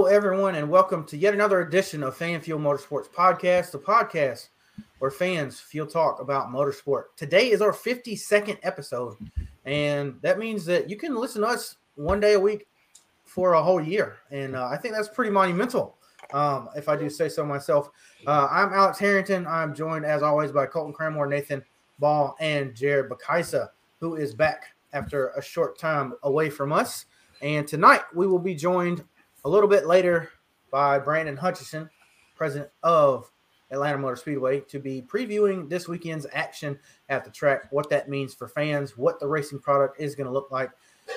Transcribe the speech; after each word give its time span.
Hello, 0.00 0.08
everyone, 0.10 0.54
and 0.54 0.70
welcome 0.70 1.04
to 1.04 1.16
yet 1.18 1.34
another 1.34 1.60
edition 1.60 2.02
of 2.02 2.16
Fan 2.16 2.40
Fuel 2.40 2.58
Motorsports 2.58 3.10
Podcast, 3.10 3.70
the 3.70 3.78
podcast 3.78 4.48
where 4.98 5.10
fans 5.10 5.60
feel 5.60 5.86
talk 5.86 6.22
about 6.22 6.48
motorsport. 6.48 7.04
Today 7.18 7.50
is 7.50 7.60
our 7.60 7.70
52nd 7.70 8.56
episode, 8.62 9.18
and 9.66 10.14
that 10.22 10.38
means 10.38 10.64
that 10.64 10.88
you 10.88 10.96
can 10.96 11.14
listen 11.14 11.42
to 11.42 11.48
us 11.48 11.76
one 11.96 12.18
day 12.18 12.32
a 12.32 12.40
week 12.40 12.66
for 13.26 13.52
a 13.52 13.62
whole 13.62 13.78
year. 13.78 14.16
And 14.30 14.56
uh, 14.56 14.68
I 14.72 14.78
think 14.78 14.94
that's 14.94 15.10
pretty 15.10 15.30
monumental, 15.32 15.98
um, 16.32 16.70
if 16.74 16.88
I 16.88 16.96
do 16.96 17.10
say 17.10 17.28
so 17.28 17.44
myself. 17.44 17.90
Uh, 18.26 18.48
I'm 18.50 18.72
Alex 18.72 18.98
Harrington. 18.98 19.46
I'm 19.46 19.74
joined, 19.74 20.06
as 20.06 20.22
always, 20.22 20.50
by 20.50 20.64
Colton 20.64 20.94
Cranmore, 20.94 21.28
Nathan 21.28 21.62
Ball, 21.98 22.34
and 22.40 22.74
Jared 22.74 23.10
Bakaisa, 23.10 23.68
who 24.00 24.16
is 24.16 24.32
back 24.32 24.64
after 24.94 25.28
a 25.36 25.42
short 25.42 25.78
time 25.78 26.14
away 26.22 26.48
from 26.48 26.72
us. 26.72 27.04
And 27.42 27.68
tonight 27.68 28.00
we 28.14 28.26
will 28.26 28.38
be 28.38 28.54
joined 28.54 29.04
a 29.44 29.48
little 29.48 29.68
bit 29.68 29.86
later 29.86 30.30
by 30.70 30.98
Brandon 30.98 31.36
Hutchison, 31.36 31.88
president 32.34 32.70
of 32.82 33.30
Atlanta 33.70 33.98
Motor 33.98 34.16
Speedway, 34.16 34.60
to 34.60 34.78
be 34.78 35.02
previewing 35.02 35.68
this 35.68 35.88
weekend's 35.88 36.26
action 36.32 36.78
at 37.08 37.24
the 37.24 37.30
track, 37.30 37.70
what 37.70 37.88
that 37.90 38.08
means 38.08 38.34
for 38.34 38.48
fans, 38.48 38.96
what 38.96 39.20
the 39.20 39.26
racing 39.26 39.60
product 39.60 40.00
is 40.00 40.14
going 40.14 40.26
to 40.26 40.32
look 40.32 40.50
like, 40.50 40.70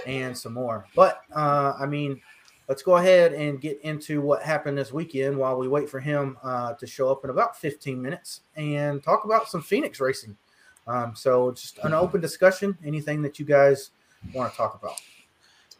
and 0.06 0.38
some 0.38 0.54
more. 0.54 0.86
But 0.96 1.22
uh, 1.36 1.74
I 1.80 1.86
mean, 1.86 2.22
let's 2.68 2.82
go 2.82 2.98
ahead 2.98 3.34
and 3.34 3.60
get 3.60 3.80
into 3.82 4.22
what 4.22 4.44
happened 4.44 4.78
this 4.78 4.92
weekend 4.92 5.38
while 5.38 5.58
we 5.58 5.68
wait 5.68 5.90
for 5.90 6.00
him 6.00 6.38
uh, 6.44 6.74
to 6.74 6.88
show 6.88 7.12
up 7.12 7.24
in 7.24 7.30
about 7.30 7.58
15 7.58 8.02
minutes 8.02 8.42
and 8.56 9.04
talk 9.04 9.26
about 9.26 9.50
some 9.50 9.62
Phoenix 9.62 10.00
racing. 10.00 10.38
Um, 10.86 11.16
so, 11.16 11.52
just 11.52 11.80
an 11.80 11.94
open 11.94 12.20
discussion, 12.20 12.78
anything 12.84 13.22
that 13.22 13.40
you 13.40 13.46
guys 13.46 13.92
want 14.34 14.52
to 14.52 14.58
talk 14.58 14.76
about. 14.82 15.02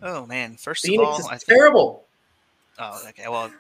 Oh 0.02 0.26
man! 0.26 0.56
First 0.56 0.86
Phoenix 0.86 1.02
of 1.02 1.08
all, 1.08 1.20
is 1.20 1.26
I 1.28 1.38
think, 1.38 1.46
terrible. 1.46 2.06
Oh, 2.80 3.02
okay. 3.10 3.28
Well, 3.28 3.52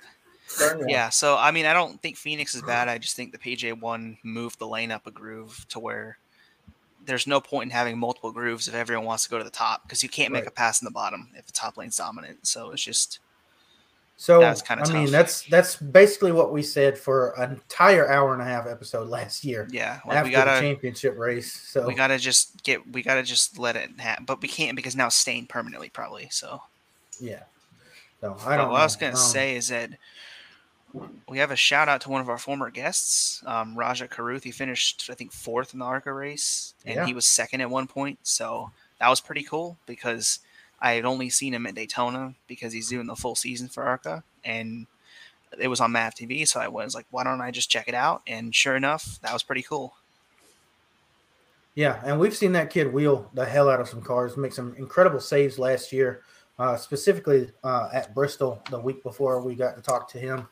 yeah. 0.87 1.09
So 1.09 1.37
I 1.37 1.51
mean, 1.51 1.65
I 1.65 1.73
don't 1.73 2.01
think 2.01 2.17
Phoenix 2.17 2.55
is 2.55 2.61
bad. 2.61 2.87
I 2.87 2.97
just 2.97 3.15
think 3.15 3.31
the 3.31 3.37
PJ 3.37 3.79
one 3.79 4.17
moved 4.23 4.59
the 4.59 4.67
lane 4.67 4.91
up 4.91 5.07
a 5.07 5.11
groove 5.11 5.65
to 5.69 5.79
where 5.79 6.17
there's 7.05 7.27
no 7.27 7.41
point 7.41 7.65
in 7.65 7.69
having 7.71 7.97
multiple 7.97 8.31
grooves 8.31 8.67
if 8.67 8.73
everyone 8.75 9.05
wants 9.05 9.23
to 9.23 9.29
go 9.29 9.37
to 9.37 9.43
the 9.43 9.49
top 9.49 9.83
because 9.83 10.03
you 10.03 10.09
can't 10.09 10.31
make 10.31 10.43
Right. 10.43 10.47
a 10.47 10.51
pass 10.51 10.81
in 10.81 10.85
the 10.85 10.91
bottom 10.91 11.29
if 11.35 11.45
the 11.45 11.51
top 11.51 11.77
lane's 11.77 11.97
dominant. 11.97 12.47
So 12.47 12.71
it's 12.71 12.83
just 12.83 13.19
So 14.15 14.39
That's 14.39 14.61
kinda 14.61 14.85
I 14.87 14.93
mean, 14.93 15.11
that's 15.11 15.41
that's 15.43 15.75
basically 15.75 16.31
what 16.31 16.53
we 16.53 16.61
said 16.61 16.97
for 16.97 17.31
an 17.31 17.51
entire 17.51 18.09
hour 18.09 18.31
and 18.31 18.41
a 18.41 18.45
half 18.45 18.67
episode 18.67 19.09
last 19.09 19.43
year 19.43 19.67
yeah. 19.71 19.99
Like 20.05 20.17
after 20.17 20.27
we 20.29 20.31
gotta 20.31 20.51
the 20.51 20.59
championship 20.61 21.17
race. 21.17 21.51
So 21.51 21.85
we 21.85 21.93
gotta 21.93 22.17
just 22.17 22.63
get 22.63 22.87
we 22.93 23.01
gotta 23.01 23.23
just 23.23 23.57
let 23.59 23.75
it 23.75 23.89
happen, 23.99 24.25
but 24.25 24.41
we 24.41 24.47
can't 24.47 24.75
because 24.75 24.95
now 24.95 25.07
it's 25.07 25.15
stained 25.15 25.49
permanently 25.49 25.89
probably. 25.89 26.29
So 26.31 26.61
yeah. 27.19 27.43
So 28.23 28.37
I 28.47 28.55
don't. 28.57 28.69
what 28.71 28.79
I 28.79 28.83
was 28.83 28.95
gonna 28.95 29.11
Um, 29.13 29.17
say 29.17 29.55
is 29.55 29.67
that 29.67 29.91
we 31.27 31.39
have 31.39 31.51
a 31.51 31.55
shout 31.55 31.89
out 31.89 32.01
to 32.01 32.09
one 32.09 32.21
of 32.21 32.29
our 32.29 32.37
former 32.37 32.69
guests, 32.69 33.43
um, 33.45 33.75
Rajah 33.75 34.07
Caruth. 34.07 34.43
He 34.43 34.51
finished, 34.51 35.09
I 35.11 35.13
think, 35.15 35.31
fourth 35.33 35.73
in 35.73 35.79
the 35.79 35.85
ARCA 35.85 36.13
race, 36.13 36.73
and 36.85 36.95
Yeah. 36.95 37.05
he 37.05 37.13
was 37.13 37.25
second 37.25 37.61
at 37.61 37.69
one 37.69 37.87
point. 37.87 38.19
So 38.23 38.71
that 38.99 39.09
was 39.09 39.19
pretty 39.19 39.43
cool 39.43 39.77
because 39.85 40.39
I 40.79 40.93
had 40.93 41.05
only 41.05 41.29
seen 41.29 41.53
him 41.53 41.65
at 41.65 41.75
Daytona 41.75 42.35
because 42.47 42.71
he's 42.73 42.89
doing 42.89 43.07
the 43.07 43.15
full 43.15 43.35
season 43.35 43.67
for 43.69 43.83
ARCA, 43.83 44.23
and 44.45 44.87
it 45.59 45.67
was 45.67 45.81
on 45.81 45.91
MAV 45.91 46.15
TV. 46.15 46.45
So 46.47 46.59
I 46.59 46.67
was 46.67 46.95
like, 46.95 47.07
why 47.11 47.23
don't 47.23 47.41
I 47.41 47.51
just 47.51 47.69
check 47.69 47.87
it 47.87 47.93
out? 47.95 48.21
And 48.25 48.55
sure 48.55 48.75
enough, 48.75 49.19
that 49.21 49.33
was 49.33 49.43
pretty 49.43 49.63
cool. 49.63 49.95
Yeah, 51.75 51.99
and 52.05 52.19
we've 52.19 52.35
seen 52.35 52.51
that 52.51 52.69
kid 52.69 52.93
wheel 52.93 53.29
the 53.33 53.45
hell 53.45 53.67
out 53.69 53.79
of 53.81 53.89
some 53.89 54.01
cars, 54.01 54.37
make 54.37 54.53
some 54.53 54.75
incredible 54.75 55.19
saves 55.19 55.57
last 55.57 55.91
year, 55.91 56.21
uh, 56.59 56.75
specifically 56.75 57.49
uh, 57.63 57.89
at 57.93 58.13
Bristol 58.13 58.61
the 58.69 58.79
week 58.79 59.03
before 59.03 59.41
we 59.41 59.55
got 59.55 59.75
to 59.75 59.81
talk 59.81 60.07
to 60.09 60.19
him. 60.19 60.47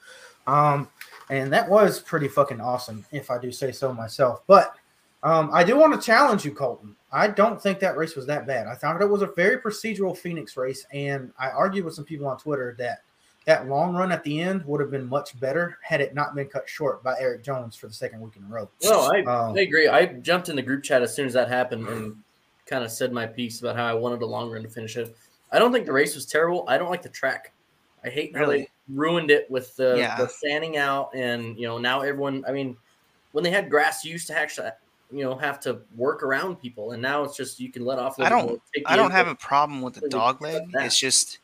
Um, 0.48 0.90
and 1.30 1.52
that 1.54 1.70
was 1.70 2.00
pretty 2.00 2.28
fucking 2.28 2.60
awesome, 2.60 3.06
if 3.12 3.30
I 3.30 3.38
do 3.38 3.52
say 3.52 3.72
so 3.72 3.94
myself. 3.94 4.42
But 4.48 4.76
um, 5.24 5.52
I 5.54 5.64
do 5.64 5.78
want 5.78 5.94
to 5.94 6.06
challenge 6.06 6.44
you, 6.44 6.52
Colton. 6.52 6.96
I 7.12 7.28
don't 7.28 7.62
think 7.62 7.80
that 7.80 7.98
race 7.98 8.16
was 8.16 8.26
that 8.28 8.48
bad. 8.48 8.68
I 8.68 8.76
thought 8.76 9.02
it 9.02 9.10
was 9.10 9.22
a 9.22 9.28
very 9.28 9.58
procedural 9.58 10.18
Phoenix 10.18 10.58
race, 10.58 10.86
and 10.92 11.32
I 11.38 11.50
argued 11.50 11.86
with 11.86 11.94
some 11.94 12.06
people 12.06 12.28
on 12.28 12.38
Twitter 12.38 12.76
that 12.80 13.04
that 13.46 13.68
long 13.68 13.96
run 13.96 14.12
at 14.12 14.24
the 14.24 14.40
end 14.40 14.64
would 14.66 14.80
have 14.80 14.92
been 14.92 15.08
much 15.08 15.40
better 15.40 15.78
had 15.82 16.00
it 16.00 16.14
not 16.14 16.36
been 16.36 16.48
cut 16.48 16.70
short 16.70 17.04
by 17.04 17.20
Erik 17.20 17.44
Jones 17.44 17.76
for 17.76 17.88
the 17.88 17.94
second 17.94 18.22
week 18.22 18.36
in 18.36 18.44
a 18.44 18.48
row. 18.48 18.70
No, 18.84 19.10
I, 19.12 19.24
Um, 19.24 19.58
I 19.58 19.62
agree. 19.62 19.88
I 19.88 20.06
jumped 20.06 20.50
in 20.50 20.56
the 20.56 20.62
group 20.62 20.84
chat 20.84 21.02
as 21.02 21.16
soon 21.16 21.26
as 21.26 21.34
that 21.34 21.48
happened 21.50 21.88
and 21.88 22.16
kind 22.68 22.84
of 22.84 22.92
said 22.92 23.12
my 23.12 23.26
piece 23.26 23.60
about 23.60 23.76
how 23.76 23.86
I 23.86 23.94
wanted 23.96 24.22
a 24.22 24.26
long 24.28 24.52
run 24.52 24.62
to 24.62 24.70
finish 24.70 24.96
it. 24.96 25.16
I 25.52 25.60
don't 25.60 25.72
think 25.72 25.86
the 25.86 25.94
race 25.94 26.16
was 26.16 26.26
terrible. 26.26 26.66
I 26.68 26.78
don't 26.78 26.90
like 26.90 27.02
the 27.02 27.10
track. 27.10 27.52
I 28.04 28.10
hate 28.10 28.36
how 28.36 28.46
they 28.48 28.68
ruined 28.90 29.30
it 29.32 29.50
with 29.52 29.76
the, 29.76 29.96
Yeah. 29.98 30.16
the 30.18 30.28
fanning 30.28 30.78
out 30.78 31.12
and 31.14 31.58
you 31.58 31.68
know 31.68 31.78
now 31.78 32.02
everyone. 32.02 32.44
I 32.48 32.52
mean, 32.52 32.78
when 33.32 33.44
they 33.44 33.52
had 33.52 33.70
grass, 33.70 34.04
you 34.06 34.12
used 34.12 34.28
to 34.28 34.38
actually 34.38 34.70
you 35.12 35.24
know 35.24 35.36
have 35.36 35.60
to 35.62 35.82
work 35.96 36.24
around 36.24 36.56
people, 36.62 36.94
and 36.94 37.02
now 37.02 37.24
it's 37.24 37.36
just 37.36 37.60
you 37.60 37.72
can 37.72 37.86
let 37.86 38.00
off. 38.00 38.20
I 38.20 38.30
don't- 38.30 38.62
I 38.86 38.96
don't 38.96 39.12
have 39.12 39.28
a 39.28 39.36
problem 39.36 39.82
with 39.82 39.96
the 39.96 40.08
dog 40.10 40.42
leg. 40.42 40.64
It's 40.74 40.98
just, 40.98 41.40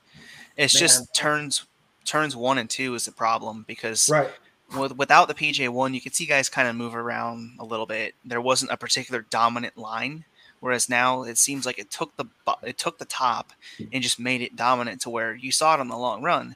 it's 0.56 0.74
Man. 0.74 0.80
just 0.82 1.14
turns 1.14 1.66
turns 2.06 2.36
one 2.36 2.58
and 2.58 2.70
two 2.70 2.96
is 2.96 3.04
the 3.06 3.12
problem 3.12 3.66
because 3.68 4.10
Right. 4.10 4.30
with, 4.78 4.96
without 4.98 5.28
the 5.28 5.34
PJ 5.34 5.68
one, 5.68 5.94
you 5.94 6.00
could 6.00 6.16
see 6.16 6.26
guys 6.26 6.48
kind 6.48 6.70
of 6.70 6.76
move 6.78 6.96
around 6.96 7.58
a 7.60 7.66
little 7.66 7.86
bit. 7.86 8.16
There 8.24 8.40
wasn't 8.40 8.72
a 8.72 8.78
particular 8.78 9.26
dominant 9.30 9.78
line, 9.78 10.24
whereas 10.60 10.90
now 10.90 11.24
it 11.24 11.38
seems 11.38 11.66
like 11.66 11.80
it 11.80 11.92
took 11.92 12.16
the 12.16 12.26
it 12.64 12.78
took 12.78 12.98
the 12.98 13.06
top 13.06 13.54
and 13.92 14.04
just 14.04 14.20
made 14.20 14.42
it 14.42 14.56
dominant 14.56 15.02
to 15.02 15.10
where 15.10 15.36
you 15.36 15.52
saw 15.52 15.74
it 15.74 15.80
on 15.80 15.88
the 15.88 15.98
long 15.98 16.22
run. 16.22 16.56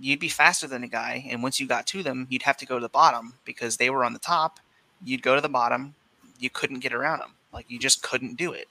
You'd 0.00 0.20
be 0.20 0.28
faster 0.28 0.66
than 0.66 0.84
a 0.84 0.88
guy, 0.88 1.26
and 1.28 1.42
once 1.42 1.60
you 1.60 1.66
got 1.66 1.86
to 1.88 2.02
them, 2.02 2.26
you'd 2.30 2.42
have 2.42 2.56
to 2.58 2.66
go 2.66 2.76
to 2.76 2.82
the 2.82 2.88
bottom 2.88 3.34
because 3.44 3.76
they 3.76 3.90
were 3.90 4.04
on 4.04 4.12
the 4.12 4.18
top. 4.18 4.60
You'd 5.04 5.22
go 5.22 5.34
to 5.34 5.40
the 5.40 5.48
bottom, 5.48 5.94
you 6.38 6.50
couldn't 6.50 6.80
get 6.80 6.92
around 6.92 7.20
them. 7.20 7.34
Like 7.52 7.66
you 7.68 7.78
just 7.78 8.02
couldn't 8.02 8.36
do 8.36 8.52
it. 8.52 8.68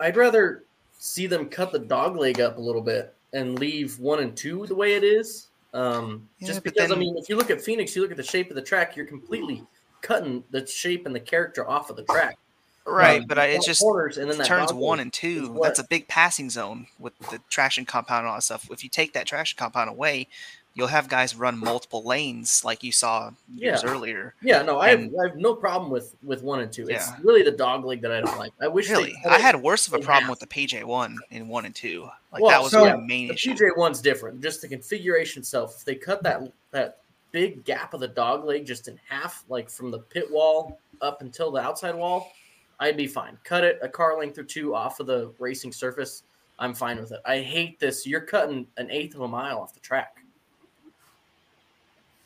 I'd 0.00 0.16
rather 0.16 0.64
see 0.98 1.26
them 1.26 1.48
cut 1.48 1.72
the 1.72 1.78
dog 1.78 2.16
leg 2.16 2.40
up 2.40 2.58
a 2.58 2.60
little 2.60 2.82
bit 2.82 3.14
and 3.32 3.58
leave 3.58 3.98
one 3.98 4.20
and 4.20 4.36
two 4.36 4.66
the 4.66 4.74
way 4.74 4.94
it 4.94 5.04
is. 5.04 5.48
Um, 5.74 6.28
Yeah, 6.38 6.48
just 6.48 6.64
but 6.64 6.74
because 6.74 6.90
I 6.90 6.94
mean, 6.94 7.16
if 7.18 7.28
you 7.28 7.36
look 7.36 7.50
at 7.50 7.60
Phoenix, 7.60 7.94
you 7.94 8.02
look 8.02 8.10
at 8.10 8.16
the 8.16 8.22
shape 8.22 8.50
of 8.50 8.56
the 8.56 8.62
track, 8.62 8.96
you're 8.96 9.06
completely 9.06 9.62
cutting 10.00 10.42
the 10.50 10.66
shape 10.66 11.06
and 11.06 11.14
the 11.14 11.20
character 11.20 11.68
off 11.68 11.90
of 11.90 11.96
the 11.96 12.04
track. 12.04 12.38
Right, 12.86 13.20
Um, 13.22 13.26
but 13.26 13.38
I, 13.38 13.46
it's 13.46 13.66
just 13.66 13.80
corners 13.80 14.16
and 14.18 14.30
then 14.30 14.38
turns 14.46 14.72
one 14.72 15.00
and 15.00 15.12
two. 15.12 15.58
That's 15.62 15.78
a 15.78 15.84
big 15.84 16.06
passing 16.08 16.50
zone 16.50 16.86
with 16.98 17.18
the 17.30 17.40
traction 17.50 17.84
compound 17.84 18.20
and 18.20 18.28
all 18.28 18.36
that 18.36 18.42
stuff. 18.42 18.68
If 18.70 18.84
you 18.84 18.90
take 18.90 19.12
that 19.14 19.26
traction 19.26 19.56
compound 19.58 19.90
away, 19.90 20.28
you'll 20.74 20.86
have 20.88 21.08
guys 21.08 21.34
run 21.34 21.58
multiple 21.58 22.04
lanes 22.04 22.62
like 22.64 22.84
you 22.84 22.92
saw 22.92 23.30
years 23.54 23.82
Yeah. 23.82 23.90
earlier. 23.90 24.34
Yeah, 24.42 24.62
no, 24.62 24.78
I 24.78 24.90
have, 24.90 25.00
and- 25.00 25.14
I 25.20 25.28
have 25.28 25.36
no 25.36 25.54
problem 25.54 25.90
with 25.90 26.14
with 26.22 26.42
one 26.42 26.60
and 26.60 26.70
two. 26.72 26.82
It's 26.88 27.08
Yeah. 27.08 27.16
really 27.22 27.42
the 27.42 27.50
dog 27.50 27.84
leg 27.84 28.02
that 28.02 28.12
I 28.12 28.20
don't 28.20 28.38
like. 28.38 28.52
I 28.60 28.68
wish 28.68 28.88
Really, 28.90 29.14
cut 29.22 29.32
I 29.32 29.38
had 29.38 29.56
worse 29.62 29.86
of 29.88 29.94
a 29.94 29.98
problem 29.98 30.28
with 30.30 30.38
the 30.40 30.46
PJ 30.46 30.84
one 30.84 31.18
in 31.30 31.48
one 31.48 31.64
and 31.64 31.74
two. 31.74 32.08
Like 32.32 32.42
Well, 32.42 32.50
that 32.50 32.62
was 32.62 32.72
so- 32.72 32.84
my 32.84 32.96
main 32.96 33.30
issue. 33.32 33.50
the 33.50 33.54
issue. 33.54 33.64
PJ 33.64 33.76
one's 33.78 34.00
different. 34.00 34.42
Just 34.42 34.60
the 34.60 34.68
configuration 34.68 35.40
itself. 35.40 35.76
If 35.78 35.84
they 35.86 35.94
cut 35.96 36.22
that 36.22 36.42
that 36.72 36.98
big 37.32 37.64
gap 37.64 37.92
of 37.94 38.00
the 38.00 38.08
dog 38.08 38.44
leg 38.44 38.64
just 38.64 38.86
in 38.86 38.98
half, 39.08 39.44
like 39.48 39.68
from 39.68 39.90
the 39.90 39.98
pit 39.98 40.30
wall 40.30 40.78
up 41.02 41.20
until 41.20 41.50
the 41.50 41.60
outside 41.60 41.94
wall, 41.94 42.32
I'd 42.78 42.96
be 42.96 43.06
fine. 43.06 43.38
Cut 43.44 43.64
it 43.64 43.78
a 43.82 43.88
car 43.88 44.18
length 44.18 44.38
or 44.38 44.42
two 44.44 44.74
off 44.74 45.00
of 45.00 45.06
the 45.06 45.32
racing 45.38 45.72
surface. 45.72 46.22
I'm 46.58 46.74
fine 46.74 46.98
with 46.98 47.12
it. 47.12 47.20
I 47.24 47.40
hate 47.40 47.78
this. 47.78 48.06
You're 48.06 48.20
cutting 48.22 48.66
an 48.76 48.90
eighth 48.90 49.14
of 49.14 49.22
a 49.22 49.28
mile 49.28 49.58
off 49.58 49.74
the 49.74 49.80
track. 49.80 50.22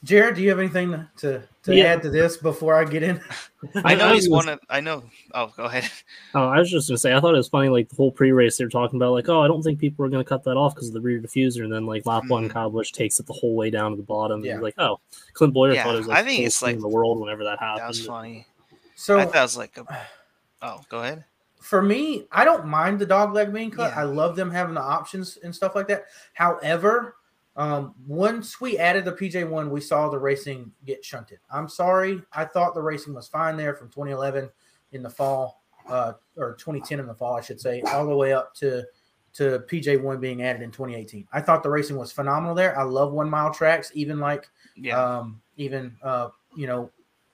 Jared, 0.03 0.37
do 0.37 0.41
you 0.43 0.49
have 0.49 0.59
anything 0.59 0.93
to, 0.93 1.07
to, 1.19 1.43
to 1.65 1.75
Yeah. 1.77 1.85
add 1.85 2.03
to 2.05 2.11
this 2.11 2.39
before 2.39 2.75
I 2.75 2.85
get 2.87 3.03
in? 3.03 3.21
I 3.85 3.95
know 3.95 4.09
I 4.11 4.15
he's 4.15 4.31
one 4.31 4.49
of. 4.49 4.59
I 4.71 4.81
know. 4.81 5.05
Oh, 5.35 5.49
go 5.57 5.65
ahead. 5.65 5.91
Oh, 6.35 6.45
I 6.49 6.59
was 6.61 6.71
just 6.71 6.89
gonna 6.89 6.97
say, 6.97 7.13
I 7.15 7.21
thought 7.21 7.35
it 7.35 7.39
was 7.39 7.49
funny, 7.49 7.69
like 7.69 7.89
the 7.89 7.97
whole 7.97 8.11
pre-race 8.13 8.57
they 8.57 8.65
were 8.65 8.71
talking 8.71 8.97
about, 8.99 9.13
like, 9.13 9.29
oh, 9.29 9.41
I 9.43 9.49
don't 9.49 9.63
think 9.63 9.79
people 9.81 10.07
are 10.07 10.09
gonna 10.09 10.25
cut 10.25 10.45
that 10.45 10.57
off 10.57 10.75
because 10.75 10.89
of 10.89 10.95
the 10.95 11.01
rear 11.01 11.21
diffuser, 11.21 11.65
and 11.65 11.73
then 11.73 11.85
like 11.87 12.07
lap 12.07 12.23
one, 12.29 12.49
Mhm. 12.49 12.53
Kyle 12.53 12.71
Busch 12.71 12.93
takes 12.93 13.19
it 13.21 13.27
the 13.27 13.33
whole 13.35 13.55
way 13.57 13.69
down 13.69 13.91
to 13.91 13.97
the 13.97 14.03
bottom. 14.05 14.43
Yeah. 14.45 14.55
And 14.55 14.63
like, 14.63 14.75
oh, 14.79 15.01
Clint 15.35 15.53
Bowyer 15.53 15.75
Yeah, 15.75 15.83
thought 15.85 15.95
it 15.97 15.99
was 15.99 16.07
like 16.07 16.17
I 16.17 16.21
like 16.21 16.29
think 16.29 16.39
the 16.39 16.45
it's 16.47 16.63
like- 16.63 16.77
in 16.77 16.81
the 16.81 16.89
world 16.89 17.19
whenever 17.21 17.45
that 17.45 17.59
happened. 17.59 17.81
That 17.81 17.89
was 17.89 18.07
funny. 18.07 18.47
So 18.95 19.19
I 19.19 19.25
thought 19.27 19.37
it 19.37 19.43
was 19.43 19.57
like 19.59 19.77
a. 19.77 19.85
Oh, 20.63 20.81
go 20.89 21.01
ahead. 21.03 21.25
for 21.61 21.83
me, 21.83 22.27
I 22.33 22.45
don't 22.45 22.67
mind 22.67 22.99
the 22.99 23.07
dog 23.07 23.35
leg 23.35 23.53
being 23.53 23.71
cut. 23.71 23.93
Yeah. 23.93 24.01
I 24.01 24.05
love 24.05 24.35
them 24.37 24.51
having 24.51 24.75
the 24.75 24.81
options 24.81 25.39
and 25.43 25.55
stuff 25.55 25.75
like 25.75 25.89
that. 25.89 26.05
However, 26.35 27.17
um, 27.57 27.95
once 28.07 28.61
we 28.61 28.79
added 28.79 29.05
the 29.05 29.13
PJ 29.13 29.49
one, 29.49 29.71
we 29.71 29.81
saw 29.81 30.09
the 30.09 30.19
racing 30.19 30.73
get 30.87 31.05
shunted. 31.05 31.39
I'm 31.53 31.69
sorry. 31.69 32.23
I 32.33 32.45
thought 32.47 32.75
the 32.75 32.81
racing 32.83 33.13
was 33.15 33.29
fine 33.29 33.57
there 33.57 33.75
from 33.75 33.89
2011 33.89 34.49
in 34.93 35.03
the 35.03 35.11
fall, 35.11 35.63
uh, 35.89 36.13
or 36.37 36.55
2010 36.55 37.01
in 37.01 37.07
the 37.07 37.15
fall, 37.15 37.37
I 37.37 37.41
should 37.43 37.61
say, 37.61 37.83
all 37.83 38.07
the 38.07 38.17
way 38.17 38.33
up 38.33 38.55
to 38.57 38.85
to 39.33 39.61
PJ 39.71 40.01
one 40.03 40.19
being 40.19 40.43
added 40.43 40.61
in 40.63 40.73
2018. 40.73 41.29
I 41.33 41.41
thought 41.41 41.63
the 41.63 41.71
racing 41.71 41.97
was 41.97 42.11
phenomenal 42.11 42.53
there. 42.55 42.77
I 42.77 42.83
love 42.83 43.13
one 43.13 43.31
mile 43.31 43.55
tracks, 43.55 43.93
even 43.95 44.19
like 44.19 44.49
Yeah. 44.77 44.99
um, 45.01 45.41
even 45.57 45.95
uh, 46.03 46.31
you 46.57 46.67
know, 46.67 46.91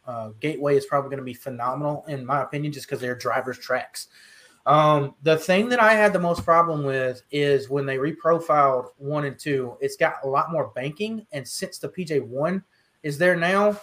uh, 0.07 0.31
Gateway 0.41 0.77
is 0.77 0.87
probably 0.87 1.11
going 1.11 1.19
to 1.19 1.25
be 1.25 1.35
phenomenal 1.35 2.05
in 2.09 2.25
my 2.25 2.43
opinion, 2.43 2.73
just 2.73 2.87
because 2.87 3.01
they're 3.01 3.15
drivers' 3.15 3.59
tracks. 3.59 4.09
Um, 4.67 5.15
the 5.23 5.37
thing 5.37 5.69
that 5.69 5.81
I 5.81 5.93
had 5.93 6.13
the 6.13 6.19
most 6.19 6.45
problem 6.45 6.83
with 6.83 7.23
is 7.31 7.71
when 7.71 7.87
they 7.87 7.99
reprofiled 7.99 8.91
one 8.99 9.25
and 9.25 9.39
two, 9.39 9.77
it's 9.81 9.97
got 9.97 10.17
a 10.25 10.29
lot 10.29 10.51
more 10.51 10.73
banking. 10.75 11.25
And 11.31 11.47
since 11.47 11.79
the 11.79 11.89
PJ 11.89 12.27
one 12.27 12.65
is 13.05 13.17
there 13.17 13.37
now, 13.37 13.81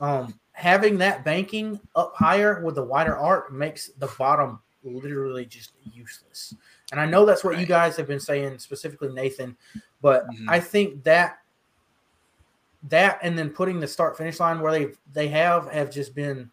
um, 0.00 0.38
having 0.52 0.96
that 0.98 1.24
banking 1.24 1.78
up 1.94 2.14
higher 2.16 2.62
with 2.64 2.76
the 2.76 2.82
wider 2.82 3.16
arc 3.16 3.52
makes 3.52 3.88
the 3.98 4.10
bottom 4.18 4.60
literally 4.82 5.44
just 5.44 5.72
useless. 5.92 6.54
And 6.90 7.00
I 7.00 7.06
know 7.06 7.26
that's 7.26 7.44
what 7.44 7.58
you 7.58 7.66
guys 7.66 7.96
have 7.96 8.06
been 8.06 8.18
saying, 8.18 8.58
specifically 8.58 9.12
Nathan, 9.12 9.56
but 10.00 10.26
Mhm. 10.28 10.46
I 10.48 10.60
think 10.60 11.04
that 11.04 11.41
that 12.84 13.18
and 13.22 13.38
then 13.38 13.50
putting 13.50 13.80
the 13.80 13.86
start 13.86 14.16
finish 14.16 14.40
line 14.40 14.60
where 14.60 14.72
they 14.72 14.92
they 15.12 15.28
have 15.28 15.70
have 15.70 15.90
just 15.90 16.14
been 16.14 16.50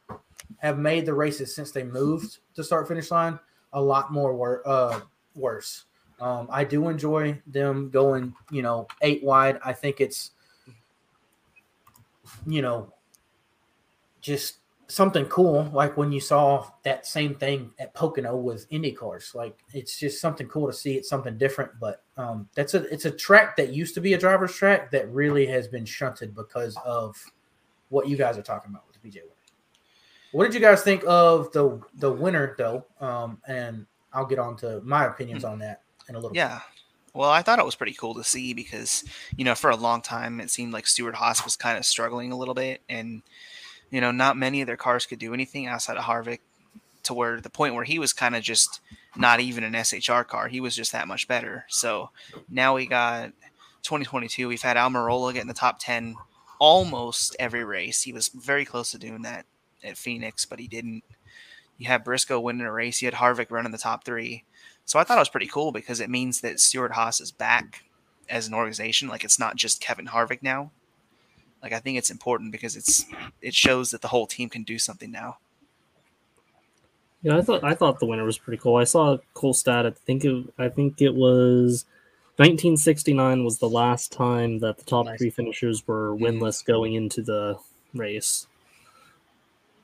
have 0.58 0.78
made 0.78 1.06
the 1.06 1.14
races 1.14 1.56
since 1.56 1.72
they 1.72 1.84
moved 1.84 2.40
to 2.56 2.64
start 2.64 2.88
finish 2.88 3.12
line 3.12 3.40
a 3.74 3.82
lot 3.82 4.12
more 4.12 4.34
wor- 4.34 4.68
uh, 4.68 5.00
worse. 5.36 5.86
Um, 6.20 6.48
I 6.52 6.64
do 6.64 6.90
enjoy 6.90 7.42
them 7.48 7.90
going, 7.90 8.34
you 8.52 8.62
know, 8.62 8.88
eight 9.02 9.24
wide. 9.24 9.60
I 9.64 9.74
think 9.74 10.02
it's, 10.02 10.32
you 12.46 12.62
know, 12.62 12.94
just 14.20 14.59
something 14.90 15.26
cool. 15.26 15.70
Like 15.72 15.96
when 15.96 16.12
you 16.12 16.20
saw 16.20 16.68
that 16.84 17.06
same 17.06 17.36
thing 17.36 17.72
at 17.80 17.94
Pocono 17.94 18.36
with 18.36 18.66
Indy 18.70 18.92
cars. 18.92 19.32
Like 19.34 19.58
it's 19.74 19.98
just 19.98 20.20
something 20.20 20.48
cool 20.48 20.68
to 20.68 20.74
see. 20.74 20.96
It's 20.96 21.08
something 21.08 21.38
different. 21.38 21.72
But 21.80 22.04
um, 22.18 22.50
that's 22.56 22.74
a 22.74 22.84
it's 22.94 23.06
a 23.06 23.12
track 23.12 23.56
that 23.58 23.72
used 23.72 23.94
to 23.96 24.02
be 24.02 24.14
a 24.14 24.18
driver's 24.18 24.54
track 24.54 24.92
that 24.92 25.10
really 25.12 25.46
has 25.46 25.68
been 25.68 25.86
shunted 25.86 26.36
because 26.36 26.76
of 26.84 27.16
what 27.90 28.08
you 28.08 28.18
guys 28.18 28.38
are 28.38 28.44
talking 28.44 28.72
about 28.72 28.84
with 28.88 29.02
the 29.02 29.08
PJ. 29.08 29.22
What 30.32 30.44
did 30.44 30.54
you 30.54 30.60
guys 30.60 30.82
think 30.82 31.04
of 31.08 31.52
the 31.52 31.80
the 31.96 32.12
winner 32.12 32.56
though? 32.58 32.86
Um, 33.00 33.40
and 33.48 33.86
I'll 34.12 34.26
get 34.26 34.40
on 34.40 34.58
to 34.58 34.82
my 34.82 35.06
opinions 35.06 35.44
on 35.44 35.60
that 35.60 35.84
in 36.08 36.16
a 36.16 36.20
little. 36.20 36.36
Yeah. 36.36 36.60
Well, 37.14 37.30
I 37.30 37.42
thought 37.42 37.58
it 37.58 37.66
was 37.66 37.76
pretty 37.76 37.94
cool 37.94 38.14
to 38.16 38.24
see 38.24 38.54
because, 38.54 39.04
you 39.36 39.44
know, 39.44 39.56
for 39.56 39.72
a 39.72 39.76
long 39.76 40.02
time 40.02 40.40
it 40.40 40.52
seemed 40.52 40.74
like 40.74 40.86
Stewart-Haas 40.86 41.44
was 41.44 41.56
kind 41.56 41.78
of 41.78 41.86
struggling 41.86 42.32
a 42.32 42.38
little 42.38 42.54
bit 42.54 42.82
and 42.88 43.24
you 43.90 44.02
know, 44.02 44.12
not 44.12 44.38
many 44.38 44.62
of 44.62 44.68
their 44.68 44.78
cars 44.78 45.06
could 45.06 45.20
do 45.20 45.34
anything 45.34 45.68
outside 45.68 45.98
of 45.98 46.04
Harvick 46.04 46.40
to 47.04 47.14
where 47.14 47.40
the 47.42 47.50
point 47.50 47.76
where 47.76 47.84
he 47.84 48.00
was 48.00 48.14
kind 48.14 48.36
of 48.36 48.44
just 48.44 48.82
not 49.16 49.40
even 49.40 49.64
an 49.64 49.74
SHR 49.74 50.28
car. 50.28 50.48
He 50.48 50.62
was 50.62 50.76
just 50.76 50.92
that 50.92 51.08
much 51.08 51.28
better. 51.28 51.66
So 51.70 52.10
now 52.50 52.76
we 52.76 52.86
got 52.86 53.32
2022. 53.84 54.48
We've 54.48 54.62
had 54.62 54.78
Almirola 54.78 55.34
get 55.34 55.42
in 55.42 55.48
the 55.48 55.54
top 55.54 55.78
10 55.80 56.16
almost 56.60 57.36
every 57.40 57.64
race. 57.64 58.04
He 58.04 58.14
was 58.14 58.28
very 58.30 58.66
close 58.66 58.92
to 58.92 59.00
doing 59.00 59.24
that 59.24 59.46
at 59.84 59.98
Phoenix, 59.98 60.46
but 60.46 60.60
he 60.60 60.68
didn't. 60.68 61.04
You 61.78 61.88
had 61.88 62.04
Briscoe 62.04 62.40
winning 62.40 62.68
a 62.68 62.72
race. 62.72 63.02
You 63.02 63.08
had 63.08 63.16
Harvick 63.16 63.50
running 63.50 63.72
the 63.72 63.78
top 63.78 64.04
three. 64.04 64.44
So 64.86 65.00
I 65.00 65.04
thought 65.04 65.18
it 65.18 65.22
was 65.22 65.30
pretty 65.30 65.48
cool 65.48 65.72
because 65.72 66.00
it 66.00 66.10
means 66.10 66.42
that 66.42 66.60
Stewart-Haas 66.60 67.22
is 67.22 67.32
back 67.32 67.84
as 68.30 68.48
an 68.48 68.54
organization. 68.54 69.08
Like 69.08 69.24
it's 69.24 69.40
not 69.40 69.56
just 69.56 69.82
Kevin 69.82 70.08
Harvick 70.08 70.44
now. 70.44 70.72
Like 71.62 71.74
I 71.74 71.80
think 71.80 71.98
it's 71.98 72.10
important 72.12 72.52
because 72.52 72.76
it's 72.76 73.06
it 73.42 73.54
shows 73.54 73.92
that 73.92 74.02
the 74.02 74.08
whole 74.10 74.28
team 74.28 74.50
can 74.50 74.64
do 74.64 74.80
something 74.80 75.12
now. 75.12 75.38
Yeah, 77.22 77.38
I 77.38 77.42
thought 77.42 77.64
I 77.64 77.74
thought 77.74 78.00
the 78.00 78.06
winner 78.06 78.24
was 78.24 78.38
pretty 78.38 78.62
cool. 78.62 78.78
I 78.78 78.86
saw 78.86 79.14
a 79.16 79.20
cool 79.34 79.54
stat. 79.54 79.86
I 79.86 79.92
think 79.92 80.24
it, 80.24 80.46
I 80.58 80.70
think 80.70 81.02
it 81.02 81.14
was 81.16 81.86
1969 82.38 83.44
was 83.44 83.60
the 83.60 83.70
last 83.70 84.14
time 84.14 84.60
that 84.60 84.78
the 84.78 84.86
top 84.86 85.06
Nice. 85.06 85.18
three 85.20 85.30
finishers 85.30 85.86
were 85.86 86.16
Mhm. 86.16 86.22
winless 86.22 86.64
going 86.64 86.94
into 86.94 87.22
the 87.22 87.58
race. 87.94 88.48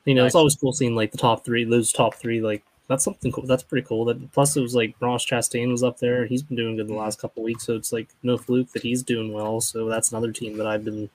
You 0.06 0.14
know, 0.14 0.22
Nice. 0.22 0.30
it's 0.30 0.34
always 0.36 0.54
cool 0.56 0.72
seeing 0.72 0.94
like 0.94 1.12
the 1.12 1.18
top 1.18 1.44
three, 1.44 1.64
those 1.64 1.92
top 1.92 2.14
three. 2.14 2.40
Like 2.40 2.64
that's 2.88 3.04
something 3.04 3.30
cool. 3.32 3.44
That's 3.44 3.64
pretty 3.64 3.86
cool. 3.86 4.06
That 4.06 4.32
plus 4.32 4.56
it 4.56 4.62
was 4.62 4.74
like 4.74 4.94
Ross 5.00 5.26
Chastain 5.26 5.70
was 5.70 5.82
up 5.82 5.98
there. 5.98 6.24
He's 6.24 6.42
been 6.42 6.56
doing 6.56 6.76
good 6.76 6.88
the 6.88 6.94
last 6.94 7.18
couple 7.20 7.42
weeks, 7.42 7.64
so 7.66 7.74
it's 7.74 7.92
like 7.92 8.08
no 8.22 8.38
fluke 8.38 8.72
that 8.72 8.82
he's 8.82 9.02
doing 9.02 9.32
well. 9.34 9.60
So 9.60 9.86
that's 9.90 10.10
another 10.10 10.32
team 10.32 10.56
that 10.56 10.66
I've 10.66 10.84
been 10.86 11.10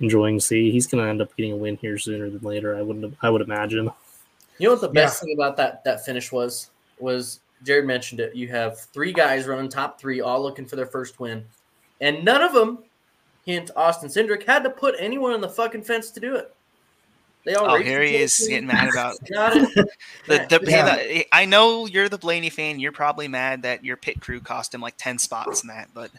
enjoying 0.00 0.38
to 0.38 0.44
see. 0.44 0.70
He's 0.70 0.86
going 0.86 1.02
to 1.04 1.08
end 1.10 1.20
up 1.22 1.34
getting 1.36 1.52
a 1.52 1.56
win 1.56 1.76
here 1.76 1.98
sooner 1.98 2.28
than 2.30 2.40
later. 2.40 2.76
I 2.76 2.82
wouldn't. 2.82 3.16
I 3.22 3.30
would 3.30 3.42
imagine. 3.42 3.90
You 4.58 4.68
know 4.68 4.72
what 4.74 4.80
the 4.82 4.88
best 4.88 5.22
thing 5.22 5.32
about 5.34 5.56
that 5.56 5.84
that 5.84 6.04
finish 6.04 6.32
was? 6.32 6.70
Was 6.98 7.40
Jared 7.62 7.86
mentioned 7.86 8.20
it. 8.20 8.34
You 8.34 8.48
have 8.48 8.78
three 8.78 9.12
guys 9.12 9.46
running 9.46 9.68
top 9.70 9.98
three, 10.00 10.20
all 10.20 10.42
looking 10.42 10.66
for 10.66 10.76
their 10.76 10.86
first 10.86 11.18
win, 11.20 11.44
and 12.00 12.24
none 12.24 12.42
of 12.42 12.52
them, 12.52 12.78
hint 13.46 13.70
Austin 13.76 14.08
Cindric, 14.08 14.44
had 14.46 14.62
to 14.64 14.70
put 14.70 14.94
anyone 14.98 15.32
on 15.32 15.40
the 15.40 15.48
fucking 15.48 15.82
fence 15.82 16.10
to 16.10 16.20
do 16.20 16.36
it. 16.36 16.54
They 17.46 17.54
all 17.54 17.70
Oh, 17.70 17.78
here 17.78 18.02
he 18.02 18.16
is 18.16 18.36
team, 18.36 18.48
getting 18.50 18.66
mad 18.66 18.90
about 18.90 19.16
Got 19.32 19.56
it. 19.56 19.74
the, 20.26 20.58
the, 20.60 20.70
Yeah. 20.70 20.96
the- 20.96 21.26
I 21.32 21.46
know 21.46 21.86
you're 21.86 22.10
the 22.10 22.18
Blaney 22.18 22.50
fan. 22.50 22.80
You're 22.80 22.92
probably 22.92 23.28
mad 23.28 23.62
that 23.62 23.82
your 23.82 23.96
pit 23.96 24.20
crew 24.20 24.40
cost 24.40 24.74
him 24.74 24.82
like 24.82 24.94
ten 24.98 25.16
spots 25.16 25.62
in 25.62 25.68
that, 25.68 25.88
but 25.94 26.10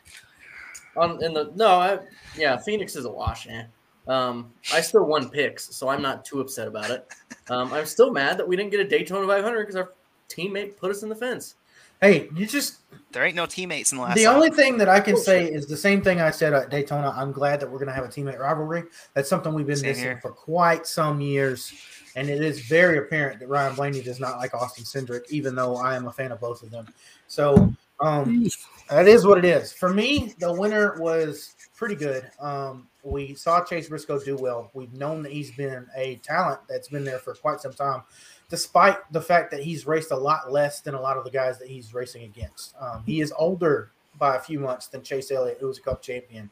On 0.98 1.24
in 1.24 1.34
the 1.34 1.52
no, 1.56 1.68
I, 1.68 2.00
yeah, 2.38 2.58
Phoenix 2.58 2.96
is 2.96 3.06
a 3.06 3.12
wash. 3.12 3.48
Eh. 3.48 3.64
Um, 4.08 4.52
I 4.74 4.82
still 4.82 5.06
won 5.06 5.30
picks, 5.30 5.76
so 5.76 5.88
I'm 5.88 6.02
not 6.02 6.26
too 6.26 6.42
upset 6.42 6.68
about 6.68 6.90
it. 6.90 7.08
Um, 7.50 7.72
I'm 7.74 7.86
still 7.86 8.12
mad 8.12 8.38
that 8.38 8.48
we 8.48 8.56
didn't 8.56 8.72
get 8.72 8.80
a 8.80 8.88
Daytona 8.88 9.28
500 9.28 9.60
because 9.62 9.76
our 9.76 9.94
teammate 10.30 10.78
put 10.78 10.92
us 10.92 11.04
in 11.04 11.10
the 11.10 11.16
fence. 11.16 11.56
Hey, 12.02 12.30
you 12.36 12.48
just 12.48 12.80
there 13.12 13.24
ain't 13.24 13.36
no 13.36 13.46
teammates 13.46 13.92
in 13.92 14.00
the 14.00 14.04
last. 14.04 14.16
the 14.16 14.26
lap. 14.26 14.36
only 14.36 14.50
thing 14.50 14.78
that 14.80 14.90
I 14.90 15.00
can 15.00 15.16
say 15.16 15.46
is 15.46 15.68
the 15.68 15.78
same 15.78 16.02
thing 16.02 16.20
I 16.20 16.32
said 16.32 16.54
at 16.54 16.72
Daytona. 16.72 17.14
I'm 17.16 17.32
glad 17.32 17.60
that 17.60 17.70
we're 17.70 17.78
going 17.78 17.90
to 17.90 17.94
have 17.94 18.06
a 18.06 18.08
teammate 18.08 18.40
rivalry. 18.40 18.84
That's 19.14 19.30
something 19.30 19.54
we've 19.54 19.68
been 19.68 19.76
Same 19.76 19.90
missing 19.90 20.04
here. 20.06 20.20
for 20.20 20.32
quite 20.32 20.88
some 20.88 21.22
years, 21.22 21.72
and 22.16 22.28
it 22.28 22.42
is 22.42 22.62
very 22.62 22.98
apparent 22.98 23.40
that 23.40 23.50
Ryan 23.50 23.76
Blaney 23.76 24.02
does 24.02 24.20
not 24.20 24.38
like 24.38 24.56
Austin 24.56 24.84
Cindric, 24.84 25.30
even 25.30 25.54
though 25.54 25.76
I 25.76 25.96
am 25.96 26.08
a 26.08 26.12
fan 26.12 26.32
of 26.32 26.40
both 26.40 26.64
of 26.64 26.72
them. 26.72 26.88
So 27.28 27.72
um, 28.00 28.48
that 28.92 29.08
is 29.08 29.26
what 29.26 29.38
it 29.38 29.46
is. 29.46 29.72
For 29.72 29.92
me, 29.92 30.36
the 30.40 30.54
winner 30.54 31.00
was 31.00 31.56
pretty 31.76 31.96
good. 31.96 32.30
Um, 32.40 32.88
we 33.04 33.34
saw 33.34 33.64
Chase 33.64 33.90
Briscoe 33.90 34.20
do 34.20 34.36
well. 34.36 34.70
We've 34.74 34.94
known 34.94 35.24
that 35.24 35.32
he's 35.32 35.50
been 35.52 35.88
a 35.96 36.18
talent 36.18 36.60
that's 36.70 36.90
been 36.90 37.04
there 37.04 37.18
for 37.18 37.34
quite 37.34 37.62
some 37.62 37.74
time, 37.74 38.04
despite 38.50 38.98
the 39.12 39.22
fact 39.22 39.50
that 39.52 39.64
he's 39.64 39.88
raced 39.88 40.12
a 40.12 40.16
lot 40.16 40.52
less 40.52 40.82
than 40.82 40.94
a 40.94 41.02
lot 41.02 41.18
of 41.18 41.24
the 41.24 41.32
guys 41.32 41.58
that 41.60 41.70
he's 41.70 41.94
racing 41.94 42.24
against. 42.24 42.76
Um, 42.80 43.02
he 43.06 43.22
is 43.22 43.34
older 43.38 43.92
by 44.20 44.36
a 44.36 44.40
few 44.40 44.60
months 44.60 44.88
than 44.88 45.02
Chase 45.02 45.32
Elliott, 45.32 45.58
who 45.60 45.68
was 45.68 45.78
a 45.80 45.82
Cup 45.82 46.02
champion. 46.02 46.52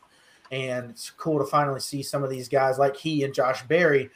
And 0.52 0.90
it's 0.90 1.12
cool 1.12 1.38
to 1.40 1.46
finally 1.46 1.82
see 1.82 2.02
some 2.02 2.24
of 2.24 2.30
these 2.30 2.48
guys 2.48 2.80
like 2.80 2.96
he 2.96 3.24
and 3.24 3.34
Josh 3.34 3.62
Berry 3.68 4.10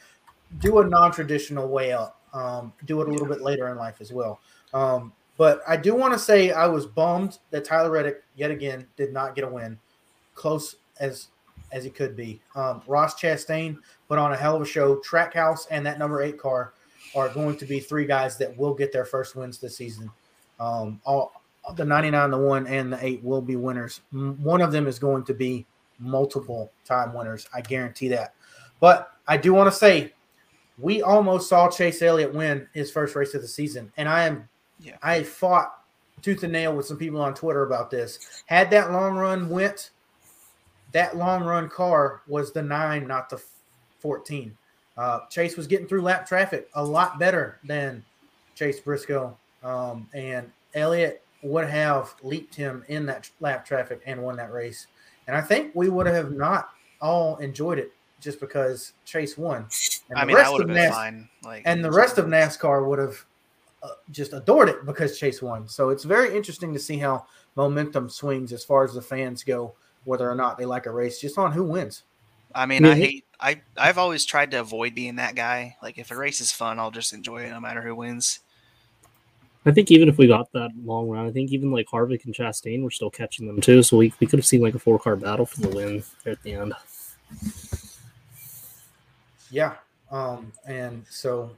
do 0.60 0.80
a 0.80 0.86
non-traditional 0.88 1.68
way 1.68 1.92
up, 1.92 2.20
um, 2.34 2.74
do 2.86 3.02
it 3.02 3.08
a 3.08 3.12
little 3.12 3.28
bit 3.28 3.42
later 3.42 3.68
in 3.68 3.78
life 3.78 3.98
as 4.00 4.12
well. 4.12 4.40
Um, 4.74 5.14
but 5.38 5.62
I 5.68 5.78
do 5.78 5.96
want 5.96 6.14
to 6.14 6.20
say 6.20 6.52
I 6.52 6.68
was 6.68 6.86
bummed 6.86 7.40
that 7.52 7.66
Tyler 7.66 7.92
Reddick 7.92 8.24
yet 8.36 8.52
again 8.52 8.88
did 8.98 9.14
not 9.14 9.36
get 9.36 9.44
a 9.44 9.48
win, 9.48 9.80
close 10.36 10.76
as 11.00 11.28
as 11.72 11.84
he 11.84 11.90
could 11.90 12.16
be. 12.16 12.40
Um, 12.56 12.82
Ross 12.88 13.20
Chastain 13.20 13.78
put 14.08 14.20
on 14.20 14.32
a 14.32 14.38
hell 14.38 14.56
of 14.56 14.62
a 14.62 14.66
show. 14.66 14.98
Trackhouse 14.98 15.66
and 15.72 15.86
that 15.86 15.98
number 15.98 16.22
eight 16.22 16.38
car 16.38 16.74
are 17.16 17.30
going 17.30 17.58
to 17.58 17.66
be 17.66 17.80
three 17.80 18.06
guys 18.06 18.38
that 18.38 18.56
will 18.58 18.74
get 18.74 18.92
their 18.92 19.06
first 19.06 19.36
wins 19.36 19.58
this 19.58 19.76
season. 19.76 20.10
Um, 20.60 21.02
all 21.04 21.42
the 21.76 21.86
99, 21.86 22.32
the 22.32 22.38
one, 22.38 22.68
and 22.68 22.94
the 22.94 23.06
eight 23.06 23.24
will 23.24 23.42
be 23.42 23.56
winners. 23.56 24.02
One 24.12 24.62
of 24.62 24.72
them 24.72 24.88
is 24.88 25.00
going 25.00 25.24
to 25.26 25.34
be 25.34 25.66
multiple 26.00 26.72
time 26.86 27.14
winners. 27.14 27.48
I 27.54 27.62
guarantee 27.62 28.10
that. 28.10 28.34
But 28.80 29.12
I 29.28 29.38
do 29.38 29.54
want 29.54 29.72
to 29.72 29.78
say 29.78 30.14
we 30.78 31.02
almost 31.02 31.50
saw 31.50 31.70
Chase 31.70 32.02
Elliott 32.02 32.34
win 32.34 32.68
his 32.74 32.92
first 32.92 33.16
race 33.16 33.34
of 33.34 33.42
the 33.42 33.48
season, 33.48 33.92
and 33.98 34.10
I 34.10 34.26
am 34.26 34.50
Yeah. 34.84 34.98
I 35.02 35.24
fought 35.24 35.82
tooth 36.22 36.44
and 36.44 36.54
nail 36.54 36.76
with 36.76 36.86
some 36.86 36.98
people 36.98 37.22
on 37.22 37.34
Twitter 37.34 37.64
about 37.64 37.90
this. 37.90 38.44
Had 38.46 38.70
that 38.72 38.92
long 38.92 39.16
run 39.16 39.50
went, 39.50 39.92
that 40.92 41.18
long 41.18 41.44
run 41.44 41.70
car 41.70 42.22
was 42.28 42.52
the 42.52 42.62
nine, 42.62 43.08
not 43.08 43.30
the 43.30 43.42
fourteen. 44.00 44.56
Uh, 44.98 45.22
Chase 45.30 45.58
was 45.58 45.66
getting 45.66 45.88
through 45.88 46.02
lap 46.02 46.28
traffic 46.28 46.70
a 46.76 46.84
lot 46.84 47.18
better 47.18 47.60
than 47.64 48.04
Chase 48.56 48.80
Briscoe, 48.80 49.36
um, 49.64 50.08
and 50.14 50.52
Elliott 50.76 51.24
would 51.42 51.68
have 51.68 52.14
leaped 52.22 52.54
him 52.54 52.84
in 52.88 53.06
that 53.08 53.30
lap 53.40 53.66
traffic 53.66 54.02
and 54.06 54.22
won 54.22 54.36
that 54.38 54.52
race. 54.52 54.88
And 55.28 55.36
I 55.36 55.42
think 55.42 55.74
we 55.74 55.90
would 55.90 56.06
have 56.06 56.32
not 56.32 56.70
all 57.02 57.38
enjoyed 57.38 57.80
it 57.80 57.92
just 58.22 58.40
because 58.40 58.94
Chase 59.04 59.38
won. 59.38 59.68
And 60.10 60.20
I 60.20 60.26
mean, 60.26 60.36
rest 60.36 60.52
would 60.52 60.62
have 60.62 60.68
been 60.68 60.76
NAS- 60.76 60.94
fine. 60.94 61.30
Like, 61.44 61.64
and 61.66 61.84
the 61.84 61.92
rest 61.92 62.18
of 62.18 62.26
NASCAR 62.26 62.88
would 62.88 63.00
have 63.00 63.26
uh, 63.84 63.90
just 64.12 64.34
adored 64.34 64.70
it 64.70 64.86
because 64.86 65.20
Chase 65.20 65.42
won. 65.42 65.68
So 65.68 65.90
it's 65.90 66.06
very 66.06 66.36
interesting 66.36 66.74
to 66.74 66.80
see 66.80 66.98
how 66.98 67.26
momentum 67.56 68.10
swings 68.10 68.54
as 68.54 68.64
far 68.64 68.86
as 68.86 68.94
the 68.94 69.02
fans 69.02 69.44
go, 69.44 69.76
whether 70.06 70.30
or 70.30 70.36
not 70.36 70.58
they 70.58 70.66
like 70.66 70.86
a 70.86 70.92
race, 70.92 71.20
just 71.20 71.38
on 71.38 71.52
who 71.52 71.64
wins. 71.64 72.04
I 72.56 72.66
mean, 72.66 72.86
Yeah, 72.86 72.92
I 72.92 72.96
hate. 72.96 73.26
I 73.40 73.62
I've 73.76 73.98
always 73.98 74.26
tried 74.26 74.52
to 74.52 74.62
avoid 74.62 74.96
being 74.96 75.18
that 75.18 75.36
guy. 75.36 75.76
Like, 75.84 75.98
if 75.98 76.12
a 76.12 76.16
race 76.16 76.40
is 76.40 76.52
fun, 76.52 76.80
I'll 76.80 76.92
just 76.92 77.14
enjoy 77.14 77.44
it 77.44 77.50
no 77.50 77.60
matter 77.60 77.82
who 77.82 77.96
wins. 77.96 78.40
I 79.66 79.72
think 79.72 79.92
even 79.92 80.10
if 80.10 80.18
we 80.18 80.28
got 80.28 80.52
that 80.54 80.72
long 80.84 81.10
run, 81.10 81.26
I 81.26 81.32
think 81.32 81.52
even 81.52 81.72
like 81.72 81.88
Harvick 81.88 82.26
and 82.26 82.34
Chastain 82.34 82.84
were 82.84 82.92
still 82.92 83.10
catching 83.10 83.48
them 83.48 83.62
too. 83.62 83.82
So 83.82 83.98
we, 83.98 84.14
we 84.20 84.28
could 84.28 84.40
have 84.40 84.46
seen 84.46 84.62
like 84.62 84.76
a 84.76 84.80
four 84.80 85.00
car 85.00 85.16
battle 85.16 85.46
for 85.46 85.62
the 85.62 85.70
win 85.70 86.04
there 86.24 86.34
at 86.34 86.44
the 86.44 86.54
end. 86.54 86.74
Yeah. 89.50 89.76
Um, 90.12 90.52
and 90.68 91.06
so 91.10 91.52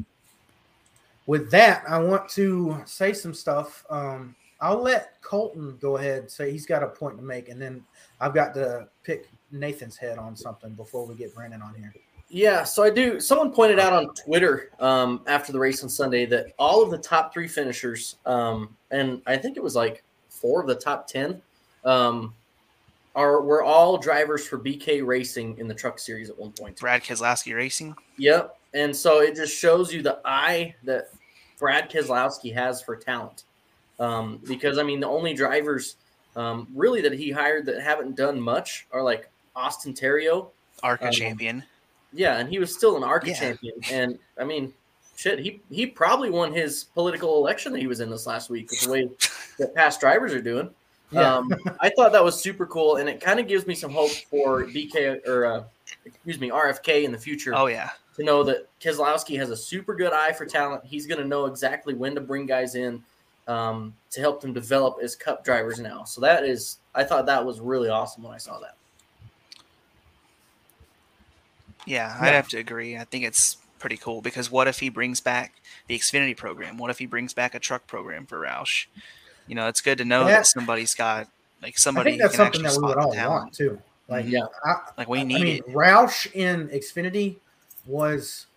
with 1.26 1.50
that, 1.52 1.84
I 1.88 1.98
want 2.00 2.30
to 2.30 2.82
say 2.86 3.14
some 3.14 3.34
stuff. 3.34 3.86
Um, 3.90 4.36
I'll 4.62 4.82
let 4.82 5.22
Colton 5.22 5.78
go 5.82 5.98
ahead 5.98 6.32
say 6.32 6.52
he's 6.52 6.66
got 6.66 6.84
a 6.84 6.88
point 6.88 7.18
to 7.18 7.24
make, 7.24 7.50
and 7.50 7.62
then 7.62 7.84
I've 8.22 8.34
got 8.34 8.54
to 8.56 8.88
pick 9.04 9.30
Nathan's 9.52 9.98
head 9.98 10.18
on 10.18 10.36
something 10.36 10.74
before 10.74 11.06
we 11.06 11.16
get 11.16 11.36
Brandon 11.36 11.62
on 11.62 11.74
here. 11.76 11.94
Yeah, 12.30 12.64
so 12.64 12.84
I 12.84 12.90
do. 12.90 13.20
Someone 13.20 13.52
pointed 13.52 13.80
out 13.80 13.94
on 13.94 14.14
Twitter 14.16 14.72
um, 14.80 15.22
after 15.28 15.52
the 15.52 15.60
race 15.60 15.84
on 15.84 15.90
Sunday 15.90 16.26
that 16.28 16.48
all 16.58 16.82
of 16.82 16.90
the 16.90 16.98
top 16.98 17.32
three 17.32 17.48
finishers, 17.48 18.16
um, 18.26 18.76
and 18.92 19.22
I 19.28 19.38
think 19.38 19.58
it 19.58 19.64
was 19.64 19.76
like 19.76 20.04
four 20.30 20.62
of 20.62 20.68
the 20.68 20.76
top 20.76 21.08
ten, 21.08 21.42
um, 21.84 22.34
are 23.16 23.42
were 23.42 23.64
all 23.64 23.98
drivers 23.98 24.48
for 24.48 24.58
BK 24.58 25.06
Racing 25.06 25.58
in 25.60 25.68
the 25.68 25.74
Truck 25.74 26.00
Series 26.00 26.30
at 26.30 26.38
one 26.38 26.52
point. 26.52 26.80
Brad 26.80 27.04
Keselowski 27.04 27.56
Racing. 27.56 27.96
Yep, 28.18 28.58
and 28.76 28.96
so 28.96 29.22
it 29.22 29.36
just 29.36 29.56
shows 29.58 29.92
you 29.94 30.02
the 30.04 30.20
eye 30.26 30.76
that 30.84 31.10
Brad 31.58 31.90
Keselowski 31.90 32.54
has 32.54 32.82
for 32.82 32.96
talent. 32.96 33.44
Um, 34.00 34.40
because 34.46 34.78
I 34.78 34.84
mean, 34.84 35.00
the 35.00 35.08
only 35.08 35.34
drivers 35.34 35.96
um, 36.36 36.68
really 36.76 37.02
that 37.02 37.14
he 37.14 37.32
hired 37.32 37.66
that 37.68 37.82
haven't 37.82 38.16
done 38.16 38.40
much 38.40 38.86
are 38.92 39.02
like 39.02 39.30
Austin 39.56 39.94
Theriault, 39.94 40.50
ARCA 40.84 41.06
Um, 41.08 41.12
champion. 41.14 41.64
yeah, 42.14 42.38
and 42.38 42.50
he 42.50 42.60
was 42.60 42.76
still 42.76 42.98
an 42.98 43.04
ARCA 43.04 43.30
Yeah. 43.30 43.40
champion. 43.40 43.76
And 43.90 44.20
I 44.38 44.44
mean, 44.44 44.74
shit, 45.16 45.40
he 45.40 45.62
he 45.72 45.86
probably 45.88 46.30
won 46.30 46.52
his 46.54 46.84
political 46.94 47.38
election 47.38 47.72
that 47.72 47.80
he 47.80 47.88
was 47.88 48.02
in 48.02 48.10
this 48.10 48.28
last 48.28 48.50
week 48.50 48.70
with 48.70 48.82
the 48.82 48.92
way 48.92 49.10
that 49.60 49.74
past 49.74 50.02
drivers 50.02 50.34
are 50.34 50.42
doing. 50.42 50.70
Yeah. 51.12 51.36
Um, 51.38 51.54
I 51.80 51.90
thought 51.96 52.12
that 52.12 52.24
was 52.24 52.42
super 52.42 52.66
cool, 52.66 52.98
and 52.98 53.08
it 53.08 53.22
kind 53.22 53.40
of 53.40 53.48
gives 53.48 53.66
me 53.66 53.76
some 53.76 53.92
hope 53.92 54.12
for 54.30 54.66
BK 54.66 55.26
or 55.26 55.46
uh, 55.46 55.64
excuse 56.04 56.38
me 56.42 56.50
RFK 56.50 57.06
in 57.06 57.14
the 57.14 57.18
future 57.18 57.54
Oh 57.56 57.68
yeah. 57.68 57.92
To 58.16 58.24
know 58.24 58.44
that 58.44 58.68
Keselowski 58.80 59.38
has 59.38 59.50
a 59.50 59.58
super 59.58 59.96
good 59.96 60.14
eye 60.14 60.32
for 60.32 60.46
talent. 60.46 60.84
He's 60.86 61.06
going 61.06 61.20
to 61.22 61.28
know 61.28 61.46
exactly 61.46 61.94
when 61.94 62.16
to 62.16 62.22
bring 62.22 62.46
guys 62.46 62.76
in 62.76 63.04
um, 63.48 63.94
to 64.12 64.20
help 64.22 64.42
them 64.42 64.54
develop 64.54 64.98
as 65.02 65.16
Cup 65.16 65.44
drivers 65.44 65.80
now. 65.80 66.04
So 66.04 66.22
that 66.22 66.44
is, 66.46 66.78
I 66.94 67.04
thought 67.04 67.26
that 67.26 67.46
was 67.46 67.60
really 67.60 67.90
awesome 67.90 68.24
when 68.24 68.34
I 68.34 68.38
saw 68.38 68.60
that. 68.60 68.76
Yeah, 71.86 72.16
Yeah. 72.16 72.26
I'd 72.28 72.34
have 72.34 72.48
to 72.50 72.58
agree. 72.58 72.98
I 72.98 73.04
think 73.04 73.26
it's 73.26 73.58
pretty 73.80 73.98
cool 73.98 74.22
because 74.22 74.50
what 74.50 74.68
if 74.68 74.80
he 74.80 74.90
brings 74.90 75.20
back 75.22 75.54
the 75.88 75.98
Xfinity 75.98 76.36
program? 76.36 76.78
What 76.78 76.90
if 76.90 76.98
he 76.98 77.06
brings 77.06 77.34
back 77.34 77.54
a 77.54 77.60
truck 77.60 77.86
program 77.88 78.26
for 78.26 78.40
Roush? 78.40 78.86
You 79.48 79.56
know, 79.56 79.68
it's 79.68 79.82
good 79.82 79.98
to 80.00 80.06
know 80.06 80.22
Yeah. 80.22 80.38
that 80.38 80.48
somebody's 80.48 80.96
got 80.96 81.28
like 81.62 81.76
I 81.76 81.78
somebody 81.78 82.12
think 82.12 82.22
that's 82.24 82.36
can 82.36 82.46
something 82.46 82.64
that 82.64 82.78
we 82.82 82.88
would 82.88 82.98
all 82.98 83.14
talent. 83.14 83.44
want 83.44 83.54
too. 83.54 83.80
Like, 84.08 84.26
Yeah. 84.28 84.46
I, 84.64 84.76
Like 84.98 85.08
we 85.08 85.24
need 85.24 85.36
I 85.36 85.40
need 85.40 85.44
mean, 85.46 85.64
it. 85.68 85.76
Roush 85.76 86.32
in 86.34 86.68
Xfinity 86.70 87.36
was 87.86 88.48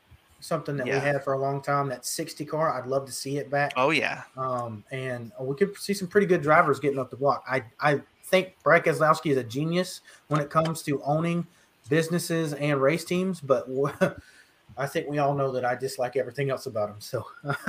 something 0.41 0.77
that 0.77 0.87
Yeah. 0.87 0.95
we 0.95 1.01
had 1.01 1.25
for 1.25 1.33
a 1.33 1.39
long 1.39 1.61
time. 1.63 1.89
That 1.89 2.07
60 2.07 2.45
car, 2.45 2.71
I'd 2.81 2.87
love 2.87 3.07
to 3.07 3.13
see 3.13 3.39
it 3.39 3.51
back. 3.51 3.73
Oh 3.77 3.91
yeah. 3.91 4.23
Um, 4.37 4.85
and 4.93 5.33
we 5.41 5.57
could 5.57 5.77
see 5.77 5.95
some 5.95 6.07
pretty 6.09 6.27
good 6.27 6.43
drivers 6.43 6.79
getting 6.79 6.99
up 6.99 7.11
the 7.11 7.17
block. 7.17 7.45
I, 7.49 7.65
I 7.81 8.01
think 8.27 8.55
Brad 8.63 8.85
Keselowski 8.85 9.31
is 9.33 9.37
a 9.37 9.43
genius 9.45 10.01
when 10.29 10.41
it 10.41 10.49
comes 10.51 10.83
to 10.85 11.03
owning 11.03 11.47
businesses 11.89 12.53
and 12.53 12.81
race 12.81 13.05
teams, 13.05 13.41
but 13.41 13.67
I 14.77 14.87
think 14.87 15.09
we 15.09 15.19
all 15.19 15.35
know 15.35 15.51
that 15.53 15.65
I 15.65 15.75
dislike 15.75 16.17
everything 16.17 16.51
else 16.51 16.67
about 16.67 16.91
him. 16.91 17.01
So, 17.01 17.25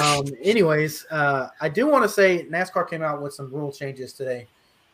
um, 0.00 0.24
anyways, 0.42 1.06
uh, 1.10 1.48
I 1.60 1.68
do 1.68 1.86
want 1.86 2.04
to 2.04 2.08
say 2.08 2.46
NASCAR 2.50 2.88
came 2.88 3.02
out 3.02 3.20
with 3.22 3.32
some 3.34 3.50
rule 3.52 3.72
changes 3.72 4.12
today. 4.12 4.46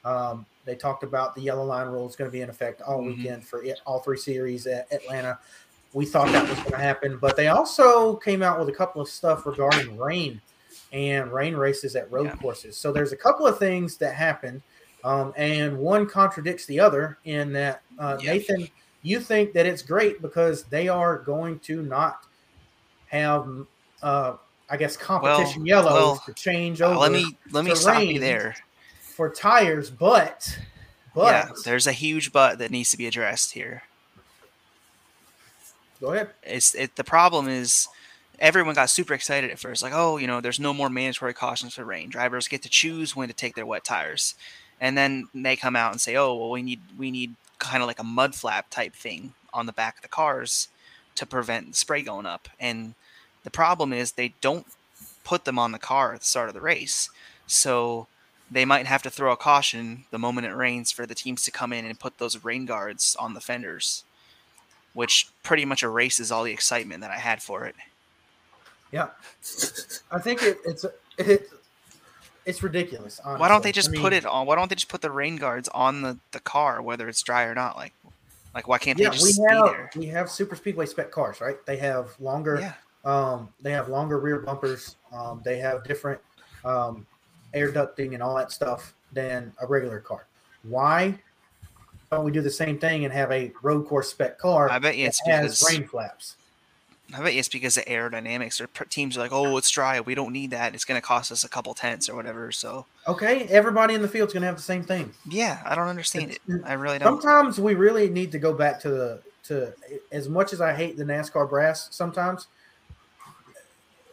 Um, 0.04 0.46
they 0.64 0.74
talked 0.74 1.02
about 1.02 1.34
the 1.34 1.40
yellow 1.42 1.64
line 1.64 1.88
rule 1.88 2.08
is 2.08 2.16
going 2.16 2.30
to 2.30 2.32
be 2.32 2.40
in 2.42 2.48
effect 2.50 2.80
all 2.82 3.00
Mhm. 3.00 3.16
weekend 3.16 3.44
for 3.44 3.62
it, 3.62 3.80
all 3.86 4.00
three 4.00 4.16
series 4.18 4.66
at 4.66 4.90
Atlanta. 4.92 5.38
We 5.94 6.04
thought 6.04 6.26
that 6.32 6.48
was 6.48 6.58
going 6.58 6.72
to 6.72 6.76
happen, 6.78 7.18
but 7.18 7.36
they 7.36 7.46
also 7.48 8.16
came 8.16 8.42
out 8.42 8.58
with 8.58 8.68
a 8.68 8.72
couple 8.72 9.00
of 9.00 9.08
stuff 9.08 9.46
regarding 9.46 9.96
rain 9.96 10.40
and 10.92 11.32
rain 11.32 11.54
races 11.54 11.94
at 11.94 12.10
road 12.10 12.26
Yeah. 12.26 12.36
courses. 12.36 12.76
So 12.76 12.92
there's 12.92 13.12
a 13.12 13.16
couple 13.16 13.46
of 13.46 13.58
things 13.60 13.96
that 13.98 14.12
happened, 14.14 14.60
um, 15.04 15.32
and 15.36 15.78
one 15.78 16.06
contradicts 16.06 16.66
the 16.66 16.80
other. 16.80 17.18
In 17.24 17.52
that, 17.52 17.82
uh, 17.98 18.18
Yeah. 18.20 18.32
Nathan, 18.32 18.68
you 19.02 19.20
think 19.20 19.52
that 19.52 19.66
it's 19.66 19.82
great 19.82 20.20
because 20.20 20.64
they 20.64 20.88
are 20.88 21.18
going 21.18 21.60
to 21.60 21.80
not 21.82 22.26
have, 23.06 23.46
uh, 24.02 24.34
I 24.68 24.76
guess, 24.76 24.96
competition 24.96 25.64
yellows 25.64 25.94
well, 25.94 26.22
to 26.26 26.32
change 26.34 26.82
Uh, 26.82 26.88
over 26.88 26.98
let 26.98 27.12
me 27.12 27.38
let 27.52 27.64
me 27.64 27.70
to 27.70 27.76
stop 27.76 28.02
you 28.02 28.18
there. 28.18 28.56
for 28.98 29.30
tires, 29.30 29.90
but 29.90 30.58
but 31.14 31.26
yeah, 31.26 31.48
there's 31.64 31.86
a 31.86 31.92
huge 31.92 32.32
but 32.32 32.58
that 32.58 32.72
needs 32.72 32.90
to 32.90 32.96
be 32.96 33.06
addressed 33.06 33.52
here. 33.52 33.82
Go 36.00 36.12
ahead. 36.12 36.30
It's 36.42 36.74
it 36.74 36.96
the 36.96 37.04
problem 37.04 37.48
is 37.48 37.88
everyone 38.38 38.74
got 38.74 38.90
super 38.90 39.14
excited 39.14 39.50
at 39.50 39.58
first, 39.58 39.82
like, 39.82 39.92
oh, 39.94 40.16
you 40.16 40.26
know, 40.26 40.40
there's 40.40 40.60
no 40.60 40.74
more 40.74 40.90
mandatory 40.90 41.34
cautions 41.34 41.74
for 41.74 41.84
rain. 41.84 42.10
Drivers 42.10 42.48
get 42.48 42.62
to 42.62 42.68
choose 42.68 43.14
when 43.14 43.28
to 43.28 43.34
take 43.34 43.54
their 43.54 43.66
wet 43.66 43.84
tires. 43.84 44.34
And 44.80 44.98
then 44.98 45.28
they 45.34 45.56
come 45.56 45.76
out 45.76 45.92
and 45.92 46.00
say, 46.00 46.16
oh, 46.16 46.34
well, 46.34 46.50
we 46.50 46.62
need 46.62 46.80
we 46.98 47.10
need 47.10 47.34
kind 47.58 47.82
of 47.82 47.86
like 47.86 48.00
a 48.00 48.04
mud 48.04 48.34
flap 48.34 48.70
type 48.70 48.94
thing 48.94 49.34
on 49.52 49.66
the 49.66 49.72
back 49.72 49.96
of 49.96 50.02
the 50.02 50.08
cars 50.08 50.68
to 51.14 51.24
prevent 51.24 51.76
spray 51.76 52.02
going 52.02 52.26
up. 52.26 52.48
And 52.58 52.94
the 53.44 53.50
problem 53.50 53.92
is 53.92 54.12
they 54.12 54.34
don't 54.40 54.66
put 55.22 55.44
them 55.44 55.58
on 55.58 55.72
the 55.72 55.78
car 55.78 56.12
at 56.12 56.20
the 56.20 56.26
start 56.26 56.48
of 56.48 56.54
the 56.54 56.60
race. 56.60 57.08
So 57.46 58.08
they 58.50 58.64
might 58.64 58.86
have 58.86 59.02
to 59.02 59.10
throw 59.10 59.32
a 59.32 59.36
caution 59.36 60.04
the 60.10 60.18
moment 60.18 60.46
it 60.46 60.54
rains 60.54 60.92
for 60.92 61.06
the 61.06 61.14
teams 61.14 61.44
to 61.44 61.50
come 61.50 61.72
in 61.72 61.84
and 61.84 61.98
put 61.98 62.18
those 62.18 62.44
rain 62.44 62.66
guards 62.66 63.16
on 63.18 63.34
the 63.34 63.40
fenders, 63.40 64.04
which 64.94 65.28
pretty 65.42 65.64
much 65.64 65.82
erases 65.82 66.32
all 66.32 66.44
the 66.44 66.52
excitement 66.52 67.02
that 67.02 67.10
I 67.10 67.18
had 67.18 67.42
for 67.42 67.66
it. 67.66 67.74
Yeah, 68.92 69.08
I 70.10 70.20
think 70.20 70.42
it, 70.42 70.58
it's 70.64 70.84
it, 71.18 71.50
it's 72.46 72.62
ridiculous. 72.62 73.20
Why 73.24 73.48
don't 73.48 73.62
they 73.62 73.72
just 73.72 73.88
I 73.88 73.92
mean, 73.92 74.02
put 74.02 74.12
it 74.12 74.24
on? 74.24 74.46
Why 74.46 74.54
don't 74.54 74.68
they 74.68 74.76
just 74.76 74.88
put 74.88 75.02
the 75.02 75.10
rain 75.10 75.36
guards 75.36 75.68
on 75.68 76.02
the, 76.02 76.18
the 76.32 76.40
car, 76.40 76.80
whether 76.80 77.08
it's 77.08 77.22
dry 77.22 77.44
or 77.44 77.54
not? 77.54 77.76
Like, 77.76 77.92
like 78.54 78.68
why 78.68 78.78
can't 78.78 78.98
Yeah, 78.98 79.10
they 79.10 79.16
we 79.16 79.18
just 79.18 79.40
be 79.48 79.54
have 79.54 79.64
there? 79.64 79.90
we 79.96 80.06
have 80.06 80.30
super 80.30 80.54
speedway 80.54 80.86
spec 80.86 81.10
cars, 81.10 81.40
right? 81.40 81.56
They 81.66 81.76
have 81.78 82.14
longer 82.20 82.60
Yeah, 82.60 82.72
um, 83.04 83.48
they 83.60 83.72
have 83.72 83.88
longer 83.88 84.18
rear 84.18 84.38
bumpers. 84.38 84.96
Um, 85.12 85.42
they 85.44 85.58
have 85.58 85.84
different 85.84 86.20
um, 86.64 87.06
air 87.52 87.72
ducting 87.72 88.14
and 88.14 88.22
all 88.22 88.36
that 88.36 88.52
stuff 88.52 88.94
than 89.12 89.52
a 89.60 89.66
regular 89.66 90.00
car. 90.00 90.26
Why 90.62 91.18
don't 92.14 92.24
we 92.24 92.32
do 92.32 92.40
the 92.40 92.50
same 92.50 92.78
thing 92.78 93.04
and 93.04 93.12
have 93.12 93.30
a 93.30 93.52
road 93.62 93.86
course 93.86 94.10
spec 94.10 94.38
car 94.38 94.70
I 94.70 94.78
bet 94.78 94.96
you 94.96 95.06
it's 95.06 95.20
that 95.26 95.42
has 95.42 95.60
because 95.60 95.78
rain 95.78 95.88
flaps? 95.88 96.36
I 97.14 97.22
bet 97.22 97.34
you 97.34 97.38
it's 97.38 97.48
because 97.48 97.76
of 97.76 97.84
aerodynamics. 97.84 98.60
Or 98.60 98.84
teams 98.86 99.16
are 99.16 99.20
like, 99.20 99.32
oh, 99.32 99.56
it's 99.56 99.70
dry. 99.70 100.00
We 100.00 100.14
don't 100.14 100.32
need 100.32 100.50
that. 100.52 100.74
It's 100.74 100.84
going 100.84 101.00
to 101.00 101.06
cost 101.06 101.30
us 101.30 101.44
a 101.44 101.48
couple 101.48 101.74
tenths 101.74 102.08
or 102.08 102.16
whatever. 102.16 102.50
So 102.50 102.86
Okay, 103.06 103.44
everybody 103.44 103.94
in 103.94 104.02
the 104.02 104.08
field's 104.08 104.32
going 104.32 104.40
to 104.40 104.46
have 104.46 104.56
the 104.56 104.62
same 104.62 104.82
thing. 104.82 105.12
yeah, 105.28 105.60
I 105.64 105.74
don't 105.74 105.88
understand 105.88 106.30
it. 106.30 106.40
I 106.64 106.72
really 106.72 106.98
don't. 106.98 107.20
Sometimes 107.20 107.60
we 107.60 107.74
really 107.74 108.08
need 108.08 108.32
to 108.32 108.38
go 108.38 108.54
back 108.54 108.80
to 108.80 108.88
the 108.88 109.22
to 109.44 109.74
as 110.10 110.28
much 110.28 110.52
as 110.54 110.60
I 110.60 110.72
hate 110.72 110.96
the 110.96 111.04
NASCAR 111.04 111.48
brass. 111.48 111.88
Sometimes, 111.90 112.46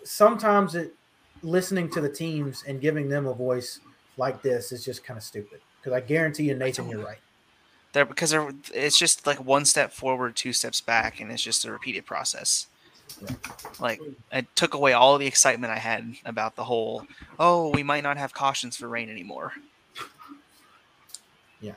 sometimes 0.03 0.75
it 0.75 0.93
listening 1.41 1.89
to 1.91 2.01
the 2.01 2.09
teams 2.09 2.63
and 2.67 2.81
giving 2.81 3.09
them 3.09 3.25
a 3.25 3.33
voice 3.33 3.79
like 4.17 4.41
this 4.41 4.71
is 4.71 4.83
just 4.83 5.03
kind 5.03 5.17
of 5.17 5.23
stupid. 5.23 5.61
Because 5.79 5.93
I 5.93 6.01
guarantee 6.01 6.43
you, 6.43 6.55
Nathan, 6.55 6.89
you're 6.89 7.03
right. 7.03 7.17
They're, 7.93 8.05
because 8.05 8.29
they're, 8.29 8.51
it's 8.73 8.97
just 8.97 9.27
like 9.27 9.43
one 9.43 9.65
step 9.65 9.91
forward, 9.91 10.35
two 10.35 10.53
steps 10.53 10.79
back, 10.81 11.19
and 11.19 11.31
it's 11.31 11.43
just 11.43 11.65
a 11.65 11.71
repeated 11.71 12.05
process. 12.05 12.67
Right. 13.21 13.37
Like 13.79 14.01
it 14.31 14.47
took 14.55 14.73
away 14.73 14.93
all 14.93 15.17
the 15.17 15.27
excitement 15.27 15.73
I 15.73 15.77
had 15.77 16.15
about 16.25 16.55
the 16.55 16.63
whole. 16.63 17.05
Oh, 17.37 17.69
we 17.69 17.83
might 17.83 18.03
not 18.03 18.17
have 18.17 18.33
cautions 18.33 18.77
for 18.77 18.87
rain 18.87 19.09
anymore. 19.09 19.53
Yeah. 21.59 21.73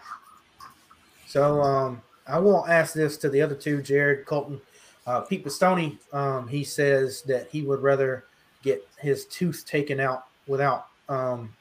So 1.26 1.60
um, 1.60 2.00
I 2.26 2.38
won't 2.38 2.70
ask 2.70 2.94
this 2.94 3.16
to 3.18 3.28
the 3.28 3.42
other 3.42 3.54
two, 3.56 3.82
Jared 3.82 4.24
Colton. 4.24 4.60
Uh, 5.06 5.20
Pete 5.20 5.44
Pistone, 5.44 5.98
um, 6.14 6.48
he 6.48 6.64
says 6.64 7.22
that 7.22 7.48
he 7.50 7.60
would 7.60 7.82
rather 7.82 8.24
get 8.62 8.86
his 8.98 9.26
tooth 9.26 9.64
taken 9.66 10.00
out 10.00 10.24
without 10.46 10.86
um, 11.10 11.52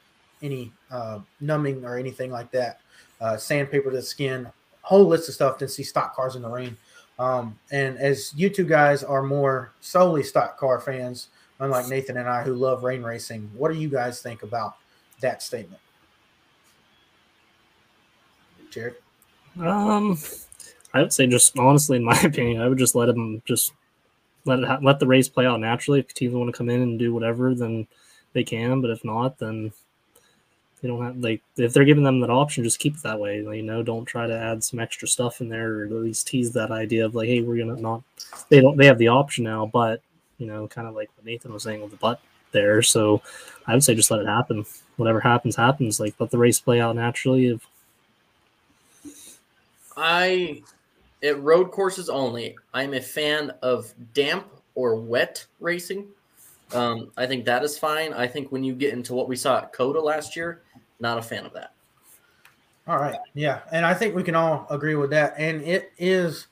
any 0.42 0.72
uh, 0.90 1.18
numbing 1.40 1.84
or 1.84 1.98
anything 1.98 2.30
like 2.30 2.50
that, 2.52 2.80
uh, 3.24 3.38
sandpaper 3.38 3.90
to 3.90 3.96
the 3.96 4.02
skin, 4.02 4.46
whole 4.82 5.06
list 5.06 5.28
of 5.28 5.34
stuff 5.34 5.58
than 5.58 5.66
see 5.66 5.82
stock 5.82 6.14
cars 6.14 6.36
in 6.36 6.42
the 6.42 6.48
rain. 6.48 6.76
Um, 7.18 7.58
and 7.70 7.96
as 7.98 8.34
you 8.36 8.50
two 8.50 8.66
guys 8.66 9.02
are 9.02 9.22
more 9.22 9.72
solely 9.80 10.22
stock 10.22 10.58
car 10.58 10.78
fans, 10.78 11.28
unlike 11.58 11.88
Nathan 11.88 12.18
and 12.18 12.28
I 12.28 12.42
who 12.42 12.54
love 12.54 12.84
rain 12.84 13.02
racing, 13.02 13.50
what 13.56 13.72
do 13.72 13.78
you 13.78 13.88
guys 13.88 14.20
think 14.20 14.42
about 14.42 14.76
that 15.20 15.42
statement? 15.42 15.80
Jared? 18.70 18.96
Um, 19.58 20.18
I 20.92 21.00
would 21.00 21.12
say 21.12 21.26
just 21.26 21.58
honestly, 21.58 21.96
in 21.96 22.04
my 22.04 22.18
opinion, 22.24 22.60
I 22.60 22.68
would 22.68 22.78
just 22.78 22.94
let 22.94 23.06
them 23.06 23.40
just 23.46 23.72
let 24.44 24.58
it 24.58 24.66
ha- 24.66 24.80
let 24.82 24.98
the 24.98 25.06
race 25.06 25.30
play 25.30 25.46
out 25.46 25.60
naturally. 25.60 26.00
If 26.00 26.12
teams 26.12 26.34
want 26.34 26.52
to 26.52 26.58
come 26.58 26.68
in 26.68 26.82
and 26.82 26.98
do 26.98 27.14
whatever, 27.14 27.54
then 27.54 27.86
they 28.34 28.44
can. 28.44 28.82
But 28.82 28.90
if 28.90 29.02
not, 29.02 29.38
then 29.38 29.72
they 30.84 30.88
don't 30.90 31.02
have 31.02 31.16
like 31.16 31.40
if 31.56 31.72
they're 31.72 31.86
giving 31.86 32.04
them 32.04 32.20
that 32.20 32.28
option, 32.28 32.62
just 32.62 32.78
keep 32.78 32.94
it 32.94 33.02
that 33.04 33.18
way. 33.18 33.40
Like, 33.40 33.56
you 33.56 33.62
know, 33.62 33.82
don't 33.82 34.04
try 34.04 34.26
to 34.26 34.38
add 34.38 34.62
some 34.62 34.78
extra 34.78 35.08
stuff 35.08 35.40
in 35.40 35.48
there 35.48 35.78
or 35.78 35.84
at 35.86 35.92
least 35.92 36.26
tease 36.26 36.52
that 36.52 36.70
idea 36.70 37.06
of 37.06 37.14
like, 37.14 37.26
hey, 37.26 37.40
we're 37.40 37.56
gonna 37.56 37.80
not. 37.80 38.02
They 38.50 38.60
don't. 38.60 38.76
They 38.76 38.84
have 38.84 38.98
the 38.98 39.08
option 39.08 39.44
now, 39.44 39.64
but 39.64 40.02
you 40.36 40.46
know, 40.46 40.68
kind 40.68 40.86
of 40.86 40.94
like 40.94 41.08
what 41.16 41.24
Nathan 41.24 41.54
was 41.54 41.62
saying 41.62 41.80
with 41.80 41.90
the 41.90 41.96
butt 41.96 42.20
there. 42.52 42.82
So 42.82 43.22
I 43.66 43.72
would 43.72 43.82
say 43.82 43.94
just 43.94 44.10
let 44.10 44.20
it 44.20 44.26
happen. 44.26 44.66
Whatever 44.96 45.20
happens, 45.20 45.56
happens. 45.56 46.00
Like 46.00 46.16
let 46.18 46.30
the 46.30 46.36
race 46.36 46.60
play 46.60 46.82
out 46.82 46.96
naturally. 46.96 47.46
If 47.46 47.66
I 49.96 50.60
at 51.22 51.40
road 51.40 51.70
courses 51.70 52.10
only, 52.10 52.56
I'm 52.74 52.92
a 52.92 53.00
fan 53.00 53.52
of 53.62 53.90
damp 54.12 54.48
or 54.74 54.96
wet 54.96 55.46
racing. 55.60 56.08
Um, 56.74 57.10
I 57.16 57.26
think 57.26 57.44
that 57.44 57.62
is 57.62 57.78
fine. 57.78 58.12
I 58.12 58.26
think 58.26 58.50
when 58.52 58.64
you 58.64 58.74
get 58.74 58.92
into 58.92 59.14
what 59.14 59.28
we 59.28 59.36
saw 59.36 59.58
at 59.58 59.72
COTA 59.72 60.00
last 60.00 60.36
year, 60.36 60.62
not 61.00 61.18
a 61.18 61.22
fan 61.22 61.46
of 61.46 61.52
that. 61.52 61.72
All 62.86 62.98
right. 62.98 63.18
Yeah. 63.34 63.60
And 63.72 63.86
I 63.86 63.94
think 63.94 64.14
we 64.14 64.22
can 64.22 64.34
all 64.34 64.66
agree 64.70 64.94
with 64.94 65.10
that. 65.10 65.34
And 65.38 65.62
it 65.62 65.92
is 65.96 66.48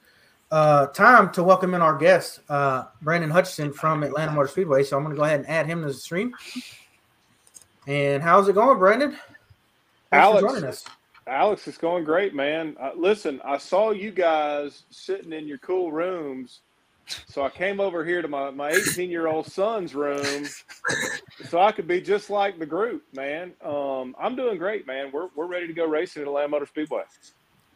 uh, 0.51 0.87
time 0.89 1.31
to 1.33 1.43
welcome 1.43 1.75
in 1.75 1.83
our 1.83 1.97
guest, 1.97 2.41
uh, 2.49 2.85
Brandon 3.03 3.31
Hutchison 3.31 3.73
from 3.73 4.03
Atlanta 4.03 4.33
Motor 4.33 4.49
Speedway. 4.49 4.83
So 4.83 4.97
I'm 4.97 5.03
going 5.03 5.15
to 5.15 5.19
go 5.19 5.25
ahead 5.25 5.41
and 5.41 5.49
add 5.49 5.67
him 5.67 5.83
to 5.83 5.89
the 5.89 5.95
stream. 5.95 6.35
And 7.87 8.23
how's 8.23 8.49
it 8.49 8.55
going, 8.55 8.79
Brandon? 8.79 9.11
Thanks 9.11 9.21
Alex, 10.13 10.43
joining 10.43 10.65
us. 10.65 10.85
Alex, 11.27 11.69
it's 11.69 11.79
going 11.79 12.05
great, 12.05 12.35
man. 12.35 12.77
Uh, 12.81 12.91
listen, 12.97 13.41
I 13.45 13.59
saw 13.59 13.91
you 13.91 14.11
guys 14.11 14.85
sitting 14.91 15.33
in 15.33 15.47
your 15.47 15.59
cool 15.59 15.93
rooms 15.93 16.61
so 17.27 17.43
I 17.43 17.51
came 17.51 17.81
over 17.81 18.05
here 18.05 18.23
to 18.23 18.29
my, 18.29 18.51
my 18.51 18.71
18 18.71 19.11
year 19.11 19.27
old 19.27 19.47
son's 19.47 19.95
room 19.95 20.47
so 21.49 21.61
I 21.61 21.73
could 21.73 21.87
be 21.87 22.01
just 22.01 22.31
like 22.31 22.59
the 22.59 22.67
group, 22.67 23.03
man. 23.13 23.53
Um, 23.65 24.15
I'm 24.19 24.37
doing 24.37 24.59
great, 24.59 24.87
man. 24.87 25.11
We're, 25.13 25.29
we're 25.35 25.47
ready 25.47 25.67
to 25.67 25.73
go 25.73 25.87
racing 25.87 26.23
at 26.23 26.29
Atlanta 26.29 26.49
Motor 26.49 26.67
Speedway. 26.67 27.03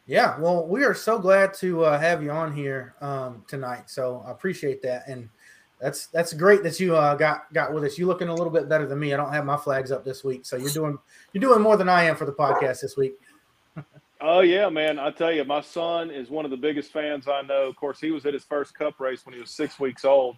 Yeah, 0.05 0.39
well, 0.39 0.65
we 0.65 0.85
are 0.85 0.93
so 0.93 1.19
glad 1.19 1.53
to 1.55 1.83
uh, 1.83 1.99
have 1.99 2.23
you 2.23 2.31
on 2.31 2.53
here 2.53 2.95
um, 3.01 3.43
tonight. 3.47 3.89
So 3.89 4.23
I 4.25 4.31
appreciate 4.31 4.81
that, 4.83 5.05
and 5.07 5.27
that's 5.81 6.07
that's 6.07 6.31
great 6.31 6.63
that 6.63 6.79
you 6.79 6.95
uh, 6.95 7.15
got 7.15 7.51
got 7.53 7.73
with 7.73 7.83
us. 7.83 7.97
You 7.97 8.07
looking 8.07 8.29
a 8.29 8.33
little 8.33 8.51
bit 8.51 8.69
better 8.69 8.87
than 8.87 8.99
me. 8.99 9.13
I 9.13 9.17
don't 9.17 9.33
have 9.33 9.45
my 9.45 9.57
flags 9.57 9.91
up 9.91 10.05
this 10.05 10.23
week, 10.23 10.45
so 10.45 10.55
you're 10.55 10.71
doing 10.71 10.97
you're 11.33 11.41
doing 11.41 11.61
more 11.61 11.75
than 11.75 11.89
I 11.89 12.03
am 12.03 12.15
for 12.15 12.23
the 12.23 12.31
podcast 12.31 12.79
this 12.79 12.95
week. 12.95 13.15
Oh 14.19 14.39
yeah, 14.39 14.69
man! 14.69 14.97
I 14.97 15.11
tell 15.11 15.31
you, 15.31 15.43
my 15.43 15.61
son 15.61 16.09
is 16.09 16.29
one 16.29 16.43
of 16.43 16.51
the 16.51 16.57
biggest 16.57 16.91
fans 16.91 17.27
I 17.27 17.43
know. 17.43 17.67
Of 17.67 17.75
course, 17.75 17.99
he 17.99 18.11
was 18.11 18.25
at 18.25 18.33
his 18.33 18.43
first 18.43 18.73
Cup 18.73 18.99
race 18.99 19.25
when 19.25 19.33
he 19.33 19.39
was 19.39 19.51
six 19.51 19.79
weeks 19.79 20.05
old. 20.05 20.37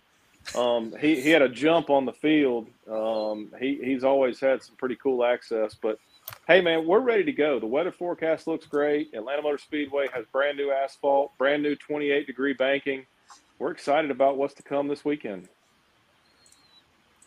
Um, 0.55 0.93
he 0.99 1.21
he 1.21 1.29
had 1.29 1.41
a 1.41 1.49
jump 1.49 1.89
on 1.89 2.05
the 2.05 2.13
field. 2.13 2.67
Um, 2.91 3.53
he 3.59 3.79
he's 3.81 4.03
always 4.03 4.39
had 4.39 4.61
some 4.63 4.75
pretty 4.75 4.97
cool 4.97 5.23
access. 5.23 5.75
But 5.81 5.97
hey, 6.47 6.59
man, 6.59 6.85
we're 6.85 6.99
ready 6.99 7.23
to 7.23 7.31
go. 7.31 7.59
The 7.59 7.67
weather 7.67 7.91
forecast 7.91 8.47
looks 8.47 8.65
great. 8.65 9.13
Atlanta 9.13 9.41
Motor 9.41 9.57
Speedway 9.59 10.07
has 10.13 10.25
brand 10.31 10.57
new 10.57 10.71
asphalt, 10.71 11.37
brand 11.37 11.63
new 11.63 11.75
28 11.75 12.27
degree 12.27 12.53
banking. 12.53 13.05
We're 13.59 13.71
excited 13.71 14.11
about 14.11 14.37
what's 14.37 14.53
to 14.55 14.63
come 14.63 14.87
this 14.87 15.05
weekend. 15.05 15.47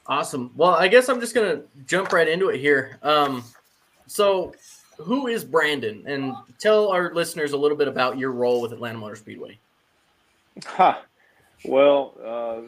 Awesome. 0.07 0.51
Well, 0.57 0.75
I 0.75 0.89
guess 0.89 1.09
I'm 1.09 1.21
just 1.21 1.35
gonna 1.35 1.63
jump 1.87 2.13
right 2.13 2.29
into 2.29 2.51
it 2.51 2.59
here. 2.61 2.99
Um, 3.03 3.45
so 4.07 4.53
who 5.05 5.27
is 5.27 5.45
Brandon? 5.45 6.05
And 6.07 6.35
tell 6.59 6.91
our 6.91 7.13
listeners 7.15 7.53
a 7.53 7.57
little 7.57 7.77
bit 7.77 7.89
about 7.89 8.19
your 8.19 8.33
role 8.33 8.61
with 8.61 8.73
Atlanta 8.73 8.99
Motor 8.99 9.17
Speedway. 9.17 9.59
Ha. 10.65 11.03
Well, 11.65 12.15
uh, 12.25 12.61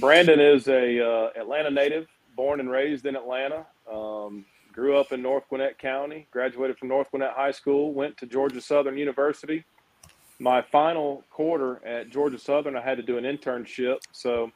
Brandon 0.00 0.40
is 0.40 0.68
a 0.68 1.04
uh, 1.04 1.30
Atlanta 1.40 1.70
native, 1.70 2.06
born 2.34 2.60
and 2.60 2.70
raised 2.70 3.06
in 3.06 3.16
Atlanta. 3.16 3.66
Um, 3.90 4.44
grew 4.72 4.96
up 4.96 5.12
in 5.12 5.20
North 5.20 5.44
Gwinnett 5.48 5.78
County. 5.78 6.26
Graduated 6.30 6.78
from 6.78 6.88
North 6.88 7.10
Gwinnett 7.10 7.32
High 7.32 7.50
School. 7.50 7.92
Went 7.92 8.16
to 8.18 8.26
Georgia 8.26 8.60
Southern 8.60 8.96
University. 8.96 9.64
My 10.38 10.62
final 10.62 11.24
quarter 11.30 11.84
at 11.86 12.10
Georgia 12.10 12.38
Southern, 12.38 12.76
I 12.76 12.80
had 12.80 12.96
to 12.96 13.02
do 13.02 13.18
an 13.18 13.24
internship. 13.24 13.98
So 14.12 14.50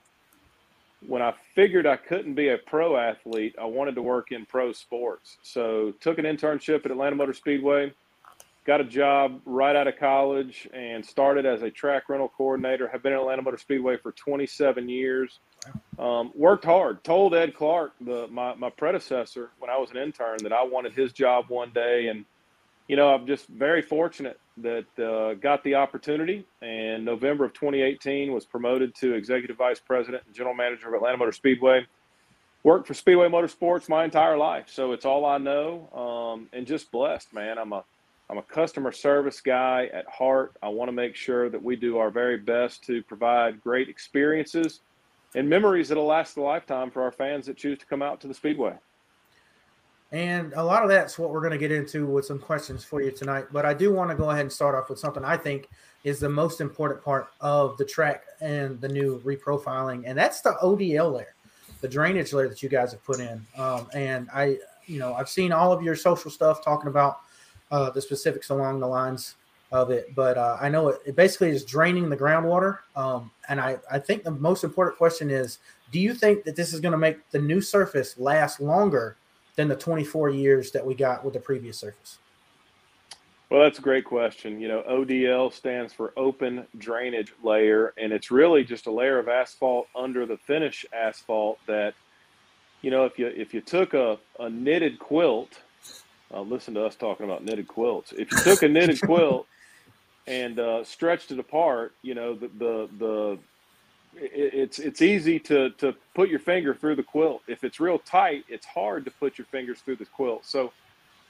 when 1.07 1.23
I 1.23 1.35
figured 1.55 1.87
I 1.87 1.97
couldn't 1.97 2.35
be 2.35 2.49
a 2.49 2.59
pro 2.59 2.97
athlete, 2.97 3.55
I 3.61 3.65
wanted 3.65 3.95
to 3.95 4.03
work 4.03 4.33
in 4.33 4.45
pro 4.47 4.73
sports. 4.73 5.39
So 5.43 5.93
took 6.01 6.19
an 6.19 6.25
internship 6.25 6.85
at 6.85 6.91
Atlanta 6.91 7.17
Motor 7.17 7.33
Speedway, 7.33 7.93
got 8.65 8.81
a 8.81 8.85
job 8.85 9.41
right 9.45 9.77
out 9.77 9.87
of 9.87 9.97
college, 9.99 10.69
and 10.75 11.05
started 11.05 11.47
as 11.47 11.63
a 11.63 11.71
track 11.71 12.09
rental 12.09 12.31
coordinator. 12.37 12.89
Have 12.89 13.03
been 13.03 13.13
at 13.13 13.21
Atlanta 13.21 13.43
Motor 13.43 13.59
Speedway 13.59 13.97
for 13.97 14.13
27 14.13 14.89
years. 14.89 15.39
Um, 15.99 16.33
worked 16.35 16.65
hard. 16.65 17.03
Told 17.03 17.35
Ed 17.35 17.55
Clark, 17.55 17.93
the 18.01 18.29
my, 18.29 18.55
my 18.55 18.71
predecessor, 18.71 19.51
when 19.59 19.71
I 19.71 19.79
was 19.79 19.91
an 19.91 19.97
intern, 19.97 20.39
that 20.43 20.53
I 20.53 20.65
wanted 20.65 20.93
his 20.93 21.13
job 21.13 21.47
one 21.49 21.71
day, 21.73 22.09
and 22.09 22.25
you 22.89 22.97
know 22.97 23.09
I'm 23.09 23.27
just 23.27 23.49
very 23.49 23.83
fortunate 23.83 24.39
that 24.59 24.87
uh, 24.99 25.35
got 25.35 25.63
the 25.65 25.75
opportunity 25.75 26.47
and 26.63 27.05
November 27.05 27.45
of 27.45 27.53
2018 27.53 28.33
was 28.33 28.45
promoted 28.45 28.95
to 28.97 29.15
executive 29.15 29.57
vice 29.57 29.81
president 29.81 30.23
and 30.27 30.35
general 30.35 30.55
manager 30.55 30.89
of 30.89 30.95
Atlanta 30.95 31.19
Motor 31.19 31.33
Speedway. 31.33 31.87
Worked 32.63 32.89
for 32.89 32.95
Speedway 32.95 33.29
Motorsports 33.29 33.89
my 33.89 34.05
entire 34.05 34.37
life, 34.37 34.65
so 34.69 34.93
it's 34.93 35.05
all 35.05 35.25
I 35.25 35.39
know, 35.39 35.89
um, 35.95 36.49
and 36.53 36.67
just 36.67 36.91
blessed, 36.91 37.33
man. 37.33 37.59
I'm 37.59 37.73
a 37.73 37.85
I'm 38.29 38.39
a 38.39 38.43
customer 38.43 38.91
service 38.91 39.41
guy 39.41 39.89
at 39.93 40.05
heart. 40.09 40.57
I 40.61 40.69
want 40.69 40.89
to 40.89 40.93
make 40.93 41.15
sure 41.15 41.49
that 41.49 41.63
we 41.63 41.77
do 41.77 41.99
our 41.99 42.11
very 42.11 42.39
best 42.39 42.83
to 42.85 43.03
provide 43.05 43.63
great 43.63 43.89
experiences 43.89 44.81
and 45.37 45.49
memories 45.49 45.89
that'll 45.89 46.07
last 46.07 46.37
a 46.39 46.41
lifetime 46.41 46.91
for 46.91 47.03
our 47.03 47.13
fans 47.13 47.47
that 47.47 47.57
choose 47.57 47.79
to 47.79 47.87
come 47.87 48.03
out 48.03 48.21
to 48.23 48.27
the 48.27 48.35
Speedway. 48.35 48.75
And 50.17 50.55
a 50.55 50.65
lot 50.65 50.83
of 50.83 50.89
that's 50.89 51.19
what 51.19 51.29
we're 51.29 51.43
going 51.43 51.53
to 51.53 51.59
get 51.59 51.71
into 51.71 52.07
with 52.07 52.25
some 52.25 52.39
questions 52.39 52.83
for 52.83 53.03
you 53.03 53.11
tonight. 53.11 53.49
But 53.53 53.67
I 53.67 53.75
do 53.75 53.93
want 53.93 54.09
to 54.09 54.17
go 54.17 54.31
ahead 54.31 54.41
and 54.41 54.51
start 54.51 54.75
off 54.75 54.89
with 54.89 54.99
something 54.99 55.23
I 55.23 55.37
think 55.37 55.69
is 56.05 56.19
the 56.19 56.29
most 56.31 56.63
important 56.63 57.05
part 57.05 57.29
of 57.43 57.77
the 57.77 57.85
track 57.85 58.25
and 58.41 58.81
the 58.81 58.89
new 58.89 59.21
reprofiling, 59.27 60.05
and 60.07 60.17
that's 60.17 60.41
the 60.41 60.57
ODL 60.63 61.13
layer, 61.13 61.35
the 61.83 61.89
drainage 61.89 62.33
layer 62.33 62.49
that 62.49 62.63
you 62.63 62.71
guys 62.71 62.93
have 62.93 63.05
put 63.05 63.21
in. 63.21 63.45
Um, 63.59 63.89
and 63.93 64.31
I, 64.33 64.57
you 64.87 64.99
know, 64.99 65.13
I've 65.13 65.29
seen 65.29 65.53
all 65.53 65.71
of 65.71 65.83
your 65.83 65.95
social 65.95 66.31
stuff 66.31 66.65
talking 66.65 66.89
about 66.89 67.19
uh, 67.71 67.91
the 67.91 68.01
specifics 68.01 68.49
along 68.49 68.81
the 68.81 68.87
lines 68.87 69.35
of 69.71 69.91
it, 69.91 70.15
but 70.15 70.39
uh, 70.39 70.57
I 70.59 70.71
know 70.71 70.89
it, 70.89 71.01
it, 71.05 71.15
basically 71.15 71.51
is 71.51 71.63
draining 71.63 72.09
the 72.09 72.17
groundwater. 72.17 72.79
Um, 72.95 73.31
and 73.51 73.61
I, 73.61 73.77
I 73.91 73.99
think 73.99 74.25
the 74.25 74.31
most 74.31 74.65
important 74.65 74.97
question 74.97 75.29
is, 75.29 75.59
do 75.93 76.01
you 76.01 76.15
think 76.15 76.45
that 76.45 76.57
this 76.57 76.73
is 76.73 76.81
going 76.81 76.93
to 76.93 76.99
make 76.99 77.29
the 77.33 77.39
new 77.39 77.61
surface 77.61 78.19
last 78.19 78.61
longer? 78.61 79.19
Than 79.57 79.69
the 79.69 79.77
24 79.77 80.31
years 80.31 80.71
that 80.71 80.87
we 80.87 80.95
got 80.95 81.25
with 81.25 81.35
the 81.35 81.41
previous 81.41 81.79
surface? 81.79 82.19
Well, 83.51 83.63
that's 83.63 83.79
a 83.79 83.83
great 83.83 84.05
question. 84.05 84.61
You 84.61 84.69
know, 84.69 84.83
ODL 84.89 85.53
stands 85.53 85.93
for 85.93 86.13
open 86.17 86.67
drainage 86.79 87.33
layer, 87.45 87.95
and 87.97 88.13
it's 88.13 88.31
really 88.31 88.65
just 88.65 88.87
a 88.87 88.91
layer 88.91 89.19
of 89.19 89.29
asphalt 89.29 89.87
under 89.95 90.27
the 90.27 90.37
finish 90.37 90.85
asphalt 90.93 91.59
that, 91.67 91.95
you 92.83 92.91
know, 92.91 93.05
if 93.05 93.19
you 93.19 93.29
if 93.29 93.55
you 93.55 93.61
took 93.61 93.95
a, 93.95 94.19
a 94.41 94.51
knitted 94.51 94.99
quilt, 94.99 95.61
uh, 96.35 96.41
listen 96.41 96.75
to 96.75 96.85
us 96.85 96.97
talking 96.97 97.25
about 97.25 97.45
knitted 97.45 97.69
quilts. 97.69 98.13
If 98.13 98.33
you 98.33 98.39
took 98.39 98.63
a 98.65 98.69
knitted 98.69 99.01
quilt 99.05 99.47
and 100.27 100.59
uh, 100.59 100.83
stretched 100.83 101.31
it 101.31 101.39
apart, 101.39 101.95
you 102.03 102.15
know, 102.15 102.35
the 102.35 102.49
the 102.49 102.89
the 102.99 103.39
it's 104.17 104.79
it's 104.79 105.03
easy 105.03 105.39
to 105.41 105.71
to 105.71 105.95
put 106.15 106.29
your 106.29 106.39
finger 106.39 106.75
through 106.75 106.97
the 106.97 107.03
quilt. 107.03 107.43
If 107.47 107.65
it's 107.65 107.81
real 107.81 107.99
tight, 107.99 108.45
it's 108.49 108.67
hard 108.67 109.05
to 109.05 109.11
put 109.11 109.39
your 109.39 109.47
fingers 109.47 109.81
through 109.81 109.97
the 109.97 110.07
quilt. 110.07 110.45
So 110.47 110.73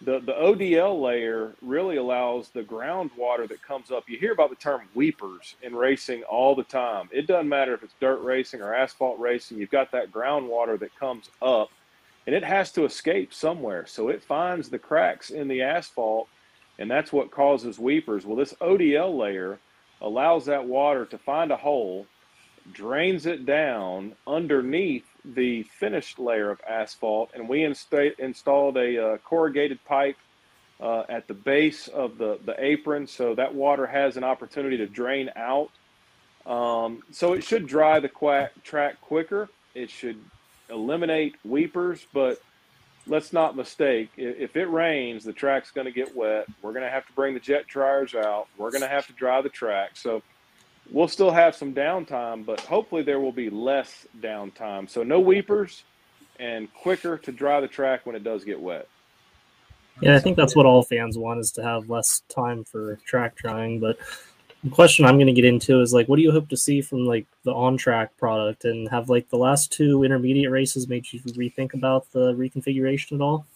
the 0.02 0.20
the 0.20 0.32
ODL 0.32 1.00
layer 1.00 1.54
really 1.62 1.96
allows 1.96 2.50
the 2.50 2.62
groundwater 2.62 3.48
that 3.48 3.62
comes 3.62 3.90
up. 3.90 4.04
You 4.08 4.18
hear 4.18 4.32
about 4.32 4.50
the 4.50 4.56
term 4.56 4.82
weepers 4.94 5.56
in 5.62 5.74
racing 5.74 6.22
all 6.24 6.54
the 6.54 6.64
time. 6.64 7.08
It 7.12 7.26
doesn't 7.26 7.48
matter 7.48 7.74
if 7.74 7.82
it's 7.82 7.94
dirt 8.00 8.20
racing 8.20 8.60
or 8.62 8.74
asphalt 8.74 9.18
racing. 9.18 9.58
You've 9.58 9.70
got 9.70 9.90
that 9.92 10.12
groundwater 10.12 10.78
that 10.80 10.94
comes 10.98 11.30
up, 11.42 11.70
and 12.26 12.34
it 12.34 12.44
has 12.44 12.72
to 12.72 12.84
escape 12.84 13.32
somewhere. 13.32 13.86
So 13.86 14.08
it 14.08 14.22
finds 14.22 14.68
the 14.68 14.78
cracks 14.78 15.30
in 15.30 15.48
the 15.48 15.62
asphalt, 15.62 16.28
and 16.78 16.90
that's 16.90 17.12
what 17.12 17.30
causes 17.30 17.78
weepers. 17.78 18.26
Well, 18.26 18.36
this 18.36 18.54
ODL 18.60 19.16
layer 19.16 19.58
allows 20.02 20.44
that 20.44 20.66
water 20.66 21.06
to 21.06 21.18
find 21.18 21.50
a 21.50 21.56
hole 21.56 22.06
drains 22.72 23.26
it 23.26 23.46
down 23.46 24.14
underneath 24.26 25.06
the 25.24 25.62
finished 25.64 26.18
layer 26.18 26.50
of 26.50 26.60
asphalt, 26.68 27.30
and 27.34 27.48
we 27.48 27.60
insta- 27.60 28.18
installed 28.18 28.76
a 28.76 29.04
uh, 29.14 29.16
corrugated 29.18 29.84
pipe 29.84 30.16
uh, 30.80 31.04
at 31.08 31.26
the 31.26 31.34
base 31.34 31.88
of 31.88 32.18
the, 32.18 32.38
the 32.44 32.54
apron 32.62 33.06
so 33.06 33.34
that 33.34 33.54
water 33.54 33.86
has 33.86 34.16
an 34.16 34.24
opportunity 34.24 34.76
to 34.76 34.86
drain 34.86 35.30
out. 35.36 35.70
Um, 36.44 37.02
so 37.10 37.32
it 37.32 37.42
should 37.42 37.66
dry 37.66 37.98
the 37.98 38.08
quack, 38.08 38.52
track 38.62 39.00
quicker. 39.00 39.48
It 39.74 39.90
should 39.90 40.18
eliminate 40.70 41.36
weepers, 41.44 42.06
but 42.12 42.40
let's 43.06 43.32
not 43.32 43.56
mistake. 43.56 44.10
If 44.16 44.56
it 44.56 44.66
rains, 44.66 45.24
the 45.24 45.32
track's 45.32 45.70
going 45.70 45.86
to 45.86 45.92
get 45.92 46.14
wet. 46.14 46.46
We're 46.62 46.72
going 46.72 46.84
to 46.84 46.90
have 46.90 47.06
to 47.06 47.12
bring 47.14 47.34
the 47.34 47.40
jet 47.40 47.66
dryers 47.66 48.14
out. 48.14 48.46
We're 48.56 48.70
going 48.70 48.82
to 48.82 48.88
have 48.88 49.06
to 49.06 49.12
dry 49.12 49.40
the 49.42 49.48
track. 49.48 49.90
So 49.94 50.22
we'll 50.90 51.08
still 51.08 51.30
have 51.30 51.54
some 51.54 51.74
downtime, 51.74 52.44
but 52.44 52.60
hopefully 52.60 53.02
there 53.02 53.20
will 53.20 53.32
be 53.32 53.50
less 53.50 54.06
downtime. 54.20 54.88
So 54.88 55.02
no 55.02 55.20
weepers 55.20 55.84
and 56.38 56.72
quicker 56.74 57.18
to 57.18 57.32
dry 57.32 57.60
the 57.60 57.68
track 57.68 58.06
when 58.06 58.14
it 58.14 58.24
does 58.24 58.44
get 58.44 58.60
wet. 58.60 58.88
Yeah, 60.00 60.14
I 60.14 60.18
think 60.18 60.36
that's 60.36 60.54
what 60.54 60.66
all 60.66 60.82
fans 60.82 61.16
want 61.16 61.40
is 61.40 61.50
to 61.52 61.62
have 61.62 61.88
less 61.88 62.20
time 62.28 62.64
for 62.64 62.96
track 63.06 63.34
drying. 63.36 63.80
But 63.80 63.98
the 64.62 64.68
question 64.68 65.06
I'm 65.06 65.16
going 65.16 65.26
to 65.26 65.32
get 65.32 65.46
into 65.46 65.80
is 65.80 65.94
like, 65.94 66.08
what 66.08 66.16
do 66.16 66.22
you 66.22 66.32
hope 66.32 66.50
to 66.50 66.56
see 66.56 66.82
from 66.82 67.06
like 67.06 67.26
the 67.44 67.52
on 67.52 67.78
track 67.78 68.16
product, 68.18 68.64
and 68.66 68.88
have 68.90 69.08
like 69.08 69.30
the 69.30 69.38
last 69.38 69.72
two 69.72 70.04
intermediate 70.04 70.50
races 70.50 70.88
made 70.88 71.10
you 71.10 71.20
rethink 71.20 71.72
about 71.72 72.10
the 72.12 72.34
reconfiguration 72.34 73.12
at 73.12 73.20
all? 73.22 73.46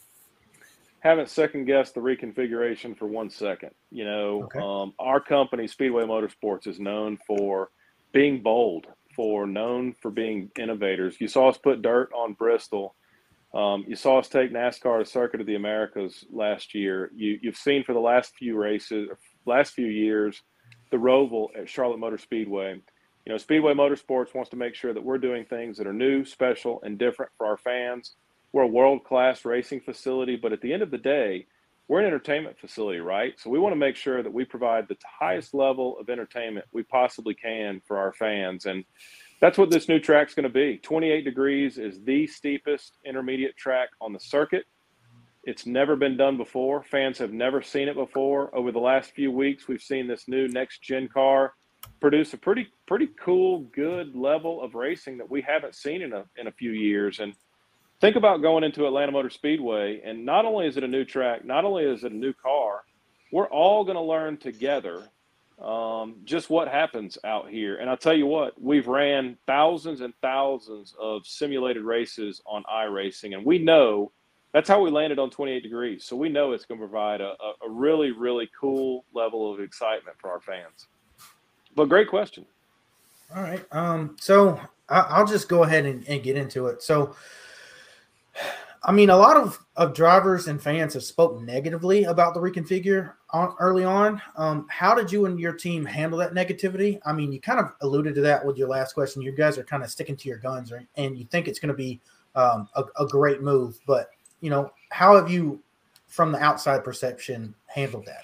Haven't 1.01 1.31
second 1.31 1.65
guessed 1.65 1.95
the 1.95 2.01
reconfiguration 2.01 2.97
for 2.97 3.07
one 3.07 3.31
second. 3.31 3.71
You 3.91 4.05
know, 4.05 4.45
Okay. 4.45 4.59
um, 4.61 4.93
our 4.99 5.21
company, 5.21 5.67
Speedway 5.67 6.05
Motorsports, 6.05 6.67
is 6.67 6.79
known 6.79 7.19
for 7.27 7.71
being 8.13 8.43
bold, 8.43 8.87
for 9.17 9.47
known 9.47 9.95
for 9.95 10.11
being 10.11 10.51
innovators. 10.59 11.21
You 11.21 11.29
saw 11.29 11.49
us 11.49 11.57
put 11.59 11.81
dirt 11.83 12.11
on 12.15 12.35
Bristol. 12.35 12.95
Um, 13.55 13.85
you 13.89 13.97
saw 13.97 14.19
us 14.19 14.29
take 14.29 14.53
NASCAR 14.53 15.01
to 15.01 15.05
Circuit 15.05 15.41
of 15.41 15.47
the 15.47 15.55
Americas 15.57 16.25
last 16.31 16.75
year. 16.75 17.11
You, 17.15 17.39
you've 17.43 17.57
seen 17.57 17.83
for 17.83 17.95
the 17.95 18.01
last 18.01 18.35
few 18.37 18.57
races, 18.57 19.09
last 19.47 19.73
few 19.73 19.87
years, 19.87 20.43
the 20.91 20.99
Roval 20.99 21.49
at 21.59 21.69
Charlotte 21.69 21.99
Motor 21.99 22.19
Speedway. 22.19 22.75
You 23.27 23.33
know, 23.33 23.39
Speedway 23.39 23.73
Motorsports 23.75 24.35
wants 24.35 24.51
to 24.51 24.57
make 24.57 24.75
sure 24.75 24.93
that 24.93 25.03
we're 25.03 25.19
doing 25.19 25.45
things 25.45 25.79
that 25.79 25.87
are 25.87 25.93
new, 25.93 26.25
special, 26.25 26.81
and 26.83 26.99
different 26.99 27.33
for 27.39 27.47
our 27.47 27.57
fans. 27.57 28.15
We're 28.53 28.63
a 28.63 28.69
world 28.69 29.05
class 29.05 29.45
racing 29.45 29.81
facility, 29.81 30.37
but 30.37 30.53
at 30.53 30.61
the 30.61 30.73
end 30.73 30.83
of 30.83 30.91
the 30.91 30.99
day, 30.99 31.47
we're 31.89 32.01
an 32.01 32.07
entertainment 32.07 32.57
facility, 32.59 33.01
right? 33.01 33.35
So 33.39 33.51
we 33.51 33.59
want 33.59 33.73
to 33.73 33.77
make 33.77 33.97
sure 33.97 34.23
that 34.23 34.33
we 34.33 34.45
provide 34.45 34.87
the 34.87 34.97
highest 35.19 35.55
level 35.55 35.99
of 35.99 36.09
entertainment 36.09 36.67
we 36.73 36.85
possibly 36.85 37.35
can 37.35 37.81
for 37.85 37.99
our 37.99 38.13
fans. 38.13 38.67
And 38.67 38.85
that's 39.41 39.59
what 39.59 39.71
this 39.71 39.89
new 39.89 39.99
track's 39.99 40.35
going 40.35 40.45
to 40.45 40.49
be. 40.49 40.79
28 40.79 41.25
degrees 41.25 41.79
is 41.79 42.01
the 42.05 42.27
steepest 42.29 42.99
intermediate 43.05 43.57
track 43.57 43.89
on 44.01 44.13
the 44.13 44.21
circuit. 44.21 44.67
It's 45.45 45.67
never 45.67 45.97
been 45.97 46.17
done 46.17 46.37
before. 46.37 46.83
Fans 46.83 47.19
have 47.19 47.33
never 47.33 47.63
seen 47.63 47.89
it 47.89 47.97
before. 47.97 48.55
Over 48.55 48.71
the 48.71 48.79
last 48.79 49.13
few 49.13 49.33
weeks, 49.33 49.67
we've 49.67 49.83
seen 49.83 50.07
this 50.07 50.29
new 50.29 50.47
next 50.47 50.83
gen 50.83 51.09
car 51.09 51.55
produce 51.99 52.35
a 52.35 52.39
pretty 52.39 52.69
pretty 52.87 53.09
cool, 53.19 53.61
good 53.75 54.15
level 54.15 54.63
of 54.63 54.75
racing 54.75 55.19
that 55.19 55.31
we 55.31 55.41
haven't 55.41 55.75
seen 55.75 56.03
in 56.03 56.13
a 56.13 56.25
in 56.37 56.47
a 56.47 56.53
few 56.53 56.73
years. 56.73 57.21
And 57.21 57.35
think 58.01 58.17
about 58.17 58.43
going 58.43 58.65
into 58.65 58.87
Atlanta 58.87 59.13
Motor 59.13 59.31
Speedway, 59.31 60.01
and 60.05 60.25
not 60.25 60.45
only 60.45 60.67
is 60.67 60.77
it 60.77 60.85
a 60.85 60.89
new 60.89 61.05
track, 61.05 61.45
not 61.45 61.65
only 61.65 61.85
is 61.85 62.05
it 62.05 62.13
a 62.13 62.17
new 62.17 62.33
car, 62.33 62.83
we're 63.33 63.49
all 63.49 63.85
going 63.85 63.97
to 63.97 64.03
learn 64.03 64.37
together 64.37 65.03
um, 65.63 66.17
just 66.25 66.49
what 66.49 66.69
happens 66.69 67.19
out 67.25 67.51
here. 67.51 67.77
And 67.77 67.91
I'll 67.91 67.97
tell 67.97 68.17
you 68.17 68.27
what, 68.27 68.61
we've 68.61 68.87
ran 68.87 69.37
thousands 69.47 70.01
and 70.01 70.15
thousands 70.23 70.95
of 70.99 71.27
simulated 71.27 71.85
races 71.85 72.41
on 72.47 72.65
iRacing, 72.65 73.35
and 73.35 73.45
we 73.45 73.59
know 73.59 74.11
that's 74.53 74.69
how 74.69 74.81
we 74.81 74.91
landed 74.91 75.19
on 75.19 75.31
28 75.31 75.63
degrees. 75.63 76.05
So 76.05 76.17
we 76.17 76.29
know 76.29 76.53
it's 76.53 76.65
going 76.65 76.81
to 76.81 76.87
provide 76.87 77.21
a, 77.21 77.35
a, 77.65 77.71
really, 77.71 78.11
really 78.11 78.51
cool 78.59 79.05
level 79.15 79.53
of 79.53 79.61
excitement 79.61 80.17
for 80.21 80.31
our 80.31 80.41
fans. 80.41 80.89
But 81.77 81.89
great 81.89 82.09
question. 82.09 82.47
All 83.35 83.43
right. 83.43 83.65
Um, 83.71 84.17
so 84.19 84.61
I, 84.89 85.01
I'll 85.11 85.27
just 85.27 85.49
go 85.49 85.63
ahead 85.63 85.87
and, 85.87 86.07
and 86.09 86.23
get 86.23 86.37
into 86.37 86.67
it. 86.67 86.83
So, 86.83 87.15
I 88.83 88.92
mean, 88.92 89.11
a 89.11 89.16
lot 89.16 89.37
of, 89.37 89.59
of 89.76 89.92
drivers 89.92 90.48
and 90.48 90.61
fans 90.61 90.94
have 90.94 91.03
spoken 91.03 91.44
negatively 91.44 92.05
about 92.05 92.33
the 92.33 92.40
reconfigure 92.40 93.12
on, 93.31 93.55
early 93.61 93.85
on. 93.85 94.22
Um, 94.37 94.66
how 94.70 94.94
did 94.94 95.12
you 95.12 95.26
and 95.26 95.38
your 95.38 95.53
team 95.53 95.85
handle 95.85 96.18
that 96.20 96.33
negativity? 96.33 96.98
I 97.05 97.12
mean, 97.12 97.31
you 97.31 97.40
kind 97.40 97.61
of 97.61 97.72
alluded 97.83 98.14
to 98.14 98.22
that 98.22 98.44
with 98.44 98.57
your 98.57 98.68
last 98.68 98.94
question. 98.94 99.20
You 99.20 99.33
guys 99.33 99.59
are 99.59 99.64
kind 99.64 99.83
of 99.83 99.90
sticking 99.90 100.16
to 100.16 100.29
your 100.29 100.38
guns, 100.38 100.72
right? 100.72 100.87
and 100.96 101.18
you 101.18 101.26
think 101.26 101.46
it's 101.46 101.59
going 101.59 101.68
to 101.68 101.74
be 101.74 102.00
um, 102.35 102.68
a, 102.74 102.85
a 102.98 103.07
great 103.07 103.42
move. 103.42 103.79
But 103.87 104.11
you 104.40 104.48
know, 104.48 104.72
how 104.90 105.14
have 105.14 105.31
you, 105.31 105.61
from 106.09 106.33
the 106.33 106.38
outside 106.38 106.83
perception, 106.83 107.55
handled 107.66 108.07
that? 108.07 108.22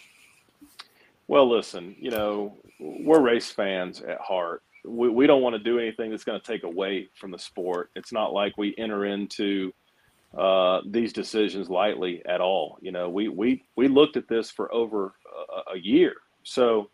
Well, 1.29 1.49
listen, 1.51 1.95
you 1.99 2.11
know, 2.11 2.57
we're 2.81 3.21
race 3.21 3.51
fans 3.51 4.01
at 4.01 4.21
heart. 4.21 4.63
We, 4.85 5.09
we 5.09 5.27
don't 5.27 5.43
want 5.43 5.55
to 5.55 5.59
do 5.59 5.79
anything 5.79 6.11
that's 6.11 6.25
going 6.25 6.41
to 6.41 6.47
take 6.47 6.63
away 6.63 7.09
from 7.15 7.31
the 7.31 7.39
sport. 7.39 7.91
It's 7.97 8.13
not 8.13 8.33
like 8.33 8.57
we 8.57 8.75
enter 8.79 9.05
into 9.05 9.73
uh, 10.37 10.81
these 10.87 11.13
decisions 11.13 11.69
lightly 11.69 12.23
at 12.27 12.41
all. 12.41 12.79
You 12.81 12.93
know, 12.93 13.09
we 13.09 13.29
we 13.29 13.65
we 13.75 13.89
looked 13.89 14.17
at 14.17 14.29
this 14.29 14.51
for 14.51 14.73
over 14.73 15.15
a, 15.69 15.75
a 15.75 15.79
year. 15.79 16.15
So, 16.43 16.91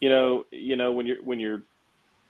you 0.00 0.08
know, 0.08 0.44
you 0.50 0.76
know 0.76 0.92
when 0.92 1.06
you're 1.06 1.22
when 1.22 1.38
you're 1.38 1.62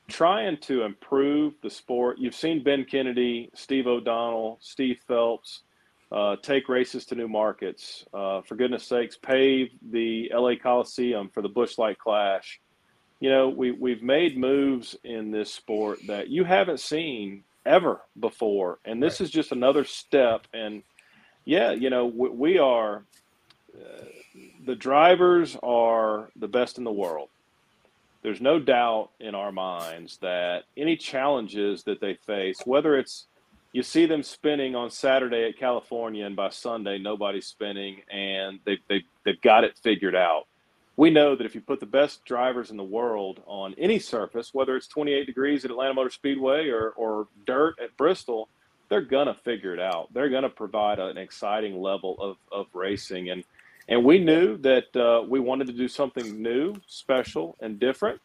trying 0.08 0.56
to 0.62 0.82
improve 0.82 1.54
the 1.62 1.70
sport, 1.70 2.18
you've 2.18 2.34
seen 2.34 2.62
Ben 2.62 2.84
Kennedy, 2.84 3.50
Steve 3.54 3.86
O'Donnell, 3.86 4.58
Steve 4.60 4.98
Phelps 5.06 5.62
uh, 6.10 6.36
take 6.42 6.68
races 6.68 7.04
to 7.06 7.14
new 7.14 7.28
markets. 7.28 8.04
Uh, 8.12 8.40
for 8.42 8.56
goodness 8.56 8.84
sakes, 8.84 9.16
pave 9.16 9.68
the 9.90 10.30
LA 10.34 10.54
Coliseum 10.60 11.28
for 11.32 11.42
the 11.42 11.48
Busch 11.48 11.78
Light 11.78 11.98
Clash. 11.98 12.60
You 13.20 13.30
know, 13.30 13.48
we, 13.48 13.72
we've 13.72 14.02
made 14.02 14.38
moves 14.38 14.96
in 15.04 15.30
this 15.30 15.52
sport 15.52 15.98
that 16.06 16.28
you 16.28 16.44
haven't 16.44 16.80
seen 16.80 17.44
ever 17.68 18.00
before. 18.18 18.78
And 18.84 19.02
this 19.02 19.20
is 19.20 19.30
just 19.30 19.52
another 19.52 19.84
step. 19.84 20.46
And 20.52 20.82
yeah, 21.44 21.72
you 21.72 21.90
know, 21.90 22.06
we, 22.06 22.28
we 22.30 22.58
are, 22.58 23.04
uh, 23.74 24.04
the 24.64 24.74
drivers 24.74 25.56
are 25.62 26.30
the 26.34 26.48
best 26.48 26.78
in 26.78 26.84
the 26.84 26.92
world. 26.92 27.28
There's 28.22 28.40
no 28.40 28.58
doubt 28.58 29.10
in 29.20 29.34
our 29.34 29.52
minds 29.52 30.18
that 30.22 30.64
any 30.76 30.96
challenges 30.96 31.84
that 31.84 32.00
they 32.00 32.14
face, 32.14 32.58
whether 32.64 32.96
it's 32.96 33.26
you 33.72 33.82
see 33.82 34.06
them 34.06 34.22
spinning 34.22 34.74
on 34.74 34.90
Saturday 34.90 35.46
at 35.48 35.58
California, 35.58 36.24
and 36.26 36.34
by 36.34 36.48
Sunday 36.48 36.98
nobody's 36.98 37.46
spinning, 37.46 38.02
and 38.10 38.58
they 38.64 38.78
they 38.88 39.04
they've 39.24 39.40
got 39.40 39.62
it 39.64 39.78
figured 39.82 40.16
out. 40.16 40.46
We 40.98 41.10
know 41.10 41.36
that 41.36 41.46
if 41.46 41.54
you 41.54 41.62
put 41.62 41.80
the 41.80 41.86
best 41.86 42.24
drivers 42.26 42.72
in 42.72 42.76
the 42.76 42.84
world 42.84 43.40
on 43.46 43.74
any 43.78 44.00
surface, 44.00 44.52
whether 44.52 44.76
it's 44.76 44.88
28 44.88 45.26
degrees 45.26 45.64
at 45.64 45.70
Atlanta 45.70 45.94
Motor 45.94 46.10
Speedway 46.10 46.70
or 46.70 46.90
or 46.90 47.28
dirt 47.46 47.76
at 47.82 47.96
Bristol, 47.96 48.50
they're 48.90 49.02
gonna 49.02 49.34
figure 49.34 49.72
it 49.74 49.80
out. 49.80 50.12
They're 50.12 50.30
gonna 50.30 50.50
provide 50.50 50.98
an 50.98 51.16
exciting 51.16 51.80
level 51.80 52.16
of 52.20 52.36
of 52.52 52.66
racing, 52.74 53.30
and 53.30 53.44
and 53.88 54.04
we 54.04 54.18
knew 54.18 54.58
that 54.58 54.96
uh, 54.96 55.24
we 55.28 55.40
wanted 55.40 55.68
to 55.68 55.72
do 55.72 55.88
something 55.88 56.42
new, 56.42 56.74
special, 56.88 57.56
and 57.60 57.78
different 57.80 58.20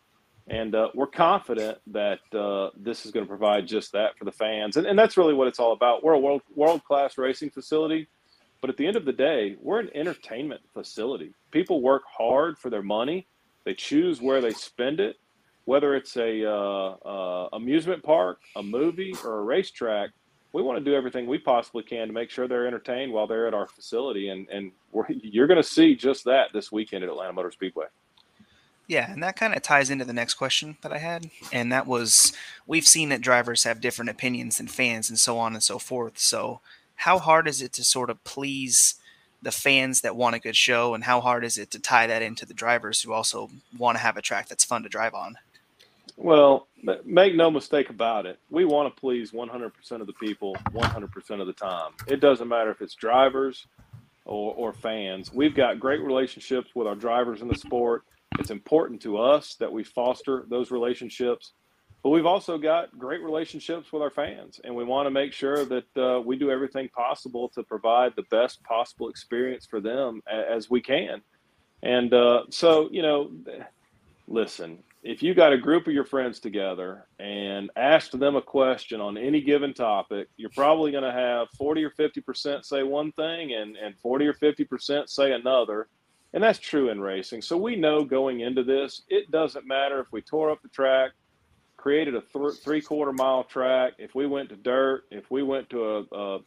and 0.48 0.76
uh, 0.76 0.90
we're 0.94 1.08
confident 1.08 1.78
that 1.88 2.20
uh, 2.36 2.70
this 2.78 3.06
is 3.06 3.12
going 3.12 3.26
to 3.26 3.30
provide 3.30 3.68
just 3.68 3.94
that 3.94 4.18
for 4.18 4.26
the 4.26 4.32
fans, 4.32 4.78
and, 4.78 4.86
and 4.86 5.00
that's 5.00 5.16
really 5.18 5.34
what 5.34 5.48
it's 5.48 5.60
all 5.60 5.74
about. 5.74 6.04
We're 6.04 6.14
a 6.14 6.20
world 6.20 6.42
world 6.56 6.84
class 6.84 7.18
racing 7.18 7.52
facility, 7.52 8.10
but 8.63 8.69
at 8.69 8.78
the 8.78 8.88
end 8.88 8.95
of 8.95 9.04
the 9.04 9.12
day, 9.12 9.58
we're 9.60 9.82
an 9.82 9.89
entertainment 9.93 10.62
facility. 10.73 11.34
People 11.52 11.82
work 11.82 12.04
hard 12.10 12.58
for 12.58 12.69
their 12.69 12.82
money; 12.82 13.28
they 13.65 13.73
choose 13.73 14.21
where 14.21 14.39
they 14.39 14.52
spend 14.52 15.02
it, 15.02 15.17
whether 15.65 15.95
it's 15.95 16.15
a 16.15 16.49
uh, 16.49 16.95
uh 17.06 17.49
amusement 17.52 18.02
park, 18.04 18.39
a 18.56 18.63
movie, 18.63 19.13
or 19.26 19.39
a 19.39 19.41
racetrack. 19.41 20.12
We 20.54 20.62
want 20.62 20.80
to 20.80 20.86
do 20.86 20.95
everything 20.95 21.28
we 21.28 21.39
possibly 21.39 21.84
can 21.84 22.08
to 22.08 22.13
make 22.13 22.30
sure 22.30 22.47
they're 22.47 22.65
entertained 22.65 23.12
while 23.12 23.28
they're 23.28 23.47
at 23.47 23.54
our 23.54 23.67
facility, 23.67 24.30
and 24.30 24.47
and 24.47 24.71
you're 25.10 25.47
going 25.47 25.62
to 25.62 25.67
see 25.67 25.93
just 25.93 26.23
that 26.23 26.54
this 26.54 26.71
weekend 26.71 27.04
at 27.04 27.10
Atlanta 27.10 27.34
Motor 27.34 27.52
Speedway. 27.52 27.88
Yeah, 28.88 29.12
and 29.12 29.21
that 29.23 29.36
kind 29.36 29.54
of 29.54 29.62
ties 29.62 29.89
into 29.89 30.06
the 30.06 30.13
next 30.13 30.36
question 30.36 30.78
that 30.84 30.93
I 30.93 30.99
had. 30.99 31.30
And 31.52 31.69
that 31.73 31.86
was 31.86 32.32
we've 32.65 32.88
seen 32.88 33.10
that 33.10 33.19
drivers 33.19 33.65
have 33.65 33.82
different 33.82 34.10
opinions 34.10 34.58
than 34.58 34.67
fans 34.67 35.10
and 35.10 35.19
so 35.19 35.38
on 35.38 35.54
and 35.54 35.63
so 35.63 35.80
forth. 35.80 36.17
So, 36.17 36.62
how 36.95 37.19
hard 37.19 37.47
is 37.47 37.62
it 37.62 37.73
to 37.73 37.84
sort 37.84 38.10
of 38.10 38.23
please 38.23 38.95
the 39.41 39.51
fans 39.51 40.01
that 40.01 40.15
want 40.15 40.36
a 40.36 40.39
good 40.39 40.56
show? 40.56 40.93
And 40.93 41.03
how 41.03 41.21
hard 41.21 41.43
is 41.43 41.58
it 41.58 41.71
to 41.71 41.79
tie 41.79 42.08
that 42.08 42.21
into 42.21 42.45
the 42.45 42.53
drivers 42.53 43.01
who 43.01 43.13
also 43.13 43.49
want 43.77 43.97
to 43.97 44.03
have 44.03 44.17
a 44.17 44.21
track 44.21 44.47
that's 44.47 44.63
fun 44.63 44.84
to 44.84 44.89
drive 44.89 45.13
on? 45.13 45.36
Well, 46.15 46.67
make 47.06 47.36
no 47.36 47.49
mistake 47.49 47.89
about 47.89 48.25
it. 48.25 48.39
We 48.49 48.65
want 48.65 48.93
to 48.93 48.99
please 48.99 49.32
100% 49.32 49.71
of 49.99 50.08
the 50.08 50.13
people 50.13 50.56
100% 50.71 51.41
of 51.41 51.47
the 51.47 51.53
time. 51.53 51.91
It 52.08 52.19
doesn't 52.19 52.47
matter 52.47 52.69
if 52.71 52.82
it's 52.82 52.93
drivers 52.93 53.65
or, 54.25 54.53
or 54.53 54.73
fans. 54.73 55.34
We've 55.34 55.56
got 55.56 55.79
great 55.79 56.01
relationships 56.01 56.69
with 56.75 56.88
our 56.88 56.95
drivers 56.95 57.41
in 57.41 57.47
the 57.47 57.56
sport 57.56 58.03
it's 58.39 58.51
important 58.51 59.01
to 59.03 59.17
us 59.17 59.56
that 59.56 59.71
we 59.71 59.84
foster 59.84 60.45
those 60.49 60.71
relationships, 60.71 61.53
but 62.04 62.10
we've 62.10 62.26
also 62.26 62.58
got 62.58 62.98
great 63.00 63.24
relationships 63.24 63.94
with 63.94 64.02
our 64.02 64.10
fans, 64.10 64.60
and 64.66 64.76
we 64.76 64.84
want 64.84 65.06
to 65.06 65.12
make 65.12 65.32
sure 65.32 65.63
that 65.63 65.98
uh, 65.98 66.20
we 66.20 66.36
do 66.36 66.52
everything 66.52 66.89
possible 66.89 67.48
to 67.56 67.63
provide 67.63 68.13
the 68.18 68.24
best 68.24 68.62
possible 68.63 69.08
experience 69.08 69.66
for 69.66 69.80
them 69.80 70.22
as 70.28 70.70
we 70.70 70.82
can. 70.82 71.22
And 71.82 72.13
uh, 72.13 72.44
so, 72.50 72.89
you 72.92 73.02
know, 73.02 73.32
listen, 74.28 74.84
if 75.02 75.24
you 75.24 75.34
got 75.34 75.54
a 75.54 75.58
group 75.58 75.88
of 75.88 75.94
your 75.94 76.06
friends 76.06 76.39
together 76.39 77.06
and 77.20 77.70
ask 77.76 78.12
them 78.12 78.36
a 78.36 78.42
question 78.42 79.02
on 79.02 79.18
any 79.18 79.42
given 79.42 79.74
topic, 79.74 80.28
you're 80.38 80.50
probably 80.50 80.92
going 80.92 81.04
to 81.04 81.12
have 81.12 81.50
40 81.58 81.84
or 81.84 81.89
50% 81.92 82.66
say 82.66 82.84
one 82.84 83.12
thing 83.13 83.54
and, 83.54 83.76
and 83.76 83.98
40 84.00 84.28
or 84.28 84.34
50% 84.34 85.10
say 85.10 85.34
another. 85.34 85.88
And 86.34 86.42
that's 86.42 86.60
true 86.60 86.89
in 86.89 87.00
racing. 87.00 87.42
So 87.42 87.58
we 87.58 87.76
know 87.76 88.04
going 88.04 88.39
into 88.39 88.63
this, 88.63 89.04
it 89.10 89.30
doesn't 89.30 89.68
matter 89.68 90.00
if 90.00 90.12
we 90.12 90.22
tore 90.22 90.52
up 90.52 90.62
the 90.62 90.70
track, 90.70 91.12
created 91.84 92.15
a 92.15 92.22
th- 92.22 92.54
three 92.63 92.80
quarter 92.80 93.12
mile 93.12 93.43
track, 93.43 93.91
if 93.98 94.15
we 94.15 94.26
went 94.26 94.48
to 94.48 94.56
dirt, 94.56 95.04
if 95.12 95.30
we 95.30 95.43
went 95.43 95.69
to 95.69 95.84
a, 95.84 96.15
a, 96.15 96.39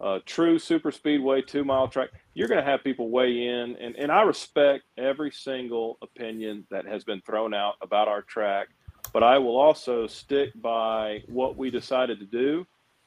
a 0.00 0.20
true 0.20 0.56
super 0.56 0.92
speedway 0.92 1.42
two 1.42 1.64
mile 1.64 1.88
track, 1.88 2.10
you're 2.34 2.46
going 2.46 2.64
to 2.64 2.70
have 2.70 2.84
people 2.84 3.10
weigh 3.10 3.48
in. 3.48 3.76
And, 3.80 3.96
and 3.96 4.12
I 4.12 4.22
respect 4.22 4.84
every 4.96 5.32
single 5.32 5.98
opinion 6.00 6.64
that 6.70 6.86
has 6.86 7.02
been 7.02 7.20
thrown 7.22 7.52
out 7.54 7.74
about 7.82 8.06
our 8.06 8.22
track, 8.22 8.68
but 9.12 9.24
I 9.24 9.36
will 9.38 9.56
also 9.56 10.06
stick 10.06 10.50
by 10.62 11.24
what 11.26 11.56
we 11.56 11.72
decided 11.72 12.20
to 12.20 12.26
do. 12.26 12.64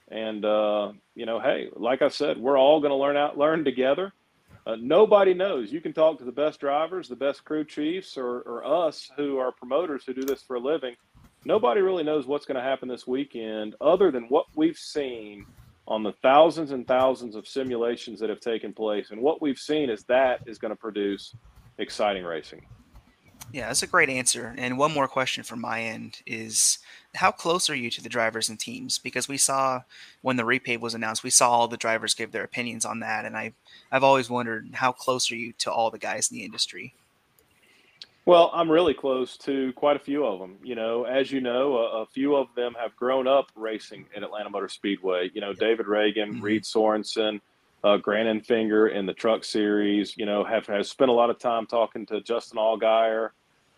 And, 0.09 0.43
uh, 0.43 0.91
you 1.15 1.25
know, 1.25 1.39
hey, 1.39 1.69
like 1.73 2.01
I 2.01 2.09
said, 2.09 2.37
we're 2.37 2.59
all 2.59 2.81
going 2.81 2.91
to 2.91 2.97
learn 2.97 3.15
out, 3.15 3.37
learn 3.37 3.63
together. 3.63 4.11
Uh, 4.65 4.75
nobody 4.81 5.33
knows. 5.33 5.71
You 5.71 5.79
can 5.79 5.93
talk 5.93 6.17
to 6.17 6.25
the 6.25 6.33
best 6.33 6.59
drivers, 6.59 7.07
the 7.07 7.15
best 7.15 7.45
crew 7.45 7.63
chiefs, 7.63 8.17
or, 8.17 8.41
or 8.41 8.65
us 8.65 9.09
who 9.15 9.37
are 9.37 9.53
promoters 9.53 10.03
who 10.05 10.13
do 10.13 10.23
this 10.23 10.43
for 10.43 10.57
a 10.57 10.59
living. 10.59 10.97
Nobody 11.45 11.81
really 11.81 12.03
knows 12.03 12.25
what's 12.25 12.45
going 12.45 12.55
to 12.55 12.61
happen 12.61 12.87
this 12.87 13.07
weekend 13.07 13.75
other 13.79 14.11
than 14.11 14.23
what 14.23 14.45
we've 14.55 14.77
seen 14.77 15.45
on 15.87 16.03
the 16.03 16.11
thousands 16.21 16.71
and 16.71 16.85
thousands 16.85 17.35
of 17.35 17.47
simulations 17.47 18.19
that 18.19 18.29
have 18.29 18.41
taken 18.41 18.73
place. 18.73 19.11
And 19.11 19.21
what 19.21 19.41
we've 19.41 19.57
seen 19.57 19.89
is 19.89 20.03
that 20.05 20.41
is 20.45 20.57
going 20.57 20.71
to 20.71 20.75
produce 20.75 21.33
exciting 21.77 22.23
racing. 22.23 22.65
Yeah, 23.53 23.67
that's 23.67 23.83
a 23.83 23.87
great 23.87 24.09
answer. 24.09 24.53
And 24.57 24.77
one 24.77 24.93
more 24.93 25.07
question 25.07 25.43
from 25.43 25.61
my 25.61 25.81
end 25.81 26.21
is 26.25 26.79
how 27.15 27.31
close 27.31 27.69
are 27.69 27.75
you 27.75 27.89
to 27.91 28.03
the 28.03 28.09
drivers 28.09 28.49
and 28.49 28.59
teams? 28.59 28.97
Because 28.97 29.29
we 29.29 29.37
saw 29.37 29.81
when 30.21 30.35
the 30.35 30.43
repave 30.43 30.81
was 30.81 30.93
announced, 30.93 31.23
we 31.23 31.29
saw 31.29 31.49
all 31.49 31.69
the 31.69 31.77
drivers 31.77 32.13
give 32.13 32.33
their 32.33 32.43
opinions 32.43 32.83
on 32.83 32.99
that. 32.99 33.23
And 33.23 33.37
I, 33.37 33.53
I've 33.89 34.03
always 34.03 34.29
wondered 34.29 34.71
how 34.73 34.91
close 34.91 35.31
are 35.31 35.37
you 35.37 35.53
to 35.59 35.71
all 35.71 35.89
the 35.89 35.97
guys 35.97 36.29
in 36.29 36.37
the 36.37 36.43
industry? 36.43 36.93
Well, 38.27 38.51
I'm 38.53 38.69
really 38.69 38.93
close 38.93 39.37
to 39.37 39.71
quite 39.71 39.95
a 39.95 39.99
few 39.99 40.25
of 40.25 40.37
them. 40.37 40.57
You 40.61 40.75
know, 40.75 41.05
as 41.05 41.31
you 41.31 41.39
know, 41.39 41.77
a, 41.77 42.01
a 42.01 42.05
few 42.07 42.35
of 42.35 42.53
them 42.55 42.75
have 42.77 42.93
grown 42.97 43.25
up 43.25 43.49
racing 43.55 44.05
at 44.13 44.21
Atlanta 44.21 44.49
Motor 44.49 44.67
Speedway. 44.67 45.31
You 45.33 45.39
know, 45.39 45.53
David 45.53 45.85
Ragan, 45.85 46.31
mm-hmm. 46.31 46.41
Reed 46.41 46.65
Sorenson, 46.65 47.39
uh, 47.85 47.95
Grant 47.95 48.27
Enfinger 48.27 48.93
in 48.93 49.05
the 49.05 49.13
Truck 49.13 49.45
Series. 49.45 50.17
You 50.17 50.25
know, 50.25 50.43
have 50.43 50.65
has 50.65 50.89
spent 50.89 51.09
a 51.09 51.13
lot 51.13 51.29
of 51.29 51.39
time 51.39 51.67
talking 51.67 52.05
to 52.07 52.19
Justin 52.19 52.57
Allgaier. 52.57 53.29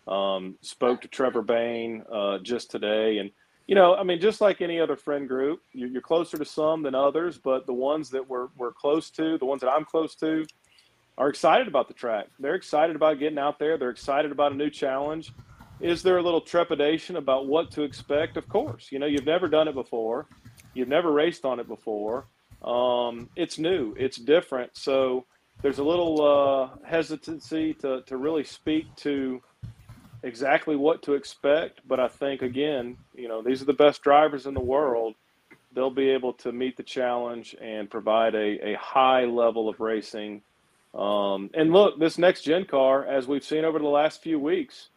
Um, 0.08 0.56
spoke 0.62 1.00
to 1.02 1.08
Trevor 1.08 1.42
Bayne 1.42 2.02
uh, 2.12 2.38
just 2.38 2.72
today, 2.72 3.18
and 3.18 3.30
you 3.68 3.76
know, 3.76 3.94
I 3.94 4.02
mean, 4.02 4.20
just 4.20 4.40
like 4.40 4.60
any 4.60 4.80
other 4.80 4.96
friend 4.96 5.28
group, 5.28 5.62
you're, 5.72 5.88
you're 5.88 6.02
closer 6.02 6.36
to 6.36 6.44
some 6.44 6.82
than 6.82 6.96
others. 6.96 7.38
But 7.38 7.66
the 7.66 7.72
ones 7.72 8.10
that 8.10 8.28
we're 8.28 8.48
we're 8.58 8.72
close 8.72 9.10
to, 9.10 9.38
the 9.38 9.46
ones 9.46 9.60
that 9.60 9.70
I'm 9.70 9.84
close 9.84 10.16
to, 10.16 10.44
are 11.20 11.28
excited 11.28 11.68
about 11.68 11.86
the 11.86 11.92
track. 11.92 12.28
They're 12.38 12.54
excited 12.54 12.96
about 12.96 13.18
getting 13.18 13.38
out 13.38 13.58
there. 13.58 13.76
They're 13.76 13.90
excited 13.90 14.32
about 14.32 14.52
a 14.52 14.54
new 14.54 14.70
challenge. 14.70 15.30
Is 15.78 16.02
there 16.02 16.16
a 16.16 16.22
little 16.22 16.40
trepidation 16.40 17.16
about 17.16 17.46
what 17.46 17.70
to 17.72 17.82
expect? 17.82 18.38
Of 18.38 18.48
course. 18.48 18.88
You 18.90 18.98
know, 18.98 19.04
you've 19.04 19.26
never 19.26 19.46
done 19.46 19.68
it 19.68 19.74
before. 19.74 20.28
You've 20.72 20.88
never 20.88 21.12
raced 21.12 21.44
on 21.44 21.60
it 21.60 21.68
before. 21.68 22.26
Um, 22.64 23.28
it's 23.36 23.58
new. 23.58 23.94
It's 23.98 24.16
different. 24.16 24.78
So 24.78 25.26
there's 25.60 25.78
a 25.78 25.84
little 25.84 26.22
uh, 26.22 26.86
hesitancy 26.86 27.74
to, 27.74 28.00
to 28.06 28.16
really 28.16 28.44
speak 28.44 28.86
to 28.96 29.42
exactly 30.22 30.74
what 30.74 31.02
to 31.02 31.12
expect. 31.12 31.82
But 31.86 32.00
I 32.00 32.08
think, 32.08 32.40
again, 32.40 32.96
you 33.14 33.28
know, 33.28 33.42
these 33.42 33.60
are 33.60 33.66
the 33.66 33.74
best 33.74 34.02
drivers 34.02 34.46
in 34.46 34.54
the 34.54 34.60
world. 34.60 35.16
They'll 35.74 35.90
be 35.90 36.08
able 36.08 36.32
to 36.34 36.50
meet 36.50 36.78
the 36.78 36.82
challenge 36.82 37.54
and 37.60 37.90
provide 37.90 38.34
a, 38.34 38.70
a 38.70 38.78
high 38.78 39.26
level 39.26 39.68
of 39.68 39.80
racing 39.80 40.40
um, 40.94 41.50
and 41.54 41.72
look, 41.72 41.98
this 41.98 42.18
next 42.18 42.42
gen 42.42 42.64
car, 42.64 43.06
as 43.06 43.28
we've 43.28 43.44
seen 43.44 43.64
over 43.64 43.78
the 43.78 43.86
last 43.86 44.22
few 44.22 44.38
weeks, 44.38 44.88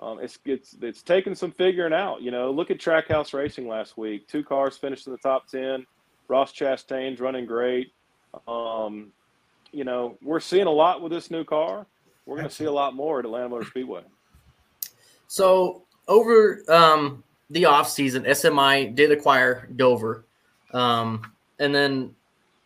um, 0.00 0.18
it's 0.20 0.38
it's 0.44 0.76
it's 0.82 1.02
taken 1.02 1.34
some 1.34 1.52
figuring 1.52 1.92
out. 1.92 2.20
You 2.20 2.30
know, 2.30 2.50
look 2.50 2.70
at 2.70 2.78
Trackhouse 2.78 3.32
Racing 3.32 3.68
last 3.68 3.96
week. 3.96 4.28
Two 4.28 4.42
cars 4.42 4.76
finished 4.76 5.06
in 5.06 5.12
the 5.12 5.18
top 5.18 5.48
ten. 5.48 5.86
Ross 6.28 6.52
Chastain's 6.52 7.20
running 7.20 7.46
great. 7.46 7.92
Um, 8.48 9.12
you 9.72 9.84
know, 9.84 10.18
we're 10.22 10.40
seeing 10.40 10.66
a 10.66 10.70
lot 10.70 11.00
with 11.00 11.12
this 11.12 11.30
new 11.30 11.44
car. 11.44 11.86
We're 12.26 12.36
going 12.36 12.48
to 12.48 12.54
see 12.54 12.64
a 12.64 12.72
lot 12.72 12.94
more 12.94 13.20
at 13.20 13.24
Atlanta 13.24 13.48
Motor 13.48 13.66
Speedway. 13.66 14.02
So 15.28 15.84
over 16.08 16.62
um, 16.68 17.22
the 17.50 17.66
off 17.66 17.88
season, 17.88 18.24
SMI 18.24 18.94
did 18.94 19.12
acquire 19.12 19.68
Dover, 19.76 20.24
um, 20.72 21.22
and 21.60 21.74
then 21.74 22.14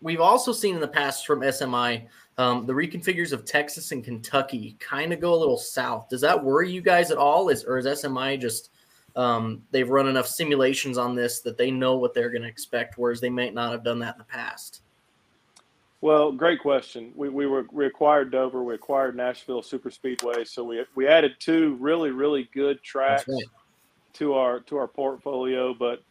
we've 0.00 0.20
also 0.20 0.52
seen 0.52 0.74
in 0.74 0.80
the 0.80 0.88
past 0.88 1.26
from 1.26 1.40
SMI 1.40 2.06
um, 2.38 2.66
the 2.66 2.72
reconfigures 2.72 3.32
of 3.32 3.44
Texas 3.44 3.92
and 3.92 4.02
Kentucky 4.02 4.76
kind 4.80 5.12
of 5.12 5.20
go 5.20 5.34
a 5.34 5.36
little 5.36 5.58
south. 5.58 6.08
Does 6.08 6.20
that 6.22 6.42
worry 6.42 6.70
you 6.70 6.80
guys 6.80 7.10
at 7.10 7.18
all? 7.18 7.48
Is 7.48 7.64
or 7.64 7.78
is 7.78 7.86
SMI 7.86 8.40
just 8.40 8.70
um, 9.16 9.62
they've 9.70 9.88
run 9.88 10.08
enough 10.08 10.26
simulations 10.26 10.96
on 10.96 11.14
this 11.14 11.40
that 11.40 11.58
they 11.58 11.70
know 11.70 11.96
what 11.96 12.14
they're 12.14 12.30
going 12.30 12.42
to 12.42 12.48
expect, 12.48 12.96
whereas 12.96 13.20
they 13.20 13.30
might 13.30 13.54
not 13.54 13.72
have 13.72 13.84
done 13.84 13.98
that 14.00 14.14
in 14.14 14.18
the 14.18 14.24
past? 14.24 14.82
Well, 16.02 16.32
great 16.32 16.60
question. 16.60 17.12
We, 17.14 17.28
we 17.28 17.46
were 17.46 17.66
we 17.72 17.84
acquired 17.84 18.32
Dover, 18.32 18.62
we 18.62 18.74
acquired 18.74 19.16
Nashville 19.16 19.62
Super 19.62 19.90
Speedway, 19.90 20.44
so 20.44 20.64
we 20.64 20.82
we 20.94 21.06
added 21.06 21.34
two 21.38 21.76
really 21.78 22.10
really 22.10 22.48
good 22.54 22.82
tracks 22.82 23.28
right. 23.28 23.44
to 24.14 24.34
our 24.34 24.60
to 24.60 24.76
our 24.78 24.88
portfolio. 24.88 25.74
But 25.74 26.02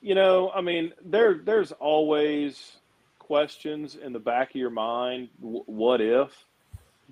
you 0.00 0.14
know, 0.14 0.50
I 0.54 0.62
mean, 0.62 0.94
there 1.04 1.42
there's 1.44 1.72
always 1.72 2.78
questions 3.26 3.96
in 3.96 4.12
the 4.12 4.18
back 4.18 4.50
of 4.50 4.56
your 4.56 4.70
mind 4.70 5.28
what 5.40 6.00
if? 6.00 6.30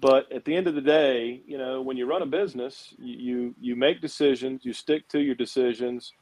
But 0.00 0.30
at 0.32 0.44
the 0.44 0.54
end 0.54 0.66
of 0.68 0.74
the 0.74 0.80
day 0.80 1.42
you 1.46 1.58
know 1.58 1.82
when 1.82 1.96
you 1.96 2.06
run 2.06 2.22
a 2.22 2.26
business 2.26 2.94
you 2.98 3.54
you, 3.60 3.74
make 3.74 4.00
decisions 4.00 4.64
you 4.64 4.72
stick 4.72 5.08
to 5.08 5.20
your 5.20 5.34
decisions 5.34 6.12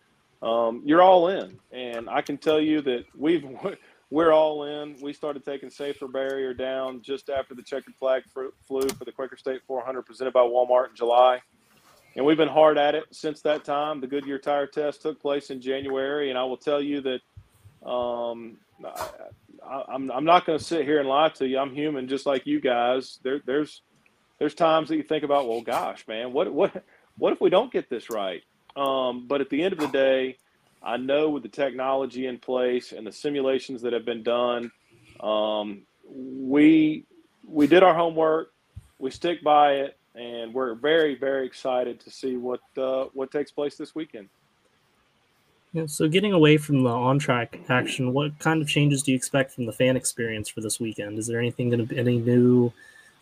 um, 0.42 0.82
you're 0.84 1.02
all 1.02 1.28
in. 1.28 1.58
And 1.70 2.08
i 2.08 2.22
can 2.22 2.38
tell 2.38 2.60
you 2.60 2.80
that 2.82 3.04
we've 3.16 3.44
we're 4.10 4.32
all 4.32 4.64
in. 4.64 4.96
We 5.00 5.12
started 5.12 5.44
taking 5.44 5.70
safer 5.70 6.06
barrier 6.06 6.52
down 6.52 7.00
just 7.00 7.30
after 7.30 7.54
the 7.54 7.62
checkered 7.62 7.94
flag 7.94 8.24
flew 8.66 8.88
for 8.88 9.04
the 9.04 9.12
quaker 9.12 9.36
state 9.36 9.62
400 9.66 10.02
presented 10.02 10.32
by 10.32 10.40
walmart 10.40 10.90
in 10.90 10.96
july. 10.96 11.40
And 12.14 12.26
we've 12.26 12.36
been 12.36 12.48
hard 12.48 12.76
at 12.76 12.94
it 12.94 13.04
since 13.10 13.40
that 13.42 13.64
time. 13.64 14.02
The 14.02 14.06
goodyear 14.06 14.38
tire 14.38 14.66
test 14.66 15.02
took 15.02 15.20
place 15.20 15.50
in 15.50 15.60
january. 15.60 16.28
And 16.30 16.38
i 16.38 16.44
will 16.44 16.58
tell 16.58 16.82
you 16.82 17.00
that 17.00 17.88
um, 17.88 18.58
I, 19.66 19.84
I'm 19.88 20.10
I'm 20.10 20.24
not 20.24 20.46
going 20.46 20.58
to 20.58 20.64
sit 20.64 20.84
here 20.84 21.00
and 21.00 21.08
lie 21.08 21.28
to 21.30 21.46
you. 21.46 21.58
I'm 21.58 21.74
human, 21.74 22.08
just 22.08 22.26
like 22.26 22.46
you 22.46 22.60
guys. 22.60 23.18
There 23.22 23.40
there's 23.44 23.82
there's 24.38 24.54
times 24.54 24.88
that 24.88 24.96
you 24.96 25.02
think 25.02 25.24
about, 25.24 25.48
well, 25.48 25.60
gosh, 25.60 26.06
man, 26.08 26.32
what 26.32 26.52
what 26.52 26.84
what 27.16 27.32
if 27.32 27.40
we 27.40 27.50
don't 27.50 27.72
get 27.72 27.88
this 27.88 28.10
right? 28.10 28.42
Um, 28.76 29.26
but 29.28 29.40
at 29.40 29.50
the 29.50 29.62
end 29.62 29.72
of 29.72 29.78
the 29.78 29.88
day, 29.88 30.38
I 30.82 30.96
know 30.96 31.30
with 31.30 31.42
the 31.42 31.48
technology 31.48 32.26
in 32.26 32.38
place 32.38 32.92
and 32.92 33.06
the 33.06 33.12
simulations 33.12 33.82
that 33.82 33.92
have 33.92 34.04
been 34.04 34.22
done, 34.22 34.72
um, 35.20 35.82
we 36.08 37.06
we 37.46 37.66
did 37.66 37.82
our 37.82 37.94
homework, 37.94 38.52
we 38.98 39.10
stick 39.10 39.42
by 39.44 39.74
it, 39.74 39.98
and 40.14 40.54
we're 40.54 40.74
very 40.74 41.14
very 41.14 41.46
excited 41.46 42.00
to 42.00 42.10
see 42.10 42.36
what 42.36 42.60
uh, 42.76 43.04
what 43.12 43.30
takes 43.30 43.50
place 43.50 43.76
this 43.76 43.94
weekend. 43.94 44.28
Yeah, 45.72 45.86
so 45.86 46.06
getting 46.06 46.32
away 46.32 46.58
from 46.58 46.82
the 46.82 46.90
on 46.90 47.18
track 47.18 47.58
action, 47.70 48.12
what 48.12 48.38
kind 48.38 48.60
of 48.60 48.68
changes 48.68 49.02
do 49.02 49.10
you 49.10 49.16
expect 49.16 49.52
from 49.52 49.64
the 49.64 49.72
fan 49.72 49.96
experience 49.96 50.48
for 50.48 50.60
this 50.60 50.78
weekend? 50.78 51.18
Is 51.18 51.26
there 51.26 51.38
anything 51.38 51.70
going 51.70 51.80
to 51.80 51.86
be 51.86 51.98
any 51.98 52.18
new 52.18 52.72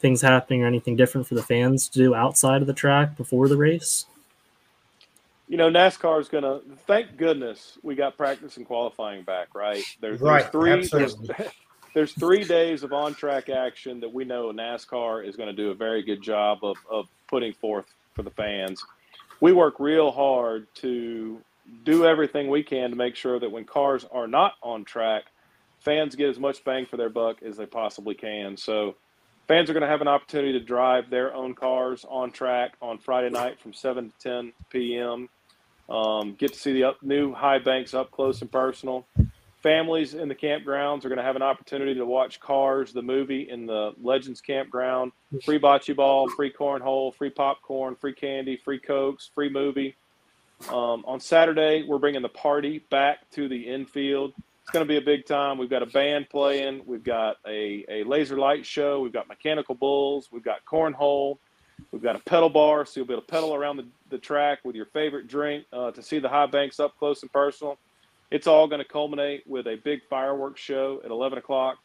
things 0.01 0.21
happening 0.21 0.65
or 0.65 0.67
anything 0.67 0.97
different 0.97 1.29
for 1.29 1.37
the 1.37 1.43
fans 1.43 1.89
to 1.91 1.99
do 1.99 2.15
outside 2.15 2.61
of 2.61 2.67
the 2.67 2.73
track 2.73 3.17
before 3.17 3.47
the 3.47 3.57
race? 3.57 4.07
You 5.47 5.59
know, 5.59 5.71
NASCAR 5.71 6.21
is 6.21 6.29
going 6.29 6.45
to. 6.45 6.61
Thank 6.87 7.17
goodness 7.17 7.79
we 7.83 7.95
got 7.95 8.17
practice 8.17 8.57
and 8.57 8.67
qualifying 8.67 9.23
back. 9.23 9.55
Right 9.55 9.85
there's, 10.01 10.21
right, 10.21 10.51
there's 10.51 10.91
three. 10.91 10.99
There's, 10.99 11.17
there's, 11.95 12.13
three 12.13 12.45
days 12.45 12.83
of 12.83 12.93
on 12.93 13.15
track 13.15 13.49
action 13.49 14.01
that 14.01 14.13
we 14.13 14.25
know 14.25 14.53
NASCAR 14.53 15.27
is 15.27 15.37
going 15.37 15.49
to 15.49 15.53
do 15.53 15.71
a 15.71 15.75
very 15.75 16.03
good 16.03 16.23
job 16.23 16.61
of 16.63 16.77
of 16.89 17.07
putting 17.29 17.53
forth 17.53 17.87
for 18.15 18.23
the 18.23 18.31
fans. 18.31 18.83
We 19.41 19.53
work 19.53 19.79
real 19.79 20.11
hard 20.11 20.67
to 20.77 21.41
do 21.85 22.07
everything 22.07 22.49
we 22.49 22.63
can 22.63 22.91
to 22.91 22.97
make 22.97 23.17
sure 23.17 23.39
that 23.39 23.51
when 23.51 23.65
cars 23.65 24.05
are 24.11 24.27
not 24.27 24.55
on 24.63 24.85
track, 24.85 25.25
fans 25.81 26.15
get 26.15 26.29
as 26.29 26.39
much 26.39 26.65
bang 26.65 26.87
for 26.87 26.97
their 26.97 27.09
buck 27.09 27.43
as 27.43 27.57
they 27.57 27.67
possibly 27.67 28.15
can. 28.15 28.57
So 28.57 28.97
fans 29.49 29.71
are 29.71 29.73
going 29.73 29.83
to 29.83 29.89
have 29.89 30.01
an 30.01 30.09
opportunity 30.09 30.53
to 30.53 30.61
drive 30.61 31.11
their 31.11 31.35
own 31.35 31.55
cars 31.55 32.05
on 32.09 32.31
track 32.31 32.75
on 32.81 32.99
Friday 32.99 33.31
night 33.31 33.61
from 33.61 33.73
7 33.73 34.11
to 34.11 34.19
10 34.19 34.53
p.m. 34.71 35.29
Um, 35.89 36.35
get 36.35 36.53
to 36.53 36.59
see 36.59 36.73
the 36.73 36.85
up, 36.85 37.03
new 37.03 37.35
high 37.35 37.59
banks 37.59 37.95
up 37.95 38.11
close 38.11 38.41
and 38.43 38.51
personal. 38.51 39.07
Families 39.63 40.15
in 40.15 40.29
the 40.29 40.35
campgrounds 40.35 41.05
are 41.05 41.09
going 41.09 41.19
to 41.19 41.25
have 41.25 41.37
an 41.37 41.43
opportunity 41.43 41.95
to 41.95 42.07
watch 42.07 42.41
Cars, 42.41 42.95
the 42.95 43.03
movie, 43.03 43.51
in 43.51 43.67
the 43.67 43.93
Legends 44.03 44.41
campground. 44.41 45.13
Free 45.45 45.59
bocce 45.59 45.95
ball, 45.95 46.31
free 46.31 46.51
cornhole, 46.51 47.15
free 47.15 47.29
popcorn, 47.29 47.95
free 47.95 48.15
candy, 48.15 48.57
free 48.57 48.79
cokes, 48.79 49.31
free 49.35 49.51
movie. 49.51 49.97
Um, 50.69 51.05
on 51.07 51.21
Saturday, 51.21 51.85
we're 51.87 51.99
bringing 51.99 52.23
the 52.23 52.29
party 52.29 52.85
back 52.91 53.29
to 53.33 53.49
the 53.49 53.63
infield. 53.63 54.35
It's 54.63 54.71
going 54.71 54.87
to 54.87 54.89
be 54.89 54.99
a 54.99 55.01
big 55.01 55.27
time. 55.27 55.59
We've 55.59 55.71
got 55.71 55.83
a 55.83 55.87
band 55.87 56.29
playing. 56.29 56.83
We've 56.87 57.03
got 57.03 57.39
a, 57.47 57.85
a 57.89 58.05
laser 58.05 58.37
light 58.37 58.65
show. 58.67 59.01
We've 59.01 59.13
got 59.13 59.27
mechanical 59.27 59.75
bulls. 59.75 60.29
We've 60.31 60.45
got 60.45 60.65
cornhole. 60.65 61.39
We've 61.91 62.03
got 62.03 62.15
a 62.15 62.21
pedal 62.21 62.51
bar, 62.51 62.85
so 62.85 63.01
you'll 63.01 63.07
be 63.07 63.15
able 63.15 63.23
to 63.23 63.29
pedal 63.29 63.55
around 63.55 63.79
the, 63.79 63.87
the 64.11 64.19
track 64.19 64.59
with 64.65 64.77
your 64.77 64.87
favorite 64.87 65.29
drink 65.29 65.65
uh, 65.73 65.91
to 65.93 66.03
see 66.03 66.19
the 66.19 66.29
high 66.29 66.47
banks 66.47 66.79
up 66.79 66.97
close 66.99 67.23
and 67.23 67.33
personal. 67.33 67.79
It's 68.31 68.47
all 68.47 68.69
going 68.69 68.81
to 68.81 68.87
culminate 68.87 69.47
with 69.47 69.67
a 69.67 69.77
big 69.77 70.03
fireworks 70.09 70.61
show 70.61 71.01
at 71.05 71.11
11 71.11 71.39
o'clock. 71.39 71.79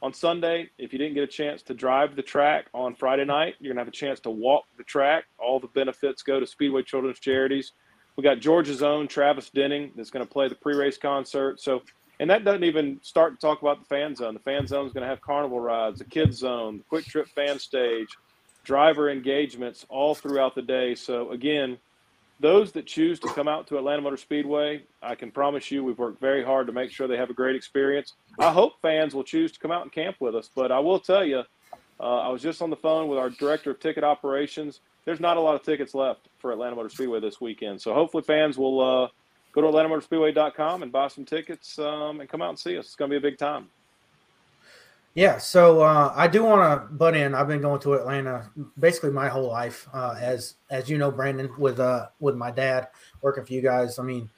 on 0.00 0.14
Sunday, 0.14 0.70
if 0.78 0.92
you 0.92 0.98
didn't 0.98 1.14
get 1.14 1.24
a 1.24 1.26
chance 1.26 1.62
to 1.62 1.74
drive 1.74 2.16
the 2.16 2.22
track 2.22 2.66
on 2.72 2.94
Friday 2.94 3.24
night, 3.24 3.56
you're 3.58 3.74
gonna 3.74 3.82
have 3.82 3.88
a 3.88 3.90
chance 3.90 4.18
to 4.20 4.30
walk 4.30 4.64
the 4.78 4.84
track. 4.84 5.24
All 5.38 5.60
the 5.60 5.66
benefits 5.66 6.22
go 6.22 6.40
to 6.40 6.46
Speedway 6.46 6.82
Children's 6.82 7.20
Charities. 7.20 7.72
We 8.20 8.24
got 8.24 8.40
Georgia's 8.40 8.82
own 8.82 9.08
Travis 9.08 9.48
Denning 9.48 9.92
that's 9.96 10.10
going 10.10 10.22
to 10.22 10.30
play 10.30 10.46
the 10.46 10.54
pre-race 10.54 10.98
concert. 10.98 11.58
So, 11.58 11.80
and 12.18 12.28
that 12.28 12.44
doesn't 12.44 12.64
even 12.64 13.00
start 13.00 13.32
to 13.32 13.40
talk 13.40 13.62
about 13.62 13.78
the 13.78 13.86
fan 13.86 14.14
zone. 14.14 14.34
The 14.34 14.40
fan 14.40 14.66
zone 14.66 14.86
is 14.86 14.92
going 14.92 15.04
to 15.04 15.08
have 15.08 15.22
carnival 15.22 15.58
rides, 15.58 16.00
the 16.00 16.04
kids 16.04 16.36
zone, 16.36 16.82
the 16.90 16.98
QuikTrip 16.98 17.28
fan 17.28 17.58
stage, 17.58 18.08
driver 18.62 19.08
engagements 19.08 19.86
all 19.88 20.14
throughout 20.14 20.54
the 20.54 20.60
day. 20.60 20.94
So 20.94 21.30
again, 21.30 21.78
those 22.40 22.72
that 22.72 22.84
choose 22.84 23.18
to 23.20 23.28
come 23.28 23.48
out 23.48 23.66
to 23.68 23.78
Atlanta 23.78 24.02
Motor 24.02 24.18
Speedway, 24.18 24.82
I 25.02 25.14
can 25.14 25.30
promise 25.30 25.70
you 25.70 25.82
we've 25.82 25.98
worked 25.98 26.20
very 26.20 26.44
hard 26.44 26.66
to 26.66 26.74
make 26.74 26.90
sure 26.90 27.08
they 27.08 27.16
have 27.16 27.30
a 27.30 27.34
great 27.34 27.56
experience. 27.56 28.12
I 28.38 28.52
hope 28.52 28.82
fans 28.82 29.14
will 29.14 29.24
choose 29.24 29.50
to 29.52 29.58
come 29.58 29.70
out 29.70 29.80
and 29.80 29.90
camp 29.90 30.16
with 30.20 30.34
us, 30.34 30.50
but 30.54 30.70
I 30.70 30.80
will 30.80 31.00
tell 31.00 31.24
you, 31.24 31.42
uh, 31.98 32.18
I 32.18 32.28
was 32.28 32.42
just 32.42 32.60
on 32.60 32.68
the 32.68 32.76
phone 32.76 33.08
with 33.08 33.18
our 33.18 33.30
director 33.30 33.70
of 33.70 33.80
ticket 33.80 34.04
operations. 34.04 34.80
There's 35.04 35.20
not 35.20 35.36
a 35.36 35.40
lot 35.40 35.54
of 35.54 35.62
tickets 35.62 35.94
left 35.94 36.28
for 36.38 36.52
Atlanta 36.52 36.76
Motor 36.76 36.88
Speedway 36.88 37.20
this 37.20 37.40
weekend, 37.40 37.80
so 37.80 37.94
hopefully 37.94 38.22
fans 38.22 38.58
will 38.58 38.80
uh, 38.80 39.08
go 39.52 39.60
to 39.60 39.66
AtlantaMotorspeedway.com 39.68 40.82
and 40.82 40.92
buy 40.92 41.08
some 41.08 41.24
tickets 41.24 41.78
um, 41.78 42.20
and 42.20 42.28
come 42.28 42.42
out 42.42 42.50
and 42.50 42.58
see 42.58 42.78
us. 42.78 42.86
It's 42.86 42.96
going 42.96 43.10
to 43.10 43.18
be 43.18 43.26
a 43.26 43.30
big 43.30 43.38
time. 43.38 43.68
Yeah, 45.14 45.38
so 45.38 45.82
uh, 45.82 46.12
I 46.14 46.28
do 46.28 46.44
want 46.44 46.62
to 46.62 46.94
butt 46.94 47.16
in. 47.16 47.34
I've 47.34 47.48
been 47.48 47.60
going 47.60 47.80
to 47.80 47.94
Atlanta 47.94 48.48
basically 48.78 49.10
my 49.10 49.28
whole 49.28 49.48
life, 49.48 49.88
uh, 49.92 50.16
as 50.20 50.54
as 50.70 50.88
you 50.88 50.98
know, 50.98 51.10
Brandon, 51.10 51.50
with 51.58 51.80
uh 51.80 52.06
with 52.20 52.36
my 52.36 52.52
dad 52.52 52.88
working 53.20 53.44
for 53.44 53.52
you 53.52 53.60
guys. 53.60 53.98
I 53.98 54.04
mean, 54.04 54.30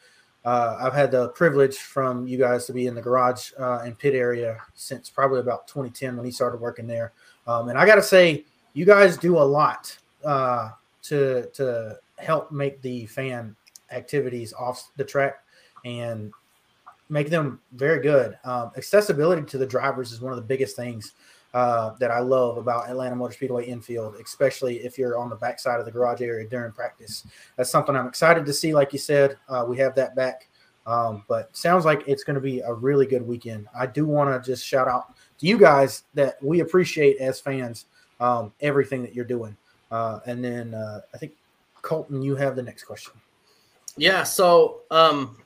uh, 0.46 0.78
I've 0.80 0.94
had 0.94 1.10
the 1.10 1.28
privilege 1.30 1.76
from 1.76 2.26
you 2.26 2.38
guys 2.38 2.64
to 2.66 2.72
be 2.72 2.86
in 2.86 2.94
the 2.94 3.02
garage 3.02 3.52
uh, 3.58 3.80
and 3.84 3.98
pit 3.98 4.14
area 4.14 4.58
since 4.74 5.10
probably 5.10 5.40
about 5.40 5.68
2010 5.68 6.16
when 6.16 6.24
he 6.24 6.32
started 6.32 6.58
working 6.58 6.86
there. 6.86 7.12
Um, 7.46 7.68
and 7.68 7.76
I 7.76 7.84
got 7.84 7.96
to 7.96 8.02
say, 8.02 8.44
you 8.72 8.86
guys 8.86 9.18
do 9.18 9.36
a 9.36 9.44
lot 9.44 9.96
uh, 10.24 10.70
to 11.02 11.46
to 11.54 11.98
help 12.18 12.52
make 12.52 12.80
the 12.82 13.06
fan 13.06 13.56
activities 13.90 14.52
off 14.52 14.90
the 14.96 15.04
track 15.04 15.44
and 15.84 16.32
make 17.08 17.28
them 17.28 17.60
very 17.72 18.00
good. 18.00 18.38
Um, 18.44 18.70
accessibility 18.76 19.42
to 19.42 19.58
the 19.58 19.66
drivers 19.66 20.12
is 20.12 20.20
one 20.20 20.32
of 20.32 20.36
the 20.36 20.44
biggest 20.44 20.76
things 20.76 21.12
uh, 21.52 21.90
that 22.00 22.10
I 22.10 22.20
love 22.20 22.56
about 22.56 22.88
Atlanta 22.88 23.14
Motor 23.14 23.34
Speedway 23.34 23.66
infield, 23.66 24.14
especially 24.16 24.76
if 24.78 24.96
you're 24.96 25.18
on 25.18 25.28
the 25.28 25.36
backside 25.36 25.78
of 25.78 25.84
the 25.84 25.92
garage 25.92 26.22
area 26.22 26.48
during 26.48 26.72
practice. 26.72 27.26
That's 27.56 27.70
something 27.70 27.94
I'm 27.94 28.06
excited 28.06 28.46
to 28.46 28.52
see. 28.52 28.72
Like 28.72 28.92
you 28.92 28.98
said, 28.98 29.36
uh, 29.48 29.64
we 29.68 29.76
have 29.78 29.94
that 29.96 30.16
back. 30.16 30.48
Um, 30.84 31.22
but 31.28 31.54
sounds 31.56 31.84
like 31.84 32.02
it's 32.08 32.24
going 32.24 32.34
to 32.34 32.40
be 32.40 32.58
a 32.60 32.72
really 32.72 33.06
good 33.06 33.24
weekend. 33.24 33.68
I 33.78 33.86
do 33.86 34.04
want 34.04 34.30
to 34.30 34.50
just 34.50 34.66
shout 34.66 34.88
out 34.88 35.14
to 35.38 35.46
you 35.46 35.56
guys 35.56 36.04
that 36.14 36.42
we 36.42 36.60
appreciate 36.60 37.18
as 37.18 37.38
fans 37.38 37.86
um, 38.18 38.52
everything 38.60 39.02
that 39.02 39.14
you're 39.14 39.24
doing. 39.24 39.56
Uh, 39.92 40.20
and 40.26 40.42
then 40.42 40.72
uh, 40.72 41.02
I 41.14 41.18
think 41.18 41.32
Colton, 41.82 42.22
you 42.22 42.34
have 42.34 42.56
the 42.56 42.62
next 42.62 42.84
question. 42.84 43.12
Yeah. 43.96 44.22
So 44.22 44.80
um, 44.90 45.36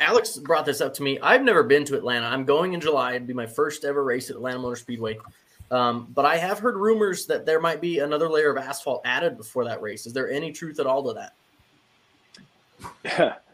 Alex 0.00 0.36
brought 0.36 0.66
this 0.66 0.80
up 0.80 0.92
to 0.94 1.04
me. 1.04 1.18
I've 1.20 1.42
never 1.42 1.62
been 1.62 1.84
to 1.86 1.96
Atlanta. 1.96 2.26
I'm 2.26 2.44
going 2.44 2.74
in 2.74 2.80
July. 2.80 3.12
It'd 3.12 3.28
be 3.28 3.34
my 3.34 3.46
first 3.46 3.84
ever 3.84 4.02
race 4.02 4.30
at 4.30 4.36
Atlanta 4.36 4.58
Motor 4.58 4.76
Speedway. 4.76 5.16
Um, 5.70 6.08
but 6.14 6.24
I 6.24 6.36
have 6.38 6.58
heard 6.58 6.76
rumors 6.76 7.26
that 7.26 7.46
there 7.46 7.60
might 7.60 7.80
be 7.80 8.00
another 8.00 8.28
layer 8.28 8.50
of 8.50 8.56
asphalt 8.56 9.02
added 9.04 9.36
before 9.36 9.64
that 9.66 9.80
race. 9.80 10.06
Is 10.06 10.12
there 10.12 10.30
any 10.30 10.50
truth 10.50 10.80
at 10.80 10.86
all 10.86 11.02
to 11.04 11.12
that? 11.14 11.34
Yeah. 13.04 13.34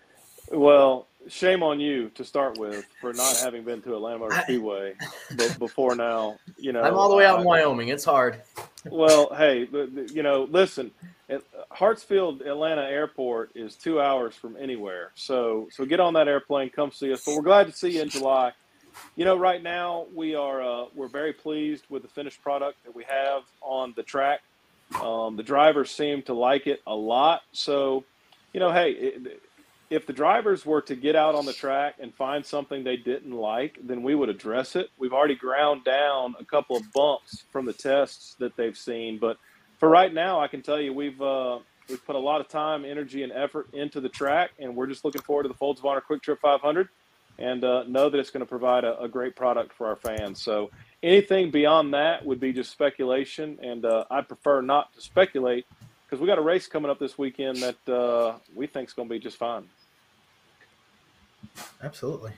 Well, 0.53 1.07
shame 1.27 1.63
on 1.63 1.81
you 1.81 2.11
to 2.11 2.23
start 2.23 2.59
with 2.59 2.87
for 3.01 3.15
not 3.15 3.35
having 3.39 3.65
been 3.65 3.81
to 3.83 3.95
Atlanta 3.95 4.19
Motor 4.19 4.43
Speedway 4.43 4.93
before 5.59 5.97
now. 5.97 6.37
You 6.59 6.73
know, 6.73 6.83
I'm 6.85 6.99
all 6.99 7.09
the 7.09 7.17
way 7.17 7.25
out 7.25 7.41
in 7.41 7.47
Wyoming. 7.47 7.89
It's 7.89 8.05
hard. 8.05 8.43
Well, 8.91 9.35
hey, 9.35 9.69
you 10.13 10.23
know, 10.23 10.47
listen, 10.51 10.91
Hartsfield 11.73 12.47
Atlanta 12.47 12.83
Airport 12.83 13.51
is 13.55 13.77
two 13.77 14.01
hours 14.01 14.35
from 14.35 14.57
anywhere, 14.59 15.11
so 15.15 15.69
so 15.73 15.87
get 15.87 16.01
on 16.01 16.15
that 16.15 16.29
airplane, 16.29 16.71
come 16.71 16.93
see 16.93 17.13
us. 17.13 17.25
But 17.25 17.37
we're 17.37 17.43
glad 17.43 17.67
to 17.67 17.73
see 17.73 17.91
you 17.91 18.03
in 18.03 18.11
July. 18.11 18.53
You 19.17 19.25
know, 19.25 19.37
right 19.37 19.63
now 19.63 20.07
we 20.15 20.35
are 20.35 20.63
uh, 20.63 20.87
we're 20.95 21.09
very 21.09 21.33
pleased 21.33 21.85
with 21.89 22.03
the 22.03 22.09
finished 22.09 22.43
product 22.43 22.85
that 22.85 22.95
we 22.95 23.05
have 23.05 23.43
on 23.63 23.95
the 23.97 24.03
track. 24.03 24.41
Um, 25.01 25.37
the 25.37 25.43
drivers 25.43 25.91
seem 25.91 26.23
to 26.23 26.35
like 26.35 26.67
it 26.67 26.81
a 26.87 26.95
lot. 26.95 27.43
So, 27.53 28.05
you 28.53 28.61
know, 28.61 28.71
hey, 28.71 28.91
it, 28.93 29.43
if 29.91 30.07
the 30.07 30.13
drivers 30.13 30.65
were 30.65 30.81
to 30.83 30.97
get 30.97 31.15
out 31.15 31.35
on 31.35 31.47
the 31.47 31.53
track 31.53 31.97
and 32.01 32.15
find 32.15 32.45
something 32.45 32.85
they 32.85 32.97
didn't 32.97 33.33
like, 33.33 33.79
then 33.83 34.03
we 34.03 34.15
would 34.15 34.29
address 34.29 34.77
it. 34.77 34.91
We've 34.99 35.13
already 35.13 35.35
ground 35.35 35.85
down 35.85 36.35
a 36.39 36.45
couple 36.45 36.77
of 36.77 36.91
bumps 36.93 37.45
from 37.51 37.67
the 37.67 37.73
tests 37.73 38.37
that 38.39 38.57
they've 38.57 38.77
seen, 38.77 39.19
but 39.19 39.39
for 39.79 39.89
right 39.89 40.13
now, 40.13 40.41
I 40.41 40.49
can 40.49 40.63
tell 40.63 40.81
you 40.81 40.93
we've 40.93 41.21
uh, 41.21 41.59
we've 41.89 42.05
put 42.07 42.17
a 42.17 42.19
lot 42.19 42.41
of 42.41 42.49
time, 42.49 42.85
energy, 42.85 43.23
and 43.23 43.33
effort 43.33 43.69
into 43.73 44.01
the 44.01 44.09
track, 44.09 44.53
and 44.59 44.75
we're 44.75 44.87
just 44.87 45.05
looking 45.05 45.23
forward 45.23 45.43
to 45.43 45.49
the 45.49 45.55
Folds 45.55 45.81
of 45.81 45.87
Honor 45.87 46.03
QuikTrip 46.09 46.39
500, 46.39 46.89
and 47.39 47.65
uh, 47.65 47.85
know 47.85 48.09
that 48.09 48.19
it's 48.19 48.31
going 48.31 48.41
to 48.41 48.49
provide 48.49 48.85
a, 48.85 48.99
a, 49.01 49.09
great 49.09 49.37
product 49.37 49.73
for 49.73 49.87
our 49.89 49.97
fans. 49.97 50.41
So 50.41 50.71
anything 51.03 51.51
beyond 51.51 51.93
that 51.95 52.25
would 52.25 52.41
be 52.41 52.53
just 52.53 52.71
speculation, 52.71 53.59
and 53.63 53.85
uh, 53.85 54.05
I 54.11 54.23
prefer 54.23 54.63
not 54.63 54.93
to 54.95 55.01
speculate 55.01 55.67
because 56.05 56.21
we 56.21 56.27
got 56.27 56.39
a 56.39 56.43
race 56.43 56.67
coming 56.67 56.91
up 56.91 56.99
this 56.99 57.19
weekend 57.19 57.57
that 57.59 57.89
uh, 57.93 58.39
we 58.55 58.67
think 58.67 58.89
is 58.89 58.95
going 58.95 59.09
to 59.09 59.15
be 59.15 59.19
just 59.19 59.37
fine. 59.37 59.65
Absolutely. 61.83 62.33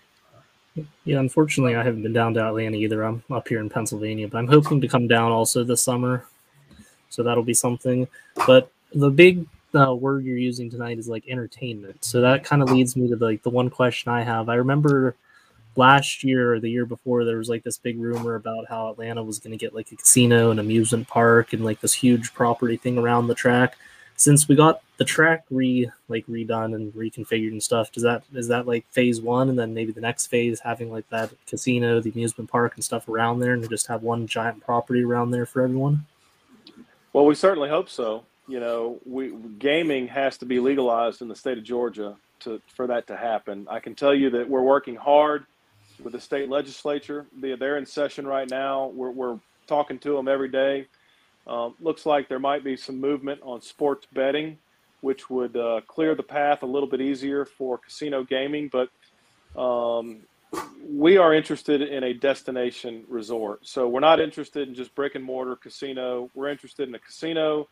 Yeah, 1.05 1.20
unfortunately, 1.20 1.74
I 1.74 1.83
haven't 1.83 2.02
been 2.02 2.12
down 2.12 2.35
to 2.35 2.46
Atlanta 2.46 2.76
either. 2.76 3.02
I'm 3.02 3.22
up 3.31 3.48
here 3.48 3.61
in 3.61 3.70
Pennsylvania, 3.70 4.29
but 4.29 4.38
I'm 4.38 4.46
hoping 4.46 4.81
to 4.83 4.88
come 4.88 5.09
down 5.09 5.33
also 5.33 5.64
this 5.64 5.83
summer. 5.83 6.26
So 7.09 7.22
that'll 7.22 7.42
be 7.42 7.55
something. 7.55 8.07
But 8.46 8.70
the 8.92 9.11
big 9.11 9.46
uh, 9.74 9.94
word 9.94 10.24
you're 10.24 10.37
using 10.37 10.70
tonight 10.70 10.98
is 10.98 11.09
like 11.09 11.24
entertainment. 11.29 12.05
So 12.05 12.20
that 12.20 12.44
kind 12.44 12.62
of 12.62 12.70
leads 12.70 12.94
me 12.96 13.09
to 13.09 13.16
the, 13.16 13.24
like 13.24 13.42
the 13.42 13.50
one 13.50 13.70
question 13.70 14.12
I 14.12 14.22
have. 14.22 14.48
I 14.48 14.57
remember 14.57 15.16
last 15.77 16.25
year 16.25 16.55
or 16.55 16.61
the 16.61 16.71
year 16.71 16.87
before 16.87 17.25
there 17.25 17.39
was 17.39 17.49
like 17.49 17.62
this 17.62 17.79
big 17.79 18.01
rumor 18.01 18.35
about 18.35 18.69
how 18.69 18.91
Atlanta 18.91 19.23
was 19.23 19.39
going 19.39 19.53
to 19.53 19.57
get 19.57 19.75
like 19.75 19.93
a 19.93 19.97
casino 19.97 20.51
and 20.51 20.61
amusement 20.61 21.09
park 21.09 21.53
and 21.53 21.65
like 21.65 21.81
this 21.81 21.95
huge 21.95 22.33
property 22.35 22.77
thing 22.77 22.99
around 22.99 23.27
the 23.27 23.35
track. 23.35 23.77
Since 24.17 24.49
we 24.49 24.57
got 24.57 24.81
the 24.97 25.05
track 25.05 25.45
re 25.51 25.91
like 26.09 26.27
redone 26.27 26.75
and 26.75 26.93
reconfigured 26.95 27.51
and 27.51 27.62
stuff 27.62 27.93
does 27.93 28.03
that 28.03 28.23
is 28.35 28.49
that 28.49 28.67
like 28.67 28.87
phase 28.91 29.21
one 29.21 29.51
and 29.51 29.59
then 29.59 29.75
maybe 29.75 29.93
the 29.93 30.01
next 30.01 30.29
phase 30.29 30.61
having 30.61 30.91
like 30.91 31.07
that 31.11 31.31
casino 31.47 32.01
the 32.01 32.11
amusement 32.11 32.51
park 32.51 32.75
and 32.77 32.85
stuff 32.85 33.09
around 33.09 33.41
there 33.41 33.53
and 33.53 33.69
just 33.69 33.89
have 33.89 34.03
one 34.03 34.27
giant 34.27 34.65
property 34.65 35.03
around 35.03 35.33
there 35.33 35.45
for 35.45 35.61
everyone? 35.61 36.07
Well 37.12 37.27
we 37.27 37.35
certainly 37.35 37.69
hope 37.69 37.91
so. 37.91 38.25
You 38.49 38.61
know 38.61 38.99
we 39.05 39.35
gaming 39.59 40.09
has 40.09 40.39
to 40.39 40.47
be 40.47 40.61
legalized 40.61 41.21
in 41.21 41.29
the 41.29 41.37
state 41.37 41.59
of 41.59 41.65
georgia 41.65 42.17
to 42.41 42.61
for 42.75 42.87
that 42.87 43.07
to 43.09 43.17
happen. 43.17 43.67
I 43.71 43.81
can 43.81 43.95
tell 43.95 44.15
you 44.15 44.31
that 44.31 44.49
we're 44.49 44.62
working 44.62 44.97
hard 44.97 45.45
with 46.02 46.12
the 46.12 46.20
state 46.20 46.48
legislature 46.48 47.26
they're 47.40 47.76
in 47.76 47.87
session 47.87 48.26
right 48.26 48.50
now 48.50 48.87
we're, 48.88 49.11
we're 49.11 49.38
talking 49.66 49.98
to 49.98 50.14
them 50.14 50.28
every 50.28 50.48
day 50.48 50.87
um, 51.46 51.74
looks 51.80 52.04
like 52.06 52.28
there 52.28 52.38
might 52.38 52.64
be 52.64 52.76
some 52.76 53.00
movement 53.00 53.40
on 53.42 53.61
sports 53.61 54.06
betting, 54.12 54.59
which 55.00 55.30
would 55.30 55.56
uh, 55.56 55.80
clear 55.87 56.14
the 56.14 56.22
path 56.22 56.62
a 56.62 56.66
little 56.66 56.88
bit 56.88 57.00
easier 57.00 57.44
for 57.44 57.78
casino 57.78 58.24
gaming. 58.24 58.68
But 58.68 58.90
um, 59.61 60.22
we 60.88 61.18
are 61.18 61.32
interested 61.32 61.82
in 61.82 62.02
a 62.02 62.12
destination 62.12 63.04
resort. 63.09 63.66
So 63.66 63.87
we're 63.87 64.00
not 64.00 64.20
interested 64.20 64.68
in 64.68 64.74
just 64.74 64.94
brick 64.94 65.14
and 65.14 65.24
mortar 65.24 65.54
casino. 65.54 66.30
We're 66.35 66.48
interested 66.48 66.88
in 66.88 66.94
a 66.94 66.98
casino, 66.98 67.68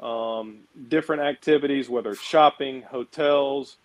um, 0.00 0.60
different 0.88 1.22
activities, 1.22 1.88
whether 1.88 2.10
it's 2.10 2.20
shopping, 2.20 2.82
hotels, 2.82 3.76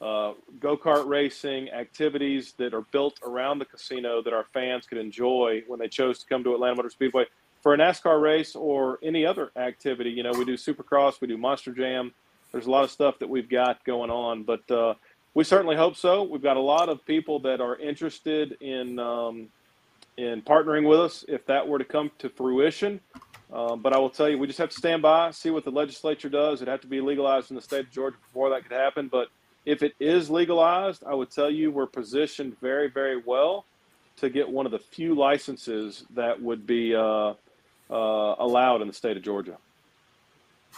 uh, 0.00 0.32
go 0.60 0.76
kart 0.76 1.06
racing, 1.06 1.70
activities 1.70 2.54
that 2.58 2.74
are 2.74 2.82
built 2.92 3.18
around 3.24 3.58
the 3.58 3.64
casino 3.64 4.22
that 4.22 4.32
our 4.32 4.44
fans 4.52 4.86
could 4.86 4.98
enjoy 4.98 5.62
when 5.66 5.78
they 5.78 5.88
chose 5.88 6.18
to 6.18 6.26
come 6.26 6.44
to 6.44 6.54
Atlanta 6.54 6.76
Motor 6.76 6.90
Speedway 6.90 7.24
for 7.62 7.74
a 7.74 7.78
NASCAR 7.78 8.20
race 8.20 8.54
or 8.54 8.98
any 9.02 9.24
other 9.24 9.50
activity. 9.56 10.10
You 10.10 10.22
know, 10.22 10.32
we 10.32 10.44
do 10.44 10.54
Supercross, 10.54 11.20
we 11.20 11.28
do 11.28 11.38
Monster 11.38 11.72
Jam. 11.72 12.12
There's 12.52 12.66
a 12.66 12.70
lot 12.70 12.84
of 12.84 12.90
stuff 12.90 13.18
that 13.20 13.28
we've 13.28 13.48
got 13.48 13.84
going 13.84 14.10
on, 14.10 14.44
but 14.44 14.70
uh, 14.70 14.94
we 15.34 15.44
certainly 15.44 15.76
hope 15.76 15.96
so. 15.96 16.22
We've 16.22 16.42
got 16.42 16.56
a 16.56 16.60
lot 16.60 16.88
of 16.88 17.04
people 17.06 17.40
that 17.40 17.60
are 17.60 17.76
interested 17.76 18.56
in 18.60 18.98
um, 18.98 19.48
in 20.16 20.40
partnering 20.42 20.88
with 20.88 21.00
us 21.00 21.24
if 21.28 21.44
that 21.46 21.66
were 21.68 21.78
to 21.78 21.84
come 21.84 22.10
to 22.18 22.28
fruition. 22.28 23.00
Um, 23.52 23.80
but 23.80 23.92
I 23.92 23.98
will 23.98 24.10
tell 24.10 24.28
you, 24.28 24.38
we 24.38 24.46
just 24.46 24.58
have 24.58 24.70
to 24.70 24.76
stand 24.76 25.02
by, 25.02 25.30
see 25.30 25.50
what 25.50 25.64
the 25.64 25.70
legislature 25.70 26.28
does. 26.28 26.60
It'd 26.60 26.70
have 26.70 26.80
to 26.80 26.86
be 26.86 27.00
legalized 27.00 27.50
in 27.50 27.56
the 27.56 27.62
state 27.62 27.80
of 27.80 27.90
Georgia 27.90 28.16
before 28.28 28.50
that 28.50 28.62
could 28.62 28.72
happen. 28.72 29.08
But 29.08 29.28
if 29.66 29.82
it 29.82 29.94
is 30.00 30.30
legalized, 30.30 31.02
I 31.04 31.12
would 31.12 31.30
tell 31.30 31.50
you 31.50 31.70
we're 31.70 31.86
positioned 31.86 32.58
very, 32.60 32.88
very 32.88 33.20
well 33.26 33.66
to 34.16 34.30
get 34.30 34.48
one 34.48 34.64
of 34.64 34.72
the 34.72 34.78
few 34.78 35.14
licenses 35.14 36.04
that 36.14 36.40
would 36.40 36.66
be 36.66 36.94
uh, 36.94 37.34
uh, 37.90 38.34
allowed 38.38 38.80
in 38.80 38.88
the 38.88 38.94
state 38.94 39.16
of 39.16 39.22
Georgia. 39.22 39.58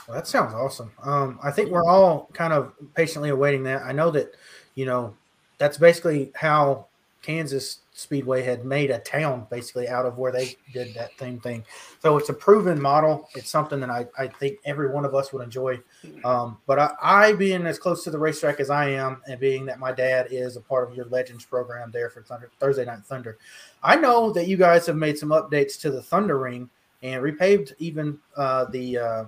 Well, 0.07 0.16
that 0.16 0.26
sounds 0.26 0.55
awesome. 0.55 0.91
Um, 1.03 1.39
I 1.43 1.51
think 1.51 1.70
we're 1.70 1.84
all 1.84 2.28
kind 2.32 2.53
of 2.53 2.72
patiently 2.95 3.28
awaiting 3.28 3.62
that. 3.64 3.82
I 3.82 3.93
know 3.93 4.11
that, 4.11 4.34
you 4.74 4.86
know, 4.86 5.14
that's 5.59 5.78
basically 5.78 6.32
how 6.34 6.88
Kansas 7.22 7.80
Speedway 7.92 8.42
had 8.42 8.64
made 8.64 8.90
a 8.90 9.00
town 9.00 9.46
basically 9.50 9.88
out 9.88 10.06
of 10.06 10.18
where 10.18 10.30
they 10.30 10.56
did 10.72 10.94
that 10.94 11.10
same 11.18 11.40
thing. 11.40 11.64
So 12.00 12.16
it's 12.16 12.28
a 12.28 12.32
proven 12.32 12.80
model. 12.80 13.28
It's 13.34 13.50
something 13.50 13.80
that 13.80 13.90
I, 13.90 14.06
I 14.16 14.28
think 14.28 14.58
every 14.64 14.88
one 14.88 15.04
of 15.04 15.14
us 15.14 15.32
would 15.32 15.42
enjoy. 15.42 15.80
Um, 16.24 16.58
but 16.66 16.78
I, 16.78 16.94
I, 17.02 17.32
being 17.32 17.66
as 17.66 17.78
close 17.78 18.04
to 18.04 18.10
the 18.10 18.18
racetrack 18.18 18.60
as 18.60 18.70
I 18.70 18.90
am, 18.90 19.20
and 19.26 19.40
being 19.40 19.66
that 19.66 19.80
my 19.80 19.90
dad 19.90 20.28
is 20.30 20.56
a 20.56 20.60
part 20.60 20.88
of 20.88 20.96
your 20.96 21.06
Legends 21.06 21.44
program 21.44 21.90
there 21.90 22.08
for 22.08 22.22
Thunder, 22.22 22.50
Thursday 22.60 22.84
Night 22.84 23.04
Thunder, 23.04 23.36
I 23.82 23.96
know 23.96 24.32
that 24.32 24.46
you 24.46 24.56
guys 24.56 24.86
have 24.86 24.96
made 24.96 25.18
some 25.18 25.30
updates 25.30 25.78
to 25.80 25.90
the 25.90 26.02
Thunder 26.02 26.38
Ring 26.38 26.70
and 27.02 27.22
repaved 27.22 27.72
even 27.78 28.18
uh, 28.36 28.66
the 28.66 28.98
uh, 28.98 29.24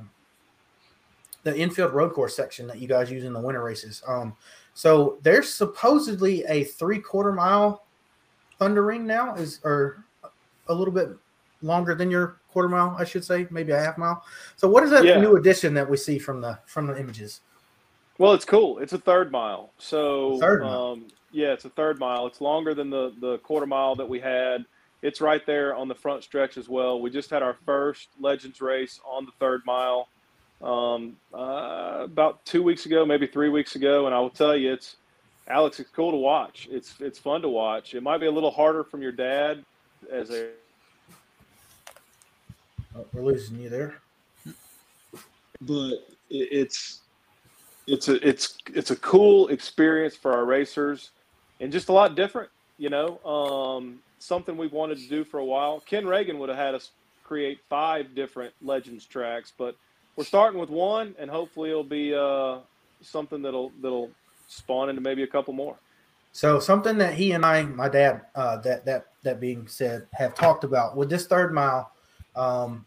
the 1.43 1.59
infield 1.59 1.93
road 1.93 2.13
course 2.13 2.37
section 2.37 2.67
that 2.67 2.79
you 2.79 2.87
guys 2.87 3.11
use 3.11 3.25
in 3.25 3.33
the 3.33 3.41
winter 3.41 3.63
races. 3.63 4.03
Um, 4.07 4.37
so 4.75 5.19
there's 5.23 5.53
supposedly 5.53 6.45
a 6.45 6.65
three 6.65 6.99
quarter 6.99 7.33
mile 7.33 7.85
Thunder 8.61 8.83
Ring 8.83 9.07
now 9.07 9.35
is 9.35 9.59
or 9.65 10.05
a 10.69 10.75
little 10.75 10.93
bit 10.93 11.09
longer 11.63 11.95
than 11.95 12.11
your 12.11 12.41
quarter 12.49 12.69
mile, 12.69 12.95
I 12.99 13.05
should 13.05 13.25
say, 13.25 13.47
maybe 13.51 13.73
a 13.73 13.79
half 13.79 13.97
mile. 13.97 14.23
So 14.57 14.69
what 14.69 14.85
is 14.85 14.91
that 14.91 15.05
yeah. 15.05 15.19
new 15.19 15.37
addition 15.37 15.73
that 15.75 15.89
we 15.89 15.97
see 15.97 16.19
from 16.19 16.41
the 16.43 16.59
from 16.67 16.87
the 16.87 16.99
images? 16.99 17.41
Well, 18.19 18.35
it's 18.35 18.45
cool. 18.45 18.79
It's 18.79 18.93
a 18.93 18.99
third 18.99 19.33
mile. 19.33 19.73
So 19.79 20.39
third 20.39 20.63
mile. 20.63 20.93
Um, 20.93 21.09
yeah, 21.33 21.53
it's 21.53 21.65
a 21.65 21.71
third 21.71 21.99
mile. 21.99 22.27
It's 22.27 22.43
longer 22.43 22.75
than 22.75 22.91
the 22.91 23.15
the 23.21 23.39
quarter 23.39 23.67
mile 23.67 23.97
that 23.97 24.09
we 24.09 24.21
had. 24.21 24.67
It's 25.03 25.23
right 25.23 25.45
there 25.47 25.75
on 25.75 25.89
the 25.89 25.95
front 25.95 26.23
stretch 26.23 26.59
as 26.59 26.69
well. 26.69 27.01
We 27.01 27.09
just 27.09 27.31
had 27.31 27.43
our 27.43 27.57
first 27.65 28.11
Legends 28.21 28.61
race 28.61 29.01
on 29.11 29.25
the 29.25 29.33
third 29.41 29.63
mile 29.65 30.09
um, 30.63 31.17
uh, 31.33 32.01
about 32.03 32.45
two 32.45 32.63
weeks 32.63 32.87
ago, 32.87 33.07
maybe 33.07 33.27
three 33.27 33.49
weeks 33.49 33.77
ago, 33.77 34.07
and 34.07 34.15
I 34.15 34.21
will 34.21 34.31
tell 34.31 34.57
you, 34.57 34.73
it's 34.73 34.97
Alex. 35.49 35.81
It's 35.81 35.91
cool 35.91 36.11
to 36.11 36.17
watch. 36.17 36.69
It's 36.71 36.95
it's 37.01 37.19
fun 37.19 37.43
to 37.43 37.49
watch. 37.49 37.95
It 37.95 38.03
might 38.03 38.19
be 38.19 38.27
a 38.27 38.31
little 38.31 38.51
harder 38.51 38.85
from 38.85 39.03
your 39.03 39.13
dad 39.13 39.65
as 40.11 40.31
a. 40.31 40.51
Oh, 42.97 43.07
we're 43.13 43.23
losing 43.23 43.59
you 43.59 43.69
there. 43.69 43.99
But 45.63 46.07
it's 46.29 47.01
it's 47.87 48.09
a 48.09 48.27
it's 48.27 48.59
it's 48.75 48.91
a 48.91 48.97
cool 48.97 49.49
experience 49.49 50.17
for 50.17 50.33
our 50.33 50.45
racers, 50.45 51.11
and 51.61 51.73
just 51.73 51.89
a 51.89 51.93
lot 51.93 52.15
different. 52.15 52.51
You 52.79 52.91
know, 52.91 53.19
um, 53.25 53.99
something 54.19 54.57
we've 54.57 54.73
wanted 54.73 54.99
to 54.99 55.09
do 55.09 55.25
for 55.25 55.39
a 55.39 55.45
while. 55.45 55.81
Ken 55.81 56.05
Ragan 56.05 56.39
would 56.39 56.49
have 56.49 56.59
had 56.59 56.75
us 56.75 56.91
create 57.25 57.61
five 57.69 58.15
different 58.15 58.53
Legends 58.63 59.05
tracks, 59.05 59.53
but 59.57 59.77
we're 60.17 60.25
starting 60.25 60.61
with 60.61 60.71
one, 60.71 61.15
and 61.19 61.31
hopefully 61.31 61.71
it'll 61.71 61.85
be 61.85 62.15
uh, 62.15 62.59
something 63.03 63.43
that'll 63.43 63.73
that'll 63.81 64.11
spawn 64.49 64.89
into 64.89 65.01
maybe 65.01 65.23
a 65.23 65.27
couple 65.27 65.55
more. 65.55 65.77
So 66.33 66.61
something 66.61 66.99
that 66.99 67.15
he 67.15 67.33
and 67.33 67.45
I, 67.45 67.63
my 67.63 67.89
dad, 67.89 68.23
uh, 68.35 68.59
that 68.59 68.85
that 68.85 69.07
that 69.23 69.41
being 69.41 69.67
said, 69.67 70.07
have 70.13 70.35
talked 70.35 70.65
about 70.65 70.97
with 70.97 71.11
this 71.11 71.27
third 71.27 71.53
mile, 71.53 71.91
um, 72.37 72.85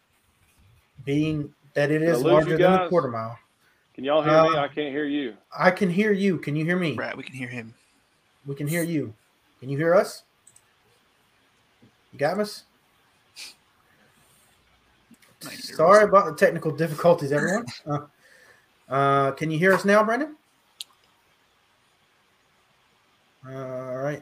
being 1.05 1.53
that 1.73 1.91
it 1.91 2.01
is 2.01 2.21
larger 2.23 2.57
than 2.57 2.71
the 2.71 2.87
quarter 2.87 3.07
mile. 3.07 3.37
Can 3.93 4.03
y'all 4.03 4.23
hear 4.23 4.33
uh, 4.33 4.49
me? 4.49 4.57
I 4.57 4.67
can't 4.67 4.91
hear 4.91 5.05
you. 5.05 5.35
I 5.57 5.71
can 5.71 5.89
hear 5.89 6.11
you. 6.11 6.37
Can 6.37 6.55
you 6.55 6.65
hear 6.65 6.77
me? 6.77 6.95
Right, 6.95 7.15
we 7.15 7.23
can 7.23 7.35
hear 7.35 7.47
him. 7.47 7.73
We 8.45 8.55
can 8.55 8.67
hear 8.67 8.83
you. 8.83 9.13
Can 9.59 9.69
you 9.69 9.77
hear 9.77 9.93
us? 9.93 10.23
You 12.11 12.19
got 12.19 12.39
us? 12.39 12.63
Sorry 15.51 16.03
about 16.03 16.25
the 16.25 16.35
technical 16.35 16.71
difficulties, 16.71 17.31
everyone. 17.31 17.65
Uh, 17.85 17.99
uh, 18.89 19.31
can 19.31 19.49
you 19.49 19.57
hear 19.57 19.73
us 19.73 19.85
now, 19.85 20.03
Brendan? 20.03 20.35
All 23.47 23.95
right. 23.97 24.21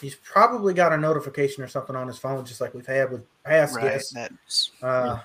He's 0.00 0.14
probably 0.14 0.72
got 0.72 0.92
a 0.92 0.96
notification 0.96 1.62
or 1.62 1.68
something 1.68 1.94
on 1.94 2.06
his 2.06 2.16
phone, 2.16 2.44
just 2.44 2.60
like 2.60 2.74
we've 2.74 2.86
had 2.86 3.10
with 3.10 3.24
past 3.44 3.76
right, 3.76 3.84
guests. 3.84 4.70
Uh, 4.82 5.18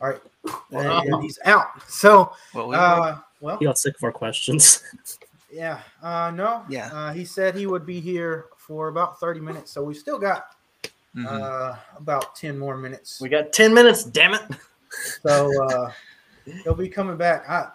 all 0.00 0.10
right, 0.10 0.20
well, 0.70 1.00
and, 1.00 1.14
and 1.14 1.22
he's 1.22 1.38
out. 1.46 1.82
So, 1.88 2.32
well, 2.54 2.68
we 2.68 2.76
uh, 2.76 3.16
well, 3.40 3.58
he 3.58 3.64
got 3.64 3.78
sick 3.78 3.96
of 3.96 4.04
our 4.04 4.12
questions. 4.12 4.82
yeah, 5.50 5.80
uh, 6.02 6.30
no, 6.34 6.64
yeah. 6.68 6.90
Uh, 6.92 7.12
he 7.14 7.24
said 7.24 7.54
he 7.54 7.66
would 7.66 7.86
be 7.86 7.98
here 7.98 8.46
for 8.58 8.88
about 8.88 9.18
thirty 9.18 9.40
minutes, 9.40 9.72
so 9.72 9.82
we've 9.82 9.96
still 9.96 10.18
got 10.18 10.55
Mm-hmm. 11.16 11.26
Uh, 11.26 11.76
about 11.96 12.36
10 12.36 12.58
more 12.58 12.76
minutes. 12.76 13.20
We 13.20 13.28
got 13.28 13.52
10 13.52 13.72
minutes, 13.72 14.04
damn 14.04 14.34
it. 14.34 14.42
So 15.22 15.50
uh, 15.66 15.92
he'll 16.64 16.74
be 16.74 16.88
coming 16.88 17.18
back. 17.18 17.46
I, 17.50 17.68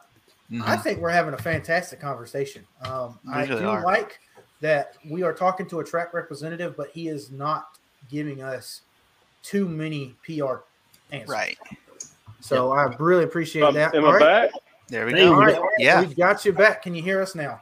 mm-hmm. 0.51 0.63
I 0.65 0.75
think 0.75 0.99
we're 0.99 1.09
having 1.09 1.35
a 1.35 1.37
fantastic 1.37 1.99
conversation. 1.99 2.65
Um, 2.83 3.19
I 3.31 3.45
do 3.45 3.67
are. 3.67 3.83
like 3.83 4.19
that 4.59 4.95
we 5.07 5.21
are 5.21 5.33
talking 5.33 5.67
to 5.67 5.81
a 5.81 5.83
track 5.83 6.15
representative, 6.15 6.75
but 6.75 6.89
he 6.89 7.09
is 7.09 7.29
not 7.29 7.77
giving 8.09 8.41
us 8.41 8.81
too 9.43 9.67
many 9.67 10.15
PR 10.25 10.61
answers. 11.11 11.29
Right. 11.29 11.57
So 12.39 12.75
yep. 12.75 12.93
I 12.93 12.95
really 13.03 13.25
appreciate 13.25 13.63
um, 13.63 13.75
that. 13.75 13.93
Am 13.93 14.03
All 14.03 14.11
I 14.11 14.13
right. 14.13 14.19
back? 14.51 14.61
There 14.87 15.05
we 15.05 15.13
go. 15.13 15.35
All 15.35 15.39
right. 15.39 15.59
Yeah. 15.77 16.01
We've 16.01 16.17
got 16.17 16.43
you 16.43 16.53
back. 16.53 16.81
Can 16.81 16.95
you 16.95 17.03
hear 17.03 17.21
us 17.21 17.35
now? 17.35 17.61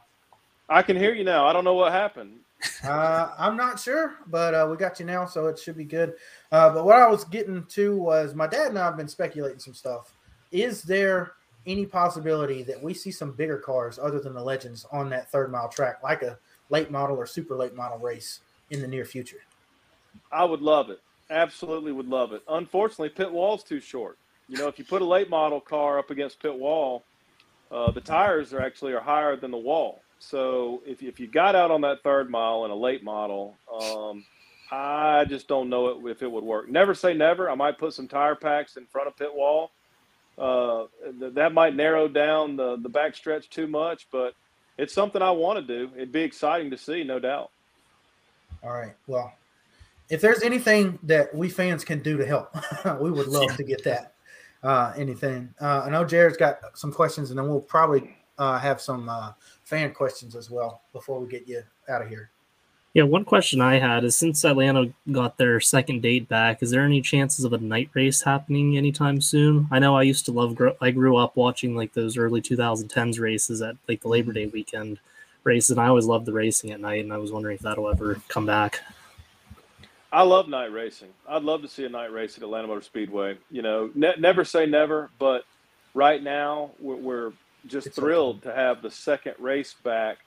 I 0.70 0.84
can 0.84 0.96
hear 0.96 1.14
you 1.14 1.26
now. 1.26 1.48
I 1.48 1.52
don't 1.52 1.66
know 1.66 1.74
what 1.74 1.92
happened 1.92 2.40
uh, 2.84 3.32
I'm 3.38 3.56
not 3.56 3.80
sure, 3.80 4.16
but 4.28 4.54
uh, 4.54 4.68
we 4.70 4.78
got 4.78 5.00
you 5.00 5.06
now, 5.06 5.26
so 5.26 5.48
it 5.48 5.60
should 5.60 5.78
be 5.78 5.86
good. 5.86 6.14
Uh, 6.52 6.74
but 6.74 6.86
what 6.86 6.98
I 6.98 7.08
was 7.08 7.24
getting 7.24 7.64
to 7.66 7.96
was 7.96 8.36
my 8.36 8.48
dad 8.48 8.68
and 8.68 8.80
I 8.80 8.86
have 8.86 8.98
been 8.98 9.08
speculating 9.08 9.60
some 9.60 9.74
stuff. 9.74 10.14
Is 10.52 10.84
there 10.84 11.34
any 11.66 11.86
possibility 11.86 12.64
that 12.64 12.82
we 12.82 12.94
see 12.94 13.12
some 13.12 13.32
bigger 13.32 13.58
cars 13.58 14.00
other 14.00 14.20
than 14.20 14.34
the 14.34 14.44
Legends 14.44 14.86
on 14.92 15.10
that 15.10 15.32
third 15.32 15.52
mile 15.52 15.70
track, 15.70 16.02
like 16.04 16.22
a 16.24 16.38
late 16.70 16.92
model 16.92 17.16
or 17.18 17.26
super 17.26 17.56
late 17.56 17.76
model 17.76 17.98
race 17.98 18.42
in 18.72 18.82
the 18.82 18.88
near 18.88 19.06
future? 19.06 19.42
I 20.32 20.44
would 20.44 20.62
love 20.62 20.90
it. 20.90 21.00
Absolutely 21.30 21.92
would 21.92 22.08
love 22.08 22.34
it. 22.34 22.42
Unfortunately, 22.48 23.10
pit 23.10 23.32
wall's 23.32 23.64
too 23.64 23.80
short. 23.80 24.18
You 24.48 24.58
know, 24.58 24.68
if 24.68 24.80
you 24.80 24.86
put 24.86 25.02
a 25.02 25.06
late 25.06 25.30
model 25.30 25.62
car 25.62 26.00
up 26.00 26.10
against 26.10 26.42
pit 26.42 26.58
wall, 26.58 27.04
uh, 27.72 27.92
the 27.92 28.02
tires 28.02 28.52
are 28.52 28.62
actually 28.62 28.94
are 28.94 29.00
higher 29.00 29.36
than 29.36 29.52
the 29.52 29.58
wall. 29.58 30.02
So 30.20 30.84
if, 30.86 31.02
if 31.02 31.20
you 31.20 31.28
got 31.28 31.56
out 31.56 31.72
on 31.72 31.82
that 31.82 32.04
third 32.04 32.30
mile 32.30 32.66
in 32.66 32.72
a 32.72 32.76
late 32.76 33.04
model, 33.04 33.56
um, 33.74 34.26
I 34.72 35.26
just 35.26 35.48
don't 35.48 35.70
know 35.70 35.88
it, 35.88 36.12
if 36.12 36.22
it 36.22 36.32
would 36.32 36.44
work. 36.44 36.70
Never 36.70 36.94
say 36.94 37.14
never. 37.14 37.50
I 37.50 37.56
might 37.56 37.78
put 37.78 37.94
some 37.94 38.08
tire 38.08 38.36
packs 38.36 38.78
in 38.78 38.86
front 38.86 39.08
of 39.08 39.18
pit 39.18 39.34
wall. 39.34 39.72
Uh, 40.38 40.86
th- 41.20 41.34
that 41.34 41.54
might 41.54 41.76
narrow 41.76 42.08
down 42.08 42.56
the, 42.56 42.78
the 42.78 42.90
back 42.90 43.16
stretch 43.16 43.50
too 43.50 43.68
much, 43.68 44.08
but 44.12 44.36
it's 44.78 44.94
something 44.94 45.22
I 45.22 45.32
want 45.32 45.66
to 45.66 45.66
do. 45.66 45.92
It'd 45.96 46.12
be 46.12 46.22
exciting 46.22 46.70
to 46.72 46.78
see, 46.78 47.04
no 47.04 47.20
doubt. 47.20 47.52
All 48.64 48.72
right. 48.72 48.94
Well, 49.08 49.34
if 50.10 50.22
there's 50.22 50.42
anything 50.44 51.00
that 51.04 51.34
we 51.34 51.50
fans 51.50 51.84
can 51.84 52.02
do 52.02 52.18
to 52.18 52.26
help, 52.26 52.56
we 53.02 53.12
would 53.12 53.28
love 53.28 53.56
to 53.56 53.64
get 53.64 53.84
that. 53.86 54.14
Uh, 54.62 54.92
anything. 54.98 55.54
Uh, 55.62 55.84
I 55.86 55.90
know 55.90 56.04
Jared's 56.04 56.36
got 56.36 56.78
some 56.78 56.92
questions, 56.92 57.30
and 57.30 57.40
then 57.40 57.48
we'll 57.48 57.62
probably 57.62 58.18
uh, 58.38 58.60
have 58.60 58.82
some 58.82 59.08
uh, 59.08 59.32
fan 59.70 59.94
questions 59.94 60.36
as 60.36 60.50
well 60.50 60.82
before 60.94 61.20
we 61.20 61.28
get 61.28 61.48
you 61.48 61.62
out 61.88 62.02
of 62.02 62.10
here. 62.10 62.32
Yeah, 62.96 63.04
one 63.04 63.24
question 63.24 63.62
I 63.62 63.78
had 63.78 64.04
is 64.04 64.16
since 64.16 64.44
Atlanta 64.44 64.92
got 65.12 65.38
their 65.38 65.60
second 65.60 66.02
date 66.02 66.28
back, 66.28 66.64
is 66.64 66.72
there 66.72 66.82
any 66.82 67.02
chances 67.02 67.46
of 67.46 67.54
a 67.54 67.60
night 67.60 67.92
race 67.94 68.24
happening 68.24 68.78
anytime 68.78 69.22
soon? 69.22 69.68
I 69.70 69.78
know 69.78 69.96
I 69.96 70.02
used 70.02 70.26
to 70.26 70.32
love, 70.32 70.58
I 70.82 70.90
grew 70.90 71.18
up 71.18 71.36
watching 71.36 71.76
like 71.76 71.94
those 71.94 72.18
early 72.18 72.42
2010s 72.42 73.20
races 73.20 73.62
at 73.62 73.76
like 73.88 74.02
the 74.02 74.06
mm-hmm. 74.06 74.10
Labor 74.10 74.34
Day 74.34 74.48
weekend 74.48 75.00
races, 75.44 75.70
and 75.70 75.80
I 75.80 75.88
always 75.88 76.06
loved 76.06 76.26
the 76.26 76.34
racing 76.34 76.72
at 76.72 76.80
night, 76.80 77.04
and 77.04 77.14
I 77.14 77.18
was 77.18 77.32
wondering 77.32 77.56
if 77.56 77.62
that'll 77.62 77.90
ever 77.90 78.20
come 78.28 78.48
back. 78.48 78.82
I 80.12 80.24
love 80.24 80.48
night 80.48 80.74
racing. 80.74 81.10
I'd 81.28 81.44
love 81.44 81.62
to 81.62 81.68
see 81.68 81.86
a 81.86 81.90
night 81.90 82.12
race 82.12 82.38
at 82.38 82.44
Atlanta 82.44 82.68
Motor 82.68 82.82
Speedway. 82.82 83.38
You 83.52 83.62
know, 83.62 83.92
ne- 83.94 84.16
never 84.18 84.44
say 84.44 84.66
never, 84.66 85.12
but 85.20 85.46
right 85.94 86.24
now 86.24 86.72
we're, 86.80 86.96
we're 86.96 87.32
just 87.68 87.88
it's 87.88 87.96
thrilled 87.96 88.38
okay. 88.38 88.50
to 88.50 88.56
have 88.56 88.82
the 88.82 88.92
second 88.92 89.36
race 89.40 89.76
back 89.84 90.20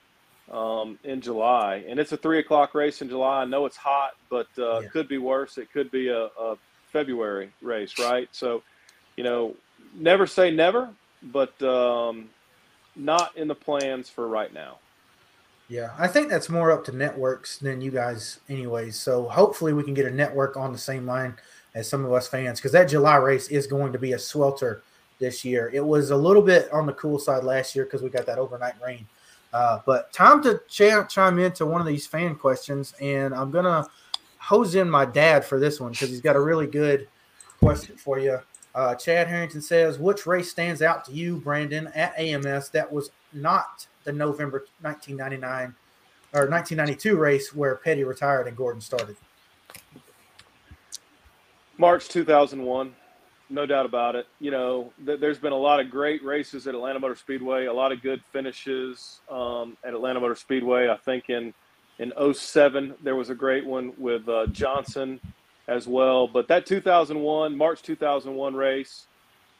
um, 0.51 0.99
in 1.03 1.21
July, 1.21 1.83
and 1.87 1.99
it's 1.99 2.11
a 2.11 2.17
three 2.17 2.39
o'clock 2.39 2.75
race 2.75 3.01
in 3.01 3.09
July. 3.09 3.41
I 3.41 3.45
know 3.45 3.65
it's 3.65 3.77
hot, 3.77 4.11
but 4.29 4.47
uh, 4.57 4.79
yeah. 4.79 4.87
could 4.89 5.07
be 5.07 5.17
worse. 5.17 5.57
It 5.57 5.71
could 5.71 5.91
be 5.91 6.09
a, 6.09 6.25
a, 6.25 6.57
February 6.91 7.51
race, 7.63 7.97
right? 7.97 8.29
So, 8.33 8.61
you 9.17 9.23
know, 9.23 9.55
never 9.95 10.27
say 10.27 10.51
never, 10.51 10.89
but 11.23 11.59
um, 11.63 12.29
not 12.95 13.35
in 13.35 13.47
the 13.47 13.55
plans 13.55 14.09
for 14.09 14.27
right 14.27 14.53
now. 14.53 14.77
Yeah, 15.69 15.89
I 15.97 16.07
think 16.07 16.29
that's 16.29 16.49
more 16.49 16.71
up 16.71 16.85
to 16.85 16.91
networks 16.95 17.57
than 17.57 17.81
you 17.81 17.89
guys, 17.89 18.41
anyways. 18.47 18.95
So 18.95 19.27
hopefully 19.27 19.73
we 19.73 19.81
can 19.83 19.95
get 19.95 20.05
a 20.05 20.11
network 20.11 20.55
on 20.55 20.71
the 20.71 20.77
same 20.77 21.07
line 21.07 21.35
as 21.73 21.89
some 21.89 22.05
of 22.05 22.13
us 22.13 22.27
fans 22.27 22.59
because 22.59 22.73
that 22.73 22.89
July 22.89 23.15
race 23.15 23.47
is 23.47 23.65
going 23.65 23.91
to 23.93 23.97
be 23.97 24.13
a 24.13 24.19
swelter 24.19 24.83
this 25.23 25.45
year. 25.45 25.71
It 25.73 25.83
was 25.83 26.11
a 26.11 26.17
little 26.17 26.41
bit 26.41 26.71
on 26.73 26.85
the 26.85 26.91
cool 26.93 27.17
side 27.17 27.45
last 27.45 27.75
year 27.75 27.85
because 27.85 28.01
we 28.01 28.09
got 28.09 28.25
that 28.25 28.37
overnight 28.37 28.75
rain. 28.85 29.07
Uh, 29.53 29.79
but 29.85 30.11
time 30.11 30.43
to 30.43 30.59
ch- 30.67 31.07
chime 31.09 31.39
into 31.39 31.65
one 31.65 31.79
of 31.79 31.87
these 31.87 32.05
fan 32.05 32.35
questions, 32.35 32.93
and 32.99 33.33
I'm 33.33 33.49
gonna 33.49 33.87
hose 34.37 34.75
in 34.75 34.89
my 34.89 35.05
dad 35.05 35.45
for 35.45 35.59
this 35.59 35.79
one 35.79 35.91
because 35.91 36.09
he's 36.09 36.19
got 36.19 36.35
a 36.35 36.41
really 36.41 36.67
good 36.67 37.07
question 37.59 37.95
for 37.95 38.19
you. 38.19 38.39
Uh, 38.75 38.95
Chad 38.95 39.27
Harrington 39.27 39.61
says, 39.61 39.97
"Which 39.97 40.25
race 40.25 40.51
stands 40.51 40.81
out 40.81 41.05
to 41.05 41.13
you, 41.13 41.37
Brandon, 41.37 41.87
at 41.95 42.17
AMS 42.17 42.69
that 42.69 42.91
was 42.91 43.11
not 43.31 43.87
the 44.03 44.11
November 44.11 44.65
1999 44.81 45.75
or 46.33 46.49
1992 46.49 47.15
race 47.15 47.53
where 47.53 47.75
Petty 47.75 48.03
retired 48.03 48.47
and 48.47 48.57
Gordon 48.57 48.81
started? 48.81 49.15
March 51.77 52.09
2001, 52.09 52.93
no 53.53 53.65
doubt 53.65 53.85
about 53.85 54.15
it. 54.15 54.27
You 54.39 54.51
know, 54.51 54.91
th- 55.05 55.19
there's 55.19 55.37
been 55.37 55.53
a 55.53 55.57
lot 55.57 55.79
of 55.79 55.89
great 55.89 56.23
races 56.23 56.67
at 56.67 56.73
Atlanta 56.73 56.99
Motor 56.99 57.15
Speedway, 57.15 57.65
a 57.65 57.73
lot 57.73 57.91
of 57.91 58.01
good 58.01 58.21
finishes 58.31 59.21
um, 59.29 59.77
at 59.83 59.93
Atlanta 59.93 60.19
Motor 60.19 60.35
Speedway. 60.35 60.89
I 60.89 60.97
think 60.97 61.29
in 61.29 61.53
in 61.99 62.11
07 62.33 62.95
there 63.03 63.15
was 63.15 63.29
a 63.29 63.35
great 63.35 63.65
one 63.65 63.93
with 63.97 64.27
uh, 64.27 64.47
Johnson 64.47 65.19
as 65.67 65.87
well. 65.87 66.27
But 66.27 66.47
that 66.47 66.65
2001 66.65 67.55
March 67.55 67.83
2001 67.83 68.55
race, 68.55 69.05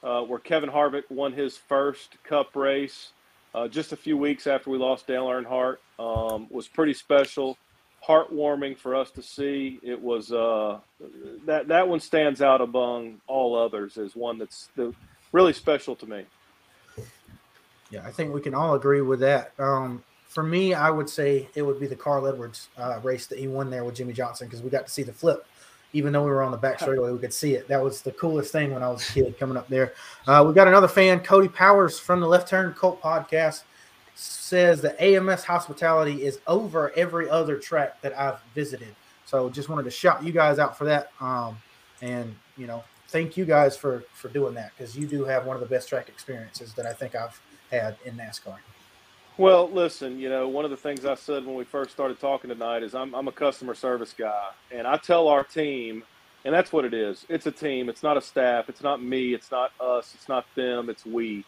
uh, 0.03 0.21
where 0.21 0.39
Kevin 0.39 0.69
Harvick 0.69 1.03
won 1.09 1.31
his 1.31 1.55
first 1.55 2.17
Cup 2.23 2.55
race, 2.55 3.11
uh, 3.53 3.67
just 3.67 3.93
a 3.93 3.95
few 3.95 4.17
weeks 4.17 4.47
after 4.47 4.71
we 4.71 4.79
lost 4.79 5.05
Dale 5.05 5.27
Earnhardt, 5.27 5.77
um, 5.99 6.47
was 6.49 6.67
pretty 6.67 6.95
special 6.95 7.57
heartwarming 8.05 8.77
for 8.77 8.95
us 8.95 9.11
to 9.11 9.21
see. 9.21 9.79
It 9.81 9.99
was 9.99 10.31
uh, 10.31 10.79
that 11.45 11.67
that 11.67 11.87
one 11.87 11.99
stands 11.99 12.41
out 12.41 12.61
among 12.61 13.21
all 13.27 13.55
others 13.55 13.97
as 13.97 14.15
one 14.15 14.37
that's 14.37 14.69
the, 14.75 14.93
really 15.31 15.53
special 15.53 15.95
to 15.97 16.05
me. 16.05 16.25
Yeah, 17.89 18.05
I 18.05 18.11
think 18.11 18.33
we 18.33 18.41
can 18.41 18.53
all 18.53 18.75
agree 18.75 19.01
with 19.01 19.19
that. 19.19 19.51
Um, 19.59 20.03
for 20.27 20.43
me, 20.43 20.73
I 20.73 20.89
would 20.89 21.09
say 21.09 21.47
it 21.53 21.61
would 21.61 21.79
be 21.79 21.85
the 21.85 21.95
Carl 21.95 22.27
Edwards 22.27 22.69
uh, 22.77 22.99
race 23.03 23.27
that 23.27 23.37
he 23.37 23.47
won 23.47 23.69
there 23.69 23.83
with 23.83 23.95
Jimmie 23.95 24.13
Johnson 24.13 24.47
because 24.47 24.63
we 24.63 24.69
got 24.69 24.87
to 24.87 24.91
see 24.91 25.03
the 25.03 25.13
flip. 25.13 25.45
Even 25.95 26.11
though 26.11 26.23
we 26.23 26.31
were 26.31 26.41
on 26.41 26.49
the 26.49 26.57
back 26.57 26.79
straightaway, 26.79 27.11
we 27.11 27.19
could 27.19 27.31
see 27.31 27.53
it. 27.53 27.67
That 27.67 27.83
was 27.83 28.01
the 28.01 28.11
coolest 28.13 28.51
thing 28.51 28.73
when 28.73 28.81
I 28.81 28.89
was 28.89 29.07
a 29.07 29.13
kid 29.13 29.37
coming 29.37 29.55
up 29.55 29.67
there. 29.67 29.93
Uh, 30.25 30.43
we 30.47 30.51
got 30.55 30.67
another 30.67 30.87
fan, 30.87 31.19
Cody 31.19 31.47
Powers 31.47 31.99
from 31.99 32.19
the 32.19 32.25
Left 32.25 32.47
Turn 32.47 32.73
Cult 32.73 32.99
podcast 32.99 33.61
says 34.15 34.81
that 34.81 35.01
AMS 35.01 35.43
hospitality 35.43 36.23
is 36.23 36.39
over 36.47 36.91
every 36.95 37.29
other 37.29 37.57
track 37.57 38.01
that 38.01 38.17
I've 38.17 38.39
visited. 38.53 38.95
So 39.25 39.49
just 39.49 39.69
wanted 39.69 39.83
to 39.83 39.91
shout 39.91 40.23
you 40.23 40.31
guys 40.31 40.59
out 40.59 40.77
for 40.77 40.85
that. 40.85 41.11
Um, 41.19 41.57
and 42.01 42.35
you 42.57 42.67
know, 42.67 42.83
thank 43.07 43.37
you 43.37 43.45
guys 43.45 43.75
for 43.75 44.03
for 44.13 44.27
doing 44.29 44.53
that 44.55 44.71
because 44.77 44.97
you 44.97 45.07
do 45.07 45.23
have 45.23 45.45
one 45.45 45.55
of 45.55 45.61
the 45.61 45.67
best 45.67 45.89
track 45.89 46.09
experiences 46.09 46.73
that 46.73 46.85
I 46.85 46.93
think 46.93 47.15
I've 47.15 47.39
had 47.71 47.95
in 48.05 48.15
NASCAR. 48.15 48.57
Well, 49.37 49.67
listen, 49.71 50.19
you 50.19 50.29
know, 50.29 50.47
one 50.47 50.63
of 50.63 50.69
the 50.69 50.77
things 50.77 51.05
I 51.05 51.15
said 51.15 51.43
when 51.43 51.55
we 51.55 51.63
first 51.63 51.89
started 51.89 52.19
talking 52.19 52.49
tonight 52.49 52.83
is 52.83 52.93
I'm, 52.93 53.15
I'm 53.15 53.27
a 53.27 53.31
customer 53.31 53.73
service 53.73 54.13
guy, 54.15 54.49
and 54.71 54.85
I 54.85 54.97
tell 54.97 55.27
our 55.27 55.43
team, 55.43 56.03
and 56.45 56.53
that's 56.53 56.71
what 56.71 56.85
it 56.85 56.93
is. 56.93 57.25
It's 57.29 57.47
a 57.47 57.51
team. 57.51 57.89
It's 57.89 58.03
not 58.03 58.15
a 58.15 58.21
staff. 58.21 58.69
It's 58.69 58.83
not 58.83 59.01
me. 59.01 59.33
It's 59.33 59.49
not 59.49 59.71
us. 59.79 60.13
It's 60.13 60.29
not 60.29 60.45
them. 60.53 60.87
It's 60.87 61.03
we 61.03 61.43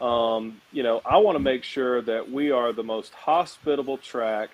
um, 0.00 0.60
you 0.72 0.82
know, 0.82 1.00
I 1.04 1.18
want 1.18 1.36
to 1.36 1.42
make 1.42 1.64
sure 1.64 2.02
that 2.02 2.30
we 2.30 2.50
are 2.50 2.72
the 2.72 2.82
most 2.82 3.12
hospitable 3.14 3.98
track 3.98 4.50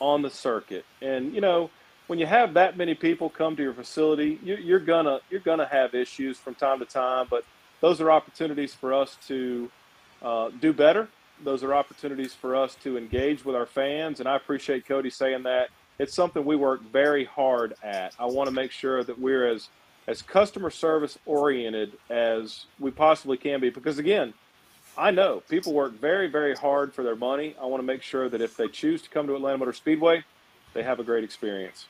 on 0.00 0.22
the 0.22 0.30
circuit. 0.30 0.84
And 1.02 1.34
you 1.34 1.40
know, 1.40 1.70
when 2.06 2.18
you 2.18 2.26
have 2.26 2.54
that 2.54 2.76
many 2.76 2.94
people 2.94 3.28
come 3.28 3.56
to 3.56 3.62
your 3.62 3.74
facility, 3.74 4.38
you, 4.42 4.56
you're 4.56 4.80
gonna 4.80 5.20
you're 5.30 5.40
gonna 5.40 5.66
have 5.66 5.94
issues 5.94 6.38
from 6.38 6.54
time 6.54 6.78
to 6.78 6.84
time. 6.84 7.26
But 7.28 7.44
those 7.80 8.00
are 8.00 8.10
opportunities 8.10 8.74
for 8.74 8.94
us 8.94 9.16
to 9.28 9.70
uh, 10.22 10.50
do 10.60 10.72
better. 10.72 11.08
Those 11.44 11.62
are 11.62 11.74
opportunities 11.74 12.32
for 12.32 12.56
us 12.56 12.74
to 12.82 12.96
engage 12.96 13.44
with 13.44 13.54
our 13.54 13.66
fans. 13.66 14.20
And 14.20 14.28
I 14.28 14.36
appreciate 14.36 14.86
Cody 14.86 15.10
saying 15.10 15.42
that. 15.42 15.68
It's 15.98 16.14
something 16.14 16.44
we 16.44 16.56
work 16.56 16.82
very 16.92 17.24
hard 17.24 17.74
at. 17.82 18.14
I 18.18 18.26
want 18.26 18.48
to 18.48 18.54
make 18.54 18.70
sure 18.70 19.02
that 19.04 19.18
we're 19.18 19.46
as 19.46 19.68
as 20.08 20.22
customer 20.22 20.70
service 20.70 21.18
oriented 21.26 21.92
as 22.08 22.66
we 22.78 22.90
possibly 22.90 23.36
can 23.36 23.60
be. 23.60 23.70
Because 23.70 23.98
again, 23.98 24.32
I 24.98 25.10
know 25.10 25.42
people 25.48 25.74
work 25.74 26.00
very, 26.00 26.26
very 26.26 26.54
hard 26.54 26.94
for 26.94 27.02
their 27.02 27.16
money. 27.16 27.54
I 27.60 27.66
want 27.66 27.82
to 27.82 27.86
make 27.86 28.02
sure 28.02 28.28
that 28.28 28.40
if 28.40 28.56
they 28.56 28.68
choose 28.68 29.02
to 29.02 29.10
come 29.10 29.26
to 29.26 29.34
Atlanta 29.34 29.58
Motor 29.58 29.72
Speedway, 29.72 30.24
they 30.72 30.82
have 30.82 31.00
a 31.00 31.04
great 31.04 31.22
experience. 31.22 31.86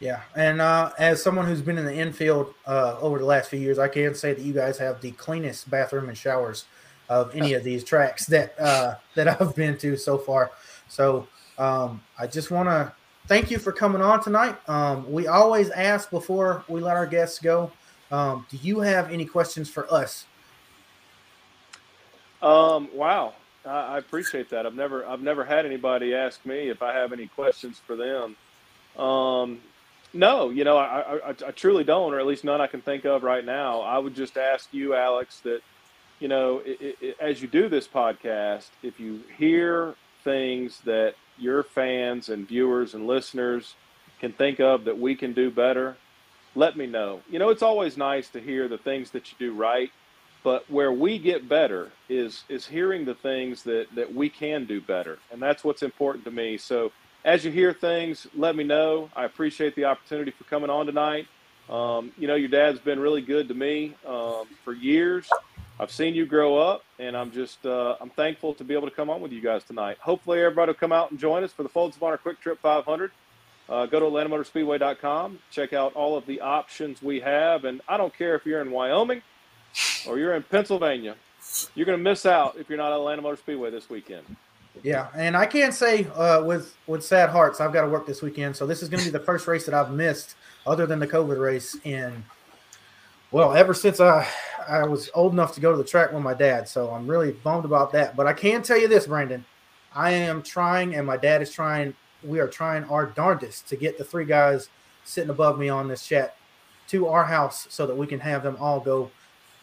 Yeah, 0.00 0.22
and 0.34 0.60
uh, 0.60 0.90
as 0.98 1.22
someone 1.22 1.46
who's 1.46 1.62
been 1.62 1.78
in 1.78 1.86
the 1.86 1.94
infield 1.94 2.54
uh, 2.66 2.98
over 3.00 3.18
the 3.18 3.24
last 3.24 3.48
few 3.48 3.58
years, 3.58 3.78
I 3.78 3.88
can 3.88 4.14
say 4.14 4.34
that 4.34 4.42
you 4.42 4.52
guys 4.52 4.76
have 4.78 5.00
the 5.00 5.12
cleanest 5.12 5.70
bathroom 5.70 6.08
and 6.08 6.18
showers 6.18 6.66
of 7.08 7.34
any 7.34 7.54
of 7.54 7.64
these 7.64 7.82
tracks 7.84 8.26
that 8.26 8.58
uh, 8.58 8.96
that 9.14 9.28
I've 9.40 9.54
been 9.54 9.78
to 9.78 9.96
so 9.96 10.18
far. 10.18 10.50
So 10.88 11.26
um, 11.56 12.02
I 12.18 12.26
just 12.26 12.50
want 12.50 12.68
to 12.68 12.92
thank 13.26 13.50
you 13.50 13.58
for 13.58 13.72
coming 13.72 14.02
on 14.02 14.22
tonight. 14.22 14.56
Um, 14.68 15.10
we 15.10 15.28
always 15.28 15.70
ask 15.70 16.10
before 16.10 16.64
we 16.68 16.80
let 16.80 16.96
our 16.96 17.06
guests 17.06 17.38
go. 17.38 17.70
Um, 18.10 18.46
do 18.50 18.58
you 18.58 18.80
have 18.80 19.10
any 19.10 19.24
questions 19.24 19.70
for 19.70 19.90
us 19.92 20.26
um, 22.42 22.88
wow, 22.92 23.34
I, 23.64 23.70
I, 23.70 23.98
appreciate 23.98 24.50
that. 24.50 24.66
I've 24.66 24.74
never 24.74 25.06
I've 25.06 25.22
never 25.22 25.44
had 25.44 25.66
anybody 25.66 26.14
ask 26.14 26.44
me 26.44 26.68
if 26.68 26.82
I 26.82 26.94
have 26.94 27.12
any 27.12 27.26
questions 27.28 27.80
for 27.86 27.96
them. 27.96 28.36
Um, 29.02 29.60
no, 30.12 30.50
you 30.50 30.64
know, 30.64 30.76
I, 30.78 31.16
I, 31.16 31.30
I 31.30 31.50
truly 31.50 31.84
don't, 31.84 32.14
or 32.14 32.20
at 32.20 32.26
least 32.26 32.44
none 32.44 32.60
I 32.60 32.66
can 32.66 32.80
think 32.80 33.04
of 33.04 33.22
right 33.22 33.44
now. 33.44 33.80
I 33.80 33.98
would 33.98 34.14
just 34.14 34.36
ask 34.36 34.72
you, 34.72 34.94
Alex, 34.94 35.40
that 35.40 35.60
you 36.20 36.28
know, 36.28 36.62
it, 36.64 36.96
it, 37.00 37.16
as 37.20 37.42
you 37.42 37.48
do 37.48 37.68
this 37.68 37.86
podcast, 37.86 38.68
if 38.82 38.98
you 38.98 39.22
hear 39.36 39.94
things 40.24 40.80
that 40.84 41.14
your 41.38 41.62
fans 41.62 42.28
and 42.28 42.48
viewers 42.48 42.94
and 42.94 43.06
listeners 43.06 43.74
can 44.20 44.32
think 44.32 44.60
of 44.60 44.84
that 44.84 44.98
we 44.98 45.14
can 45.14 45.32
do 45.32 45.50
better, 45.50 45.96
let 46.54 46.76
me 46.76 46.86
know. 46.86 47.20
You 47.30 47.38
know, 47.38 47.50
it's 47.50 47.62
always 47.62 47.96
nice 47.96 48.28
to 48.30 48.40
hear 48.40 48.66
the 48.68 48.78
things 48.78 49.10
that 49.10 49.30
you 49.30 49.36
do 49.38 49.54
right 49.54 49.90
but 50.46 50.70
where 50.70 50.92
we 50.92 51.18
get 51.18 51.48
better 51.48 51.90
is 52.08 52.44
is 52.48 52.64
hearing 52.64 53.04
the 53.04 53.16
things 53.16 53.64
that 53.64 53.86
that 53.96 54.14
we 54.14 54.30
can 54.30 54.64
do 54.64 54.80
better, 54.80 55.18
and 55.32 55.42
that's 55.42 55.64
what's 55.64 55.82
important 55.82 56.24
to 56.24 56.30
me. 56.30 56.56
So 56.56 56.92
as 57.24 57.44
you 57.44 57.50
hear 57.50 57.72
things, 57.72 58.28
let 58.32 58.54
me 58.54 58.62
know. 58.62 59.10
I 59.16 59.24
appreciate 59.24 59.74
the 59.74 59.86
opportunity 59.86 60.30
for 60.30 60.44
coming 60.44 60.70
on 60.70 60.86
tonight. 60.86 61.26
Um, 61.68 62.12
you 62.16 62.28
know, 62.28 62.36
your 62.36 62.48
dad's 62.48 62.78
been 62.78 63.00
really 63.00 63.22
good 63.22 63.48
to 63.48 63.54
me 63.54 63.96
um, 64.06 64.44
for 64.64 64.72
years. 64.72 65.28
I've 65.80 65.90
seen 65.90 66.14
you 66.14 66.26
grow 66.26 66.56
up, 66.56 66.84
and 67.00 67.16
I'm 67.16 67.32
just 67.32 67.66
uh, 67.66 67.96
I'm 68.00 68.10
thankful 68.10 68.54
to 68.54 68.62
be 68.62 68.74
able 68.74 68.88
to 68.88 68.94
come 68.94 69.10
on 69.10 69.20
with 69.20 69.32
you 69.32 69.40
guys 69.40 69.64
tonight. 69.64 69.98
Hopefully, 69.98 70.38
everybody 70.38 70.70
will 70.70 70.78
come 70.78 70.92
out 70.92 71.10
and 71.10 71.18
join 71.18 71.42
us 71.42 71.50
for 71.50 71.64
the 71.64 71.68
Folds 71.68 71.96
of 71.96 72.04
Honor 72.04 72.20
QuikTrip 72.24 72.58
500. 72.58 73.10
Uh, 73.68 73.86
go 73.86 73.98
to 73.98 74.06
AtlantaMotorspeedway.com, 74.06 75.40
check 75.50 75.72
out 75.72 75.92
all 75.94 76.16
of 76.16 76.24
the 76.26 76.40
options 76.40 77.02
we 77.02 77.18
have, 77.18 77.64
and 77.64 77.80
I 77.88 77.96
don't 77.96 78.16
care 78.16 78.36
if 78.36 78.46
you're 78.46 78.60
in 78.60 78.70
Wyoming 78.70 79.22
or 80.06 80.18
you're 80.18 80.34
in 80.34 80.42
Pennsylvania, 80.44 81.16
you're 81.74 81.86
going 81.86 81.98
to 81.98 82.02
miss 82.02 82.26
out 82.26 82.56
if 82.58 82.68
you're 82.68 82.78
not 82.78 82.92
at 82.92 82.98
Atlanta 82.98 83.22
Motor 83.22 83.36
Speedway 83.36 83.70
this 83.70 83.88
weekend. 83.88 84.24
Yeah, 84.82 85.08
and 85.14 85.36
I 85.36 85.46
can't 85.46 85.72
say 85.72 86.04
uh, 86.14 86.42
with 86.44 86.76
with 86.86 87.02
sad 87.02 87.30
hearts 87.30 87.60
I've 87.60 87.72
got 87.72 87.82
to 87.82 87.88
work 87.88 88.06
this 88.06 88.22
weekend, 88.22 88.56
so 88.56 88.66
this 88.66 88.82
is 88.82 88.88
going 88.88 89.00
to 89.00 89.06
be 89.06 89.10
the 89.10 89.24
first 89.24 89.46
race 89.46 89.64
that 89.66 89.74
I've 89.74 89.90
missed, 89.90 90.36
other 90.66 90.86
than 90.86 90.98
the 90.98 91.06
COVID 91.06 91.40
race, 91.40 91.76
in 91.84 92.24
well, 93.30 93.54
ever 93.54 93.74
since 93.74 94.00
I 94.00 94.28
I 94.68 94.84
was 94.84 95.10
old 95.14 95.32
enough 95.32 95.54
to 95.54 95.60
go 95.60 95.70
to 95.70 95.78
the 95.78 95.84
track 95.84 96.12
with 96.12 96.22
my 96.22 96.34
dad. 96.34 96.68
So 96.68 96.90
I'm 96.90 97.06
really 97.06 97.32
bummed 97.32 97.64
about 97.64 97.92
that. 97.92 98.16
But 98.16 98.26
I 98.26 98.32
can 98.32 98.62
tell 98.62 98.78
you 98.78 98.88
this, 98.88 99.06
Brandon, 99.06 99.44
I 99.94 100.10
am 100.10 100.42
trying, 100.42 100.94
and 100.94 101.06
my 101.06 101.16
dad 101.16 101.42
is 101.42 101.50
trying. 101.50 101.94
We 102.22 102.40
are 102.40 102.48
trying 102.48 102.84
our 102.84 103.06
darndest 103.06 103.68
to 103.68 103.76
get 103.76 103.98
the 103.98 104.04
three 104.04 104.24
guys 104.24 104.68
sitting 105.04 105.30
above 105.30 105.58
me 105.58 105.68
on 105.68 105.88
this 105.88 106.06
chat 106.06 106.36
to 106.88 107.08
our 107.08 107.24
house 107.24 107.66
so 107.70 107.86
that 107.86 107.96
we 107.96 108.06
can 108.06 108.20
have 108.20 108.42
them 108.42 108.56
all 108.60 108.80
go 108.80 109.10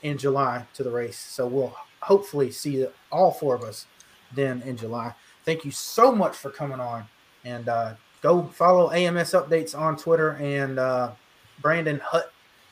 in 0.04 0.18
July 0.18 0.68
to 0.76 0.84
the 0.84 0.92
race. 0.92 1.18
So 1.18 1.48
we'll 1.48 1.76
hopefully 2.02 2.52
see 2.52 2.86
all 3.12 3.32
four 3.32 3.56
of 3.56 3.64
us 3.64 3.88
then 4.34 4.62
in 4.62 4.78
July. 4.78 5.14
Thank 5.46 5.66
you 5.66 5.72
so 5.72 6.14
much 6.14 6.36
for 6.36 6.52
coming 6.52 6.80
on. 6.80 7.06
And 7.44 7.68
uh, 7.68 7.96
go 8.22 8.44
follow 8.44 8.92
AMS 8.92 9.32
updates 9.32 9.78
on 9.78 9.98
Twitter 9.98 10.32
and 10.32 10.78
uh, 10.78 11.12
Brandon 11.62 12.00
Hutt 12.04 12.32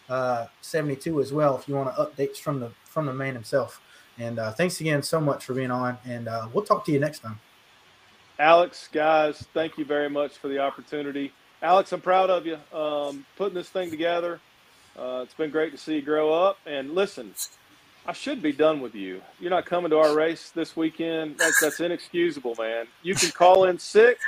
uh, 0.10 0.48
72 0.62 1.22
as 1.22 1.34
well 1.34 1.58
if 1.58 1.68
you 1.68 1.76
want 1.76 1.96
to 1.96 2.02
updates 2.02 2.38
from 2.38 2.60
the 2.60 2.72
from 2.84 3.06
the 3.06 3.14
man 3.14 3.34
himself. 3.34 3.82
And 4.20 4.38
uh, 4.38 4.52
thanks 4.52 4.82
again 4.82 5.02
so 5.02 5.22
much 5.22 5.46
for 5.46 5.54
being 5.54 5.72
on. 5.72 5.98
And 6.06 6.28
uh, 6.28 6.50
we'll 6.54 6.66
talk 6.66 6.86
to 6.86 6.92
you 6.92 7.00
next 7.00 7.20
time. 7.20 7.40
Alex, 8.38 8.90
guys, 8.92 9.48
thank 9.54 9.78
you 9.78 9.86
very 9.86 10.10
much 10.10 10.38
for 10.38 10.48
the 10.50 10.60
opportunity. 10.60 11.32
Alex, 11.62 11.94
I'm 11.94 12.02
proud 12.02 12.30
of 12.30 12.46
you 12.46 12.58
um, 12.78 13.26
putting 13.38 13.54
this 13.54 13.70
thing 13.70 13.90
together. 13.90 14.40
Uh, 14.98 15.22
it's 15.24 15.34
been 15.34 15.50
great 15.52 15.72
to 15.72 15.78
see 15.78 15.96
you 15.96 16.02
grow 16.02 16.34
up. 16.34 16.58
And 16.66 16.94
listen, 16.94 17.34
I 18.06 18.14
should 18.14 18.42
be 18.42 18.52
done 18.52 18.82
with 18.82 18.96
you. 18.96 19.22
You're 19.40 19.52
not 19.52 19.66
coming 19.66 19.92
to 19.92 19.98
our 20.00 20.16
race 20.16 20.52
this 20.52 20.76
weekend. 20.76 21.38
That's, 21.38 21.60
that's 21.60 21.80
inexcusable, 21.80 22.56
man. 22.58 22.88
You 23.04 23.16
can 23.16 23.32
call 23.32 23.66
in 23.66 23.80
sick. 23.80 24.20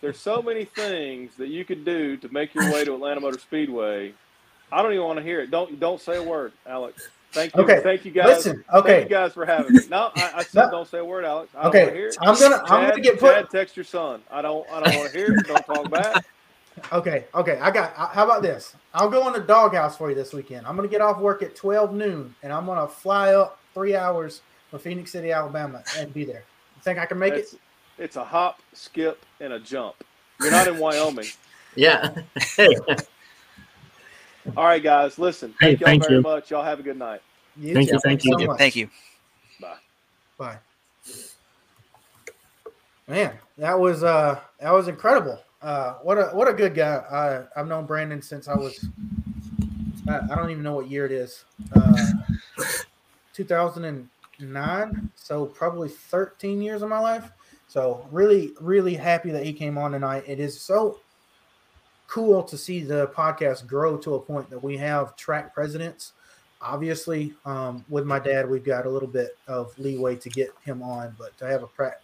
There's 0.00 0.18
so 0.18 0.42
many 0.42 0.64
things 0.64 1.36
that 1.36 1.48
you 1.48 1.64
could 1.64 1.84
do 1.84 2.16
to 2.18 2.32
make 2.32 2.54
your 2.54 2.72
way 2.72 2.84
to 2.84 2.94
Atlanta 2.94 3.20
Motor 3.20 3.38
Speedway. 3.38 4.14
I 4.72 4.82
don't 4.82 4.92
even 4.92 5.04
want 5.04 5.18
to 5.18 5.22
hear 5.22 5.40
it. 5.40 5.50
Don't 5.50 5.78
don't 5.78 6.00
say 6.00 6.16
a 6.16 6.22
word, 6.22 6.52
Alex. 6.66 7.08
Thank 7.32 7.54
you. 7.54 7.62
Okay. 7.62 7.80
Thank 7.82 8.04
you 8.04 8.10
guys. 8.10 8.26
Listen. 8.26 8.64
Okay. 8.72 8.88
Thank 8.88 9.04
you 9.04 9.10
guys 9.10 9.32
for 9.32 9.46
having 9.46 9.74
me. 9.74 9.80
No, 9.90 10.10
I, 10.16 10.32
I 10.36 10.42
said 10.42 10.66
no. 10.66 10.70
don't 10.70 10.88
say 10.88 10.98
a 10.98 11.04
word, 11.04 11.24
Alex. 11.24 11.52
I 11.54 11.68
okay. 11.68 12.10
I'm 12.20 12.34
gonna 12.38 12.56
Chad, 12.56 12.70
I'm 12.70 12.90
gonna 12.90 13.00
get 13.02 13.20
put. 13.20 13.34
Chad, 13.34 13.50
text 13.50 13.76
your 13.76 13.84
son. 13.84 14.22
I 14.30 14.42
don't 14.42 14.68
I 14.70 14.80
don't 14.80 14.96
want 14.98 15.12
to 15.12 15.16
hear 15.16 15.34
it. 15.34 15.46
Don't 15.46 15.64
talk 15.64 15.90
back. 15.90 16.24
Okay, 16.90 17.26
okay. 17.34 17.58
I 17.60 17.70
got. 17.70 17.94
How 17.94 18.24
about 18.24 18.42
this? 18.42 18.74
I'll 18.94 19.08
go 19.08 19.26
in 19.28 19.32
the 19.32 19.40
doghouse 19.40 19.96
for 19.96 20.08
you 20.08 20.14
this 20.14 20.32
weekend. 20.32 20.66
I'm 20.66 20.76
gonna 20.76 20.88
get 20.88 21.00
off 21.00 21.20
work 21.20 21.42
at 21.42 21.54
12 21.54 21.94
noon, 21.94 22.34
and 22.42 22.52
I'm 22.52 22.66
gonna 22.66 22.88
fly 22.88 23.34
up 23.34 23.58
three 23.74 23.94
hours 23.94 24.42
from 24.70 24.80
Phenix 24.80 25.12
City, 25.12 25.32
Alabama, 25.32 25.82
and 25.98 26.12
be 26.12 26.24
there. 26.24 26.44
You 26.76 26.82
think 26.82 26.98
I 26.98 27.06
can 27.06 27.18
make 27.18 27.34
That's, 27.34 27.54
it? 27.54 27.60
it's 27.98 28.16
a 28.16 28.24
hop, 28.24 28.60
skip, 28.72 29.24
and 29.40 29.52
a 29.52 29.60
jump. 29.60 29.96
You're 30.40 30.50
not 30.50 30.68
in 30.68 30.78
Wyoming. 30.78 31.26
Yeah. 31.74 32.14
All 34.58 34.64
right, 34.66 34.82
guys. 34.82 35.18
Listen. 35.18 35.54
Hey, 35.58 35.68
Thank 35.68 35.80
y'all 35.80 35.86
thank 35.86 36.02
very 36.02 36.16
you. 36.16 36.20
much. 36.20 36.50
Y'all 36.50 36.62
have 36.62 36.80
a 36.80 36.82
good 36.82 36.98
night. 36.98 37.22
Thank 37.54 37.86
you, 37.86 37.94
too. 37.94 37.98
thank 38.00 38.24
you. 38.24 38.38
so 38.38 38.46
much. 38.46 38.58
Thank 38.58 38.76
you. 38.76 38.90
Bye. 39.58 39.76
Bye. 40.36 40.58
Man, 43.08 43.32
that 43.58 43.78
was 43.78 44.02
uh 44.02 44.38
that 44.60 44.70
was 44.72 44.88
incredible. 44.88 45.38
Uh 45.62 45.94
what 46.02 46.18
a 46.18 46.26
what 46.28 46.48
a 46.48 46.52
good 46.52 46.74
guy. 46.74 46.96
I 47.10 47.60
I've 47.60 47.68
known 47.68 47.86
Brandon 47.86 48.20
since 48.20 48.48
I 48.48 48.54
was 48.56 48.84
I, 50.08 50.20
I 50.30 50.34
don't 50.34 50.50
even 50.50 50.62
know 50.62 50.74
what 50.74 50.90
year 50.90 51.06
it 51.06 51.12
is. 51.12 51.44
Uh 51.74 51.96
2009, 53.32 55.10
so 55.14 55.46
probably 55.46 55.88
13 55.88 56.60
years 56.60 56.82
of 56.82 56.88
my 56.88 56.98
life. 56.98 57.30
So 57.68 58.06
really 58.10 58.52
really 58.60 58.94
happy 58.94 59.30
that 59.30 59.44
he 59.44 59.52
came 59.52 59.78
on 59.78 59.92
tonight. 59.92 60.24
It 60.26 60.40
is 60.40 60.60
so 60.60 60.98
cool 62.08 62.42
to 62.42 62.58
see 62.58 62.82
the 62.82 63.06
podcast 63.08 63.66
grow 63.66 63.96
to 63.96 64.16
a 64.16 64.20
point 64.20 64.50
that 64.50 64.62
we 64.62 64.76
have 64.76 65.16
track 65.16 65.54
presidents. 65.54 66.12
Obviously, 66.60 67.32
um, 67.46 67.84
with 67.88 68.04
my 68.04 68.18
dad, 68.18 68.48
we've 68.48 68.64
got 68.64 68.84
a 68.84 68.90
little 68.90 69.08
bit 69.08 69.38
of 69.48 69.76
leeway 69.78 70.16
to 70.16 70.28
get 70.28 70.50
him 70.62 70.82
on, 70.82 71.14
but 71.18 71.36
to 71.38 71.46
have 71.46 71.62
a 71.62 71.66
pra- 71.66 71.96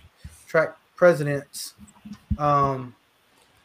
track 0.47 0.77
presidents 0.97 1.75
um, 2.39 2.95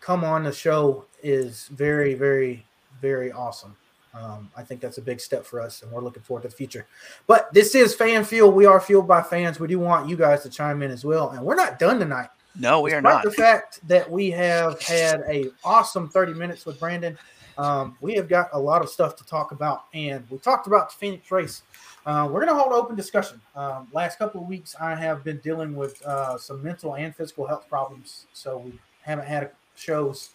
come 0.03 0.25
on 0.25 0.43
the 0.43 0.51
show 0.51 1.05
is 1.23 1.67
very, 1.69 2.13
very, 2.13 2.65
very 3.01 3.31
awesome. 3.31 3.75
Um, 4.13 4.51
I 4.55 4.61
think 4.61 4.81
that's 4.81 4.99
a 4.99 5.01
big 5.01 5.19
step 5.19 5.45
for 5.45 5.59
us, 5.59 5.81
and 5.81 5.91
we're 5.91 6.01
looking 6.01 6.21
forward 6.21 6.43
to 6.43 6.49
the 6.49 6.55
future. 6.55 6.85
But 7.25 7.51
this 7.53 7.73
is 7.73 7.95
Fan 7.95 8.23
Fuel. 8.25 8.51
We 8.51 8.65
are 8.65 8.79
fueled 8.79 9.07
by 9.07 9.23
fans. 9.23 9.59
We 9.59 9.67
do 9.67 9.79
want 9.79 10.07
you 10.07 10.15
guys 10.15 10.43
to 10.43 10.49
chime 10.49 10.83
in 10.83 10.91
as 10.91 11.03
well, 11.03 11.31
and 11.31 11.43
we're 11.43 11.55
not 11.55 11.79
done 11.79 11.99
tonight. 11.99 12.29
No, 12.55 12.81
we 12.81 12.93
are 12.93 13.01
not. 13.01 13.23
The 13.23 13.31
fact 13.31 13.79
that 13.87 14.11
we 14.11 14.29
have 14.31 14.79
had 14.81 15.21
a 15.27 15.45
awesome 15.63 16.09
30 16.09 16.33
minutes 16.33 16.65
with 16.67 16.79
Brandon, 16.79 17.17
um, 17.57 17.97
we 18.01 18.13
have 18.13 18.27
got 18.27 18.49
a 18.53 18.59
lot 18.59 18.83
of 18.83 18.89
stuff 18.89 19.15
to 19.15 19.25
talk 19.25 19.51
about, 19.51 19.85
and 19.93 20.23
we 20.29 20.37
talked 20.37 20.67
about 20.67 20.89
the 20.91 20.95
Phoenix 20.97 21.31
race. 21.31 21.63
Uh, 22.05 22.27
we're 22.29 22.45
going 22.45 22.53
to 22.53 22.61
hold 22.61 22.73
open 22.73 22.95
discussion. 22.95 23.41
Um, 23.55 23.87
last 23.93 24.19
couple 24.19 24.41
of 24.41 24.47
weeks, 24.47 24.75
I 24.79 24.93
have 24.93 25.23
been 25.23 25.37
dealing 25.37 25.75
with 25.75 25.99
uh, 26.03 26.37
some 26.37 26.61
mental 26.61 26.95
and 26.95 27.15
physical 27.15 27.47
health 27.47 27.67
problems, 27.67 28.27
so 28.33 28.57
we 28.57 28.77
haven't 29.01 29.25
had 29.25 29.51
shows. 29.75 30.29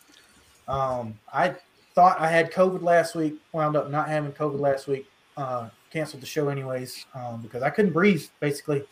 Um, 0.66 1.18
I 1.32 1.54
thought 1.94 2.20
I 2.20 2.28
had 2.28 2.52
COVID 2.52 2.82
last 2.82 3.14
week, 3.14 3.36
wound 3.52 3.76
up 3.76 3.90
not 3.90 4.08
having 4.08 4.32
COVID 4.32 4.60
last 4.60 4.86
week. 4.86 5.08
Uh, 5.36 5.68
canceled 5.90 6.20
the 6.22 6.26
show 6.26 6.48
anyways 6.48 7.06
um, 7.14 7.40
because 7.40 7.62
I 7.62 7.70
couldn't 7.70 7.92
breathe 7.92 8.24
basically. 8.40 8.84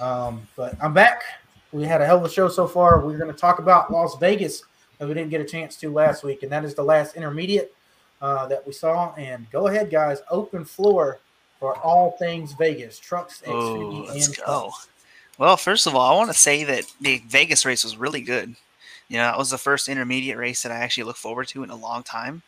Um, 0.00 0.46
but 0.56 0.76
I'm 0.82 0.92
back. 0.92 1.22
We 1.72 1.84
had 1.84 2.00
a 2.02 2.06
hell 2.06 2.18
of 2.18 2.24
a 2.24 2.28
show 2.28 2.48
so 2.48 2.66
far. 2.66 3.00
We're 3.00 3.16
going 3.18 3.32
to 3.32 3.38
talk 3.38 3.58
about 3.58 3.90
Las 3.92 4.16
Vegas 4.18 4.62
that 4.98 5.08
we 5.08 5.14
didn't 5.14 5.30
get 5.30 5.40
a 5.40 5.44
chance 5.44 5.76
to 5.76 5.90
last 5.90 6.22
week, 6.22 6.42
and 6.42 6.52
that 6.52 6.64
is 6.64 6.74
the 6.74 6.82
last 6.84 7.16
intermediate 7.16 7.74
uh, 8.22 8.46
that 8.46 8.66
we 8.66 8.72
saw. 8.72 9.12
And 9.14 9.50
go 9.50 9.66
ahead, 9.68 9.90
guys, 9.90 10.20
open 10.30 10.64
floor 10.64 11.20
for 11.58 11.76
all 11.78 12.12
things 12.18 12.52
Vegas 12.54 12.98
trucks, 12.98 13.42
Oh, 13.46 13.52
Xfinity, 13.52 14.08
let's 14.08 14.26
and 14.28 14.36
go. 14.36 14.42
clubs. 14.44 14.88
Well, 15.38 15.56
first 15.56 15.86
of 15.86 15.94
all, 15.96 16.12
I 16.12 16.16
want 16.16 16.30
to 16.30 16.38
say 16.38 16.62
that 16.64 16.84
the 17.00 17.22
Vegas 17.28 17.64
race 17.66 17.82
was 17.84 17.96
really 17.96 18.20
good. 18.20 18.54
You 19.08 19.18
know, 19.18 19.24
that 19.24 19.38
was 19.38 19.50
the 19.50 19.58
first 19.58 19.88
intermediate 19.88 20.38
race 20.38 20.62
that 20.62 20.72
I 20.72 20.76
actually 20.76 21.04
look 21.04 21.16
forward 21.16 21.48
to 21.48 21.62
in 21.62 21.70
a 21.70 21.76
long 21.76 22.02
time 22.02 22.42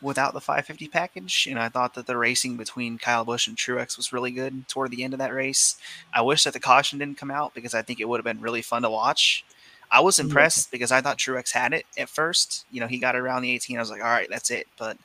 without 0.00 0.32
the 0.32 0.40
550 0.40 0.88
package. 0.88 1.46
And 1.50 1.58
I 1.58 1.68
thought 1.68 1.94
that 1.94 2.06
the 2.06 2.16
racing 2.16 2.56
between 2.56 2.98
Kyle 2.98 3.24
Busch 3.24 3.46
and 3.46 3.56
Truex 3.56 3.96
was 3.96 4.12
really 4.12 4.30
good 4.30 4.68
toward 4.68 4.90
the 4.90 5.02
end 5.02 5.12
of 5.12 5.18
that 5.18 5.34
race. 5.34 5.76
I 6.12 6.22
wish 6.22 6.44
that 6.44 6.52
the 6.52 6.60
caution 6.60 6.98
didn't 6.98 7.18
come 7.18 7.30
out 7.30 7.54
because 7.54 7.74
I 7.74 7.82
think 7.82 8.00
it 8.00 8.08
would 8.08 8.18
have 8.18 8.24
been 8.24 8.40
really 8.40 8.62
fun 8.62 8.82
to 8.82 8.90
watch. 8.90 9.44
I 9.90 10.00
was 10.00 10.18
impressed 10.18 10.70
because 10.70 10.92
I 10.92 11.00
thought 11.00 11.18
Truex 11.18 11.52
had 11.52 11.72
it 11.72 11.86
at 11.96 12.10
first. 12.10 12.66
You 12.70 12.80
know, 12.80 12.86
he 12.86 12.98
got 12.98 13.16
around 13.16 13.42
the 13.42 13.50
18. 13.52 13.76
I 13.76 13.80
was 13.80 13.90
like, 13.90 14.02
all 14.02 14.06
right, 14.10 14.28
that's 14.28 14.50
it. 14.50 14.66
But 14.78 14.98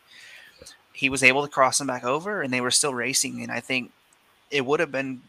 he 0.93 1.09
was 1.09 1.23
able 1.23 1.41
to 1.41 1.47
cross 1.51 1.79
him 1.81 1.88
back 1.88 2.03
over 2.03 2.41
and 2.41 2.53
they 2.53 2.61
were 2.61 2.71
still 2.71 2.93
racing. 2.93 3.41
And 3.41 3.51
I 3.51 3.59
think 3.61 3.91
it 4.51 4.65
would 4.65 4.79
have 4.79 4.91
been 4.91 5.21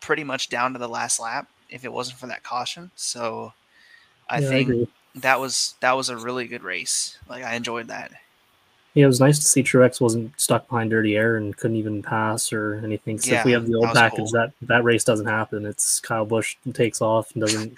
pretty 0.00 0.24
much 0.24 0.48
down 0.48 0.72
to 0.72 0.78
the 0.78 0.88
last 0.88 1.20
lap 1.20 1.48
if 1.68 1.84
it 1.84 1.92
wasn't 1.92 2.18
for 2.18 2.26
that 2.26 2.42
caution. 2.42 2.90
So 2.96 3.52
I 4.28 4.40
Yeah, 4.40 4.48
think 4.48 4.68
agree. 4.68 4.88
That 5.16 5.40
was 5.40 5.74
that 5.80 5.92
was 5.92 6.08
a 6.08 6.16
really 6.16 6.46
good 6.46 6.62
race. 6.62 7.18
Like 7.28 7.44
I 7.44 7.54
enjoyed 7.54 7.88
that. 7.88 8.12
Yeah, 8.94 9.04
it 9.04 9.08
was 9.08 9.20
nice 9.20 9.38
to 9.38 9.44
see 9.46 9.62
Truex 9.62 10.02
wasn't 10.02 10.38
stuck 10.38 10.68
behind 10.68 10.90
dirty 10.90 11.16
air 11.16 11.36
and 11.36 11.56
couldn't 11.56 11.78
even 11.78 12.02
pass 12.02 12.52
or 12.52 12.74
anything. 12.84 13.18
So 13.18 13.34
if 13.34 13.44
we 13.44 13.52
have 13.52 13.66
the 13.66 13.74
old 13.74 13.88
was 13.88 13.96
package, 13.96 14.18
cool. 14.18 14.32
that 14.32 14.52
that 14.62 14.84
race 14.84 15.04
doesn't 15.04 15.26
happen. 15.26 15.64
It's 15.64 15.98
Kyle 16.00 16.26
Busch 16.26 16.56
takes 16.74 17.00
off 17.00 17.32
and 17.32 17.40
doesn't 17.40 17.74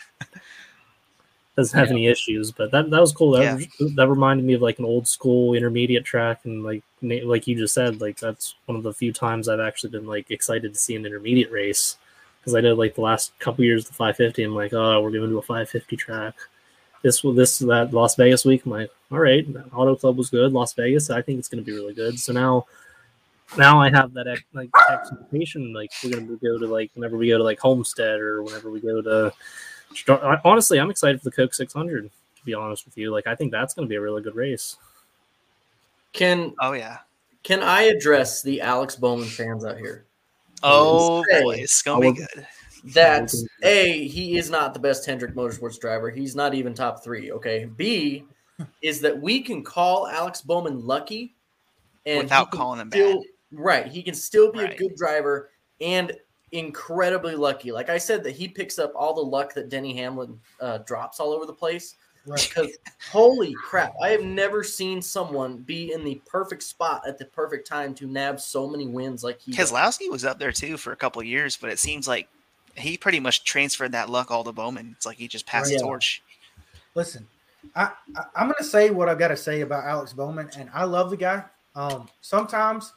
doesn't 1.56 1.78
have 1.78 1.90
any 1.90 2.08
issues. 2.08 2.50
But 2.50 2.72
that 2.72 2.90
that 2.90 3.00
was 3.00 3.12
cool. 3.12 3.32
That 3.32 3.64
that 3.94 4.08
reminded 4.08 4.44
me 4.44 4.54
of 4.54 4.62
like 4.62 4.80
an 4.80 4.84
old 4.84 5.06
school 5.06 5.54
intermediate 5.54 6.04
track, 6.04 6.40
and 6.44 6.64
like 6.64 6.82
like 7.00 7.46
you 7.46 7.56
just 7.56 7.74
said, 7.74 8.00
like 8.00 8.18
that's 8.18 8.56
one 8.66 8.76
of 8.76 8.82
the 8.82 8.92
few 8.92 9.12
times 9.12 9.48
I've 9.48 9.60
actually 9.60 9.90
been 9.90 10.06
like 10.06 10.32
excited 10.32 10.72
to 10.72 10.80
see 10.80 10.96
an 10.96 11.06
intermediate 11.06 11.52
race 11.52 11.96
because 12.40 12.56
I 12.56 12.60
know 12.60 12.74
like 12.74 12.96
the 12.96 13.02
last 13.02 13.38
couple 13.38 13.64
years 13.64 13.86
the 13.86 13.94
550, 13.94 14.42
I'm 14.42 14.54
like, 14.54 14.72
oh, 14.72 15.00
we're 15.00 15.10
going 15.10 15.30
to 15.30 15.38
a 15.38 15.42
550 15.42 15.96
track. 15.96 16.34
This 17.04 17.22
will 17.22 17.32
this 17.34 17.58
that 17.60 17.92
Las 17.92 18.16
Vegas 18.16 18.44
week, 18.44 18.64
I'm 18.64 18.72
like, 18.72 18.90
all 19.12 19.18
right, 19.20 19.46
Auto 19.72 19.94
Club 19.94 20.16
was 20.16 20.30
good. 20.30 20.52
Las 20.52 20.72
Vegas, 20.72 21.10
I 21.10 21.22
think 21.22 21.38
it's 21.38 21.48
going 21.48 21.62
to 21.62 21.70
be 21.70 21.76
really 21.76 21.94
good. 21.94 22.18
So 22.18 22.32
now, 22.32 22.64
now 23.56 23.78
I 23.80 23.90
have 23.90 24.12
that 24.14 24.26
ex- 24.26 24.42
like 24.54 24.70
expectation. 24.90 25.72
Like 25.72 25.92
we're 26.02 26.10
going 26.12 26.26
to 26.26 26.36
go 26.38 26.58
to 26.58 26.66
like 26.66 26.90
whenever 26.94 27.16
we 27.18 27.28
go 27.28 27.36
to 27.38 27.44
like 27.44 27.60
Homestead 27.60 28.18
or 28.20 28.42
whenever 28.42 28.70
we 28.70 28.80
go 28.80 29.00
to. 29.02 29.32
Honestly, 30.44 30.80
I'm 30.80 30.90
excited 30.90 31.20
for 31.20 31.24
the 31.28 31.36
Coke 31.36 31.54
600. 31.54 32.04
To 32.04 32.44
be 32.46 32.54
honest 32.54 32.86
with 32.86 32.96
you, 32.98 33.12
like 33.12 33.26
I 33.26 33.34
think 33.36 33.52
that's 33.52 33.74
going 33.74 33.86
to 33.86 33.90
be 33.90 33.96
a 33.96 34.00
really 34.00 34.22
good 34.22 34.34
race. 34.34 34.76
can 36.14 36.54
Oh 36.60 36.72
yeah. 36.72 36.98
can 37.42 37.62
I 37.62 37.82
address 37.82 38.40
the 38.42 38.62
Alex 38.62 38.96
Bowman 38.96 39.28
fans 39.28 39.64
out 39.64 39.76
here? 39.76 40.04
Oh 40.62 41.22
Say, 41.30 41.42
boy, 41.42 41.56
it's 41.56 41.82
gonna 41.82 42.00
be 42.00 42.06
would- 42.08 42.16
good. 42.16 42.46
That 42.92 43.32
a 43.62 44.06
he 44.06 44.36
is 44.36 44.50
not 44.50 44.74
the 44.74 44.80
best 44.80 45.06
Hendrick 45.06 45.34
Motorsports 45.34 45.80
driver. 45.80 46.10
He's 46.10 46.36
not 46.36 46.54
even 46.54 46.74
top 46.74 47.02
three. 47.02 47.32
Okay. 47.32 47.64
B 47.64 48.24
is 48.82 49.00
that 49.00 49.20
we 49.20 49.40
can 49.40 49.62
call 49.62 50.06
Alex 50.06 50.42
Bowman 50.42 50.86
lucky, 50.86 51.34
and 52.06 52.24
Without 52.24 52.50
calling 52.50 52.80
him 52.80 52.90
still, 52.90 53.14
bad. 53.14 53.22
Right. 53.52 53.86
He 53.86 54.02
can 54.02 54.14
still 54.14 54.52
be 54.52 54.60
a 54.60 54.76
good 54.76 54.94
driver 54.96 55.50
and 55.80 56.12
incredibly 56.52 57.34
lucky. 57.34 57.72
Like 57.72 57.88
I 57.88 57.98
said, 57.98 58.22
that 58.24 58.32
he 58.36 58.48
picks 58.48 58.78
up 58.78 58.92
all 58.94 59.14
the 59.14 59.20
luck 59.20 59.54
that 59.54 59.68
Denny 59.68 59.96
Hamlin 59.96 60.38
uh, 60.60 60.78
drops 60.78 61.20
all 61.20 61.32
over 61.32 61.46
the 61.46 61.52
place. 61.52 61.96
Right. 62.26 62.48
Because 62.48 62.78
holy 63.10 63.54
crap, 63.62 63.94
I 64.02 64.08
have 64.08 64.22
never 64.22 64.64
seen 64.64 65.02
someone 65.02 65.58
be 65.58 65.92
in 65.92 66.04
the 66.04 66.22
perfect 66.26 66.62
spot 66.62 67.02
at 67.06 67.18
the 67.18 67.26
perfect 67.26 67.66
time 67.66 67.94
to 67.96 68.06
nab 68.06 68.40
so 68.40 68.66
many 68.66 68.86
wins 68.86 69.22
like 69.22 69.40
he. 69.40 69.52
does. 69.52 69.70
Keselowski 69.70 70.10
was 70.10 70.24
up 70.24 70.38
there 70.38 70.52
too 70.52 70.78
for 70.78 70.92
a 70.92 70.96
couple 70.96 71.20
of 71.20 71.26
years, 71.26 71.56
but 71.56 71.68
it 71.70 71.78
seems 71.78 72.08
like 72.08 72.28
he 72.76 72.96
pretty 72.96 73.20
much 73.20 73.44
transferred 73.44 73.92
that 73.92 74.08
luck 74.10 74.30
all 74.30 74.44
to 74.44 74.52
Bowman. 74.52 74.94
It's 74.96 75.06
like 75.06 75.16
he 75.16 75.28
just 75.28 75.46
passed 75.46 75.70
Right. 75.70 75.78
the 75.78 75.84
torch. 75.84 76.22
Listen, 76.94 77.26
I, 77.74 77.90
I 78.16 78.24
I'm 78.36 78.48
gonna 78.48 78.64
say 78.64 78.90
what 78.90 79.08
I've 79.08 79.18
got 79.18 79.28
to 79.28 79.36
say 79.36 79.60
about 79.62 79.84
Alex 79.84 80.12
Bowman, 80.12 80.50
and 80.56 80.70
I 80.72 80.84
love 80.84 81.10
the 81.10 81.16
guy. 81.16 81.44
Um, 81.76 82.08
sometimes 82.20 82.92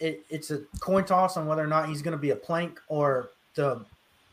it, 0.00 0.24
it's 0.28 0.50
a 0.50 0.60
coin 0.80 1.04
toss 1.04 1.36
on 1.36 1.46
whether 1.46 1.62
or 1.62 1.66
not 1.66 1.88
he's 1.88 2.02
gonna 2.02 2.16
be 2.18 2.30
a 2.30 2.36
plank 2.36 2.80
or 2.88 3.30
the 3.54 3.84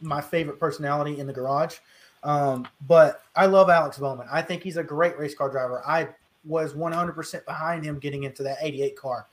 my 0.02 0.22
favorite 0.22 0.60
personality 0.60 1.20
in 1.20 1.28
the 1.28 1.34
garage. 1.34 1.78
Um, 2.24 2.68
but 2.88 3.22
I 3.36 3.46
love 3.46 3.70
Alex 3.70 3.98
Bowman. 3.98 4.28
I 4.32 4.42
think 4.42 4.64
he's 4.64 4.78
a 4.78 4.84
great 4.84 5.18
race 5.18 5.36
car 5.36 5.50
driver. 5.50 5.82
I 5.86 6.10
was 6.44 6.74
100% 6.74 7.46
behind 7.46 7.84
him 7.84 7.98
getting 8.00 8.24
into 8.24 8.44
that 8.44 8.58
88 8.62 8.96
car 8.98 9.28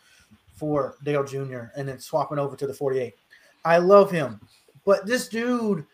for 0.54 0.96
Dale 1.02 1.24
Jr. 1.24 1.64
and 1.74 1.88
then 1.88 1.98
swapping 1.98 2.38
over 2.38 2.54
to 2.56 2.66
the 2.66 2.72
48. 2.74 3.14
I 3.64 3.78
love 3.78 4.10
him, 4.10 4.40
but 4.84 5.06
this 5.06 5.28
dude 5.28 5.84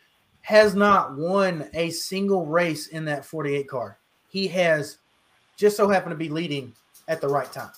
has 0.42 0.74
not 0.74 1.16
won 1.16 1.68
a 1.74 1.90
single 1.90 2.46
race 2.46 2.86
in 2.88 3.04
that 3.04 3.24
48 3.24 3.68
car. 3.68 3.98
He 4.30 4.48
has 4.48 4.98
just 5.56 5.76
so 5.76 5.88
happened 5.88 6.12
to 6.12 6.16
be 6.16 6.28
leading 6.28 6.72
at 7.08 7.20
the 7.20 7.28
right 7.28 7.50
time. 7.52 7.70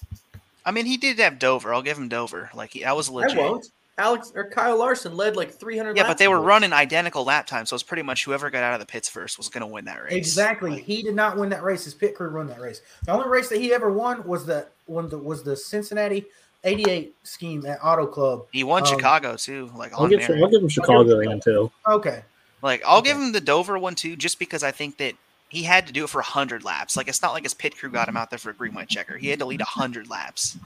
I 0.64 0.70
mean, 0.70 0.86
he 0.86 0.96
did 0.96 1.18
have 1.18 1.38
Dover. 1.38 1.74
I'll 1.74 1.82
give 1.82 1.98
him 1.98 2.08
Dover. 2.08 2.50
Like 2.54 2.70
he, 2.70 2.82
that 2.82 2.94
was 2.94 3.08
legit. 3.08 3.38
I 3.38 3.40
won't. 3.40 3.70
Alex 3.98 4.32
or 4.34 4.48
Kyle 4.48 4.78
Larson 4.78 5.14
led 5.14 5.36
like 5.36 5.50
300. 5.50 5.96
Yeah, 5.96 6.06
but 6.06 6.16
they 6.16 6.28
were 6.28 6.36
ago. 6.36 6.44
running 6.44 6.72
identical 6.72 7.22
lap 7.24 7.46
times, 7.46 7.68
so 7.68 7.74
it's 7.74 7.82
pretty 7.82 8.02
much 8.02 8.24
whoever 8.24 8.48
got 8.48 8.62
out 8.62 8.72
of 8.72 8.80
the 8.80 8.86
pits 8.86 9.08
first 9.08 9.36
was 9.36 9.50
going 9.50 9.60
to 9.60 9.66
win 9.66 9.84
that 9.84 10.02
race. 10.02 10.12
Exactly. 10.12 10.70
Like, 10.70 10.84
he 10.84 11.02
did 11.02 11.14
not 11.14 11.36
win 11.36 11.50
that 11.50 11.62
race. 11.62 11.84
His 11.84 11.92
pit 11.92 12.14
crew 12.14 12.34
won 12.34 12.46
that 12.46 12.60
race. 12.60 12.80
The 13.04 13.12
only 13.12 13.28
race 13.28 13.48
that 13.50 13.58
he 13.60 13.74
ever 13.74 13.92
won 13.92 14.24
was 14.24 14.46
the 14.46 14.68
one 14.86 15.08
that 15.10 15.18
was 15.18 15.42
the 15.42 15.54
Cincinnati 15.54 16.26
88 16.64 17.14
scheme 17.22 17.64
at 17.66 17.78
Auto 17.82 18.06
Club. 18.06 18.46
he 18.52 18.64
won 18.64 18.82
Um, 18.82 18.86
Chicago 18.88 19.36
too. 19.36 19.70
Like 19.74 19.92
I'll 19.92 20.00
on 20.04 20.10
give. 20.10 20.20
I'll 20.28 20.48
give 20.50 20.62
him 20.62 20.68
Chicago 20.68 21.18
again 21.20 21.40
too. 21.40 21.70
Okay. 21.86 22.22
Like 22.62 22.82
I'll 22.86 22.98
Okay. 22.98 23.08
give 23.10 23.16
him 23.16 23.32
the 23.32 23.40
Dover 23.40 23.78
one 23.78 23.94
too, 23.94 24.16
just 24.16 24.38
because 24.38 24.62
I 24.62 24.70
think 24.70 24.98
that 24.98 25.14
he 25.48 25.62
had 25.64 25.86
to 25.86 25.92
do 25.92 26.04
it 26.04 26.10
for 26.10 26.20
hundred 26.20 26.62
laps. 26.62 26.96
Like 26.96 27.08
it's 27.08 27.22
not 27.22 27.32
like 27.32 27.42
his 27.44 27.54
pit 27.54 27.76
crew 27.78 27.90
got 27.90 28.08
him 28.08 28.16
out 28.16 28.30
there 28.30 28.38
for 28.38 28.50
a 28.50 28.54
green 28.54 28.74
white 28.74 28.88
checker. 28.88 29.16
He 29.16 29.28
had 29.28 29.38
to 29.38 29.46
lead 29.46 29.62
hundred 29.62 30.08
laps, 30.10 30.56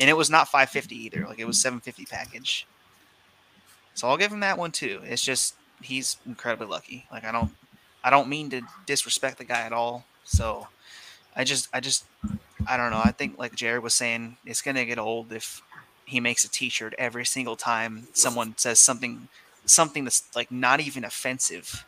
and 0.00 0.10
it 0.10 0.16
was 0.16 0.28
not 0.28 0.48
550 0.48 0.96
either. 0.96 1.24
Like 1.28 1.38
it 1.38 1.46
was 1.46 1.60
750 1.60 2.04
package. 2.06 2.66
So 3.94 4.08
I'll 4.08 4.16
give 4.16 4.32
him 4.32 4.40
that 4.40 4.58
one 4.58 4.72
too. 4.72 5.00
It's 5.04 5.22
just 5.22 5.54
he's 5.80 6.16
incredibly 6.26 6.66
lucky. 6.66 7.06
Like 7.12 7.24
I 7.24 7.30
don't, 7.30 7.52
I 8.02 8.10
don't 8.10 8.28
mean 8.28 8.50
to 8.50 8.62
disrespect 8.86 9.38
the 9.38 9.44
guy 9.44 9.60
at 9.62 9.72
all. 9.72 10.04
So 10.24 10.66
I 11.36 11.44
just 11.44 11.68
I 11.72 11.78
just 11.80 12.04
I 12.68 12.76
don't 12.76 12.90
know. 12.90 13.00
I 13.04 13.12
think 13.12 13.38
like 13.38 13.54
Jared 13.54 13.82
was 13.82 13.94
saying, 13.94 14.36
it's 14.44 14.62
gonna 14.62 14.84
get 14.84 14.98
old 14.98 15.32
if 15.32 15.62
he 16.06 16.20
makes 16.20 16.44
a 16.44 16.50
T-shirt 16.50 16.94
every 16.98 17.24
single 17.24 17.56
time 17.56 18.08
someone 18.12 18.54
says 18.56 18.78
something 18.78 19.28
something 19.66 20.04
that's 20.04 20.22
like 20.36 20.50
not 20.50 20.80
even 20.80 21.04
offensive. 21.04 21.84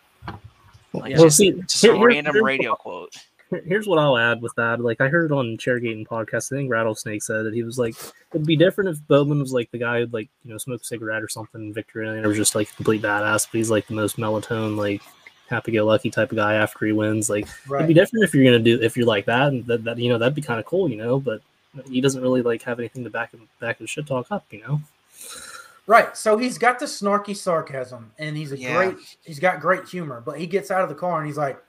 Like 0.92 1.14
well, 1.14 1.24
just, 1.24 1.36
see, 1.36 1.52
just 1.52 1.82
here- 1.82 1.92
a 1.94 1.98
here- 1.98 2.06
random 2.08 2.42
radio 2.42 2.70
what- 2.70 2.78
quote. 2.78 3.16
Here's 3.64 3.86
what 3.86 4.00
I'll 4.00 4.18
add 4.18 4.42
with 4.42 4.52
that. 4.56 4.80
Like 4.80 5.00
I 5.00 5.06
heard 5.06 5.30
on 5.30 5.56
Chairgate 5.56 5.92
and 5.92 6.08
podcast, 6.08 6.52
I 6.52 6.56
think 6.56 6.68
Rattlesnake 6.68 7.22
said 7.22 7.44
that 7.44 7.54
he 7.54 7.62
was 7.62 7.78
like, 7.78 7.94
it'd 8.32 8.44
be 8.44 8.56
different 8.56 8.90
if 8.90 9.06
Bowman 9.06 9.38
was 9.38 9.52
like 9.52 9.70
the 9.70 9.78
guy 9.78 10.00
who'd 10.00 10.12
like 10.12 10.28
you 10.44 10.50
know 10.50 10.58
smoked 10.58 10.82
a 10.82 10.86
cigarette 10.86 11.22
or 11.22 11.28
something, 11.28 11.72
Victor 11.72 12.02
or 12.02 12.34
just 12.34 12.56
like 12.56 12.68
a 12.72 12.74
complete 12.74 13.02
badass. 13.02 13.46
But 13.46 13.58
he's 13.58 13.70
like 13.70 13.86
the 13.86 13.94
most 13.94 14.16
melatonin, 14.16 14.76
like 14.76 15.00
happy-go-lucky 15.48 16.10
type 16.10 16.30
of 16.32 16.36
guy 16.36 16.54
after 16.54 16.86
he 16.86 16.92
wins. 16.92 17.30
Like 17.30 17.46
it'd 17.74 17.88
be 17.88 17.94
different 17.94 18.24
if 18.24 18.34
you're 18.34 18.44
gonna 18.44 18.58
do 18.58 18.80
if 18.80 18.96
you're 18.96 19.06
like 19.06 19.26
that, 19.26 19.48
and 19.48 19.66
that, 19.66 19.84
that 19.84 19.98
you 19.98 20.08
know 20.08 20.18
that'd 20.18 20.34
be 20.34 20.42
kind 20.42 20.60
of 20.60 20.66
cool, 20.66 20.88
you 20.90 20.96
know. 20.96 21.18
But 21.20 21.40
he 21.90 22.00
doesn't 22.00 22.22
really 22.22 22.42
like 22.42 22.62
have 22.62 22.78
anything 22.78 23.04
to 23.04 23.10
back 23.10 23.32
him 23.32 23.48
back 23.60 23.78
his 23.78 23.90
shit 23.90 24.06
talk 24.06 24.26
up, 24.30 24.44
you 24.50 24.60
know. 24.60 24.80
Right. 25.86 26.16
So 26.16 26.36
he's 26.36 26.58
got 26.58 26.78
the 26.78 26.86
snarky 26.86 27.36
sarcasm 27.36 28.10
and 28.18 28.36
he's 28.36 28.52
a 28.52 28.58
Yeah. 28.58 28.74
great 28.74 28.96
he's 29.24 29.38
got 29.38 29.60
great 29.60 29.86
humor, 29.86 30.22
but 30.24 30.38
he 30.38 30.46
gets 30.46 30.70
out 30.70 30.82
of 30.82 30.88
the 30.88 30.94
car 30.94 31.18
and 31.18 31.26
he's 31.26 31.36
like, 31.36 31.62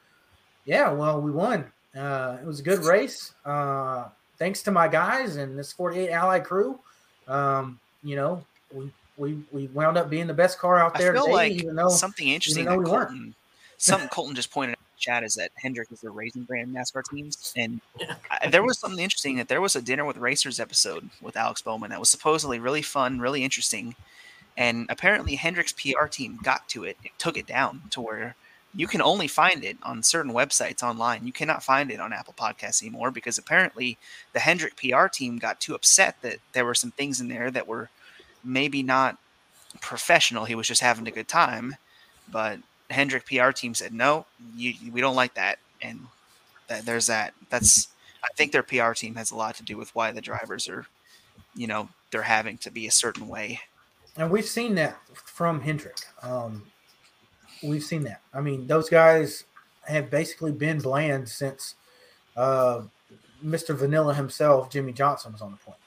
Yeah, 0.65 0.91
well, 0.91 1.21
we 1.21 1.31
won. 1.31 1.71
Uh, 1.95 2.37
it 2.41 2.45
was 2.45 2.59
a 2.59 2.63
good 2.63 2.83
race. 2.83 3.33
Uh, 3.45 4.05
thanks 4.37 4.61
to 4.63 4.71
my 4.71 4.87
guys 4.87 5.35
and 5.35 5.57
this 5.57 5.71
48 5.71 6.09
Ally 6.09 6.39
crew. 6.39 6.79
Um, 7.27 7.79
you 8.03 8.15
know, 8.15 8.43
we 8.73 8.91
we 9.17 9.39
we 9.51 9.67
wound 9.67 9.97
up 9.97 10.09
being 10.09 10.27
the 10.27 10.33
best 10.33 10.57
car 10.59 10.79
out 10.79 10.95
I 10.95 10.99
there 10.99 11.13
feel 11.13 11.25
today, 11.25 11.33
like 11.33 11.51
even 11.53 11.75
though 11.75 11.89
something 11.89 12.27
interesting 12.27 12.65
though 12.65 12.71
that 12.71 12.79
we 12.79 12.89
weren't. 12.89 13.35
Something 13.77 14.09
Colton 14.09 14.35
just 14.35 14.51
pointed 14.51 14.73
out 14.73 14.79
in 14.79 14.95
the 14.95 14.99
chat 14.99 15.23
is 15.23 15.35
that 15.35 15.51
Hendrick 15.55 15.91
is 15.91 16.01
the 16.01 16.09
racing 16.09 16.43
brand 16.43 16.73
NASCAR 16.75 17.03
teams, 17.09 17.53
and 17.55 17.79
I, 18.31 18.47
there 18.47 18.63
was 18.63 18.79
something 18.79 18.99
interesting 18.99 19.37
that 19.37 19.47
there 19.47 19.61
was 19.61 19.75
a 19.75 19.81
dinner 19.81 20.03
with 20.03 20.17
racers 20.17 20.59
episode 20.59 21.09
with 21.21 21.37
Alex 21.37 21.61
Bowman 21.61 21.91
that 21.91 21.99
was 21.99 22.09
supposedly 22.09 22.59
really 22.59 22.81
fun, 22.81 23.19
really 23.19 23.43
interesting, 23.43 23.95
and 24.57 24.87
apparently 24.89 25.35
Hendrick's 25.35 25.73
PR 25.73 26.07
team 26.07 26.39
got 26.41 26.67
to 26.69 26.83
it, 26.83 26.97
and 27.03 27.11
took 27.19 27.37
it 27.37 27.45
down 27.45 27.83
to 27.91 28.01
where 28.01 28.35
you 28.73 28.87
can 28.87 29.01
only 29.01 29.27
find 29.27 29.63
it 29.63 29.77
on 29.83 30.03
certain 30.03 30.33
websites 30.33 30.83
online. 30.83 31.25
You 31.25 31.33
cannot 31.33 31.63
find 31.63 31.89
it 31.91 31.99
on 31.99 32.13
Apple 32.13 32.35
Podcasts 32.37 32.81
anymore 32.81 33.11
because 33.11 33.37
apparently 33.37 33.97
the 34.33 34.39
Hendrick 34.39 34.75
PR 34.75 35.07
team 35.07 35.37
got 35.37 35.59
too 35.59 35.73
upset 35.73 36.21
that 36.21 36.37
there 36.53 36.65
were 36.65 36.75
some 36.75 36.91
things 36.91 37.19
in 37.19 37.27
there 37.27 37.49
that 37.51 37.67
were 37.67 37.89
maybe 38.43 38.83
not 38.83 39.17
professional. 39.81 40.45
He 40.45 40.55
was 40.55 40.67
just 40.67 40.81
having 40.81 41.07
a 41.07 41.11
good 41.11 41.27
time, 41.27 41.75
but 42.31 42.59
Hendrick 42.89 43.25
PR 43.25 43.51
team 43.51 43.73
said 43.73 43.93
no, 43.93 44.25
you, 44.55 44.73
we 44.91 45.01
don't 45.01 45.15
like 45.15 45.33
that, 45.35 45.59
and 45.81 46.07
there's 46.83 47.07
that. 47.07 47.33
That's 47.49 47.89
I 48.23 48.27
think 48.35 48.51
their 48.51 48.63
PR 48.63 48.93
team 48.93 49.15
has 49.15 49.31
a 49.31 49.35
lot 49.35 49.55
to 49.55 49.63
do 49.63 49.77
with 49.77 49.93
why 49.95 50.11
the 50.11 50.21
drivers 50.21 50.67
are, 50.67 50.85
you 51.55 51.67
know, 51.67 51.89
they're 52.11 52.21
having 52.23 52.57
to 52.59 52.71
be 52.71 52.87
a 52.87 52.91
certain 52.91 53.27
way. 53.27 53.59
and 54.15 54.31
we've 54.31 54.45
seen 54.45 54.75
that 54.75 54.97
from 55.13 55.61
Hendrick. 55.61 55.97
Um, 56.23 56.63
we've 57.61 57.83
seen 57.83 58.03
that. 58.03 58.21
I 58.33 58.41
mean, 58.41 58.67
those 58.67 58.89
guys 58.89 59.43
have 59.87 60.09
basically 60.09 60.51
been 60.51 60.79
bland 60.79 61.29
since 61.29 61.75
uh, 62.35 62.81
Mr. 63.45 63.75
Vanilla 63.75 64.13
himself, 64.13 64.69
Jimmie 64.69 64.93
Johnson, 64.93 65.31
was 65.33 65.41
on 65.41 65.51
the 65.51 65.57
point. 65.57 65.79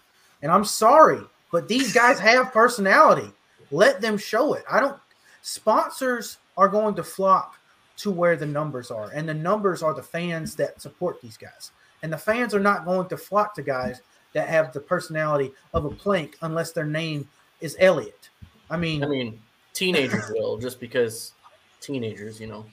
And 0.43 0.51
I'm 0.51 0.65
sorry, 0.65 1.21
but 1.53 1.69
these 1.69 1.93
guys 1.93 2.19
have 2.19 2.53
personality. 2.53 3.31
Let 3.71 4.01
them 4.01 4.17
show 4.17 4.55
it. 4.55 4.65
I 4.71 4.81
don't. 4.81 4.99
Sponsors 5.43 6.39
are 6.57 6.69
going 6.69 6.95
to 6.97 7.05
flock 7.05 7.59
to 7.99 8.11
where 8.11 8.37
the 8.37 8.47
numbers 8.47 8.91
are, 8.91 9.11
and 9.15 9.29
the 9.29 9.35
numbers 9.35 9.83
are 9.83 9.93
the 9.95 10.03
fans 10.03 10.55
that 10.57 10.81
support 10.81 11.21
these 11.21 11.37
guys. 11.37 11.71
And 12.03 12.13
the 12.13 12.17
fans 12.19 12.55
are 12.55 12.61
not 12.61 12.85
going 12.87 13.09
to 13.09 13.17
flock 13.17 13.55
to 13.57 13.63
guys 13.63 14.01
that 14.33 14.49
have 14.49 14.73
the 14.73 14.81
personality 14.81 15.53
of 15.75 15.85
a 15.85 15.91
plank 15.91 16.37
unless 16.43 16.73
their 16.73 16.87
name 16.87 17.29
is 17.61 17.77
Elliott. 17.79 18.31
I 18.71 18.77
mean, 18.79 19.05
I 19.05 19.07
mean, 19.07 19.41
teenagers 19.75 20.31
will 20.35 20.57
just 20.57 20.81
because 20.81 21.33
teenagers, 21.81 22.41
you 22.41 22.47
know. 22.47 22.65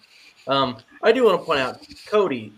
Um, 0.48 0.78
I 1.04 1.12
do 1.12 1.26
want 1.26 1.42
to 1.42 1.46
point 1.46 1.60
out, 1.60 1.86
Cody, 2.08 2.54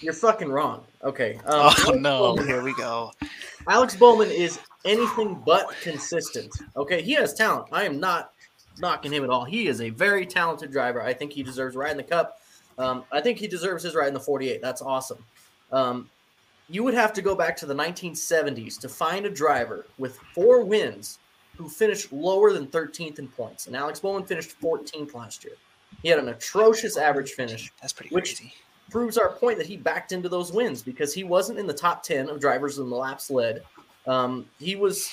you're 0.00 0.14
fucking 0.14 0.48
wrong. 0.50 0.84
Okay. 1.02 1.34
Um, 1.34 1.42
Oh 1.46 1.60
Alex 1.60 2.00
no, 2.00 2.18
Bowman- 2.20 2.46
here 2.46 2.62
we 2.62 2.74
go. 2.76 3.12
Alex 3.68 3.96
Bowman 3.96 4.30
is 4.30 4.58
anything 4.84 5.42
but 5.44 5.74
consistent. 5.82 6.54
Okay, 6.76 7.02
he 7.02 7.12
has 7.14 7.34
talent. 7.34 7.66
I 7.72 7.84
am 7.84 7.98
not 8.00 8.32
knocking 8.78 9.12
him 9.12 9.24
at 9.24 9.30
all. 9.30 9.44
He 9.44 9.66
is 9.68 9.80
a 9.80 9.90
very 9.90 10.26
talented 10.26 10.70
driver. 10.72 11.02
I 11.02 11.12
think 11.12 11.32
he 11.32 11.42
deserves 11.42 11.76
in 11.76 11.96
the 11.96 12.02
Cup. 12.02 12.38
Um, 12.78 13.04
I 13.12 13.20
think 13.20 13.38
he 13.38 13.46
deserves 13.46 13.82
his 13.84 13.94
ride 13.94 14.08
in 14.08 14.14
the 14.14 14.20
48. 14.20 14.60
That's 14.60 14.82
awesome. 14.82 15.24
Um, 15.70 16.10
you 16.68 16.82
would 16.82 16.94
have 16.94 17.12
to 17.12 17.22
go 17.22 17.34
back 17.34 17.56
to 17.58 17.66
the 17.66 17.74
1970s 17.74 18.78
to 18.80 18.88
find 18.88 19.26
a 19.26 19.30
driver 19.30 19.86
with 19.98 20.16
four 20.34 20.64
wins 20.64 21.18
who 21.56 21.68
finished 21.68 22.12
lower 22.12 22.52
than 22.52 22.66
13th 22.66 23.18
in 23.18 23.28
points. 23.28 23.66
And 23.66 23.76
Alex 23.76 24.00
Bowman 24.00 24.24
finished 24.24 24.58
14th 24.60 25.14
last 25.14 25.44
year. 25.44 25.54
He 26.02 26.08
had 26.08 26.18
an 26.18 26.30
atrocious 26.30 26.96
average 26.96 27.32
finish 27.32 27.70
That's 27.80 27.92
pretty 27.92 28.14
Which- 28.14 28.36
crazy. 28.38 28.54
proves 28.90 29.16
our 29.16 29.30
point 29.30 29.58
that 29.58 29.66
he 29.66 29.76
backed 29.76 30.12
into 30.12 30.28
those 30.28 30.52
wins 30.52 30.82
because 30.82 31.14
he 31.14 31.22
wasn't 31.22 31.58
in 31.58 31.66
the 31.66 31.72
top 31.74 32.02
10 32.02 32.28
of 32.28 32.40
drivers 32.40 32.78
in 32.78 32.88
the 32.90 32.96
laps 32.96 33.30
led. 33.30 33.62
Um, 34.06 34.46
he 34.58 34.74
was 34.74 35.08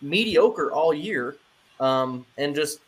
mediocre 0.00 0.72
all 0.72 0.94
year 0.94 1.36
um, 1.78 2.24
and 2.38 2.54
just 2.54 2.80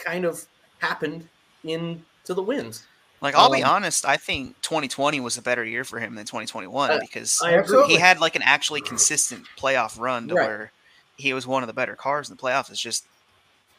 kind 0.00 0.24
of 0.24 0.44
happened 0.78 1.28
into 1.64 2.34
the 2.34 2.42
wins. 2.42 2.84
Like 3.20 3.34
I'll 3.34 3.50
be 3.52 3.62
Um, 3.62 3.70
honest, 3.70 4.06
I 4.06 4.16
think 4.16 4.60
2020 4.62 5.20
was 5.20 5.36
a 5.36 5.42
better 5.42 5.62
year 5.64 5.84
for 5.84 6.00
him 6.00 6.14
than 6.14 6.24
2021 6.24 6.90
Uh, 6.90 6.98
because 7.00 7.38
he 7.86 7.96
had 7.96 8.18
like 8.18 8.34
an 8.34 8.42
actually 8.42 8.80
consistent 8.80 9.44
playoff 9.58 9.98
run 10.00 10.28
to 10.28 10.34
Right. 10.34 10.46
where 10.46 10.72
he 11.16 11.34
was 11.34 11.46
one 11.46 11.62
of 11.62 11.66
the 11.66 11.74
better 11.74 11.94
cars 11.96 12.30
in 12.30 12.36
the 12.36 12.42
playoffs. 12.42 12.70
It's 12.70 12.80
just 12.80 13.04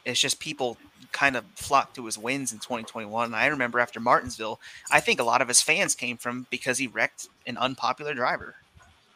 it's 0.05 0.19
just 0.19 0.39
people 0.39 0.77
kind 1.11 1.35
of 1.35 1.45
flocked 1.55 1.95
to 1.95 2.05
his 2.05 2.17
wins 2.17 2.51
in 2.51 2.57
2021. 2.59 3.25
And 3.25 3.35
I 3.35 3.45
remember 3.47 3.79
after 3.79 3.99
Martinsville, 3.99 4.59
I 4.89 4.99
think 4.99 5.19
a 5.19 5.23
lot 5.23 5.41
of 5.43 5.47
his 5.47 5.61
fans 5.61 5.93
came 5.93 6.17
from 6.17 6.47
because 6.49 6.79
he 6.79 6.87
wrecked 6.87 7.27
an 7.45 7.55
unpopular 7.57 8.13
driver 8.15 8.55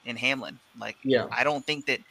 in 0.06 0.16
Hamlin. 0.16 0.60
Like 0.80 0.98
Yeah. 1.04 1.26
I 1.32 1.44
don't 1.44 1.66
think 1.66 1.86
that 1.88 2.02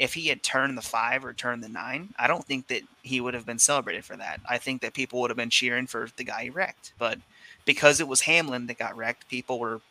if 0.00 0.14
he 0.14 0.28
had 0.28 0.42
turned 0.42 0.78
the 0.78 0.82
five 0.82 1.26
or 1.26 1.34
turned 1.34 1.62
the 1.62 1.68
nine, 1.68 2.08
I 2.18 2.26
don't 2.26 2.44
think 2.44 2.68
that 2.68 2.80
he 3.02 3.20
would 3.20 3.34
have 3.34 3.44
been 3.44 3.58
celebrated 3.58 4.02
for 4.02 4.16
that. 4.16 4.40
I 4.48 4.56
think 4.56 4.80
that 4.80 4.94
people 4.94 5.20
would 5.20 5.28
have 5.28 5.36
been 5.36 5.50
cheering 5.50 5.86
for 5.86 6.08
the 6.16 6.24
guy 6.24 6.44
he 6.44 6.50
wrecked. 6.50 6.94
But 6.98 7.18
because 7.66 8.00
it 8.00 8.08
was 8.08 8.22
Hamlin 8.22 8.66
that 8.68 8.78
got 8.78 8.96
wrecked, 8.96 9.28
people 9.28 9.58
were 9.58 9.82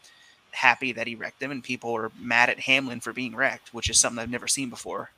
happy 0.49 0.91
that 0.93 1.05
he 1.05 1.13
wrecked 1.13 1.39
him, 1.43 1.51
and 1.51 1.63
people 1.63 1.93
were 1.93 2.11
mad 2.19 2.49
at 2.49 2.59
Hamlin 2.59 2.99
for 3.01 3.13
being 3.13 3.35
wrecked, 3.35 3.71
which 3.71 3.87
is 3.87 3.99
something 3.99 4.19
I've 4.19 4.31
never 4.31 4.47
seen 4.47 4.71
before. 4.71 5.11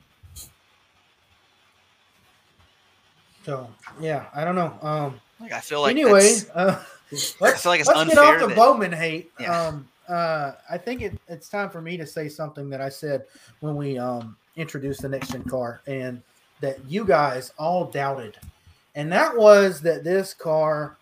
so 3.45 3.67
yeah, 3.99 4.25
I 4.35 4.43
don't 4.43 4.55
know. 4.55 4.77
Um, 4.81 5.21
Like 5.39 5.53
I 5.53 5.61
feel 5.61 5.81
like 5.81 5.91
anyway, 5.91 6.35
uh, 6.53 6.83
let's, 7.11 7.41
I 7.41 7.53
feel 7.53 7.71
like 7.71 7.79
it's 7.79 7.89
let's 7.89 8.09
get 8.09 8.17
off 8.17 8.41
the 8.41 8.47
that- 8.47 8.57
Bowman 8.57 8.91
hate. 8.91 9.31
Yeah. 9.39 9.67
Um, 9.67 9.87
uh, 10.09 10.53
I 10.69 10.77
think 10.77 11.01
it, 11.01 11.13
it's 11.29 11.47
time 11.47 11.69
for 11.69 11.81
me 11.81 11.95
to 11.95 12.05
say 12.05 12.27
something 12.27 12.69
that 12.69 12.81
I 12.81 12.89
said 12.89 13.23
when 13.61 13.77
we 13.77 13.97
um, 13.97 14.35
introduced 14.55 15.01
the 15.01 15.09
next 15.09 15.31
gen 15.31 15.43
car, 15.43 15.81
and 15.87 16.21
that 16.61 16.77
you 16.87 17.05
guys 17.05 17.51
all 17.57 17.85
doubted, 17.85 18.37
and 18.95 19.11
that 19.11 19.35
was 19.35 19.81
that 19.81 20.03
this 20.03 20.33
car 20.33 20.97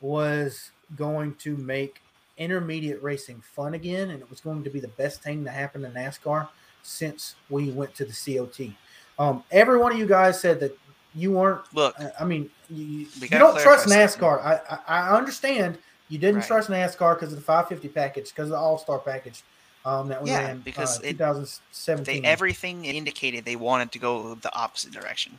was 0.00 0.70
going 0.96 1.34
to 1.36 1.56
make 1.56 2.00
intermediate 2.36 3.02
racing 3.02 3.40
fun 3.40 3.74
again, 3.74 4.10
and 4.10 4.22
it 4.22 4.30
was 4.30 4.40
going 4.40 4.62
to 4.64 4.70
be 4.70 4.80
the 4.80 4.88
best 4.88 5.22
thing 5.22 5.44
to 5.44 5.50
happen 5.50 5.82
to 5.82 5.88
NASCAR 5.88 6.48
since 6.82 7.34
we 7.50 7.70
went 7.70 7.94
to 7.96 8.04
the 8.04 8.12
COT. 8.12 8.70
Um, 9.18 9.42
every 9.50 9.78
one 9.78 9.90
of 9.92 9.98
you 9.98 10.06
guys 10.06 10.40
said 10.40 10.60
that 10.60 10.78
you 11.14 11.32
weren't 11.32 11.62
look. 11.74 11.94
I- 11.98 12.12
I 12.20 12.24
mean, 12.24 12.48
you, 12.70 12.84
you 12.84 13.06
We 13.16 13.22
you 13.22 13.28
gotta 13.28 13.38
don't 13.44 13.60
trust. 13.60 13.88
NASCAR. 13.88 14.40
I, 14.44 14.60
I 14.70 14.78
I 15.10 15.16
understand 15.16 15.78
you 16.08 16.18
didn't 16.18 16.40
Right. 16.40 16.46
trust 16.46 16.70
NASCAR 16.70 17.14
because 17.14 17.32
of 17.32 17.38
the 17.38 17.44
550 17.44 17.88
package, 17.88 18.28
because 18.30 18.44
of 18.44 18.50
the 18.50 18.56
All 18.58 18.78
Star 18.78 18.98
package 19.00 19.42
um, 19.84 20.08
that 20.08 20.22
we 20.22 20.30
Yeah, 20.30 20.46
ran 20.46 20.60
because 20.60 20.98
uh, 20.98 21.02
it- 21.04 21.12
2017. 21.12 22.22
They 22.22 22.28
everything 22.28 22.84
indicated 22.84 23.44
they 23.44 23.56
wanted 23.56 23.92
to 23.92 23.98
go 23.98 24.34
the 24.36 24.54
opposite 24.54 24.92
direction. 24.92 25.38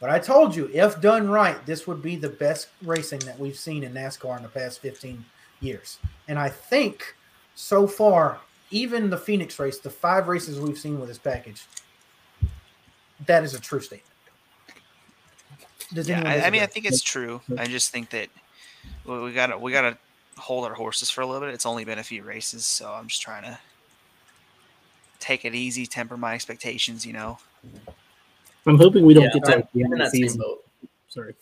but 0.00 0.10
I 0.10 0.18
told 0.18 0.54
you, 0.54 0.68
if 0.72 1.00
done 1.00 1.28
right, 1.28 1.64
this 1.66 1.86
would 1.86 2.02
be 2.02 2.16
the 2.16 2.28
best 2.28 2.68
racing 2.82 3.20
that 3.20 3.38
we've 3.38 3.56
seen 3.56 3.82
in 3.84 3.92
NASCAR 3.94 4.36
in 4.36 4.42
the 4.42 4.48
past 4.48 4.80
15 4.80 5.24
years. 5.60 5.98
And 6.28 6.38
I 6.38 6.48
think 6.48 7.14
so 7.54 7.86
far, 7.86 8.38
even 8.70 9.08
the 9.08 9.16
Phoenix 9.16 9.58
race, 9.58 9.78
the 9.78 9.90
five 9.90 10.28
races 10.28 10.60
we've 10.60 10.76
seen 10.78 10.98
with 11.00 11.08
this 11.08 11.18
package, 11.18 11.62
that 13.26 13.42
is 13.44 13.54
a 13.54 13.60
true 13.60 13.80
statement. 13.80 14.02
Does 15.94 16.08
Yeah, 16.08 16.22
I, 16.26 16.42
I 16.42 16.50
mean, 16.50 16.62
I 16.62 16.66
think 16.66 16.84
it's 16.84 17.00
true. 17.00 17.40
I 17.56 17.66
just 17.66 17.90
think 17.90 18.10
that 18.10 18.28
we 19.06 19.18
we 19.20 19.32
gotta 19.32 19.56
we 19.56 19.70
gotta 19.72 19.96
hold 20.38 20.66
our 20.66 20.74
horses 20.74 21.10
for 21.10 21.20
a 21.22 21.26
little 21.26 21.46
bit. 21.46 21.54
It's 21.54 21.66
only 21.66 21.84
been 21.84 21.98
a 21.98 22.02
few 22.04 22.22
races, 22.22 22.64
so 22.66 22.90
I'm 22.92 23.08
just 23.08 23.22
trying 23.22 23.42
to 23.44 23.58
take 25.20 25.44
it 25.44 25.54
easy, 25.54 25.86
temper 25.86 26.16
my 26.16 26.34
expectations. 26.34 27.06
You 27.06 27.12
know, 27.14 27.38
I'm 28.66 28.78
hoping 28.78 29.04
we 29.04 29.14
don't 29.14 29.24
Yeah, 29.24 29.30
get 29.34 29.44
to 29.44 29.52
I'm 29.52 29.58
like, 29.60 29.72
the 29.72 29.82
end 29.84 29.92
of 29.94 29.98
the 29.98 30.10
season. 30.10 30.42
Sorry. 31.08 31.34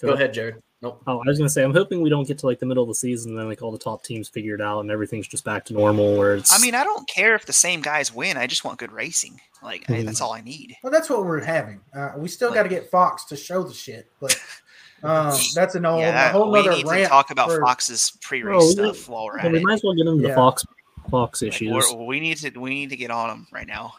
Go 0.00 0.10
ahead, 0.10 0.34
Jared. 0.34 0.62
Nope. 0.82 1.00
Oh, 1.06 1.20
I 1.20 1.28
was 1.28 1.38
gonna 1.38 1.48
say 1.48 1.62
I'm 1.62 1.72
hoping 1.72 2.02
we 2.02 2.10
don't 2.10 2.26
get 2.26 2.38
to 2.38 2.46
like 2.46 2.58
the 2.58 2.66
middle 2.66 2.82
of 2.82 2.88
the 2.88 2.94
season 2.96 3.30
and 3.30 3.38
then 3.38 3.46
like 3.48 3.62
all 3.62 3.70
the 3.70 3.78
top 3.78 4.02
teams 4.02 4.28
figured 4.28 4.60
out 4.60 4.80
and 4.80 4.90
everything's 4.90 5.28
just 5.28 5.44
back 5.44 5.64
to 5.66 5.72
normal 5.74 6.18
where 6.18 6.34
it's 6.34 6.52
I 6.52 6.58
mean, 6.60 6.74
I 6.74 6.82
don't 6.82 7.08
care 7.08 7.36
if 7.36 7.46
the 7.46 7.52
same 7.52 7.82
guys 7.82 8.12
win. 8.12 8.36
I 8.36 8.48
just 8.48 8.64
want 8.64 8.78
good 8.80 8.90
racing. 8.90 9.40
Like 9.62 9.88
I- 9.88 9.94
Mhm. 9.94 10.06
that's 10.06 10.20
all 10.20 10.32
I 10.32 10.40
need. 10.40 10.76
Well, 10.82 10.90
that's 10.90 11.08
what 11.08 11.24
we're 11.24 11.40
having. 11.40 11.80
Uh, 11.94 12.14
we 12.16 12.26
still 12.26 12.48
Like- 12.48 12.56
got 12.56 12.62
to 12.64 12.68
get 12.68 12.90
Fox 12.90 13.24
to 13.26 13.36
show 13.36 13.62
the 13.62 13.72
shit, 13.72 14.10
but 14.18 14.36
um, 15.02 15.36
that's 15.54 15.74
an 15.74 15.84
old, 15.86 16.00
yeah, 16.00 16.30
a 16.30 16.32
whole 16.32 16.50
we 16.50 16.58
nother 16.64 16.76
need 16.76 16.86
to 16.86 17.06
talk 17.06 17.30
about 17.30 17.48
for- 17.50 17.60
Fox's 17.60 18.12
pre-race 18.20 18.56
Oh, 18.60 18.70
stuff 18.70 19.08
while 19.08 19.26
we're 19.26 19.36
Well, 19.38 19.46
at 19.46 19.52
we 19.52 19.58
it. 19.58 19.64
might 19.64 19.74
as 19.74 19.82
well 19.82 19.94
get 19.94 20.06
into 20.06 20.22
Yeah. 20.22 20.28
the 20.30 20.34
Fox 20.34 20.64
Fox 21.10 21.42
issues. 21.42 21.72
we're- 21.72 22.04
we 22.06 22.20
need 22.20 22.36
to 22.38 22.50
we 22.58 22.70
need 22.70 22.90
to 22.90 22.96
get 22.96 23.10
on 23.10 23.28
them 23.28 23.46
right 23.52 23.66
now. 23.66 23.94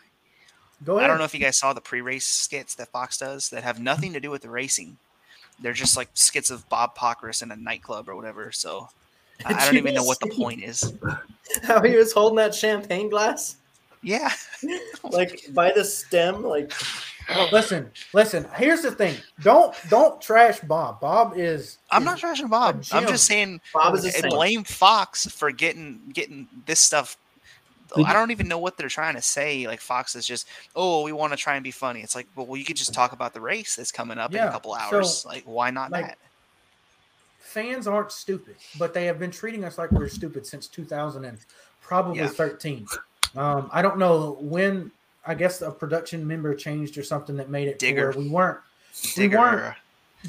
Go 0.86 0.98
ahead. 0.98 1.06
I 1.06 1.08
don't 1.08 1.18
know 1.20 1.24
if 1.26 1.34
you 1.34 1.40
guys 1.40 1.58
saw 1.58 1.72
the 1.74 1.82
pre-race 1.82 2.26
skits 2.26 2.76
that 2.76 2.90
Fox 2.90 3.18
does 3.18 3.50
that 3.50 3.64
have 3.64 3.80
nothing 3.80 4.12
to 4.14 4.20
do 4.20 4.30
with 4.32 4.42
the 4.42 4.50
racing. 4.50 4.98
They're 5.60 5.72
just 5.74 5.96
like 5.96 6.10
skits 6.14 6.50
of 6.50 6.68
Bob 6.68 6.98
Pockrass 6.98 7.42
in 7.44 7.52
a 7.52 7.56
nightclub 7.56 8.10
or 8.10 8.16
whatever. 8.16 8.52
So 8.52 8.90
I 9.46 9.50
Did 9.50 9.58
I 9.58 9.66
don't 9.66 9.78
even 9.78 9.94
know 9.94 10.04
what 10.04 10.20
the 10.20 10.28
point 10.28 10.64
is. 10.64 10.94
How 11.64 11.82
he 11.82 11.96
was 11.96 12.12
holding 12.12 12.38
that 12.38 12.54
champagne 12.56 13.10
glass, 13.10 13.56
Yeah, 14.02 14.32
like 15.04 15.42
by 15.54 15.72
the 15.72 15.84
stem, 15.86 16.44
like 16.44 16.72
Listen, 17.52 17.92
listen. 18.14 18.46
Here's 18.56 18.82
the 18.82 18.92
thing. 18.92 19.16
Don't 19.42 19.76
don't 19.90 20.22
trash 20.22 20.60
Bob. 20.62 21.00
Bob 21.00 21.34
is. 21.36 21.78
I'm 21.92 22.04
not 22.04 22.20
trashing 22.20 22.50
Bob. 22.50 22.84
I'm 22.92 23.08
just 23.08 23.26
saying 23.26 23.62
Bob 23.74 23.96
is 23.96 24.06
a 24.06 24.24
and 24.24 24.30
blame 24.30 24.64
Fox 24.64 25.26
for 25.28 25.52
getting 25.52 26.02
getting 26.14 26.48
this 26.66 26.80
stuff. 26.80 27.18
Did- 27.96 28.06
I 28.06 28.14
don't 28.14 28.32
even 28.32 28.48
know 28.48 28.58
what 28.58 28.78
they're 28.78 28.90
trying 28.90 29.16
to 29.16 29.22
say. 29.22 29.68
Like 29.68 29.80
Fox 29.80 30.16
is 30.16 30.26
just, 30.26 30.48
oh, 30.76 31.04
we 31.04 31.12
want 31.12 31.32
to 31.32 31.38
try 31.38 31.56
and 31.56 31.64
be 31.64 31.72
funny. 31.72 32.02
It's 32.02 32.16
like, 32.16 32.28
well, 32.36 32.58
you 32.58 32.66
could 32.66 32.78
just 32.78 32.94
talk 32.94 33.12
about 33.12 33.34
the 33.34 33.42
race 33.42 33.76
that's 33.76 33.92
coming 33.92 34.18
up 34.18 34.34
in 34.34 34.40
a 34.40 34.52
couple 34.52 34.74
so, 34.74 34.80
hours. 34.80 35.26
like, 35.26 35.44
why 35.46 35.70
not 35.70 35.92
like, 35.92 36.08
that? 36.08 36.18
Fans 37.40 37.86
aren't 37.86 38.12
stupid, 38.12 38.56
but 38.80 38.96
they 38.96 39.06
have 39.06 39.20
been 39.20 39.30
treating 39.30 39.64
us 39.64 39.78
like 39.78 39.92
we're 39.92 40.08
stupid 40.08 40.48
since 40.48 40.68
2000 40.68 41.24
and 41.24 41.38
probably 41.82 42.20
Yeah. 42.20 42.28
13. 42.30 42.88
Um, 43.36 43.70
I 43.72 43.82
don't 43.82 44.00
know 44.00 44.38
when. 44.40 44.92
I 45.26 45.34
guess 45.36 45.62
a 45.62 45.72
production 45.72 46.26
member 46.28 46.54
changed 46.56 46.98
or 46.98 47.04
something 47.04 47.36
that 47.38 47.50
made 47.50 47.68
it 47.68 47.80
to 47.80 47.86
Digger. 47.86 48.10
where 48.12 48.18
we 48.20 48.30
weren't. 48.30 48.60
Digger, 49.16 49.38
weren't- 49.40 49.76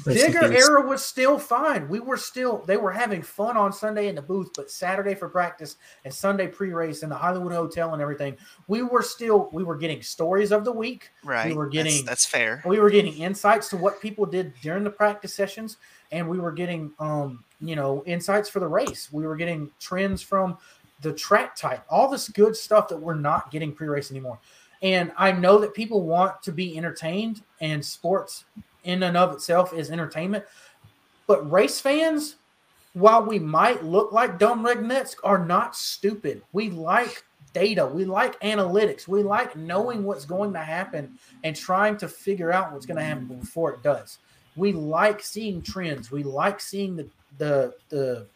Digger 0.03 0.51
era 0.51 0.81
was 0.85 1.03
still 1.05 1.39
fine. 1.39 1.87
We 1.87 2.01
were 2.01 2.17
still 2.17 2.57
they 2.67 2.75
were 2.75 2.91
having 2.91 3.21
fun 3.21 3.55
on 3.55 3.71
Sunday 3.71 4.09
in 4.09 4.15
the 4.15 4.21
booth, 4.21 4.49
but 4.53 4.69
Saturday 4.69 5.15
for 5.15 5.29
practice 5.29 5.77
and 6.03 6.13
Sunday 6.13 6.47
pre-race 6.47 7.01
in 7.01 7.07
the 7.09 7.15
Hollywood 7.15 7.53
Hotel 7.53 7.93
and 7.93 8.01
everything, 8.01 8.35
we 8.67 8.81
were 8.83 9.01
still 9.01 9.47
we 9.53 9.63
were 9.63 9.77
getting 9.77 10.01
stories 10.01 10.51
of 10.51 10.65
the 10.65 10.71
week. 10.71 11.11
right? 11.23 11.47
We 11.47 11.53
were 11.53 11.69
That's- 11.69 11.83
getting- 11.93 12.05
that's, 12.05 12.25
fair. 12.25 12.61
We 12.65 12.79
were 12.79 12.89
getting 12.89 13.13
insights 13.17 13.69
to 13.69 13.77
what 13.77 14.01
people 14.01 14.25
did 14.25 14.53
during 14.61 14.83
the 14.83 14.89
practice 14.89 15.33
sessions, 15.33 15.77
and 16.11 16.27
we 16.27 16.39
were 16.39 16.51
getting 16.51 16.91
um, 16.99 17.43
you 17.61 17.77
know, 17.77 18.03
insights 18.05 18.49
for 18.49 18.59
the 18.59 18.67
race. 18.67 19.07
We 19.13 19.25
were 19.25 19.37
getting 19.37 19.71
trends 19.79 20.21
from 20.21 20.57
the 21.01 21.13
track 21.13 21.55
type, 21.55 21.83
all 21.89 22.09
this 22.09 22.27
good 22.27 22.55
stuff 22.57 22.89
that 22.89 22.97
we're 22.97 23.13
not 23.15 23.49
getting 23.49 23.71
pre-race 23.73 24.11
anymore. 24.11 24.39
And 24.81 25.11
I 25.17 25.31
know 25.31 25.59
that 25.59 25.73
people 25.73 26.01
want 26.03 26.43
to 26.43 26.51
be 26.51 26.77
entertained, 26.77 27.41
and 27.61 27.83
sports 27.83 28.45
in 28.83 29.03
and 29.03 29.17
of 29.17 29.33
itself 29.33 29.73
is 29.73 29.89
entertainment. 29.89 30.45
But 31.27 31.49
race 31.51 31.79
fans, 31.79 32.35
while 32.93 33.23
we 33.23 33.39
might 33.39 33.83
look 33.83 34.11
like 34.11 34.39
dumb 34.39 34.63
rednecks, 34.63 35.15
are 35.23 35.43
not 35.43 35.75
stupid. 35.75 36.41
We 36.53 36.69
like 36.69 37.23
data, 37.53 37.85
we 37.85 38.05
like 38.05 38.39
analytics, 38.41 39.07
we 39.07 39.23
like 39.23 39.55
knowing 39.55 40.03
what's 40.03 40.25
going 40.25 40.53
to 40.53 40.59
happen 40.59 41.17
and 41.43 41.55
trying 41.55 41.97
to 41.97 42.07
figure 42.07 42.51
out 42.51 42.73
what's 42.73 42.85
going 42.85 42.97
to 42.97 43.03
happen 43.03 43.25
before 43.25 43.73
it 43.73 43.81
does. 43.81 44.19
We 44.55 44.71
like 44.71 45.21
seeing 45.21 45.61
trends. 45.61 46.11
We 46.11 46.23
like 46.23 46.59
seeing 46.59 46.95
the 46.95 47.07
the 47.37 47.73
the 47.89 48.27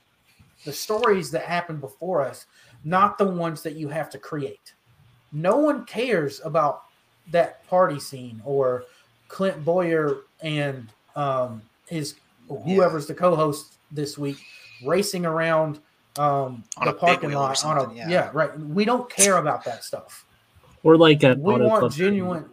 the 0.66 0.74
stories 0.74 1.32
that 1.32 1.44
happen 1.44 1.78
before 1.78 2.22
us, 2.22 2.46
not 2.84 3.18
the 3.18 3.26
ones 3.26 3.62
that 3.64 3.76
you 3.76 3.88
have 3.88 4.10
to 4.10 4.18
create. 4.18 4.74
No 5.32 5.58
one 5.58 5.86
cares 5.86 6.42
about 6.44 6.84
that 7.32 7.66
party 7.68 8.00
scene 8.00 8.42
or 8.46 8.86
Clint 9.28 9.64
Bowyer 9.64 10.22
and 10.42 10.88
um, 11.16 11.62
his 11.88 12.16
whoever's 12.48 13.06
the 13.06 13.14
co-host 13.14 13.76
this 13.92 14.18
week 14.18 14.38
racing 14.84 15.26
around 15.26 15.80
um, 16.18 16.64
On 16.78 16.86
the 16.86 16.90
a 16.90 16.94
parking 16.94 17.32
lot 17.32 17.64
on 17.64 17.78
a 17.78 17.94
yeah. 17.94 18.10
yeah. 18.10 18.30
right. 18.34 18.58
We 18.60 18.86
don't 18.86 19.10
care 19.10 19.38
about 19.38 19.64
that 19.66 19.84
stuff. 19.84 20.26
Or 20.84 20.98
like 20.98 21.24
at 21.24 21.38
We 21.40 21.54
Auto 21.54 21.68
want 21.68 21.80
Club, 21.80 21.92
genuine. 21.94 22.46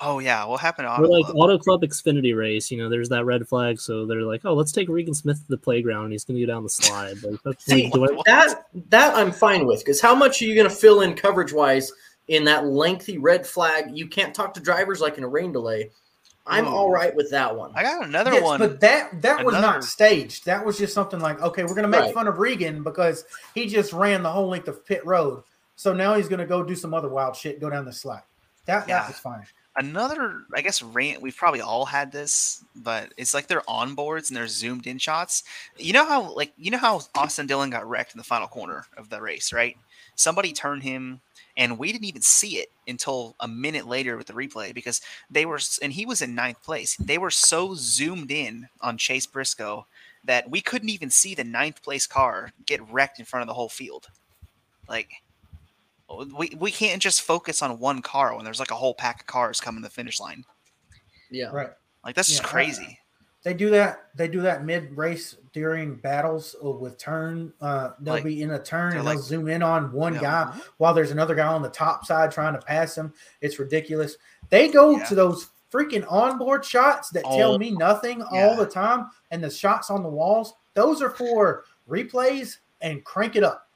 Oh 0.00 0.18
yeah, 0.18 0.44
what 0.44 0.60
happened 0.60 0.86
to 0.86 0.90
Or 0.92 1.04
Auto 1.04 1.08
like 1.08 1.24
Club? 1.26 1.36
Auto 1.36 1.58
Club 1.58 1.82
Xfinity 1.82 2.36
race, 2.36 2.70
you 2.70 2.78
know, 2.78 2.88
there's 2.88 3.08
that 3.10 3.24
red 3.24 3.46
flag, 3.46 3.78
so 3.80 4.04
they're 4.06 4.22
like, 4.22 4.40
"Oh, 4.44 4.54
let's 4.54 4.72
take 4.72 4.88
Regan 4.88 5.14
Smith 5.14 5.38
to 5.42 5.48
the 5.48 5.56
playground. 5.56 6.10
He's 6.10 6.24
going 6.24 6.38
to 6.40 6.44
go 6.46 6.52
down 6.52 6.64
the 6.64 6.68
slide." 6.70 7.16
Like, 7.44 7.60
See, 7.60 7.90
do 7.94 8.04
I- 8.04 8.22
that 8.26 8.66
that 8.90 9.14
I'm 9.14 9.30
fine 9.30 9.66
with 9.66 9.78
because 9.80 10.00
how 10.00 10.14
much 10.14 10.42
are 10.42 10.46
you 10.46 10.54
going 10.54 10.68
to 10.68 10.74
fill 10.74 11.02
in 11.02 11.14
coverage 11.14 11.52
wise 11.52 11.92
in 12.28 12.44
that 12.44 12.64
lengthy 12.66 13.18
red 13.18 13.46
flag? 13.46 13.96
You 13.96 14.06
can't 14.08 14.34
talk 14.34 14.54
to 14.54 14.60
drivers 14.60 15.00
like 15.00 15.18
in 15.18 15.24
a 15.24 15.28
rain 15.28 15.52
delay. 15.52 15.90
I'm 16.46 16.66
Ooh. 16.66 16.70
all 16.70 16.90
right 16.90 17.14
with 17.14 17.30
that 17.30 17.56
one. 17.56 17.72
I 17.74 17.82
got 17.82 18.04
another 18.04 18.32
Yes, 18.32 18.42
one. 18.42 18.58
but 18.58 18.80
that 18.80 19.22
that 19.22 19.44
was 19.44 19.54
not 19.54 19.82
staged. 19.82 20.44
That 20.44 20.64
was 20.64 20.76
just 20.76 20.92
something 20.92 21.20
like, 21.20 21.40
okay, 21.40 21.64
we're 21.64 21.74
gonna 21.74 21.88
make 21.88 22.00
Right. 22.02 22.14
fun 22.14 22.28
of 22.28 22.38
Regan 22.38 22.82
because 22.82 23.24
he 23.54 23.66
just 23.66 23.92
ran 23.94 24.22
the 24.22 24.30
whole 24.30 24.48
length 24.48 24.68
of 24.68 24.84
pit 24.84 25.04
road. 25.06 25.42
So 25.76 25.94
now 25.94 26.14
he's 26.14 26.28
gonna 26.28 26.44
go 26.46 26.62
do 26.62 26.74
some 26.74 26.92
other 26.92 27.08
wild 27.08 27.34
shit, 27.34 27.60
go 27.60 27.70
down 27.70 27.86
the 27.86 27.92
slide. 27.92 28.22
That 28.66 28.86
Yeah. 28.86 29.00
that 29.00 29.08
was 29.08 29.18
fine. 29.18 29.46
another 29.76 30.44
i 30.54 30.60
guess 30.60 30.82
rant 30.82 31.20
we've 31.20 31.36
probably 31.36 31.60
all 31.60 31.84
had 31.84 32.12
this 32.12 32.62
but 32.76 33.12
it's 33.16 33.34
like 33.34 33.48
they're 33.48 33.68
on 33.68 33.96
boards 33.96 34.30
and 34.30 34.36
they're 34.36 34.46
zoomed 34.46 34.86
in 34.86 34.98
shots 34.98 35.42
you 35.76 35.92
know 35.92 36.06
how 36.06 36.32
like 36.34 36.52
you 36.56 36.70
know 36.70 36.78
how 36.78 37.00
austin 37.16 37.44
dillon 37.48 37.70
got 37.70 37.84
wrecked 37.88 38.14
in 38.14 38.18
the 38.18 38.22
final 38.22 38.46
corner 38.46 38.86
of 38.96 39.08
the 39.10 39.20
race 39.20 39.52
right 39.52 39.76
somebody 40.14 40.52
turned 40.52 40.84
him 40.84 41.20
and 41.56 41.78
we 41.78 41.92
didn't 41.92 42.04
even 42.06 42.22
see 42.22 42.56
it 42.58 42.68
until 42.88 43.34
a 43.40 43.48
minute 43.48 43.86
later 43.86 44.16
with 44.16 44.26
the 44.26 44.32
replay 44.32 44.74
because 44.74 45.00
they 45.30 45.46
were 45.46 45.58
and 45.82 45.92
he 45.92 46.04
was 46.06 46.20
in 46.22 46.34
ninth 46.34 46.62
place 46.62 46.96
they 46.96 47.18
were 47.18 47.30
so 47.30 47.74
zoomed 47.74 48.30
in 48.30 48.68
on 48.80 48.96
chase 48.98 49.26
briscoe 49.26 49.86
that 50.24 50.50
we 50.50 50.60
couldn't 50.60 50.88
even 50.88 51.10
see 51.10 51.34
the 51.34 51.44
ninth 51.44 51.82
place 51.82 52.06
car 52.06 52.50
get 52.66 52.80
wrecked 52.90 53.18
in 53.18 53.24
front 53.24 53.42
of 53.42 53.46
the 53.48 53.54
whole 53.54 53.68
field 53.68 54.08
like 54.88 55.10
oh, 56.08 56.26
we, 56.36 56.50
we 56.58 56.70
can't 56.70 57.00
just 57.02 57.22
focus 57.22 57.62
on 57.62 57.78
one 57.78 58.02
car 58.02 58.34
when 58.34 58.44
there's 58.44 58.60
like 58.60 58.70
a 58.70 58.74
whole 58.76 58.94
pack 58.94 59.20
of 59.20 59.26
cars 59.26 59.60
coming 59.60 59.82
to 59.82 59.88
the 59.88 59.94
finish 59.94 60.20
line. 60.20 60.44
yeah. 61.30 61.50
Right. 61.50 61.70
Like 62.04 62.14
that's 62.14 62.28
just 62.28 62.42
Yeah, 62.42 62.48
I- 62.48 62.50
crazy. 62.50 62.98
They 63.44 63.54
do 63.54 63.70
that. 63.70 64.06
They 64.16 64.26
do 64.26 64.40
that 64.40 64.64
mid 64.64 64.96
race 64.96 65.36
during 65.52 65.96
battles 65.96 66.56
uh, 66.64 66.70
with 66.70 66.98
turn. 66.98 67.52
Uh, 67.60 67.90
they'll 68.00 68.14
Like, 68.14 68.24
be 68.24 68.42
in 68.42 68.50
a 68.52 68.58
turn 68.58 68.94
and 68.96 69.04
like- 69.04 69.16
they'll 69.18 69.22
zoom 69.24 69.48
in 69.48 69.62
on 69.62 69.92
one 69.92 70.14
Yeah. 70.14 70.20
guy 70.20 70.60
while 70.78 70.94
there's 70.94 71.10
another 71.12 71.34
guy 71.34 71.46
on 71.46 71.62
the 71.62 71.68
top 71.68 72.04
side 72.06 72.32
trying 72.32 72.54
to 72.54 72.60
pass 72.60 72.96
him. 72.96 73.12
It's 73.42 73.58
ridiculous. 73.58 74.16
They 74.48 74.68
go 74.68 74.96
Yeah. 74.96 75.04
to 75.04 75.14
those 75.14 75.48
freaking 75.70 76.04
onboard 76.10 76.64
shots 76.64 77.10
that 77.10 77.24
tell 77.24 77.52
Oh, 77.52 77.58
me 77.58 77.70
nothing 77.70 78.20
yeah. 78.32 78.48
all 78.48 78.56
the 78.56 78.66
time, 78.66 79.10
and 79.30 79.42
the 79.44 79.50
shots 79.50 79.90
on 79.90 80.02
the 80.02 80.08
walls. 80.08 80.54
Those 80.74 81.02
are 81.02 81.10
for 81.10 81.64
replays 81.88 82.58
and 82.80 83.04
crank 83.04 83.36
it 83.36 83.44
up. 83.44 83.68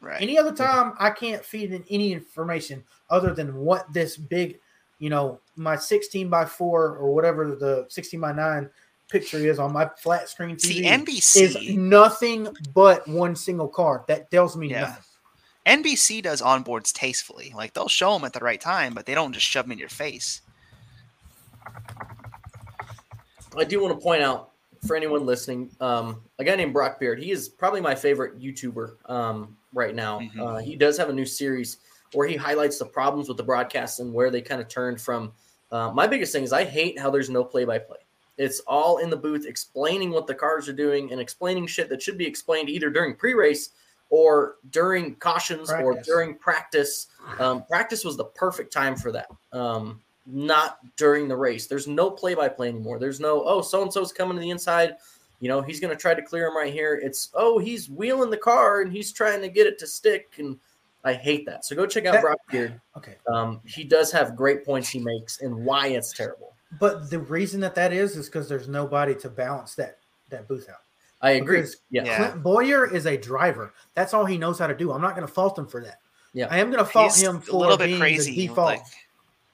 Right. 0.00 0.22
Any 0.22 0.38
other 0.38 0.52
time, 0.52 0.92
I 0.98 1.10
can't 1.10 1.44
feed 1.44 1.72
in 1.72 1.84
any 1.90 2.12
information 2.12 2.84
other 3.10 3.34
than 3.34 3.56
what 3.56 3.92
this 3.92 4.16
big, 4.16 4.60
you 5.00 5.10
know, 5.10 5.40
my 5.56 5.74
16 5.74 6.28
by 6.28 6.44
4 6.44 6.96
or 6.98 7.12
whatever 7.12 7.56
the 7.56 7.86
16 7.88 8.20
by 8.20 8.32
9 8.32 8.70
picture 9.08 9.38
is 9.38 9.58
on 9.58 9.72
my 9.72 9.88
flat 9.98 10.28
screen 10.28 10.56
TV 10.56 10.60
See, 10.60 10.82
NBC 10.84 11.40
is 11.42 11.76
nothing 11.76 12.48
but 12.74 13.06
one 13.08 13.34
single 13.34 13.68
car. 13.68 14.04
That 14.08 14.30
tells 14.30 14.56
me 14.56 14.70
Yeah. 14.70 14.80
nothing. 14.80 15.04
NBC 15.66 16.22
does 16.22 16.40
onboards 16.40 16.92
tastefully. 16.92 17.52
Like 17.54 17.74
they'll 17.74 17.88
show 17.88 18.14
them 18.14 18.24
at 18.24 18.32
the 18.32 18.40
right 18.40 18.60
time, 18.60 18.94
but 18.94 19.04
they 19.06 19.14
don't 19.14 19.32
just 19.32 19.46
shove 19.46 19.64
them 19.66 19.72
in 19.72 19.78
your 19.78 19.88
face. 19.90 20.40
I 23.56 23.64
do 23.64 23.82
want 23.82 23.98
to 23.98 24.02
point 24.02 24.22
out 24.22 24.50
for 24.86 24.94
anyone 24.96 25.26
listening, 25.26 25.70
um, 25.80 26.22
a 26.38 26.44
guy 26.44 26.54
named 26.54 26.72
Brock 26.72 27.00
Beard. 27.00 27.18
He 27.18 27.32
is 27.32 27.48
probably 27.48 27.80
my 27.80 27.94
favorite 27.94 28.38
YouTuber 28.40 29.10
um, 29.10 29.56
right 29.72 29.94
now. 29.94 30.20
Mhm. 30.20 30.38
Uh, 30.40 30.56
he 30.58 30.76
does 30.76 30.96
have 30.96 31.08
a 31.08 31.12
new 31.12 31.26
series 31.26 31.78
where 32.12 32.26
he 32.28 32.36
highlights 32.36 32.78
the 32.78 32.86
problems 32.86 33.28
with 33.28 33.36
the 33.36 33.42
broadcast 33.42 34.00
and 34.00 34.12
where 34.14 34.30
they 34.30 34.40
kind 34.40 34.60
of 34.60 34.68
turned 34.68 35.00
from. 35.00 35.32
Uh, 35.70 35.90
my 35.90 36.06
biggest 36.06 36.32
thing 36.32 36.44
is 36.44 36.52
I 36.52 36.64
hate 36.64 36.98
how 36.98 37.10
there's 37.10 37.28
no 37.28 37.44
play-by-play. 37.44 37.98
It's 38.38 38.60
all 38.60 38.98
in 38.98 39.10
the 39.10 39.16
booth 39.16 39.44
explaining 39.46 40.10
what 40.10 40.26
the 40.26 40.34
cars 40.34 40.68
are 40.68 40.72
doing 40.72 41.10
and 41.12 41.20
explaining 41.20 41.66
shit 41.66 41.88
that 41.90 42.00
should 42.00 42.16
be 42.16 42.26
explained 42.26 42.70
either 42.70 42.88
during 42.88 43.16
pre-race 43.16 43.70
or 44.10 44.56
during 44.70 45.16
cautions 45.16 45.70
or 45.70 46.00
during 46.00 46.36
practice. 46.36 47.08
Um, 47.40 47.64
practice 47.64 48.04
was 48.04 48.16
the 48.16 48.24
perfect 48.24 48.72
time 48.72 48.96
for 48.96 49.12
that. 49.12 49.28
Um, 49.52 50.00
not 50.24 50.78
during 50.96 51.26
the 51.26 51.36
race. 51.36 51.66
There's 51.66 51.86
no 51.88 52.10
play 52.10 52.34
by 52.34 52.48
play 52.48 52.68
anymore. 52.68 52.98
There's 52.98 53.18
no, 53.20 53.42
oh, 53.44 53.60
so 53.60 53.82
and 53.82 53.92
so's 53.92 54.12
coming 54.12 54.36
to 54.36 54.40
the 54.40 54.50
inside. 54.50 54.94
You 55.40 55.48
know, 55.48 55.60
he's 55.60 55.80
going 55.80 55.94
to 55.94 56.00
try 56.00 56.14
to 56.14 56.22
clear 56.22 56.46
him 56.46 56.56
right 56.56 56.72
here. 56.72 57.00
It's, 57.02 57.30
oh, 57.34 57.58
he's 57.58 57.88
wheeling 57.88 58.30
the 58.30 58.36
car 58.36 58.82
and 58.82 58.92
he's 58.92 59.12
trying 59.12 59.40
to 59.40 59.48
get 59.48 59.66
it 59.66 59.78
to 59.78 59.86
stick. 59.86 60.34
And 60.38 60.58
I 61.04 61.14
hate 61.14 61.46
that. 61.46 61.64
So 61.64 61.74
go 61.76 61.86
check 61.86 62.06
out 62.06 62.14
That- 62.14 62.22
Brock 62.22 62.38
Beard. 62.50 62.80
Okay. 62.96 63.14
Um, 63.32 63.60
he 63.64 63.84
does 63.84 64.10
have 64.10 64.34
great 64.34 64.64
points 64.64 64.88
he 64.88 64.98
makes 64.98 65.40
and 65.40 65.64
why 65.64 65.88
it's 65.88 66.12
terrible. 66.12 66.54
But 66.78 67.08
the 67.10 67.18
reason 67.18 67.60
that 67.60 67.74
that 67.76 67.92
is 67.92 68.16
is 68.16 68.26
because 68.26 68.48
there's 68.48 68.68
nobody 68.68 69.14
to 69.16 69.28
balance 69.28 69.74
that 69.76 69.98
that 70.30 70.46
booth 70.48 70.68
out. 70.68 70.82
I 71.22 71.32
agree. 71.32 71.56
Because 71.58 71.76
Yeah. 71.90 72.04
Yeah. 72.04 72.16
Clint 72.16 72.42
Bowyer 72.42 72.92
is 72.94 73.06
a 73.06 73.16
driver. 73.16 73.72
That's 73.94 74.12
all 74.14 74.24
he 74.24 74.36
knows 74.38 74.58
how 74.58 74.66
to 74.66 74.74
do. 74.76 74.92
I'm 74.92 75.00
not 75.00 75.14
going 75.16 75.26
to 75.26 75.32
fault 75.32 75.58
him 75.58 75.66
for 75.66 75.82
that. 75.82 76.00
Yeah. 76.34 76.46
I 76.50 76.58
am 76.58 76.70
going 76.70 76.84
to 76.84 76.90
fault 76.90 77.14
He's 77.14 77.22
him 77.22 77.36
a 77.36 77.40
for 77.40 77.56
little 77.56 77.76
bit 77.78 77.86
being 77.86 77.98
crazy. 77.98 78.30
the 78.32 78.46
default 78.48 78.66
Like, 78.66 78.82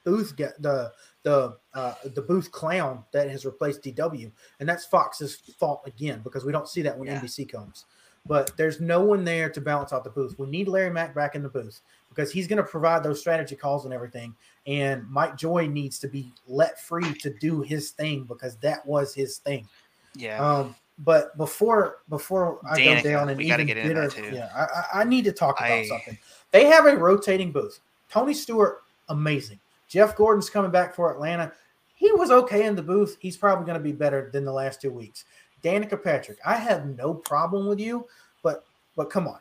booth 0.03 0.35
get 0.35 0.61
the 0.61 0.91
the 1.23 1.57
uh, 1.73 1.95
the 2.13 2.21
booth 2.21 2.51
clown 2.51 3.03
that 3.11 3.29
has 3.31 3.45
replaced 3.45 3.81
DW, 3.81 4.31
and 4.59 4.69
that's 4.69 4.85
Fox's 4.85 5.37
fault 5.57 5.81
again 5.87 6.21
because 6.23 6.45
we 6.45 6.51
don't 6.51 6.67
see 6.67 6.81
that 6.83 6.95
when 6.97 7.07
Yeah. 7.07 7.19
NBC 7.19 7.49
comes. 7.51 7.85
But 8.27 8.55
there's 8.57 8.79
no 8.81 9.01
one 9.01 9.23
there 9.23 9.49
to 9.49 9.61
balance 9.61 9.93
out 9.93 10.03
the 10.03 10.09
booth. 10.09 10.37
We 10.37 10.47
need 10.47 10.67
Larry 10.67 10.89
Mac 10.91 11.15
back 11.15 11.33
in 11.35 11.41
the 11.43 11.49
booth 11.49 11.79
because 12.09 12.31
he's 12.31 12.47
going 12.47 12.57
to 12.57 12.63
provide 12.63 13.01
those 13.03 13.19
strategy 13.19 13.55
calls 13.55 13.85
and 13.85 13.93
everything. 13.93 14.35
And 14.67 15.07
Mike 15.09 15.37
Joy 15.37 15.67
needs 15.67 15.99
to 15.99 16.07
be 16.07 16.31
let 16.47 16.79
free 16.81 17.13
to 17.19 17.29
do 17.39 17.61
his 17.61 17.91
thing 17.91 18.23
because 18.23 18.55
that 18.57 18.85
was 18.85 19.13
his 19.13 19.37
thing. 19.37 19.67
yeah. 20.15 20.39
Um, 20.39 20.75
but 20.99 21.37
before 21.37 21.97
before 22.09 22.59
I 22.69 22.79
Danica, 22.79 23.03
go 23.03 23.09
down 23.09 23.29
and 23.29 23.37
we 23.37 23.51
even 23.51 23.65
get 23.67 23.75
bitter- 23.83 24.09
too. 24.09 24.29
yeah, 24.33 24.49
I, 24.93 25.01
I, 25.01 25.03
need 25.03 25.25
to 25.25 25.33
talk 25.33 25.59
about 25.59 25.69
I- 25.71 25.85
something. 25.87 26.17
They 26.51 26.65
have 26.67 26.85
a 26.85 26.95
rotating 26.95 27.51
booth. 27.51 27.79
Tony 28.09 28.33
Stewart, 28.33 28.81
amazing. 29.09 29.59
Jeff 29.89 30.15
Gordon's 30.15 30.49
coming 30.49 30.71
back 30.71 30.95
for 30.95 31.11
Atlanta. 31.11 31.51
He 31.95 32.11
was 32.13 32.31
okay 32.31 32.65
in 32.65 32.75
the 32.75 32.81
booth. 32.81 33.17
He's 33.19 33.35
probably 33.35 33.65
going 33.65 33.77
to 33.77 33.83
be 33.83 33.91
better 33.91 34.29
than 34.31 34.45
the 34.45 34.53
last 34.53 34.79
two 34.81 34.89
weeks. 34.91 35.25
Danica 35.63 36.01
Patrick, 36.01 36.37
I 36.45 36.55
have 36.55 36.85
no 36.97 37.13
problem 37.13 37.67
with 37.67 37.79
you, 37.79 38.07
but 38.41 38.63
but 38.95 39.09
come 39.09 39.27
on, 39.27 39.39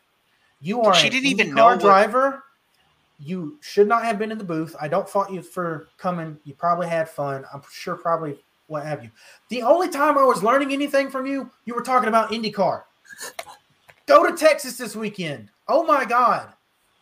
you 0.61 0.83
are 0.83 0.95
She 0.95 1.09
didn't 1.09 1.27
even 1.27 1.55
know 1.55 1.66
what- 1.66 1.81
driver. 1.81 2.43
You 3.19 3.59
should 3.61 3.89
not 3.89 4.05
have 4.05 4.19
been 4.19 4.33
in 4.33 4.39
the 4.39 4.45
booth. 4.45 4.75
I 4.81 4.89
don't 4.89 5.09
fault 5.09 5.31
you 5.31 5.43
for 5.43 5.89
coming. 5.99 6.39
You 6.45 6.55
probably 6.55 6.89
had 6.89 7.09
fun. 7.09 7.45
I'm 7.53 7.62
sure 7.73 7.97
probably 7.97 8.39
what 8.67 8.85
have 8.85 9.05
you. 9.05 9.11
The 9.51 9.62
only 9.62 9.89
time 9.89 10.19
I 10.19 10.25
was 10.25 10.43
learning 10.43 10.73
anything 10.73 11.11
from 11.11 11.27
you, 11.27 11.51
you 11.65 11.75
were 11.75 11.83
talking 11.83 12.09
about 12.09 12.31
IndyCar. 12.33 12.83
Go 14.07 14.29
to 14.29 14.37
Texas 14.37 14.77
this 14.77 14.97
weekend. 14.97 15.49
Oh 15.69 15.85
my 15.85 16.05
God. 16.05 16.53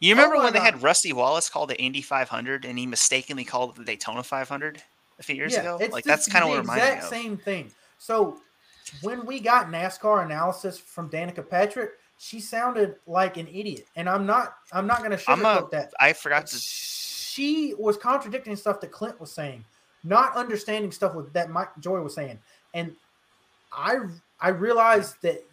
You 0.00 0.12
remember 0.14 0.36
Oh 0.36 0.42
when 0.42 0.52
they 0.52 0.58
had 0.58 0.82
Rusty 0.82 1.12
Wallace 1.12 1.48
called 1.48 1.70
the 1.70 1.80
Indy 1.80 2.02
500 2.02 2.64
and 2.64 2.78
he 2.78 2.86
mistakenly 2.86 3.44
called 3.44 3.70
it 3.70 3.76
the 3.76 3.84
Daytona 3.84 4.22
500 4.22 4.82
a 5.18 5.22
few 5.22 5.36
years 5.36 5.56
ago? 5.56 5.78
it's 5.80 5.92
Like 5.92 6.04
that's 6.04 6.28
kind 6.28 6.44
of 6.44 6.50
what 6.50 6.58
reminded 6.58 6.84
me 6.84 6.92
exact 6.94 7.08
same 7.08 7.36
thing. 7.36 7.70
So 7.98 8.38
when 9.00 9.24
we 9.24 9.38
got 9.38 9.68
NASCAR 9.68 10.24
analysis 10.24 10.76
from 10.76 11.08
Danica 11.08 11.48
Patrick, 11.48 11.92
she 12.22 12.38
sounded 12.38 12.94
like 13.08 13.36
an 13.36 13.48
idiot, 13.48 13.84
and 13.96 14.08
I'm 14.08 14.24
not. 14.24 14.54
I'm 14.70 14.86
not 14.86 14.98
going 14.98 15.10
to 15.10 15.16
sugarcoat 15.16 15.66
a, 15.66 15.70
that. 15.72 15.92
I 15.98 16.12
forgot 16.12 16.46
to. 16.46 16.56
She 16.56 17.74
was 17.76 17.96
contradicting 17.96 18.54
stuff 18.54 18.80
that 18.80 18.92
Clint 18.92 19.20
was 19.20 19.32
saying, 19.32 19.64
not 20.04 20.36
understanding 20.36 20.92
stuff 20.92 21.16
with, 21.16 21.32
that 21.32 21.50
Mike 21.50 21.70
Joy 21.80 22.00
was 22.00 22.14
saying, 22.14 22.38
and 22.74 22.94
I 23.72 23.98
I 24.40 24.50
realized 24.50 25.16
that 25.22 25.44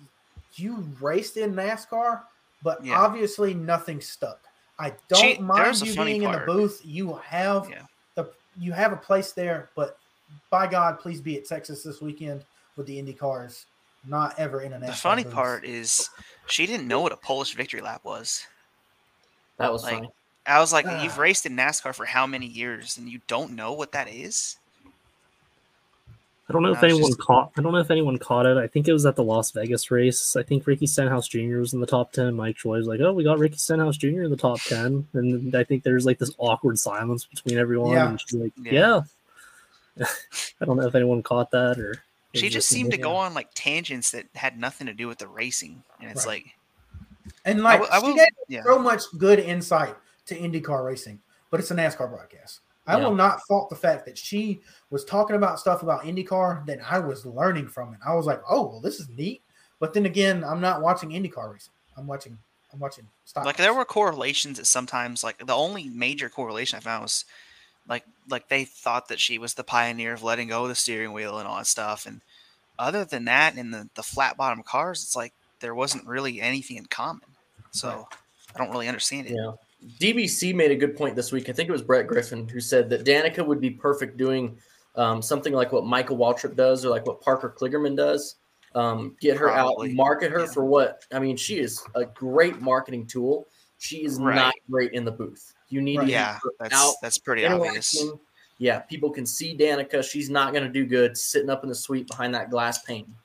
you 0.57 0.87
raced 1.01 1.37
in 1.37 1.55
NASCAR, 1.55 2.21
but 2.61 2.85
Yeah. 2.85 2.99
obviously 3.01 3.55
nothing 3.55 3.99
stuck. 3.99 4.39
I 4.77 4.93
don't 5.07 5.19
She- 5.37 5.41
mind 5.41 5.81
you 5.81 5.95
being 5.95 6.21
in 6.21 6.31
the 6.31 6.43
booth. 6.45 6.81
You 6.85 7.15
have 7.15 7.67
Yeah. 7.67 7.81
the 8.13 8.31
you 8.59 8.73
have 8.73 8.93
a 8.93 8.97
place 8.97 9.31
there, 9.31 9.69
but 9.75 9.97
by 10.51 10.67
God, 10.67 10.99
please 10.99 11.19
be 11.19 11.35
at 11.35 11.45
Texas 11.45 11.81
this 11.81 11.99
weekend 11.99 12.45
with 12.75 12.85
the 12.85 12.99
Indy 12.99 13.13
cars. 13.13 13.65
Not 14.05 14.39
ever 14.39 14.61
in 14.61 14.71
a 14.71 14.79
The 14.79 14.93
funny 14.93 15.25
booth. 15.25 15.33
part 15.33 15.65
is 15.65 16.09
she 16.49 16.65
didn't 16.65 16.87
know 16.87 17.01
what 17.01 17.11
a 17.11 17.17
Polish 17.17 17.53
victory 17.55 17.81
lap 17.81 18.03
was. 18.03 18.45
That 19.57 19.71
was 19.71 19.83
Like, 19.83 19.93
funny. 19.95 20.09
I 20.45 20.59
was 20.59 20.71
like, 20.73 20.85
Ah. 20.87 21.03
you've 21.03 21.17
raced 21.17 21.45
in 21.45 21.55
NASCAR 21.55 21.93
for 21.93 22.05
how 22.05 22.25
many 22.25 22.47
years 22.47 22.97
and 22.97 23.09
you 23.09 23.21
don't 23.27 23.51
know 23.51 23.73
what 23.73 23.91
that 23.91 24.07
is? 24.09 24.57
I 26.47 26.53
don't 26.53 26.63
know 26.63 26.71
if 26.71 26.81
No, 26.81 26.87
it's 26.87 26.93
anyone 26.93 27.09
just- 27.11 27.19
caught. 27.19 27.51
I 27.57 27.61
don't 27.61 27.73
know 27.73 27.77
if 27.79 27.91
anyone 27.91 28.17
caught 28.17 28.47
it. 28.47 28.57
I 28.57 28.65
think 28.65 28.87
it 28.87 28.93
was 28.93 29.05
at 29.05 29.15
the 29.15 29.23
Las 29.23 29.51
Vegas 29.51 29.91
race. 29.91 30.35
I 30.35 30.41
think 30.41 30.65
Ricky 30.65 30.87
Stenhouse 30.87 31.27
Jr. 31.27 31.59
was 31.59 31.73
in 31.73 31.79
the 31.79 31.85
top 31.85 32.11
ten. 32.11 32.33
Mike 32.35 32.55
Joy 32.57 32.77
was 32.77 32.87
like, 32.87 32.99
"Oh, 33.01 33.13
we 33.13 33.23
got 33.23 33.37
Ricky 33.37 33.57
Stenhouse 33.57 33.97
Jr. 33.97 34.23
in 34.23 34.31
the 34.31 34.35
top 34.37 34.59
10. 34.61 35.07
and 35.13 35.55
I 35.55 35.63
think 35.63 35.83
there's 35.83 36.07
like 36.07 36.17
this 36.17 36.31
awkward 36.39 36.79
silence 36.79 37.25
between 37.25 37.59
everyone. 37.59 37.91
Yeah. 37.91 38.09
And 38.09 38.19
she's 38.21 38.33
like, 38.33 38.53
Yeah. 38.57 39.01
"Yeah." 39.97 40.05
I 40.61 40.65
don't 40.65 40.77
know 40.77 40.87
if 40.87 40.95
anyone 40.95 41.21
caught 41.21 41.51
that 41.51 41.77
or. 41.77 42.01
She 42.35 42.49
just 42.49 42.69
seemed 42.69 42.91
to 42.91 42.97
go 42.97 43.15
on 43.15 43.33
like 43.33 43.49
tangents 43.55 44.11
that 44.11 44.25
had 44.35 44.59
nothing 44.59 44.87
to 44.87 44.93
do 44.93 45.07
with 45.07 45.17
the 45.17 45.27
racing. 45.27 45.83
And 45.99 46.11
it's 46.11 46.25
Right. 46.27 46.43
like, 46.45 46.55
and 47.45 47.59
I 47.67 47.77
like 47.79 47.91
I 47.91 47.99
she 47.99 48.05
will- 48.07 48.15
gave 48.15 48.27
yeah. 48.47 48.63
so 48.63 48.77
much 48.79 49.01
good 49.17 49.39
insight 49.39 49.95
to 50.27 50.37
IndyCar 50.39 50.85
racing, 50.85 51.19
but 51.49 51.59
it's 51.59 51.71
a 51.71 51.75
NASCAR 51.75 52.09
broadcast. 52.09 52.59
I 52.85 52.97
Yeah. 52.97 53.05
will 53.07 53.15
not 53.15 53.41
fault 53.47 53.69
the 53.69 53.75
fact 53.75 54.05
that 54.05 54.17
she 54.17 54.61
was 54.89 55.05
talking 55.05 55.35
about 55.35 55.59
stuff 55.59 55.83
about 55.83 56.03
IndyCar 56.03 56.65
that 56.67 56.79
I 56.89 56.99
was 56.99 57.25
learning 57.25 57.67
from 57.67 57.93
it. 57.93 57.99
I 58.05 58.13
was 58.13 58.25
like, 58.25 58.41
oh, 58.49 58.67
well, 58.67 58.79
this 58.79 58.99
is 58.99 59.09
neat. 59.09 59.41
But 59.79 59.93
then 59.93 60.05
again, 60.05 60.43
I'm 60.43 60.59
not 60.61 60.81
watching 60.81 61.09
IndyCar 61.09 61.51
racing. 61.53 61.73
I'm 61.97 62.05
watching. 62.07 62.37
I'm 62.71 62.79
watching 62.79 63.07
stock. 63.25 63.45
like 63.45 63.57
there 63.57 63.73
were 63.73 63.83
correlations 63.85 64.57
that 64.59 64.67
sometimes 64.67 65.23
like 65.23 65.43
the 65.43 65.55
only 65.55 65.89
major 65.89 66.29
correlation 66.29 66.77
I 66.77 66.81
found 66.81 67.01
was 67.01 67.25
like 67.89 68.05
like 68.29 68.47
they 68.47 68.63
thought 68.63 69.07
that 69.09 69.19
she 69.19 69.37
was 69.39 69.55
the 69.55 69.63
pioneer 69.63 70.13
of 70.13 70.23
letting 70.23 70.47
go 70.49 70.63
of 70.63 70.69
the 70.69 70.75
steering 70.75 71.11
wheel 71.11 71.39
and 71.39 71.47
all 71.47 71.57
that 71.57 71.67
stuff. 71.67 72.05
And 72.05 72.21
other 72.77 73.03
than 73.03 73.25
that, 73.25 73.57
in 73.57 73.71
the, 73.71 73.89
the 73.95 74.03
flat 74.03 74.37
bottom 74.37 74.63
cars, 74.63 75.03
it's 75.03 75.15
like 75.15 75.33
there 75.59 75.75
wasn't 75.75 76.05
really 76.07 76.39
anything 76.39 76.77
in 76.77 76.85
common. 76.85 77.23
So 77.71 78.07
I 78.55 78.57
don't 78.59 78.71
really 78.71 78.87
understand 78.87 79.27
it. 79.27 79.35
Yeah. 79.35 79.51
DBC 79.99 80.53
made 80.53 80.71
a 80.71 80.75
good 80.75 80.95
point 80.95 81.15
this 81.15 81.31
week. 81.31 81.49
I 81.49 81.53
think 81.53 81.69
it 81.69 81.71
was 81.71 81.81
Brett 81.81 82.07
Griffin 82.07 82.47
who 82.47 82.59
said 82.59 82.89
that 82.89 83.05
Danica 83.05 83.45
would 83.45 83.59
be 83.61 83.69
perfect 83.71 84.17
doing 84.17 84.57
um, 84.95 85.21
something 85.21 85.53
like 85.53 85.71
what 85.71 85.85
Michael 85.85 86.17
Waltrip 86.17 86.55
does 86.55 86.85
or 86.85 86.89
like 86.89 87.05
what 87.05 87.21
Parker 87.21 87.53
Kligerman 87.57 87.95
does. 87.95 88.35
Um, 88.75 89.15
get 89.19 89.37
her 89.37 89.47
Probably. 89.47 89.89
out, 89.89 89.95
market 89.95 90.31
her 90.31 90.41
Yeah. 90.41 90.51
for 90.53 90.63
what 90.63 91.03
I 91.11 91.17
mean. 91.19 91.37
She 91.37 91.59
is 91.59 91.81
a 91.95 92.05
great 92.05 92.61
marketing 92.61 93.07
tool. 93.07 93.47
She 93.79 94.03
is 94.05 94.19
Right. 94.19 94.35
not 94.35 94.53
great 94.69 94.91
in 94.91 95.05
the 95.05 95.11
booth. 95.11 95.53
You 95.69 95.81
need 95.81 95.97
Right. 95.99 96.05
to 96.05 96.11
Yeah, 96.11 96.39
that's 96.59 96.73
out 96.73 96.95
that's 97.01 97.17
pretty 97.17 97.45
obvious. 97.45 98.03
Yeah, 98.57 98.79
people 98.79 99.09
can 99.09 99.25
see 99.25 99.57
Danica. 99.57 100.03
She's 100.03 100.29
not 100.29 100.51
going 100.51 100.65
to 100.65 100.69
do 100.69 100.85
good 100.85 101.17
sitting 101.17 101.49
up 101.49 101.63
in 101.63 101.69
the 101.69 101.75
suite 101.75 102.07
behind 102.07 102.33
that 102.35 102.49
glass 102.49 102.81
pane. 102.83 103.15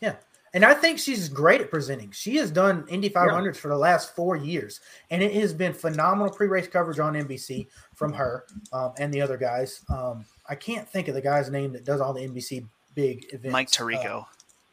Yeah. 0.00 0.14
And 0.54 0.64
I 0.64 0.72
think 0.72 0.98
she's 0.98 1.28
great 1.28 1.60
at 1.60 1.68
presenting. 1.70 2.10
She 2.12 2.36
has 2.36 2.50
done 2.50 2.86
Indy 2.88 3.10
500s 3.10 3.56
for 3.58 3.68
the 3.68 3.76
last 3.76 4.14
four 4.16 4.36
years, 4.36 4.80
and 5.10 5.22
it 5.22 5.34
has 5.34 5.52
been 5.52 5.74
phenomenal 5.74 6.32
pre-race 6.32 6.66
coverage 6.66 6.98
on 6.98 7.12
NBC 7.14 7.66
from 7.94 8.12
her 8.14 8.46
um, 8.72 8.92
and 8.98 9.12
the 9.12 9.20
other 9.20 9.36
guys. 9.36 9.82
Um, 9.90 10.24
I 10.48 10.54
can't 10.54 10.88
think 10.88 11.08
of 11.08 11.14
the 11.14 11.20
guy's 11.20 11.50
name 11.50 11.72
that 11.72 11.84
does 11.84 12.00
all 12.00 12.14
the 12.14 12.22
NBC 12.26 12.64
big 12.94 13.26
events. 13.34 13.52
Mike 13.52 13.68
Uh, 13.68 13.70
Tirico. 13.84 14.26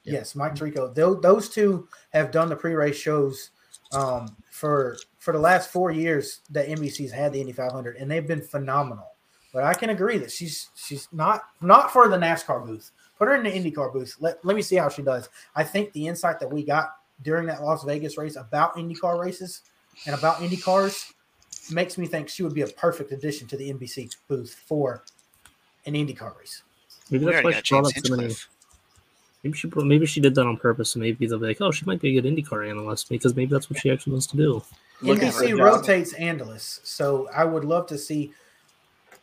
yes, 0.05 0.35
Mike 0.35 0.55
Tirico. 0.55 0.93
Tho- 0.93 1.15
those 1.19 1.49
two 1.49 1.89
have 2.13 2.31
done 2.31 2.47
the 2.47 2.55
pre-race 2.55 2.95
shows 2.95 3.49
um, 3.95 4.35
for 4.49 4.97
for 5.19 5.33
the 5.33 5.39
last 5.39 5.69
four 5.71 5.91
years 5.91 6.41
that 6.49 6.67
NBC's 6.67 7.11
had 7.11 7.33
the 7.33 7.39
Indy 7.39 7.53
500, 7.53 7.97
and 7.97 8.09
they've 8.09 8.27
been 8.27 8.41
phenomenal. 8.41 9.09
But 9.53 9.63
I 9.63 9.73
can 9.73 9.91
agree 9.91 10.17
that 10.17 10.31
she's 10.31 10.69
she's 10.75 11.07
not 11.11 11.43
not 11.61 11.91
for 11.91 12.07
the 12.07 12.17
NASCAR 12.17 12.65
booth. 12.65 12.91
Put 13.17 13.27
her 13.27 13.35
in 13.35 13.43
the 13.43 13.51
IndyCar 13.51 13.93
booth. 13.93 14.15
Let, 14.19 14.43
let 14.43 14.55
me 14.55 14.61
see 14.61 14.75
how 14.75 14.89
she 14.89 15.03
does. 15.03 15.29
I 15.55 15.63
think 15.63 15.93
the 15.93 16.07
insight 16.07 16.39
that 16.39 16.51
we 16.51 16.63
got 16.63 16.95
during 17.21 17.45
that 17.47 17.61
Las 17.61 17.83
Vegas 17.83 18.17
race 18.17 18.35
about 18.35 18.75
IndyCar 18.75 19.19
races 19.19 19.61
and 20.05 20.15
about 20.15 20.41
Indy 20.41 20.57
cars 20.57 21.13
makes 21.71 21.97
me 21.97 22.07
think 22.07 22.27
she 22.27 22.43
would 22.43 22.53
be 22.53 22.61
a 22.61 22.67
perfect 22.67 23.11
addition 23.11 23.47
to 23.47 23.57
the 23.57 23.71
NBC 23.71 24.15
booth 24.27 24.53
for 24.65 25.03
an 25.85 25.93
IndyCar 25.93 26.37
race. 26.37 26.63
Maybe 27.09 27.25
We 27.25 27.31
that's 27.31 27.43
why 27.43 27.51
got 27.51 27.65
she 27.65 27.75
brought 27.75 27.93
James 27.93 27.97
up 27.97 28.05
so 28.05 28.15
many. 28.15 28.23
Hinchcliffe. 28.23 28.49
Maybe 29.43 29.57
she 29.57 29.69
maybe 29.75 30.05
she 30.05 30.21
did 30.21 30.35
that 30.35 30.45
on 30.45 30.57
purpose. 30.57 30.91
So 30.91 30.99
maybe 30.99 31.27
they'll 31.27 31.39
be 31.39 31.47
like, 31.47 31.61
"Oh, 31.61 31.71
she 31.71 31.85
might 31.85 31.99
be 31.99 32.17
a 32.17 32.21
good 32.21 32.31
IndyCar 32.31 32.69
analyst," 32.69 33.09
because 33.09 33.35
maybe 33.35 33.51
that's 33.51 33.69
what 33.69 33.79
she 33.79 33.91
actually 33.91 34.13
wants 34.13 34.27
to 34.27 34.37
do. 34.37 34.63
NBC 35.01 35.31
for 35.33 35.43
a 35.43 35.49
job. 35.49 35.59
rotates 35.59 36.13
analysts, 36.13 36.89
so 36.89 37.27
I 37.35 37.43
would 37.43 37.65
love 37.65 37.87
to 37.87 37.97
see 37.97 38.31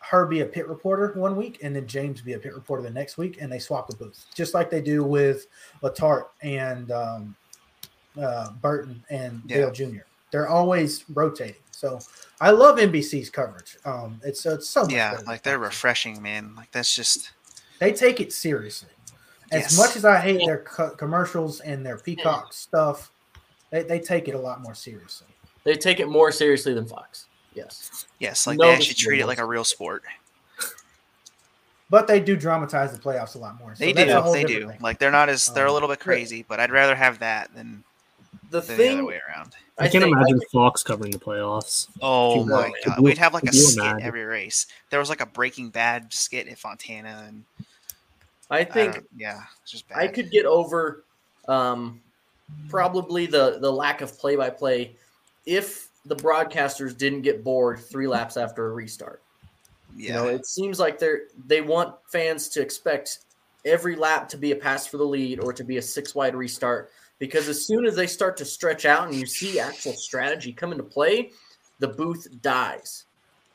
her 0.01 0.27
be 0.27 0.41
a 0.41 0.47
pit 0.47 0.67
reporter 0.67 1.13
one 1.15 1.37
week 1.37 1.59
and 1.63 1.77
then 1.77 1.87
James 1.87 2.21
be 2.23 2.33
a 2.33 2.39
pit 2.39 2.55
reporter 2.55 2.83
the 2.83 2.91
next 2.91 3.17
week, 3.17 3.39
and 3.41 3.51
they 3.51 3.59
swap 3.59 3.89
the 3.89 3.97
booth, 3.97 4.27
just 4.35 4.55
like 4.55 4.71
they 4.71 4.81
do 4.81 5.05
with 5.05 5.47
Letarte 5.83 6.27
and 6.43 6.91
um, 6.91 7.37
uh, 8.21 8.51
Burton 8.61 9.03
and 9.11 9.43
Yeah. 9.47 9.57
Dale 9.57 9.71
Jr. 9.71 10.01
They're 10.31 10.49
always 10.49 11.05
rotating. 11.11 11.63
So 11.71 11.99
I 12.41 12.51
love 12.51 12.79
NBC's 12.79 13.31
coverage. 13.31 13.79
Um, 13.85 14.21
it's 14.23 14.45
it's 14.45 14.69
so 14.69 14.83
much 14.83 14.93
Yeah, 14.93 15.19
like 15.27 15.43
they're 15.43 15.59
refreshing, 15.59 16.21
man. 16.21 16.55
Like 16.55 16.71
that's 16.73 16.95
just 16.95 17.33
They 17.79 17.93
take 17.93 18.21
it 18.21 18.33
seriously. 18.33 18.91
As 19.53 19.63
Yes. 19.63 19.77
much 19.79 19.97
as 19.97 20.05
I 20.05 20.19
hate 20.21 20.41
their 20.47 20.59
co- 20.59 20.91
commercials 20.91 21.61
and 21.61 21.85
their 21.85 21.99
Peacock 21.99 22.53
stuff, 22.53 23.11
they, 23.71 23.83
they 23.83 23.99
take 23.99 24.29
it 24.29 24.35
a 24.35 24.39
lot 24.39 24.61
more 24.63 24.75
seriously. 24.75 25.27
They 25.65 25.75
take 25.75 25.99
it 26.01 26.09
more 26.09 26.31
seriously 26.33 26.73
than 26.73 26.87
Fox. 26.87 27.27
Yes. 27.53 28.07
yes, 28.21 28.47
like 28.47 28.59
No 28.59 28.67
they 28.69 28.73
actually 28.75 28.95
treat 28.95 29.21
it 29.21 29.27
like 29.27 29.39
a 29.39 29.45
real 29.45 29.65
sport. 29.65 30.05
But 31.91 32.07
they 32.07 32.21
do 32.21 32.37
dramatize 32.37 32.93
the 32.93 32.99
playoffs 33.01 33.35
a 33.35 33.39
lot 33.39 33.59
more. 33.59 33.75
So 33.75 33.85
They 33.85 33.93
do, 33.93 34.05
they 34.33 34.45
do. 34.45 34.69
thing. 34.69 34.79
Like 34.81 34.99
they're 35.01 35.11
not 35.11 35.29
as 35.29 35.47
they're 35.47 35.67
a 35.67 35.69
Um, 35.69 35.75
little 35.75 35.89
bit 35.89 35.99
crazy, 35.99 36.45
but 36.49 36.61
I'd 36.61 36.71
rather 36.71 36.95
have 36.95 37.19
that 37.19 37.53
than, 37.53 37.83
The 38.51 38.61
than 38.61 38.77
the 38.79 38.89
other 38.91 39.05
way 39.05 39.21
around. 39.29 39.55
I, 39.79 39.89
can't 39.89 40.05
think- 40.05 40.15
imagine 40.17 40.41
Fox 40.53 40.85
covering 40.85 41.11
the 41.11 41.19
playoffs. 41.19 41.89
Oh 42.01 42.45
my 42.45 42.71
god, 42.87 43.01
we'd 43.01 43.19
have 43.19 43.35
like 43.35 43.45
a 43.45 43.53
skit 43.53 43.83
imagine? 43.83 44.03
every 44.07 44.23
race. 44.25 44.67
There 44.91 45.01
was 45.01 45.09
like 45.09 45.21
a 45.21 45.27
Breaking 45.27 45.71
Bad 45.71 46.13
skit 46.13 46.47
at 46.47 46.59
Fontana, 46.59 47.25
and 47.27 47.45
I 48.51 48.59
I 48.59 48.65
think 48.65 48.95
don't- 48.95 49.07
yeah, 49.17 49.41
it's 49.63 49.71
just 49.73 49.89
bad. 49.89 49.99
I 49.99 50.09
could 50.09 50.31
get 50.31 50.45
over 50.47 51.05
Um, 51.49 52.01
probably 52.69 53.27
the 53.27 53.59
the 53.61 53.73
lack 53.73 54.01
of 54.01 54.19
play 54.19 54.37
by 54.37 54.51
play. 54.51 54.97
If 55.47 55.89
the 56.07 56.17
broadcasters 56.17 56.97
didn't 56.97 57.23
get 57.23 57.43
bored 57.45 57.79
three 57.81 58.07
laps 58.17 58.37
after 58.37 58.67
a 58.67 58.73
restart, 58.73 59.23
Yeah. 59.97 60.07
you 60.09 60.13
know, 60.15 60.29
it 60.29 60.47
seems 60.47 60.79
like 60.79 60.99
they're 60.99 61.23
they 61.47 61.61
want 61.61 61.95
fans 62.11 62.49
to 62.51 62.61
expect 62.61 63.21
every 63.65 63.95
lap 63.97 64.29
to 64.31 64.37
be 64.39 64.53
a 64.53 64.57
pass 64.57 64.87
for 64.87 64.97
the 64.97 65.05
lead 65.07 65.41
or 65.41 65.53
to 65.53 65.63
be 65.65 65.77
a 65.77 65.83
six 65.83 66.15
wide 66.15 66.35
restart 66.35 66.91
because 67.19 67.47
as 67.49 67.67
soon 67.67 67.85
as 67.85 67.95
they 67.95 68.07
start 68.07 68.37
to 68.39 68.45
stretch 68.45 68.87
out 68.87 69.07
and 69.07 69.15
you 69.15 69.27
see 69.27 69.61
actual 69.61 69.93
strategy 69.93 70.53
come 70.53 70.73
into 70.73 70.85
play, 70.85 71.31
the 71.79 71.89
booth 71.89 72.27
dies. 72.43 73.05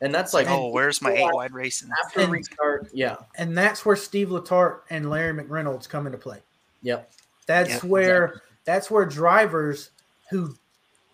And 0.02 0.14
that's 0.14 0.34
like 0.34 0.48
oh, 0.50 0.68
where's 0.68 1.00
my 1.00 1.12
eight 1.12 1.32
wide 1.32 1.52
racing? 1.52 1.90
after 2.04 2.20
And- 2.20 2.32
restart. 2.32 2.88
Yeah. 2.92 3.16
And 3.36 3.56
that's 3.56 3.86
where 3.86 3.96
Steve 3.96 4.28
Letarte 4.28 4.80
and 4.90 5.08
Larry 5.10 5.32
McReynolds 5.32 5.88
come 5.88 6.06
into 6.06 6.18
play. 6.18 6.40
Yep. 6.82 7.10
That's 7.46 7.70
Yep, 7.70 7.84
where 7.84 8.42
that's 8.64 8.90
where 8.90 9.06
drivers 9.06 9.90
who 10.30 10.54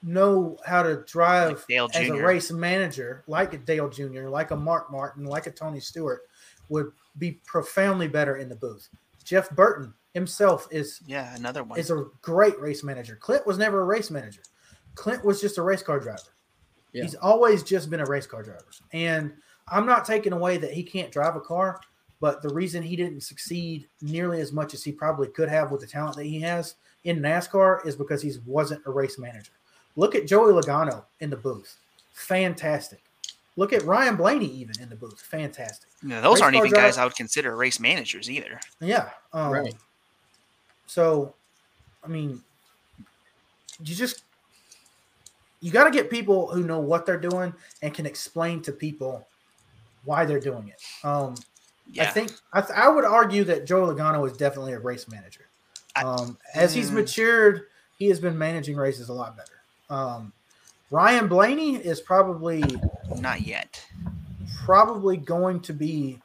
know 0.02 0.58
how 0.66 0.82
to 0.82 1.04
drive 1.06 1.64
Like 1.68 1.94
as 1.94 2.08
a 2.08 2.14
race 2.14 2.50
manager, 2.50 3.22
like 3.28 3.52
a 3.54 3.58
Dale 3.58 3.88
Jr., 3.88 4.28
like 4.28 4.50
a 4.50 4.56
Mark 4.56 4.90
Martin, 4.90 5.24
like 5.26 5.46
a 5.46 5.50
Tony 5.52 5.78
Stewart, 5.78 6.22
would 6.70 6.90
be 7.18 7.32
profoundly 7.46 8.08
better 8.08 8.36
in 8.38 8.48
the 8.48 8.56
booth. 8.56 8.88
Jeff 9.22 9.48
Burton 9.50 9.94
himself 10.14 10.66
is 10.72 11.00
Yeah, 11.06 11.32
another 11.36 11.62
one. 11.62 11.78
is 11.78 11.90
a 11.90 12.06
great 12.20 12.58
race 12.60 12.82
manager. 12.82 13.14
Clint 13.16 13.46
was 13.46 13.58
never 13.58 13.82
a 13.82 13.84
race 13.84 14.10
manager. 14.10 14.42
Clint 14.96 15.24
was 15.24 15.40
just 15.40 15.58
a 15.58 15.62
race 15.62 15.82
car 15.82 16.00
driver. 16.00 16.31
Yeah. 16.92 17.02
He's 17.02 17.14
always 17.14 17.62
just 17.62 17.90
been 17.90 18.00
a 18.00 18.06
race 18.06 18.26
car 18.26 18.42
driver. 18.42 18.66
And 18.92 19.32
I'm 19.68 19.86
not 19.86 20.04
taking 20.04 20.32
away 20.32 20.58
that 20.58 20.72
he 20.72 20.82
can't 20.82 21.10
drive 21.10 21.36
a 21.36 21.40
car, 21.40 21.80
but 22.20 22.42
the 22.42 22.52
reason 22.52 22.82
he 22.82 22.96
didn't 22.96 23.22
succeed 23.22 23.88
nearly 24.00 24.40
as 24.40 24.52
much 24.52 24.74
as 24.74 24.84
he 24.84 24.92
probably 24.92 25.28
could 25.28 25.48
have 25.48 25.70
with 25.70 25.80
the 25.80 25.86
talent 25.86 26.16
that 26.16 26.24
he 26.24 26.40
has 26.40 26.74
in 27.04 27.20
NASCAR 27.20 27.84
is 27.86 27.96
because 27.96 28.22
he 28.22 28.32
wasn't 28.46 28.82
a 28.86 28.90
race 28.90 29.18
manager. 29.18 29.52
Look 29.96 30.14
at 30.14 30.26
Joey 30.26 30.52
Logano 30.52 31.04
in 31.20 31.30
the 31.30 31.36
booth. 31.36 31.76
Fantastic. 32.12 33.02
Look 33.56 33.72
at 33.72 33.82
Ryan 33.84 34.16
Blaney 34.16 34.46
even 34.46 34.80
in 34.80 34.88
the 34.88 34.96
booth. 34.96 35.20
Fantastic. 35.20 35.90
No, 36.02 36.20
those 36.20 36.34
race 36.34 36.42
aren't 36.42 36.56
car 36.56 36.66
even 36.66 36.78
guys 36.78 36.96
I 36.96 37.04
would 37.04 37.16
consider 37.16 37.54
race 37.56 37.78
managers 37.80 38.30
either. 38.30 38.58
Yeah. 38.80 39.10
Um, 39.32 39.52
Right. 39.52 39.74
So, 40.86 41.34
I 42.04 42.08
mean, 42.08 42.42
you 43.84 43.94
just 43.94 44.24
you 45.62 45.70
got 45.70 45.84
to 45.84 45.90
get 45.90 46.10
people 46.10 46.48
who 46.48 46.64
know 46.64 46.80
what 46.80 47.06
they're 47.06 47.16
doing 47.18 47.54
and 47.80 47.94
can 47.94 48.04
explain 48.04 48.60
to 48.62 48.72
people 48.72 49.26
why 50.04 50.24
they're 50.26 50.40
doing 50.40 50.68
it. 50.68 50.82
Um, 51.06 51.36
Yeah. 51.90 52.04
I 52.04 52.06
think 52.08 52.32
I, 52.52 52.60
th- 52.60 52.72
I 52.78 52.88
would 52.88 53.04
argue 53.04 53.44
that 53.44 53.64
Joe 53.66 53.86
Logano 53.86 54.24
is 54.30 54.36
definitely 54.36 54.72
a 54.74 54.78
race 54.80 55.08
manager. 55.08 55.46
I- 55.96 56.02
Um, 56.04 56.36
as 56.54 56.74
he's 56.74 56.90
Mm. 56.90 56.94
matured, 56.94 57.66
he 57.98 58.08
has 58.08 58.18
been 58.20 58.36
managing 58.36 58.76
races 58.76 59.08
a 59.08 59.12
lot 59.12 59.36
better. 59.36 59.60
Um, 59.90 60.32
Ryan 60.90 61.28
Blaney 61.28 61.76
is 61.76 62.00
probably 62.00 62.62
Not 63.18 63.42
yet. 63.42 63.84
probably 64.64 65.16
going 65.16 65.60
to 65.60 65.72
be 65.72 66.20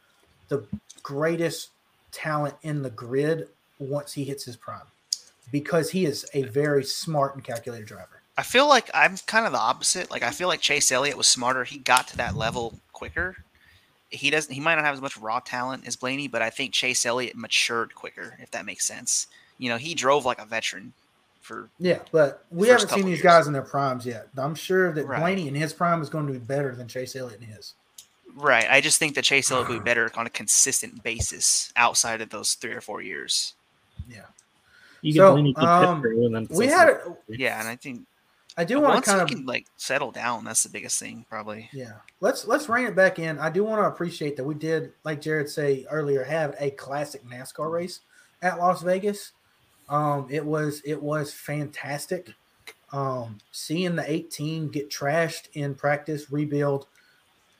the 0.50 0.66
greatest 1.04 1.70
talent 2.12 2.56
in 2.64 2.82
the 2.82 2.90
grid 2.90 3.50
once 3.80 4.14
he 4.14 4.24
hits 4.24 4.44
his 4.46 4.56
prime 4.56 4.88
because 5.52 5.90
he 5.92 6.06
is 6.06 6.26
a 6.34 6.44
very 6.44 6.84
smart 6.84 7.36
and 7.36 7.44
calculated 7.44 7.86
driver. 7.88 8.17
I 8.38 8.44
feel 8.44 8.68
like 8.70 8.90
I'm 8.94 9.18
kind 9.26 9.46
of 9.46 9.52
the 9.52 9.60
opposite. 9.60 10.12
Like 10.12 10.24
I 10.24 10.32
feel 10.32 10.48
like 10.48 10.62
Chase 10.62 10.92
Elliott 10.92 11.18
was 11.18 11.28
smarter. 11.28 11.64
He 11.64 11.78
got 11.80 12.08
to 12.10 12.18
that 12.18 12.36
level 12.36 12.80
quicker. 12.94 13.38
He 14.10 14.30
doesn't. 14.30 14.54
He 14.54 14.60
might 14.62 14.76
not 14.76 14.86
have 14.86 14.94
as 14.96 15.02
much 15.02 15.18
raw 15.18 15.40
talent 15.40 15.88
as 15.88 15.96
Blaney, 15.96 16.28
but 16.28 16.42
I 16.42 16.50
think 16.50 16.72
Chase 16.74 17.06
Elliott 17.06 17.36
matured 17.36 17.96
quicker. 17.96 18.38
If 18.40 18.52
that 18.52 18.66
makes 18.66 18.86
sense. 18.86 19.28
You 19.58 19.70
know, 19.70 19.78
he 19.78 19.96
drove 19.96 20.24
like 20.24 20.40
a 20.40 20.46
veteran 20.46 20.94
for 21.42 21.70
Yeah, 21.80 22.00
but 22.12 22.46
we 22.52 22.68
haven't 22.68 22.90
seen 22.90 23.06
these 23.06 23.18
years. 23.18 23.22
guys 23.22 23.48
in 23.48 23.54
their 23.54 23.62
primes 23.64 24.06
yet. 24.06 24.28
I'm 24.38 24.54
sure 24.54 24.92
that 24.92 25.06
Right. 25.08 25.20
Blaney 25.20 25.48
in 25.48 25.56
his 25.56 25.74
prime 25.74 26.02
is 26.02 26.10
going 26.10 26.28
to 26.28 26.34
be 26.34 26.40
better 26.40 26.76
than 26.76 26.88
Chase 26.88 27.16
Elliott 27.16 27.42
in 27.42 27.48
his. 27.48 27.74
right. 28.36 28.68
I 28.70 28.82
just 28.82 29.00
think 29.00 29.16
that 29.16 29.24
Chase 29.24 29.50
Elliott 29.50 29.70
would 29.70 29.80
be 29.80 29.84
better 29.84 30.12
on 30.16 30.28
a 30.28 30.30
consistent 30.30 31.02
basis 31.04 31.72
outside 31.76 32.22
of 32.22 32.30
those 32.30 32.54
three 32.54 32.74
or 32.74 32.82
four 32.82 33.02
years. 33.02 33.56
Yeah, 34.10 34.26
You 35.02 35.14
So, 35.14 35.26
can 35.28 35.34
Blaney 35.36 35.54
keep 35.56 35.64
um, 35.64 36.04
and 36.04 36.36
then 36.36 36.48
we 36.52 36.68
had. 36.68 36.88
like- 36.90 37.00
A, 37.06 37.18
Yeah, 37.30 37.60
and 37.60 37.68
I 37.68 37.76
think 37.78 38.06
I 38.58 38.64
do 38.64 38.80
want 38.80 39.04
to 39.04 39.10
kind 39.10 39.22
of 39.22 39.28
can 39.28 39.46
like 39.46 39.68
settle 39.78 40.12
down, 40.12 40.44
that's 40.44 40.64
the 40.64 40.70
biggest 40.70 41.00
thing 41.00 41.26
probably. 41.30 41.70
Yeah, 41.72 41.94
let's 42.22 42.48
let's 42.48 42.68
rein 42.68 42.88
it 42.88 42.96
back 42.96 43.20
in. 43.20 43.38
I 43.38 43.52
do 43.52 43.64
want 43.64 43.82
to 43.82 43.88
appreciate 43.88 44.36
that 44.38 44.44
we 44.44 44.56
did, 44.56 44.92
like 45.04 45.22
Jared 45.22 45.48
say 45.48 45.86
earlier, 45.92 46.24
have 46.24 46.56
a 46.60 46.72
classic 46.72 47.24
NASCAR 47.24 47.72
race 47.72 48.00
at 48.42 48.58
Las 48.58 48.82
Vegas. 48.82 49.34
Um, 49.90 50.28
it 50.30 50.44
was 50.44 50.82
it 50.86 51.02
was 51.02 51.32
fantastic. 51.32 52.34
Um, 52.92 53.38
seeing 53.52 53.96
the 53.96 54.10
18 54.10 54.70
get 54.70 54.90
trashed 54.90 55.50
in 55.54 55.76
practice, 55.76 56.32
rebuild, 56.32 56.88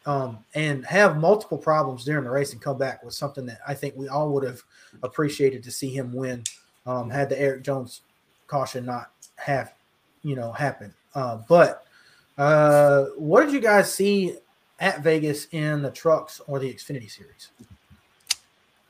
um, 0.08 0.40
and 0.56 0.86
have 0.86 1.18
multiple 1.18 1.58
problems 1.58 2.06
during 2.06 2.24
the 2.24 2.32
race 2.32 2.54
and 2.54 2.62
come 2.62 2.78
back 2.78 3.04
was 3.04 3.18
something 3.18 3.46
that 3.46 3.60
I 3.68 3.74
think 3.74 3.96
we 3.98 4.08
all 4.08 4.32
would 4.32 4.46
have 4.46 4.64
appreciated 5.04 5.64
to 5.64 5.72
see 5.72 5.90
him 5.90 6.14
win. 6.14 6.44
Um, 6.86 7.10
had 7.10 7.28
the 7.28 7.40
Erik 7.40 7.64
Jones 7.64 8.02
caution 8.48 8.86
not 8.86 9.12
have, 9.36 9.74
you 10.24 10.36
know, 10.36 10.52
happen. 10.52 10.94
Uh, 11.16 11.38
but 11.48 11.86
uh, 12.38 13.06
what 13.16 13.44
did 13.44 13.54
you 13.54 13.60
guys 13.60 13.94
see 13.94 14.36
at 14.80 15.02
Vegas 15.02 15.48
in 15.52 15.82
the 15.82 15.92
trucks 15.92 16.42
or 16.48 16.60
the 16.60 16.72
Xfinity 16.72 17.10
series? 17.10 17.50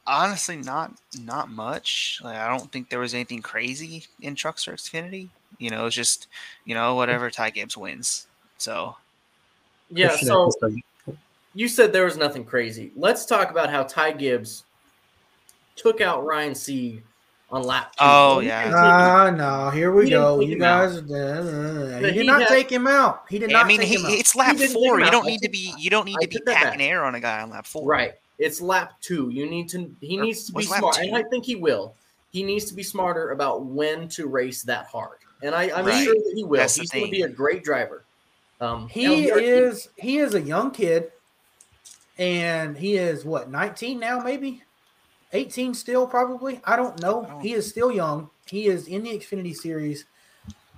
Honestly, 0.06 0.58
not 0.58 0.94
not 1.22 1.50
much. 1.50 2.22
Like, 2.24 2.38
I 2.38 2.50
don't 2.50 2.72
think 2.72 2.90
there 2.90 3.00
was 3.00 3.14
anything 3.14 3.42
crazy 3.42 4.06
in 4.22 4.36
Trucks 4.36 4.68
or 4.68 4.74
Xfinity. 4.74 5.30
You 5.58 5.70
know, 5.70 5.86
it's 5.86 5.96
just 5.96 6.28
you 6.66 6.74
know 6.74 6.96
whatever 6.96 7.30
Ty 7.30 7.50
Gibbs 7.50 7.76
wins. 7.78 8.28
So 8.58 8.96
Yeah. 9.90 10.16
So 10.16 10.50
you 11.54 11.68
said 11.68 11.92
there 11.92 12.06
was 12.06 12.18
nothing 12.18 12.46
crazy. 12.46 12.92
Let's 12.96 13.26
talk 13.26 13.52
about 13.52 13.70
how 13.70 13.84
Ty 13.84 14.12
Gibbs 14.14 14.64
took 15.76 16.02
out 16.02 16.26
Ryan 16.26 16.56
Sieg 16.56 17.04
on 17.50 17.64
lap 17.64 17.92
two. 17.94 17.98
Oh, 18.02 18.40
He 18.40 18.48
yeah. 18.48 18.64
didn't 18.64 18.76
Ah, 18.76 19.30
no, 19.30 19.70
here 19.70 19.92
we 19.92 20.06
He 20.06 20.10
go. 20.12 20.40
You 20.42 20.56
him 20.56 20.64
out. 20.64 20.90
guys, 20.90 20.98
uh, 20.98 21.02
he 21.96 22.02
But 22.02 22.14
did 22.14 22.16
he 22.16 22.24
not 22.28 22.40
had- 22.42 22.48
take 22.50 22.70
him 22.70 22.88
out. 22.88 23.24
He 23.30 23.40
did 23.40 23.52
not 23.52 23.66
I 23.66 23.68
mean, 23.68 23.80
take 23.80 23.88
he, 23.90 23.96
him 23.96 24.06
out. 24.06 24.12
it's 24.12 24.36
lap 24.36 24.58
didn't 24.58 24.74
four. 24.74 25.00
You 25.00 25.10
don't 25.12 25.26
I 25.26 25.30
need 25.30 25.42
to 25.42 25.50
be 25.50 25.74
you 25.78 25.90
don't 25.90 26.06
need 26.06 26.18
I 26.20 26.24
to 26.24 26.28
be 26.28 26.36
took 26.36 26.46
that 26.46 26.64
packing 26.64 26.82
air 26.82 27.04
on 27.06 27.16
a 27.16 27.20
guy 27.20 27.42
on 27.42 27.50
lap 27.50 27.66
four. 27.66 27.88
Right. 27.88 28.14
It's 28.40 28.62
lap 28.62 28.94
two. 29.02 29.30
You 29.30 29.50
need 29.50 29.70
to. 29.70 29.90
He 30.02 30.20
Or 30.20 30.24
needs 30.24 30.46
to 30.48 30.52
be 30.54 30.64
smart, 30.64 30.98
and 31.00 31.16
I 31.18 31.24
think 31.24 31.44
he 31.46 31.56
will. 31.56 31.96
He 32.32 32.44
needs 32.44 32.66
to 32.66 32.74
be 32.76 32.84
smarter 32.84 33.32
about 33.32 33.66
when 33.66 34.08
to 34.10 34.28
race 34.28 34.62
that 34.64 34.86
hard, 34.88 35.18
and 35.42 35.56
I, 35.56 35.72
I'm 35.76 35.86
Right. 35.86 36.04
sure 36.04 36.14
that 36.14 36.34
he 36.36 36.44
will. 36.44 36.60
That's 36.60 36.76
He's 36.76 36.92
going 36.92 37.06
to 37.06 37.12
be 37.12 37.22
a 37.24 37.30
great 37.30 37.64
driver. 37.64 38.04
Um, 38.62 38.88
He 38.90 39.30
is 39.30 39.90
he 39.96 40.18
is 40.20 40.36
a 40.36 40.42
young 40.42 40.70
kid, 40.72 41.12
and 42.18 42.78
he 42.78 42.98
is 42.98 43.24
what 43.26 43.50
19 43.50 44.00
now, 44.00 44.20
maybe 44.20 44.62
18 45.34 45.74
still, 45.74 46.08
probably. 46.08 46.62
I 46.64 46.76
don't 46.76 47.00
know. 47.02 47.26
I 47.26 47.30
don't- 47.30 47.42
He 47.42 47.54
is 47.54 47.68
still 47.70 47.92
young. 47.92 48.30
He 48.46 48.68
is 48.68 48.88
in 48.88 49.04
the 49.04 49.12
Xfinity 49.12 49.56
series. 49.56 50.06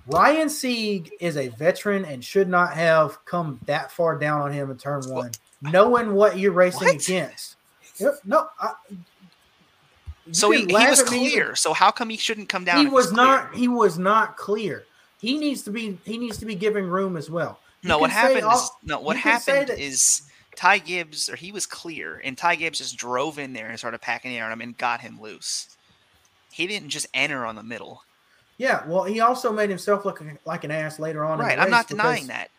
Ryan 0.06 0.48
Sieg 0.48 1.12
is 1.20 1.36
a 1.36 1.48
veteran 1.48 2.04
and 2.04 2.24
should 2.24 2.48
not 2.48 2.74
have 2.74 3.24
come 3.26 3.60
that 3.66 3.92
far 3.92 4.18
down 4.18 4.40
on 4.40 4.52
him 4.52 4.70
in 4.70 4.76
turn 4.76 5.08
one, 5.08 5.30
knowing 5.62 6.14
what 6.14 6.38
you're 6.38 6.52
racing 6.52 6.88
What? 6.88 6.94
against. 6.96 7.56
Yep, 7.98 8.20
no, 8.24 8.48
I, 8.58 8.72
So 10.32 10.50
he, 10.50 10.64
he 10.64 10.72
was 10.72 11.02
clear. 11.02 11.54
So 11.54 11.72
how 11.72 11.90
come 11.90 12.08
he 12.10 12.16
shouldn't 12.16 12.48
come 12.48 12.64
down? 12.64 12.84
He 12.84 12.90
was 12.90 13.12
not. 13.12 13.54
He 13.54 13.68
was 13.68 13.98
not 13.98 14.36
clear. 14.36 14.84
He 15.20 15.38
needs 15.38 15.62
to 15.62 15.70
be. 15.70 15.98
He 16.04 16.18
needs 16.18 16.38
to 16.38 16.46
be 16.46 16.54
giving 16.54 16.86
room 16.86 17.16
as 17.16 17.30
well. 17.30 17.60
No, 17.82 17.98
what 17.98 18.10
happened 18.10 18.44
all- 18.44 18.56
is 18.56 18.70
no. 18.82 19.00
What 19.00 19.16
you 19.16 19.22
can 19.22 19.40
say 19.40 19.58
happened 19.60 19.78
is 19.78 20.22
Ty 20.56 20.78
Gibbs, 20.78 21.28
or 21.28 21.36
he 21.36 21.52
was 21.52 21.66
clear, 21.66 22.20
and 22.24 22.36
Ty 22.36 22.56
Gibbs 22.56 22.78
just 22.78 22.96
drove 22.96 23.38
in 23.38 23.52
there 23.52 23.68
and 23.68 23.78
started 23.78 24.00
packing 24.00 24.36
air 24.36 24.44
on 24.44 24.52
him 24.52 24.60
and 24.60 24.76
got 24.76 25.00
him 25.00 25.20
loose. 25.20 25.76
He 26.52 26.66
didn't 26.66 26.88
just 26.90 27.06
enter 27.14 27.46
on 27.46 27.56
the 27.56 27.62
middle. 27.62 28.02
Yeah, 28.58 28.86
well, 28.86 29.04
he 29.04 29.20
also 29.20 29.52
made 29.52 29.70
himself 29.70 30.04
look 30.04 30.22
like 30.44 30.64
an 30.64 30.70
ass 30.70 30.98
later 30.98 31.24
on. 31.24 31.38
in 31.40 31.46
Right, 31.46 31.56
the 31.56 31.62
I'm 31.62 31.70
not 31.70 31.88
denying 31.88 32.26
that. 32.26 32.50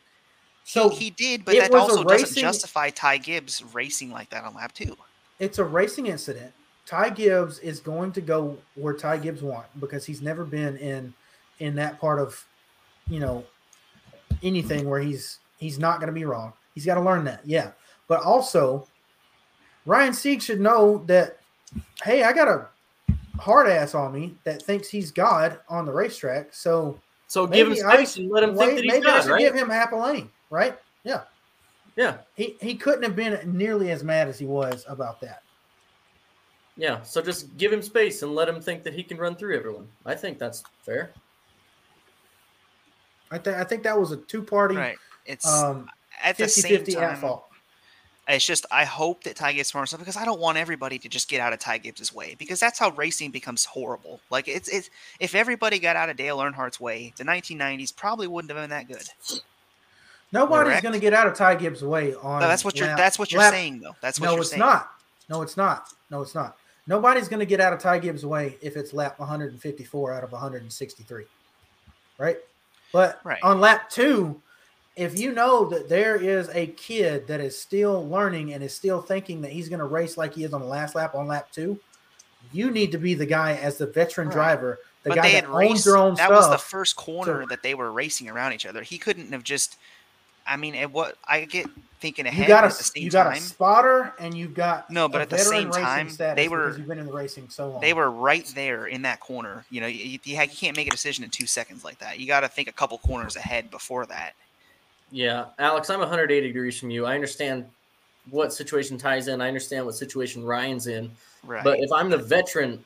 So 0.64 0.90
he, 0.90 1.06
he 1.06 1.10
did, 1.12 1.46
but 1.46 1.56
that 1.56 1.74
also 1.74 2.04
doesn't 2.04 2.40
justify 2.40 2.90
Ty 2.90 3.18
Gibbs 3.18 3.64
racing 3.74 4.10
like 4.12 4.30
that 4.32 4.44
on 4.44 4.56
lap 4.56 4.74
two. 4.74 4.96
it's 5.40 5.60
a 5.60 5.64
racing 5.64 6.08
incident. 6.08 6.54
Ty 6.86 7.12
Gibbs 7.12 7.60
is 7.60 7.80
going 7.80 8.12
to 8.14 8.22
go 8.22 8.58
where 8.76 8.94
Ty 8.94 9.18
Gibbs 9.18 9.42
want 9.42 9.66
because 9.80 10.06
he's 10.06 10.22
never 10.22 10.44
been 10.44 10.78
in 10.78 11.14
in 11.60 11.76
that 11.76 12.00
part 12.00 12.20
of 12.20 12.44
you 13.08 13.20
know 13.20 13.44
anything 14.42 14.90
where 14.90 15.00
he's 15.02 15.40
he's 15.58 15.78
not 15.78 16.00
going 16.00 16.08
to 16.08 16.14
be 16.14 16.26
wrong. 16.26 16.54
He's 16.74 16.86
got 16.86 16.96
to 16.96 17.02
learn 17.02 17.26
that. 17.26 17.42
Yeah, 17.46 17.72
but 18.12 18.24
also 18.24 18.86
Ryan 19.86 20.12
Sieg 20.12 20.42
should 20.42 20.60
know 20.60 20.98
that. 21.06 21.38
Hey, 22.04 22.24
I 22.24 22.34
got 22.34 22.50
a 22.50 22.68
hard 23.40 23.70
ass 23.70 23.96
on 23.96 24.12
me 24.12 24.36
that 24.44 24.62
thinks 24.64 24.90
he's 24.90 25.12
God 25.12 25.60
on 25.70 25.86
the 25.86 25.94
racetrack. 25.94 26.54
So 26.54 27.00
So 27.28 27.48
give 27.48 27.68
him 27.68 27.74
maybe 27.74 27.84
I 27.84 27.96
space 27.96 28.18
and 28.18 28.30
let 28.30 28.44
him 28.44 28.54
wait, 28.54 28.66
think 28.66 28.76
that 28.80 28.84
he's 28.84 28.94
maybe 28.96 29.06
I 29.06 29.22
should 29.22 29.32
right? 29.32 29.40
give 29.40 29.56
him 29.56 29.70
half 29.70 29.94
a 29.94 29.96
lane, 29.96 30.30
right? 30.50 30.78
Yeah. 31.06 31.22
yeah. 31.96 32.18
He 32.36 32.58
he 32.60 32.76
couldn't 32.76 33.04
have 33.04 33.16
been 33.16 33.40
nearly 33.58 33.92
as 33.92 34.04
mad 34.04 34.28
as 34.28 34.38
he 34.38 34.46
was 34.46 34.84
about 34.90 35.22
that. 35.22 35.42
Yeah, 36.76 37.02
so 37.04 37.22
just 37.22 37.56
give 37.58 37.72
him 37.72 37.82
space 37.82 38.24
and 38.24 38.36
let 38.36 38.50
him 38.50 38.60
think 38.60 38.84
that 38.84 38.94
he 38.94 39.04
can 39.04 39.18
run 39.18 39.38
through 39.38 39.56
everyone. 39.56 39.88
I 40.06 40.16
think 40.16 40.38
that's 40.38 40.64
fair. 40.84 41.12
I 43.32 43.38
think 43.38 43.56
I 43.56 43.64
think 43.64 43.84
that 43.84 43.98
was 43.98 44.12
a 44.12 44.18
two 44.18 44.44
party 44.44 44.76
Right. 44.76 44.98
It's 45.26 45.48
um 45.48 45.88
at 46.24 46.38
the 46.38 46.44
50 46.44 46.62
same 46.62 46.78
50 46.78 46.94
time. 46.94 47.04
at 47.04 47.18
fault. 47.20 47.51
It's 48.32 48.46
just 48.46 48.66
I 48.72 48.86
hope 48.86 49.24
that 49.26 49.36
Ty 49.36 49.54
Gibbs 49.54 49.70
stuff 49.70 49.98
because 49.98 50.18
I 50.18 50.26
don't 50.26 50.40
want 50.40 50.58
everybody 50.58 50.98
to 51.00 51.10
just 51.10 51.30
get 51.30 51.42
out 51.42 51.54
of 51.54 51.60
Ty 51.60 51.80
Gibbs' 51.80 52.14
way 52.14 52.36
because 52.38 52.60
that's 52.60 52.80
how 52.80 52.92
racing 52.92 53.32
becomes 53.32 53.66
horrible. 53.66 54.20
Like 54.30 54.48
it's 54.48 54.70
it's 54.70 54.90
if 55.20 55.36
everybody 55.36 55.80
got 55.80 55.96
out 55.96 56.10
of 56.10 56.18
Dale 56.18 56.38
Earnhardt's 56.40 56.80
way, 56.80 57.14
the 57.18 57.24
1990s 57.24 57.96
probably 57.96 58.28
wouldn't 58.28 58.52
have 58.52 58.62
been 58.62 58.70
that 58.70 58.88
good. 58.88 59.42
Nobody's 60.34 60.80
going 60.82 60.94
to 60.94 61.00
get 61.00 61.14
out 61.14 61.28
of 61.28 61.34
Ty 61.34 61.56
Gibbs' 61.56 61.84
way 61.84 62.14
on. 62.16 62.40
No, 62.42 62.48
that's 62.48 62.64
what 62.64 62.78
you're 62.78 62.88
that's 62.96 63.20
what 63.20 63.32
you're 63.32 63.42
lap- 63.42 63.54
saying 63.54 63.82
though. 63.82 63.96
That's 64.02 64.20
what 64.20 64.28
No, 64.28 64.32
you're 64.34 64.42
it's 64.42 64.52
saying. 64.52 64.60
not. 64.62 64.92
No, 65.30 65.42
it's 65.42 65.58
not. 65.58 65.88
No, 66.10 66.22
it's 66.22 66.36
not. 66.36 66.58
Nobody's 66.88 67.28
going 67.28 67.40
to 67.42 67.46
get 67.46 67.60
out 67.62 67.74
of 67.74 67.80
Ty 67.80 68.00
Gibbs' 68.00 68.26
way 68.26 68.58
if 68.62 68.76
it's 68.78 68.94
lap 68.94 69.20
154 69.20 70.14
out 70.14 70.24
of 70.24 70.32
163, 70.32 71.26
right? 72.18 72.38
But 72.94 73.20
Right. 73.24 73.40
on 73.44 73.60
lap 73.62 73.90
two, 73.90 74.42
if 75.02 75.20
you 75.20 75.32
know 75.32 75.66
that 75.70 75.90
there 75.90 76.16
is 76.16 76.50
a 76.54 76.68
kid 76.68 77.28
that 77.28 77.40
is 77.40 77.58
still 77.58 78.08
learning 78.08 78.54
and 78.54 78.64
is 78.64 78.74
still 78.74 79.02
thinking 79.02 79.42
that 79.42 79.52
he's 79.52 79.68
going 79.70 79.80
to 79.80 79.86
race 79.86 80.18
like 80.18 80.34
he 80.36 80.44
is 80.44 80.54
on 80.54 80.62
the 80.62 80.68
last 80.68 80.94
lap 80.96 81.16
on 81.16 81.28
lap 81.28 81.48
two, 81.52 81.80
you 82.52 82.70
need 82.72 82.92
to 82.92 82.98
be 82.98 83.14
the 83.14 83.26
guy 83.26 83.54
as 83.54 83.78
the 83.78 83.88
veteran 83.88 84.28
Right. 84.28 84.34
driver, 84.34 84.80
the 85.04 85.10
but 85.10 85.16
guy 85.16 85.22
they 85.24 85.32
that 85.34 85.46
had 85.46 85.54
owns 85.54 85.56
raced. 85.72 85.86
their 85.86 85.98
own 85.98 86.16
that 86.16 86.26
stuff. 86.26 86.32
was 86.32 86.50
the 86.50 86.58
first 86.58 86.96
corner 86.96 87.42
So- 87.44 87.48
that 87.50 87.64
they 87.64 87.74
were 87.74 87.92
racing 87.92 88.30
around 88.30 88.54
each 88.54 88.66
other. 88.66 88.84
He 88.84 88.98
couldn't 88.98 89.32
have 89.32 89.44
just. 89.44 89.78
I 90.48 90.58
mean, 90.58 90.74
it, 90.74 90.92
what 90.92 91.18
I 91.28 91.46
get 91.46 91.68
thinking 92.00 92.26
ahead 92.26 92.42
you 92.42 92.48
got 92.48 92.64
at 92.64 92.72
the 92.72 92.92
a 92.96 93.00
you 93.00 93.12
got 93.12 93.26
time. 93.26 93.34
a 93.34 93.40
spotter 93.40 94.14
and 94.20 94.36
you've 94.36 94.56
got 94.56 94.90
No, 94.90 95.08
but 95.08 95.22
at 95.22 95.30
the 95.30 95.38
same 95.38 95.70
time, 95.70 96.10
they 96.36 96.48
were- 96.48 96.76
you've 96.76 96.88
been 96.88 96.98
in 96.98 97.06
the 97.06 97.14
racing 97.14 97.48
so 97.50 97.70
long. 97.70 97.80
They 97.82 97.94
were 97.94 98.10
right 98.10 98.46
there 98.56 98.88
in 98.88 99.04
that 99.04 99.20
corner. 99.20 99.66
You 99.70 99.82
know, 99.82 99.88
you, 99.88 100.04
you, 100.04 100.20
you 100.24 100.48
can't 100.48 100.76
make 100.76 100.88
a 100.88 100.92
decision 100.92 101.24
in 101.24 101.30
two 101.30 101.46
seconds 101.46 101.84
like 101.84 102.00
that. 102.00 102.20
You 102.20 102.26
got 102.26 102.40
to 102.40 102.48
think 102.48 102.68
a 102.68 102.72
couple 102.72 102.98
corners 102.98 103.36
ahead 103.36 103.70
before 103.70 104.08
that. 104.08 104.34
Yeah, 105.12 105.46
Alex, 105.60 105.90
I'm 105.90 106.00
180 106.00 106.48
degrees 106.48 106.80
from 106.80 106.90
you. 106.90 107.06
I 107.06 107.16
understand 107.16 107.66
what 108.30 108.54
situation 108.54 108.98
ties 108.98 109.28
in. 109.28 109.42
I 109.42 109.48
understand 109.48 109.86
what 109.86 109.96
situation 109.96 110.44
Ryan's 110.44 110.88
in. 110.88 111.12
Right. 111.44 111.64
But 111.64 111.80
if 111.80 111.92
I'm 111.92 112.10
the 112.10 112.18
veteran, 112.18 112.82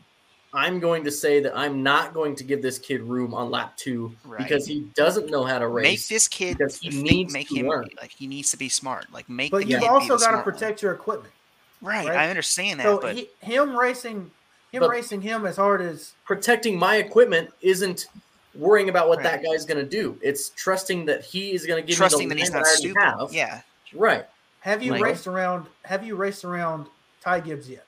I'm 0.53 0.80
going 0.80 1.03
to 1.03 1.11
say 1.11 1.39
that 1.41 1.56
I'm 1.56 1.84
not 1.84 2.14
going 2.14 2.35
to 2.38 2.43
give 2.43 2.61
this 2.61 2.80
kid 2.80 3.02
room 3.02 3.34
on 3.34 3.52
lap 3.52 3.76
two 3.77 4.15
Right. 4.26 4.38
because 4.41 4.65
he 4.65 4.88
doesn't 4.95 5.30
know 5.30 5.43
how 5.43 5.60
to 5.60 5.68
race. 5.68 5.84
make 5.84 6.07
this 6.07 6.27
kid 6.27 6.57
because 6.57 6.77
he 6.80 6.89
think- 6.91 7.03
needs 7.11 7.34
make 7.34 7.49
to 7.49 7.56
him 7.56 7.68
learn. 7.68 7.89
like 8.02 8.11
he 8.11 8.26
needs 8.27 8.52
to 8.52 8.57
be 8.57 8.69
smart. 8.69 9.11
Like 9.11 9.27
make 9.30 9.52
but 9.52 9.64
the 9.64 9.68
you've 9.68 9.81
kid 9.81 9.89
also 9.89 10.07
got 10.10 10.14
to 10.18 10.19
smart 10.23 10.35
one. 10.35 10.43
protect 10.53 10.81
your 10.81 10.93
equipment. 10.93 11.34
Right, 11.81 12.07
right? 12.07 12.18
I 12.18 12.30
understand 12.30 12.80
that, 12.80 12.84
So 12.85 12.99
but 12.99 13.15
he, 13.15 13.30
him 13.41 13.77
racing, 13.77 14.31
him 14.72 14.89
racing 14.89 15.22
him 15.22 15.45
as 15.45 15.57
hard 15.57 15.81
as 15.81 16.14
Protecting 16.23 16.80
my 16.80 16.95
equipment 16.95 17.52
isn't 17.61 18.07
worrying 18.56 18.90
about 18.90 19.07
what 19.10 19.22
that 19.23 19.36
Right. 19.38 19.45
guy's 19.52 19.65
going 19.65 19.77
to 19.84 19.90
do. 19.90 20.18
It's 20.22 20.49
trusting 20.49 21.06
that 21.06 21.23
he 21.23 21.53
is 21.53 21.65
going 21.65 21.82
to 21.82 21.88
give 21.88 21.98
trusting 21.98 22.27
me 22.30 22.36
that 22.36 22.36
the 22.36 22.41
he's 22.41 22.52
line 22.52 22.61
not 22.61 22.68
I 22.68 22.76
stupid. 22.76 23.02
have. 23.02 23.34
Yeah, 23.34 23.61
Right. 23.94 24.26
have 24.61 24.82
you 24.84 24.91
Like- 24.94 25.02
raced 25.03 25.27
around? 25.27 25.68
Have 25.84 26.06
you 26.06 26.15
raced 26.15 26.44
around 26.45 26.88
Ty 27.22 27.41
Gibbs 27.41 27.69
yet? 27.69 27.86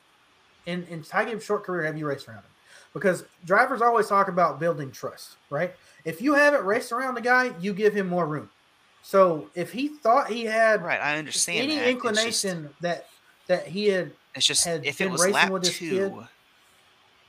In 0.65 0.85
in 0.89 1.03
Ty 1.03 1.25
Gibbs' 1.25 1.45
short 1.45 1.63
career, 1.63 1.85
have 1.85 1.97
you 1.97 2.05
raced 2.07 2.27
around 2.27 2.39
him? 2.39 2.51
Because 2.93 3.23
drivers 3.45 3.81
always 3.81 4.07
talk 4.07 4.27
about 4.27 4.59
building 4.59 4.91
trust, 4.91 5.37
right? 5.49 5.73
If 6.03 6.21
you 6.21 6.33
haven't 6.33 6.65
raced 6.65 6.91
around 6.91 7.15
the 7.15 7.21
guy, 7.21 7.53
you 7.59 7.73
give 7.73 7.93
him 7.93 8.07
more 8.07 8.25
room. 8.25 8.49
So 9.03 9.49
if 9.55 9.71
he 9.71 9.87
thought 9.87 10.29
he 10.29 10.45
had 10.45 10.83
right. 10.83 10.99
I 10.99 11.17
understand 11.17 11.59
any 11.59 11.75
that. 11.75 11.87
It's 11.87 12.01
just- 12.03 12.05
inclination 12.45 12.75
that 12.81 13.07
that 13.47 13.67
he 13.67 13.87
had 13.87 14.11
It's 14.35 14.45
just 14.45 14.65
had 14.65 14.85
if 14.85 14.97
been 14.97 15.07
it 15.07 15.11
was 15.11 15.21
racing 15.21 15.33
lap 15.33 15.49
with 15.51 15.63
this 15.63 15.77
two, 15.77 15.89
kid. 15.89 16.13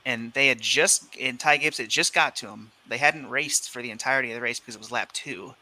And 0.09 0.33
they 0.33 0.47
had 0.47 0.59
just 0.59 1.15
and 1.19 1.39
Ty 1.39 1.57
Gibbs 1.57 1.77
had 1.77 1.89
just 1.89 2.13
got 2.13 2.35
to 2.37 2.47
him. 2.47 2.71
They 2.87 2.97
hadn't 2.97 3.29
raced 3.29 3.69
for 3.69 3.81
the 3.81 3.91
entirety 3.91 4.31
of 4.31 4.35
the 4.35 4.41
race 4.41 4.59
because 4.59 4.75
it 4.75 4.79
was 4.79 4.91
lap 4.91 5.11
two. 5.11 5.53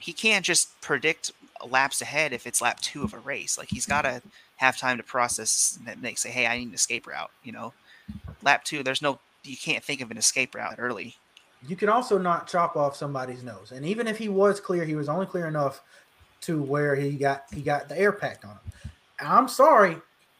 He 0.00 0.12
can't 0.12 0.44
just 0.44 0.80
predict 0.80 1.30
laps 1.64 2.02
ahead 2.02 2.32
if 2.32 2.46
it's 2.46 2.60
lap 2.60 2.80
two 2.80 3.04
of 3.04 3.14
a 3.14 3.18
race. 3.18 3.56
Like 3.56 3.68
he's 3.68 3.86
got 3.86 4.02
to 4.02 4.20
have 4.56 4.76
time 4.76 4.96
to 4.96 5.04
process 5.04 5.78
and 5.86 6.02
they 6.02 6.14
say, 6.14 6.30
"Hey, 6.30 6.46
I 6.46 6.58
need 6.58 6.68
an 6.68 6.74
escape 6.74 7.06
route." 7.06 7.30
You 7.44 7.52
know, 7.52 7.72
lap 8.42 8.64
two. 8.64 8.82
There's 8.82 9.02
no 9.02 9.20
you 9.44 9.56
can't 9.56 9.84
think 9.84 10.00
of 10.00 10.10
an 10.10 10.18
escape 10.18 10.54
route 10.54 10.76
early. 10.78 11.16
you 11.66 11.76
can 11.76 11.88
also 11.88 12.18
not 12.18 12.48
chop 12.48 12.76
off 12.76 12.96
somebody's 12.96 13.42
nose. 13.42 13.72
And 13.72 13.86
even 13.86 14.06
if 14.08 14.18
he 14.18 14.28
was 14.28 14.60
clear, 14.60 14.84
he 14.84 14.96
was 14.96 15.08
only 15.08 15.26
clear 15.26 15.46
enough 15.46 15.82
to 16.42 16.60
where 16.62 16.96
he 16.96 17.12
got 17.12 17.44
he 17.52 17.62
got 17.62 17.88
the 17.88 17.98
air 17.98 18.12
packed 18.12 18.44
on 18.44 18.52
him. 18.52 18.90
I'm 19.20 19.48
sorry, 19.48 19.96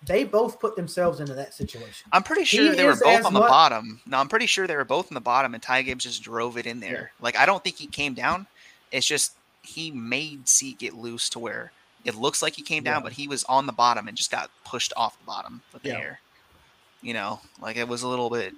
they 0.07 0.25
both 0.25 0.61
put 0.61 0.77
themselves 0.77 1.20
into 1.20 1.35
that 1.35 1.55
situation. 1.55 2.09
I'm 2.12 2.23
pretty 2.23 2.43
He 2.43 2.57
sure 2.59 2.75
they 2.75 2.85
were 2.85 2.97
both 2.97 3.25
on 3.27 3.33
the 3.35 3.41
much- 3.41 3.49
bottom. 3.49 4.01
No, 4.07 4.19
I'm 4.19 4.29
pretty 4.29 4.47
sure 4.47 4.66
they 4.66 4.77
were 4.77 4.85
both 4.85 5.11
on 5.11 5.15
the 5.15 5.20
bottom, 5.20 5.55
and 5.55 5.62
Ty 5.62 5.83
Gibbs 5.83 6.05
just 6.05 6.23
drove 6.23 6.57
it 6.57 6.66
in 6.66 6.81
there. 6.81 7.12
Like 7.20 7.37
I 7.37 7.47
don't 7.47 7.62
think 7.65 7.77
he 7.77 7.87
came 7.87 8.15
down. 8.15 8.47
It's 8.93 9.07
just 9.07 9.33
he 9.62 9.91
made 9.91 10.49
Sieg 10.49 10.79
get 10.79 10.95
loose 10.95 11.29
to 11.31 11.39
where 11.39 11.73
it 12.05 12.15
looks 12.15 12.41
like 12.43 12.55
he 12.55 12.62
came 12.62 12.85
down, 12.85 13.01
Yeah. 13.01 13.03
but 13.05 13.12
he 13.12 13.29
was 13.29 13.45
on 13.45 13.66
the 13.66 13.73
bottom 13.73 14.09
and 14.09 14.16
just 14.16 14.31
got 14.31 14.51
pushed 14.65 14.93
off 14.97 15.19
the 15.19 15.25
bottom 15.27 15.62
with 15.73 15.83
the 15.83 15.91
Yeah. 15.91 15.99
air. 15.99 16.20
You 17.03 17.12
know, 17.15 17.41
like 17.61 17.77
it 17.77 17.87
was 17.89 18.03
a 18.03 18.09
little 18.09 18.31
bit. 18.31 18.55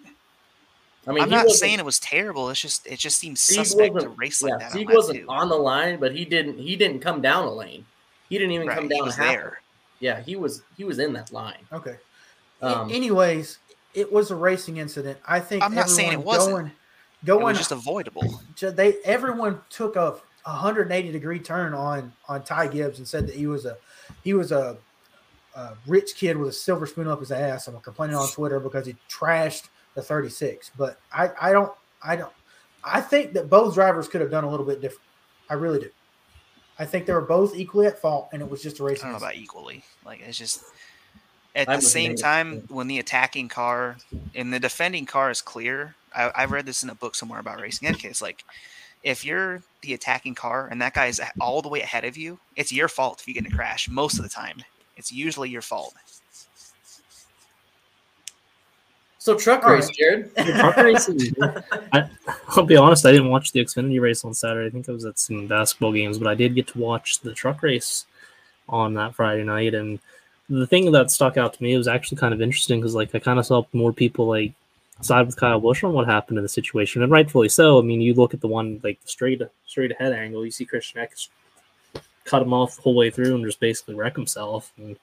I 1.07 1.13
mean, 1.13 1.23
I'm 1.25 1.31
not 1.31 1.49
saying 1.51 1.79
it 1.79 1.85
was 1.85 1.99
terrible. 1.99 2.51
It's 2.51 2.61
just 2.61 2.87
it 2.87 2.99
just 2.99 3.19
seems 3.19 3.41
Sieg 3.41 3.65
suspect 3.65 3.99
to 4.01 4.11
race 4.11 4.43
like 4.43 4.51
yeah, 4.53 4.59
that. 4.59 4.73
Sieg 4.73 4.89
on 4.91 4.95
wasn't 4.97 5.19
two. 5.21 5.29
on 5.29 5.49
the 5.49 5.57
line, 5.57 5.99
but 5.99 6.15
he 6.15 6.25
didn't. 6.27 6.59
He 6.59 6.77
didn't 6.77 7.01
come 7.01 7.23
down 7.23 7.45
a 7.47 7.51
lane. 7.53 7.87
He 8.29 8.37
didn't 8.39 8.53
even 8.53 8.69
Right, 8.69 8.75
come 8.77 8.85
he 8.89 8.97
down 8.97 9.07
was 9.07 9.17
half. 9.17 9.27
there. 9.29 9.61
Yeah, 10.01 10.21
he 10.23 10.35
was. 10.37 10.63
He 10.77 10.85
was 10.85 10.99
in 10.99 11.13
that 11.13 11.33
line. 11.33 11.67
Okay. 11.73 11.97
A- 12.63 12.79
Um, 12.81 12.91
Anyways, 12.91 13.59
it 13.95 14.11
was 14.13 14.31
a 14.31 14.37
racing 14.37 14.79
incident. 14.79 15.19
I 15.27 15.41
think 15.41 15.63
I'm 15.63 15.75
not 15.75 15.89
saying 15.89 16.13
it 16.13 16.23
wasn't. 16.25 16.53
going 16.55 16.67
It 16.67 17.27
going 17.27 17.43
was 17.45 17.59
just 17.59 17.73
avoidable. 17.73 18.41
they 18.61 18.97
everyone 19.05 19.61
took 19.71 19.97
a 19.97 20.17
180 20.45 21.13
degree 21.13 21.39
turn 21.39 21.75
on 21.75 22.13
on 22.29 22.43
Ty 22.43 22.69
Gibbs 22.69 22.99
and 22.99 23.07
said 23.07 23.27
that 23.27 23.35
he 23.37 23.47
was 23.47 23.67
a 23.67 23.77
he 24.25 24.33
was 24.35 24.53
a, 24.53 24.77
a 25.55 25.71
rich 25.87 26.15
kid 26.17 26.37
with 26.37 26.49
a 26.49 26.53
silver 26.53 26.87
spoon 26.87 27.09
up 27.09 27.21
his 27.21 27.31
ass. 27.33 27.67
I'm 27.69 27.79
complaining 27.81 28.17
on 28.17 28.29
Twitter 28.29 28.59
because 28.61 28.87
he 28.87 28.97
trashed 29.09 29.69
the 29.95 30.03
36. 30.03 30.71
But 30.79 30.99
I 31.13 31.31
I 31.41 31.53
don't 31.53 31.73
I 32.03 32.17
don't 32.17 32.33
I 32.83 33.01
think 33.03 33.35
that 33.35 33.51
both 33.51 33.75
drivers 33.75 34.09
could 34.09 34.23
have 34.23 34.31
done 34.31 34.45
a 34.45 34.51
little 34.51 34.65
bit 34.67 34.81
different. 34.81 35.03
I 35.51 35.55
really 35.55 35.81
do. 35.81 35.91
I 36.81 36.87
think 36.87 37.05
they 37.05 37.13
were 37.13 37.21
both 37.21 37.55
equally 37.55 37.87
at 37.87 37.99
fault, 37.99 38.31
and 38.33 38.41
it 38.41 38.51
was 38.51 38.63
just 38.63 38.81
a 38.81 38.83
race. 38.83 39.01
I 39.01 39.03
don't 39.03 39.13
know 39.13 39.19
about 39.19 39.37
equally. 39.37 39.85
Like 40.07 40.23
it's 40.27 40.39
just 40.39 40.65
at 41.55 41.69
I'm 41.69 41.81
the 41.81 41.83
same 41.83 42.13
Nate. 42.13 42.21
time 42.21 42.65
when 42.69 42.89
the 42.89 42.99
attacking 42.99 43.49
car 43.49 43.99
and 44.35 44.51
the 44.51 44.59
defending 44.59 45.05
car 45.05 45.31
is 45.31 45.43
clear. 45.43 45.95
I, 46.17 46.31
I 46.35 46.45
read 46.47 46.65
this 46.65 46.83
in 46.83 46.89
a 46.89 46.95
book 46.95 47.15
somewhere 47.15 47.39
about 47.39 47.61
racing 47.61 47.87
etiquette. 47.87 48.13
It's 48.13 48.23
like 48.23 48.45
if 49.03 49.27
you're 49.27 49.63
the 49.83 49.93
attacking 49.93 50.35
car 50.35 50.69
and 50.71 50.81
that 50.81 50.95
guy 50.95 51.07
is 51.07 51.21
all 51.39 51.61
the 51.61 51.69
way 51.69 51.83
ahead 51.83 52.07
of 52.07 52.17
you, 52.17 52.39
it's 52.57 52.73
your 52.73 52.89
fault 52.89 53.21
if 53.21 53.29
you 53.29 53.35
get 53.35 53.45
in 53.45 53.53
a 53.53 53.55
crash. 53.55 53.87
Most 53.87 54.17
of 54.17 54.23
the 54.23 54.31
time, 54.31 54.65
it's 54.97 55.13
usually 55.13 55.51
your 55.51 55.63
fault. 55.63 55.95
So 59.21 59.37
truck 59.37 59.65
All 59.65 59.75
race, 59.75 59.87
right. 59.87 59.97
Jared. 59.97 60.35
Truck 60.59 60.77
racing. 60.79 61.21
I, 61.93 62.09
I'll 62.49 62.65
be 62.65 62.79
honest, 62.79 63.05
I 63.05 63.13
didn't 63.13 63.29
watch 63.29 63.53
the 63.53 63.63
Xfinity 63.63 64.01
race 64.01 64.25
on 64.25 64.33
Saturday. 64.33 64.67
I 64.67 64.71
think 64.71 64.89
I 64.89 64.93
was 64.93 65.05
at 65.05 65.19
some 65.19 65.47
basketball 65.47 65.93
games, 65.93 66.17
but 66.19 66.27
I 66.27 66.35
did 66.35 66.55
get 66.55 66.69
to 66.69 66.79
watch 66.79 67.21
the 67.21 67.35
truck 67.35 67.63
race 67.63 68.07
on 68.67 68.95
that 68.95 69.15
Friday 69.15 69.45
night. 69.45 69.75
And 69.75 69.99
the 70.49 70.67
thing 70.67 70.91
that 70.93 71.11
stuck 71.11 71.37
out 71.37 71.53
to 71.53 71.63
me 71.63 71.77
was 71.77 71.87
actually 71.87 72.17
kind 72.17 72.33
of 72.33 72.41
interesting 72.41 72.81
because, 72.81 72.95
like, 72.95 73.15
I 73.15 73.19
kind 73.19 73.39
of 73.39 73.45
saw 73.45 73.63
more 73.75 73.93
people 73.93 74.27
like 74.27 74.55
side 75.03 75.27
with 75.27 75.37
Kyle 75.37 75.61
Busch 75.61 75.85
on 75.85 75.93
what 75.93 76.07
happened 76.07 76.39
in 76.39 76.43
the 76.43 76.49
situation, 76.49 77.03
and 77.03 77.13
rightfully 77.13 77.51
so. 77.51 77.79
I 77.79 77.83
mean, 77.83 78.01
you 78.01 78.15
look 78.15 78.33
at 78.33 78.41
the 78.41 78.49
one 78.49 78.81
like 78.83 79.03
the 79.03 79.09
straight 79.09 79.43
straight 79.67 79.93
ahead 79.93 80.15
angle, 80.15 80.47
you 80.47 80.51
see 80.51 80.65
Christian 80.65 81.03
Eckes 81.03 81.29
cut 82.25 82.41
him 82.41 82.55
off 82.55 82.77
the 82.77 82.83
whole 82.83 82.95
way 82.95 83.11
through 83.11 83.35
and 83.35 83.45
just 83.45 83.61
basically 83.61 83.97
wreck 83.97 84.17
himself. 84.17 84.73
And 84.79 84.97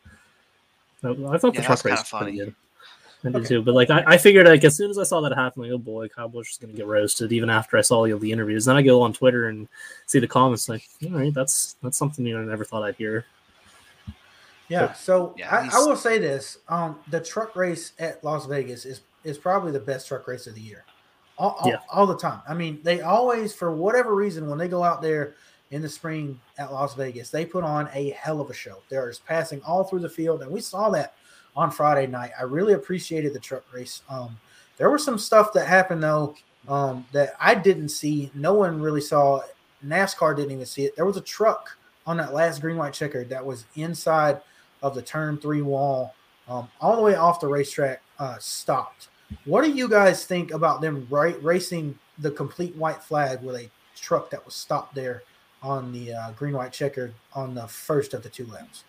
I, 1.04 1.10
I 1.36 1.38
thought 1.38 1.54
the 1.54 1.62
truck 1.62 1.86
race 1.86 2.02
kinda 2.02 2.02
was 2.02 2.10
pretty 2.10 2.38
funny. 2.38 2.38
good. 2.38 2.56
I 3.24 3.30
did 3.30 3.36
Okay. 3.38 3.48
too. 3.48 3.62
But 3.64 3.74
like 3.74 3.90
I, 3.90 4.04
I 4.06 4.18
figured 4.18 4.48
like 4.48 4.64
as 4.64 4.76
soon 4.76 4.90
as 4.92 4.98
I 4.98 5.04
saw 5.04 5.22
that 5.22 5.34
happen, 5.36 5.64
like, 5.64 5.72
oh 5.72 5.78
boy, 5.78 6.08
Kyle 6.08 6.30
Busch 6.30 6.52
is 6.52 6.58
gonna 6.58 6.74
get 6.74 6.86
roasted 6.86 7.32
even 7.32 7.50
after 7.50 7.78
I 7.78 7.82
saw 7.82 8.06
all 8.08 8.18
the 8.20 8.32
interviews. 8.32 8.66
Then 8.66 8.76
I 8.76 8.82
go 8.82 9.02
on 9.02 9.14
Twitter 9.14 9.48
and 9.50 9.68
see 10.06 10.20
the 10.20 10.28
comments 10.28 10.70
like, 10.70 10.88
all 11.06 11.12
right, 11.12 11.34
that's 11.34 11.76
that's 11.82 11.98
something 11.98 12.26
you 12.26 12.36
know, 12.36 12.44
I 12.44 12.46
never 12.46 12.64
thought 12.64 12.84
I'd 12.84 12.96
hear. 12.96 13.26
Yeah. 14.70 14.94
So 14.94 15.34
Yeah, 15.38 15.50
I, 15.56 15.70
I 15.74 15.80
will 15.80 15.96
say 15.96 16.20
this: 16.20 16.60
um, 16.68 17.00
the 17.10 17.20
truck 17.20 17.56
race 17.56 17.94
at 18.00 18.24
Las 18.24 18.46
Vegas 18.46 18.86
is 18.86 19.02
is 19.24 19.38
probably 19.38 19.72
the 19.72 19.80
best 19.80 20.08
truck 20.08 20.28
race 20.28 20.48
of 20.48 20.56
the 20.56 20.62
year, 20.62 20.86
all, 21.38 21.58
all, 21.60 21.70
Yeah. 21.70 21.78
all 21.92 22.06
the 22.06 22.18
time. 22.18 22.42
I 22.48 22.54
mean, 22.54 22.80
they 22.84 23.02
always, 23.02 23.54
for 23.54 23.72
whatever 23.76 24.16
reason, 24.16 24.48
when 24.50 24.58
they 24.58 24.68
go 24.70 24.84
out 24.84 25.02
there 25.02 25.36
in 25.72 25.82
the 25.82 25.90
spring 25.90 26.40
at 26.58 26.72
Las 26.72 26.94
Vegas, 26.96 27.30
they 27.30 27.46
put 27.46 27.64
on 27.64 27.90
a 27.94 28.12
hell 28.12 28.40
of 28.40 28.50
a 28.50 28.54
show. 28.54 28.78
There's 28.90 29.20
passing 29.20 29.62
all 29.64 29.84
through 29.84 30.00
the 30.00 30.10
field, 30.10 30.44
and 30.44 30.52
we 30.52 30.62
saw 30.62 30.90
that 30.92 31.16
on 31.58 31.72
Friday 31.72 32.08
night. 32.08 32.32
I 32.40 32.44
really 32.44 32.74
appreciated 32.74 33.34
the 33.34 33.40
truck 33.40 33.64
race. 33.74 34.04
Um, 34.10 34.38
there 34.78 34.90
was 34.90 35.04
some 35.04 35.18
stuff 35.18 35.52
that 35.54 35.68
happened 35.68 36.04
though 36.04 36.36
um, 36.70 37.06
that 37.12 37.34
I 37.42 37.56
didn't 37.56 37.90
see. 37.90 38.32
No 38.34 38.54
one 38.54 38.80
really 38.80 39.02
saw. 39.02 39.42
NASCAR 39.86 40.36
didn't 40.36 40.52
even 40.52 40.66
see 40.66 40.86
it. 40.86 40.96
There 40.96 41.06
was 41.06 41.18
a 41.18 41.22
truck 41.22 41.78
on 42.08 42.18
that 42.18 42.34
last 42.34 42.62
green 42.62 42.78
white 42.78 42.94
checker 42.94 43.24
that 43.26 43.46
was 43.46 43.66
inside 43.76 44.42
of 44.82 44.96
the 44.96 45.02
turn 45.02 45.38
three 45.38 45.62
wall 45.62 46.16
um, 46.48 46.70
all 46.80 46.96
the 46.96 47.02
way 47.02 47.16
off 47.16 47.40
the 47.40 47.48
racetrack, 47.48 48.02
uh, 48.20 48.38
stopped. 48.40 49.10
What 49.46 49.64
do 49.64 49.72
you 49.72 49.90
guys 49.90 50.26
think 50.26 50.52
about 50.52 50.82
them 50.82 51.06
ra- 51.10 51.34
racing 51.42 51.98
the 52.20 52.32
complete 52.32 52.76
white 52.76 53.04
flag 53.04 53.42
with 53.44 53.56
a 53.56 53.70
truck 53.96 54.30
that 54.30 54.44
was 54.46 54.56
stopped 54.56 54.96
there 54.96 55.24
on 55.62 55.92
the 55.92 56.14
uh, 56.14 56.32
green 56.32 56.54
white 56.54 56.72
checker 56.72 57.14
on 57.34 57.54
the 57.54 57.68
first 57.68 58.14
of 58.14 58.24
the 58.24 58.30
two 58.30 58.46
laps? 58.46 58.84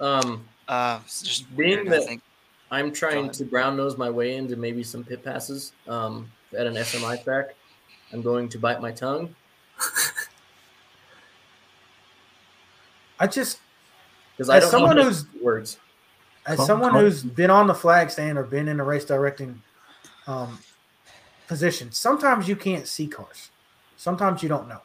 Um, 0.00 0.46
Uh, 0.68 1.00
just 1.06 1.44
Being 1.56 1.70
weird, 1.84 1.86
I 1.88 1.90
that- 1.92 2.04
think. 2.06 2.22
I'm 2.70 2.92
trying 2.92 3.30
to 3.30 3.44
brown 3.46 3.78
nose 3.78 3.96
my 3.96 4.10
way 4.10 4.36
into 4.36 4.54
maybe 4.54 4.82
some 4.84 5.02
pit 5.02 5.24
passes 5.24 5.72
um, 5.88 6.30
at 6.56 6.66
an 6.66 6.74
SMI 6.74 7.24
track. 7.24 7.54
I'm 8.12 8.20
going 8.20 8.46
to 8.50 8.58
bite 8.58 8.82
my 8.82 8.92
tongue. 8.92 9.34
I 13.18 13.26
just, 13.26 13.60
because 14.36 14.48
I 14.50 14.58
As 14.58 14.64
don't 14.64 14.70
someone 14.70 14.96
know 14.96 15.04
who's- 15.04 15.24
words. 15.42 15.78
as 16.46 16.64
someone 16.66 16.94
who's 16.94 17.22
been 17.24 17.50
on 17.50 17.66
the 17.66 17.74
flag 17.74 18.10
stand 18.10 18.38
or 18.38 18.42
been 18.44 18.68
in 18.68 18.80
a 18.80 18.84
race 18.84 19.04
directing 19.04 19.60
um, 20.26 20.58
position, 21.48 21.90
sometimes 21.90 22.48
you 22.48 22.54
can't 22.56 22.86
see 22.86 23.06
cars. 23.06 23.50
Sometimes 23.96 24.42
you 24.42 24.48
don't 24.48 24.68
know. 24.68 24.80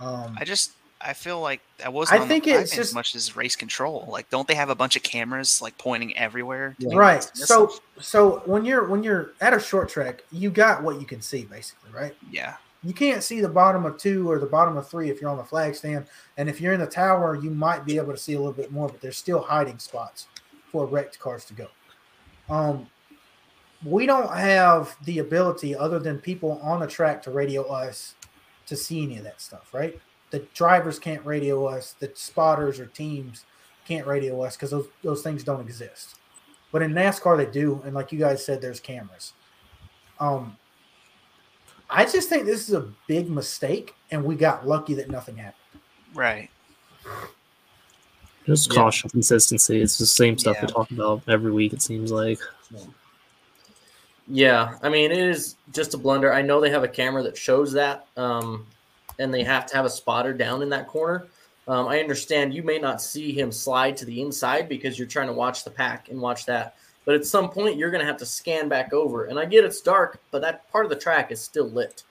Um, 0.00 0.36
I 0.38 0.44
just 0.44 0.72
I 1.02 1.14
feel 1.14 1.40
like 1.40 1.60
I 1.82 1.88
wasn't. 1.88 2.20
I 2.20 2.26
think 2.26 2.46
it's 2.46 2.76
as 2.76 2.92
much 2.92 3.14
as 3.14 3.34
race 3.34 3.56
control. 3.56 4.06
Like, 4.08 4.28
don't 4.28 4.46
they 4.46 4.54
have 4.54 4.68
a 4.68 4.74
bunch 4.74 4.96
of 4.96 5.02
cameras 5.02 5.62
like 5.62 5.76
pointing 5.78 6.16
everywhere? 6.16 6.76
make 6.78 6.96
right. 6.96 7.22
So, 7.34 7.72
so 7.98 8.42
when 8.44 8.64
you're 8.66 8.86
when 8.86 9.02
you're 9.02 9.32
at 9.40 9.54
a 9.54 9.60
short 9.60 9.88
track, 9.88 10.22
you 10.30 10.50
got 10.50 10.82
what 10.82 11.00
you 11.00 11.06
can 11.06 11.22
see, 11.22 11.44
basically, 11.44 11.90
right? 11.90 12.14
yeah, 12.30 12.56
You 12.84 12.92
can't 12.92 13.22
see 13.22 13.40
the 13.40 13.48
bottom 13.48 13.86
of 13.86 13.96
two 13.96 14.30
or 14.30 14.38
the 14.38 14.46
bottom 14.46 14.76
of 14.76 14.88
three 14.88 15.08
if 15.08 15.20
you're 15.22 15.30
on 15.30 15.38
the 15.38 15.44
flag 15.44 15.74
stand. 15.74 16.06
And 16.36 16.50
if 16.50 16.60
you're 16.60 16.74
in 16.74 16.80
the 16.80 16.86
tower, 16.86 17.34
you 17.34 17.50
might 17.50 17.86
be 17.86 17.96
able 17.96 18.12
to 18.12 18.18
see 18.18 18.34
a 18.34 18.38
little 18.38 18.52
bit 18.52 18.70
more, 18.70 18.88
but 18.88 19.00
there's 19.00 19.16
still 19.16 19.40
hiding 19.40 19.78
spots 19.78 20.28
for 20.70 20.84
wrecked 20.86 21.18
cars 21.18 21.46
to 21.46 21.54
go. 21.54 21.68
Um, 22.50 22.88
we 23.84 24.04
don't 24.04 24.30
have 24.30 24.96
the 25.04 25.20
ability, 25.20 25.74
other 25.74 25.98
than 25.98 26.18
people 26.18 26.60
on 26.62 26.80
the 26.80 26.86
track, 26.86 27.22
to 27.22 27.30
radio 27.30 27.62
us 27.64 28.14
to 28.66 28.76
see 28.76 29.02
any 29.02 29.16
of 29.16 29.24
that 29.24 29.40
stuff, 29.40 29.72
right? 29.72 29.98
The 30.30 30.40
drivers 30.54 30.98
can't 30.98 31.24
radio 31.26 31.64
us, 31.66 31.94
the 31.98 32.10
spotters 32.14 32.78
or 32.78 32.86
teams 32.86 33.44
can't 33.86 34.06
radio 34.06 34.40
us 34.42 34.56
because 34.56 34.70
those, 34.70 34.86
those 35.02 35.22
things 35.22 35.42
don't 35.42 35.60
exist. 35.60 36.16
But 36.72 36.82
in 36.82 36.92
NASCAR, 36.92 37.36
they 37.36 37.50
do. 37.50 37.82
And 37.84 37.94
like 37.94 38.12
you 38.12 38.18
guys 38.18 38.44
said, 38.44 38.60
there's 38.62 38.78
cameras. 38.78 39.32
Um, 40.20 40.56
I 41.88 42.04
just 42.04 42.28
think 42.28 42.46
this 42.46 42.68
is 42.68 42.74
a 42.74 42.88
big 43.08 43.28
mistake, 43.28 43.94
and 44.12 44.22
we 44.24 44.36
got 44.36 44.68
lucky 44.68 44.94
that 44.94 45.10
nothing 45.10 45.36
happened. 45.36 45.56
right. 46.14 46.48
Just 48.46 48.70
Yeah. 48.70 48.74
caution, 48.82 49.10
consistency. 49.10 49.80
It's 49.82 49.98
the 49.98 50.06
same 50.06 50.38
stuff 50.38 50.56
Yeah. 50.56 50.66
we 50.66 50.72
talk 50.72 50.90
about 50.90 51.22
every 51.28 51.52
week. 51.52 51.72
It 51.72 51.82
seems 51.82 52.10
like. 52.10 52.38
Yeah, 54.28 54.78
I 54.82 54.88
mean, 54.88 55.10
it 55.10 55.18
is 55.18 55.56
just 55.72 55.94
a 55.94 55.98
blunder. 55.98 56.32
I 56.32 56.42
know 56.42 56.60
they 56.60 56.70
have 56.70 56.84
a 56.84 56.88
camera 56.88 57.22
that 57.24 57.36
shows 57.36 57.72
that, 57.72 58.06
um, 58.16 58.66
and 59.20 59.32
they 59.32 59.44
have 59.44 59.66
to 59.66 59.76
have 59.76 59.84
a 59.84 59.90
spotter 59.90 60.32
down 60.32 60.62
in 60.62 60.68
that 60.70 60.88
corner. 60.88 61.26
Um, 61.68 61.86
I 61.86 62.00
understand 62.00 62.52
you 62.52 62.62
may 62.64 62.78
not 62.78 63.00
see 63.00 63.32
him 63.32 63.52
slide 63.52 63.96
to 63.98 64.04
the 64.04 64.20
inside 64.20 64.68
because 64.68 64.98
you're 64.98 65.06
trying 65.06 65.28
to 65.28 65.32
watch 65.32 65.62
the 65.62 65.70
pack 65.70 66.08
and 66.08 66.20
watch 66.20 66.46
that. 66.46 66.76
But 67.04 67.14
at 67.14 67.24
some 67.24 67.48
point, 67.48 67.76
you're 67.76 67.90
going 67.90 68.00
to 68.00 68.06
have 68.06 68.16
to 68.18 68.26
scan 68.26 68.68
back 68.68 68.92
over. 68.92 69.26
And 69.26 69.38
I 69.38 69.44
get 69.44 69.64
it's 69.64 69.80
dark, 69.80 70.20
but 70.30 70.42
that 70.42 70.70
part 70.72 70.84
of 70.84 70.90
the 70.90 70.96
track 70.96 71.30
is 71.30 71.40
still 71.40 71.68
lit. 71.68 72.02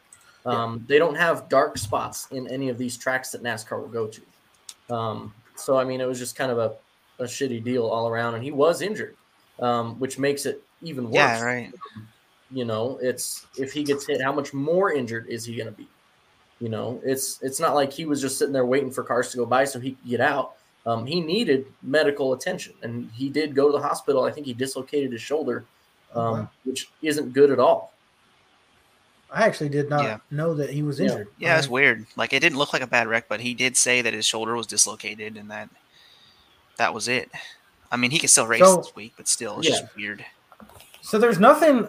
Um, 0.46 0.86
They 0.88 0.98
don't 0.98 1.16
have 1.16 1.50
dark 1.50 1.78
spots 1.78 2.28
in 2.32 2.48
any 2.48 2.70
of 2.70 2.78
these 2.78 2.96
tracks 2.98 3.32
that 3.32 3.44
NASCAR 3.44 3.82
will 3.82 3.88
go 3.90 4.08
to. 4.08 4.96
Um, 4.96 5.34
so, 5.56 5.78
I 5.78 5.84
mean, 5.84 6.00
it 6.00 6.08
was 6.08 6.20
just 6.20 6.36
kind 6.36 6.52
of 6.52 6.58
a, 6.58 6.76
a 7.22 7.26
shitty 7.26 7.64
deal 7.64 7.86
all 7.86 8.08
around. 8.08 8.36
And 8.36 8.44
he 8.44 8.52
was 8.52 8.82
injured, 8.82 9.16
um, 9.60 10.00
which 10.00 10.18
makes 10.18 10.46
it 10.46 10.64
even 10.82 11.06
worse 11.06 11.16
Yeah, 11.16 11.44
right. 11.44 11.74
you 12.52 12.66
know 12.66 12.98
it's 13.02 13.46
if 13.58 13.74
he 13.74 13.84
gets 13.84 14.08
hit 14.08 14.22
how 14.22 14.32
much 14.32 14.54
more 14.54 14.94
injured 14.94 15.28
is 15.28 15.44
he 15.46 15.56
going 15.56 15.68
to 15.68 15.74
be 15.74 15.88
you 16.60 16.70
know 16.70 17.00
it's 17.04 17.40
it's 17.42 17.60
not 17.60 17.74
like 17.76 17.92
he 17.94 18.06
was 18.06 18.22
just 18.22 18.38
sitting 18.38 18.54
there 18.54 18.66
waiting 18.66 18.92
for 18.92 19.04
cars 19.04 19.30
to 19.32 19.38
go 19.38 19.46
by 19.46 19.64
so 19.66 19.80
he 19.80 19.92
could 19.92 20.10
get 20.10 20.22
out 20.22 20.56
um, 20.86 21.06
he 21.06 21.20
needed 21.22 21.66
medical 21.84 22.34
attention 22.34 22.74
and 22.84 23.10
he 23.14 23.30
did 23.30 23.54
go 23.56 23.68
to 23.68 23.78
the 23.78 23.82
hospital 23.84 24.24
i 24.24 24.32
think 24.32 24.46
he 24.46 24.54
dislocated 24.54 25.12
his 25.12 25.22
shoulder 25.22 25.66
um, 26.16 26.22
Oh, 26.26 26.32
wow. 26.34 26.50
which 26.66 26.90
isn't 27.02 27.34
good 27.34 27.52
at 27.52 27.60
all 27.60 27.94
I 29.32 29.46
actually 29.46 29.70
did 29.70 29.90
not 29.92 30.04
Yeah. 30.04 30.18
know 30.32 30.56
that 30.56 30.72
he 30.72 30.82
was 30.82 31.00
injured. 31.00 31.28
Yeah, 31.38 31.60
it's 31.60 31.68
I- 31.68 31.70
weird. 31.70 32.08
Like, 32.16 32.34
it 32.34 32.40
didn't 32.40 32.58
look 32.58 32.74
like 32.74 32.82
a 32.82 32.88
bad 32.88 33.08
wreck, 33.08 33.26
but 33.30 33.40
he 33.42 33.54
did 33.54 33.78
say 33.78 34.02
that 34.02 34.12
his 34.12 34.26
shoulder 34.26 34.56
was 34.56 34.66
dislocated 34.66 35.38
and 35.38 35.52
that 35.52 35.70
that 36.78 36.96
was 36.96 37.08
it. 37.08 37.30
I 37.92 37.98
mean, 37.98 38.10
he 38.10 38.18
can 38.18 38.28
still 38.28 38.48
race 38.48 38.60
So- 38.62 38.78
this 38.78 38.96
week, 38.96 39.14
but 39.18 39.28
still, 39.28 39.60
it's 39.60 39.70
Yeah. 39.70 39.82
just 39.82 39.96
weird. 39.96 40.26
So 41.02 41.18
there's 41.18 41.40
nothing, 41.40 41.88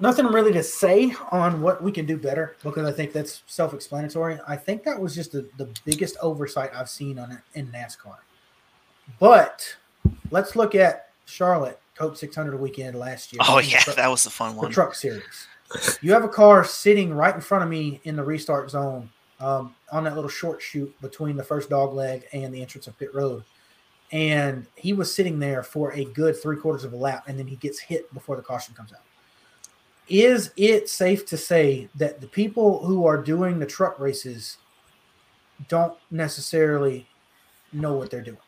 nothing 0.00 0.26
really 0.26 0.52
to 0.52 0.62
say 0.62 1.14
on 1.30 1.62
what 1.62 1.82
we 1.82 1.92
can 1.92 2.06
do 2.06 2.16
better 2.16 2.56
because 2.62 2.86
I 2.86 2.92
think 2.92 3.12
that's 3.12 3.42
self-explanatory. 3.46 4.38
I 4.46 4.56
think 4.56 4.82
that 4.84 4.98
was 4.98 5.14
just 5.14 5.32
the, 5.32 5.48
the 5.56 5.68
biggest 5.84 6.16
oversight 6.20 6.70
I've 6.74 6.88
seen 6.88 7.18
on 7.18 7.40
in 7.54 7.68
NASCAR. 7.68 8.16
But 9.18 9.76
let's 10.30 10.56
look 10.56 10.74
at 10.74 11.10
Charlotte 11.24 11.80
Coke 11.94 12.16
600 12.16 12.58
weekend 12.60 12.98
last 12.98 13.32
year. 13.32 13.40
Oh 13.48 13.58
yeah, 13.58 13.80
truck- 13.80 13.96
that 13.96 14.08
was 14.08 14.24
the 14.24 14.30
fun 14.30 14.56
one. 14.56 14.68
the 14.68 14.74
truck 14.74 14.94
series. 14.94 15.46
You 16.00 16.12
have 16.12 16.24
a 16.24 16.28
car 16.28 16.64
sitting 16.64 17.12
right 17.12 17.34
in 17.34 17.40
front 17.40 17.62
of 17.62 17.70
me 17.70 18.00
in 18.04 18.16
the 18.16 18.24
restart 18.24 18.70
zone 18.70 19.10
um, 19.40 19.74
on 19.92 20.04
that 20.04 20.14
little 20.14 20.30
short 20.30 20.62
chute 20.62 20.94
between 21.00 21.36
the 21.36 21.44
first 21.44 21.70
dog 21.70 21.92
leg 21.92 22.24
and 22.32 22.52
the 22.52 22.60
entrance 22.60 22.86
of 22.86 22.98
pit 22.98 23.14
road. 23.14 23.44
And 24.10 24.66
he 24.74 24.92
was 24.92 25.14
sitting 25.14 25.38
there 25.38 25.62
for 25.62 25.92
a 25.92 26.04
good 26.04 26.40
three 26.40 26.56
quarters 26.56 26.84
of 26.84 26.92
a 26.92 26.96
lap, 26.96 27.24
and 27.26 27.38
then 27.38 27.46
he 27.46 27.56
gets 27.56 27.78
hit 27.78 28.12
before 28.14 28.36
the 28.36 28.42
caution 28.42 28.74
comes 28.74 28.92
out. 28.92 29.00
Is 30.08 30.50
it 30.56 30.88
safe 30.88 31.26
to 31.26 31.36
say 31.36 31.88
that 31.96 32.20
the 32.22 32.26
people 32.26 32.84
who 32.86 33.04
are 33.06 33.18
doing 33.18 33.58
the 33.58 33.66
truck 33.66 33.98
races 34.00 34.56
don't 35.68 35.92
necessarily 36.10 37.06
know 37.72 37.92
what 37.94 38.10
they're 38.10 38.22
doing? 38.22 38.38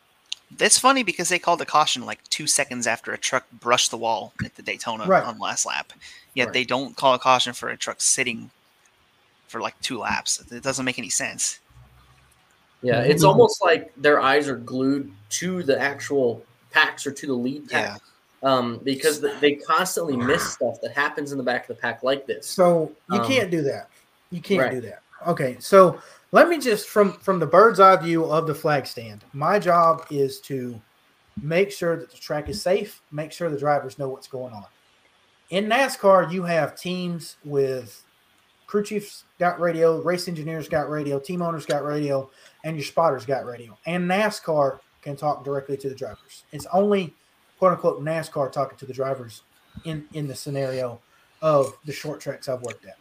It's 0.59 0.79
funny 0.79 1.03
because 1.03 1.29
they 1.29 1.37
called 1.39 1.59
the 1.59 1.65
caution 1.65 2.05
like 2.05 2.23
two 2.29 2.47
seconds 2.47 2.87
after 2.87 3.13
a 3.13 3.17
truck 3.17 3.45
brushed 3.51 3.91
the 3.91 3.97
wall 3.97 4.33
at 4.43 4.55
the 4.55 4.63
Daytona 4.63 5.05
Right. 5.05 5.23
on 5.23 5.37
last 5.37 5.65
lap. 5.65 5.93
Yet 6.33 6.45
Right. 6.45 6.53
they 6.53 6.63
don't 6.63 6.95
call 6.97 7.13
a 7.13 7.19
caution 7.19 7.53
for 7.53 7.69
a 7.69 7.77
truck 7.77 8.01
sitting 8.01 8.49
for 9.47 9.61
like 9.61 9.79
two 9.81 9.99
laps. 9.99 10.41
It 10.51 10.63
doesn't 10.63 10.83
make 10.85 10.97
any 10.97 11.09
sense. 11.09 11.59
yeah 12.81 13.01
mm-hmm. 13.01 13.11
it's 13.11 13.23
almost 13.23 13.61
like 13.61 13.93
their 13.95 14.19
eyes 14.19 14.49
are 14.49 14.55
glued 14.57 15.11
to 15.31 15.63
the 15.63 15.79
actual 15.79 16.43
packs 16.71 17.05
or 17.05 17.11
to 17.11 17.27
the 17.27 17.33
lead 17.33 17.63
Yeah. 17.71 17.93
pack 17.93 18.01
um, 18.43 18.79
because 18.83 19.21
they 19.39 19.55
constantly 19.55 20.15
miss 20.17 20.53
stuff 20.53 20.79
that 20.81 20.91
happens 20.93 21.31
in 21.31 21.37
the 21.37 21.43
back 21.43 21.63
of 21.69 21.75
the 21.75 21.81
pack 21.81 22.03
like 22.03 22.25
this 22.25 22.47
So 22.47 22.91
you 23.11 23.19
Um, 23.19 23.27
can't 23.27 23.51
do 23.51 23.61
that. 23.63 23.89
You 24.31 24.41
can't 24.41 24.61
right. 24.61 24.71
do 24.71 24.81
that. 24.81 25.01
Okay, 25.27 25.57
so 25.59 25.99
let 26.31 26.47
me 26.49 26.57
just 26.57 26.87
from 26.87 27.13
from 27.13 27.37
the 27.39 27.45
bird's 27.45 27.79
eye 27.79 27.95
view 27.97 28.25
of 28.25 28.47
the 28.47 28.55
flag 28.55 28.87
stand. 28.87 29.23
My 29.33 29.59
job 29.59 30.05
is 30.09 30.39
to 30.41 30.81
make 31.41 31.71
sure 31.71 31.95
that 31.97 32.09
the 32.09 32.17
track 32.17 32.49
is 32.49 32.61
safe, 32.61 33.01
make 33.11 33.31
sure 33.31 33.49
the 33.49 33.59
drivers 33.59 33.99
know 33.99 34.09
what's 34.09 34.27
going 34.27 34.53
on. 34.53 34.65
In 35.49 35.65
NASCAR, 35.67 36.31
you 36.31 36.43
have 36.43 36.75
teams 36.75 37.35
with 37.43 38.01
crew 38.67 38.83
chiefs 38.83 39.25
got 39.37 39.59
radio, 39.59 40.01
race 40.01 40.27
engineers 40.29 40.69
got 40.69 40.89
radio, 40.89 41.19
team 41.19 41.41
owners 41.41 41.65
got 41.65 41.83
radio, 41.83 42.29
and 42.63 42.75
your 42.77 42.85
spotters 42.85 43.25
got 43.25 43.45
radio. 43.45 43.77
And 43.85 44.09
NASCAR 44.09 44.79
can 45.01 45.15
talk 45.15 45.43
directly 45.43 45.77
to 45.77 45.89
the 45.89 45.95
drivers. 45.95 46.43
It's 46.51 46.67
only 46.73 47.13
quote 47.59 47.73
unquote 47.73 48.01
NASCAR 48.03 48.51
talking 48.51 48.77
to 48.77 48.85
the 48.85 48.93
drivers 48.93 49.43
in 49.85 50.05
in 50.13 50.27
the 50.27 50.35
scenario 50.35 50.99
of 51.41 51.77
the 51.85 51.93
short 51.93 52.19
tracks 52.19 52.47
I've 52.47 52.61
worked 52.61 52.85
at. 52.85 52.97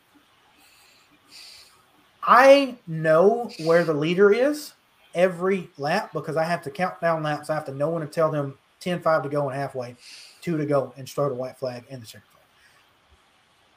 I 2.22 2.77
know 2.86 3.51
where 3.64 3.85
the 3.85 3.94
leader 3.94 4.32
is 4.32 4.74
every 5.14 5.70
lap 5.78 6.12
because 6.12 6.36
I 6.36 6.44
have 6.44 6.62
to 6.62 6.70
count 6.70 7.01
down 7.01 7.22
laps. 7.22 7.51
I 7.51 7.55
have 7.55 7.64
to 7.66 7.74
know 7.74 7.90
when 7.90 8.02
to 8.02 8.09
tell 8.09 8.31
them 8.31 8.59
10 8.81 9.01
5 9.01 9.22
to 9.24 9.28
go 9.28 9.48
and 9.48 9.59
halfway, 9.59 9.97
two 10.40 10.56
to 10.56 10.66
go, 10.66 10.93
and 10.97 11.09
start 11.09 11.32
a 11.32 11.35
white 11.35 11.59
flag 11.59 11.85
and 11.90 12.02
the 12.02 12.06
checker 12.06 12.24
flag. 12.32 12.44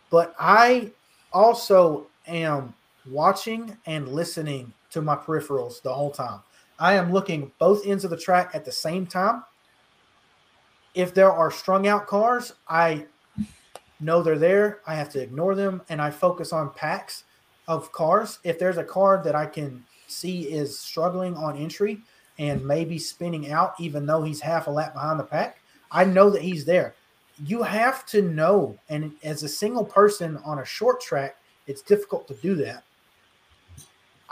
But 0.10 0.36
I 0.40 0.92
also 1.32 2.08
am 2.28 2.74
watching 3.10 3.78
and 3.86 4.10
listening 4.10 4.74
to 4.92 5.02
my 5.02 5.16
peripherals 5.16 5.82
the 5.82 5.94
whole 5.94 6.12
time. 6.12 6.40
I 6.80 6.94
am 6.94 7.12
looking 7.12 7.52
both 7.60 7.86
ends 7.86 8.04
of 8.04 8.10
the 8.10 8.18
track 8.18 8.52
at 8.54 8.66
the 8.66 8.72
same 8.72 9.06
time. 9.06 9.44
If 10.94 11.14
there 11.14 11.32
are 11.32 11.52
strung 11.52 11.88
out 11.88 12.08
cars, 12.08 12.54
I 12.68 13.06
know 14.00 14.22
they're 14.22 14.38
there. 14.38 14.82
I 14.86 14.96
have 14.96 15.10
to 15.10 15.22
ignore 15.22 15.56
them 15.56 15.82
and 15.90 16.02
I 16.02 16.12
focus 16.12 16.54
on 16.54 16.74
packs 16.74 17.24
of 17.68 17.92
cars. 17.92 18.40
If 18.44 18.60
there's 18.60 18.78
a 18.78 18.84
car 18.84 19.22
that 19.24 19.36
I 19.36 19.46
can 19.46 19.84
see 20.08 20.52
is 20.52 20.78
struggling 20.78 21.36
on 21.36 21.58
entry 21.58 22.02
and 22.38 22.66
maybe 22.66 23.00
spinning 23.00 23.52
out, 23.52 23.74
even 23.80 24.06
though 24.06 24.24
he's 24.24 24.42
half 24.42 24.68
a 24.68 24.72
lap 24.72 24.94
behind 24.94 25.20
the 25.20 25.24
pack, 25.24 25.60
I 25.92 26.04
know 26.04 26.30
that 26.30 26.42
he's 26.42 26.66
there. 26.66 26.96
You 27.46 27.64
have 27.64 28.06
to 28.08 28.22
know, 28.22 28.78
and 28.90 29.14
as 29.24 29.44
a 29.44 29.50
single 29.50 29.86
person 29.86 30.38
on 30.46 30.60
a 30.60 30.66
short 30.66 31.02
track, 31.02 31.38
it's 31.66 31.82
difficult 31.82 32.28
to 32.28 32.36
do 32.36 32.56
that. 32.56 32.84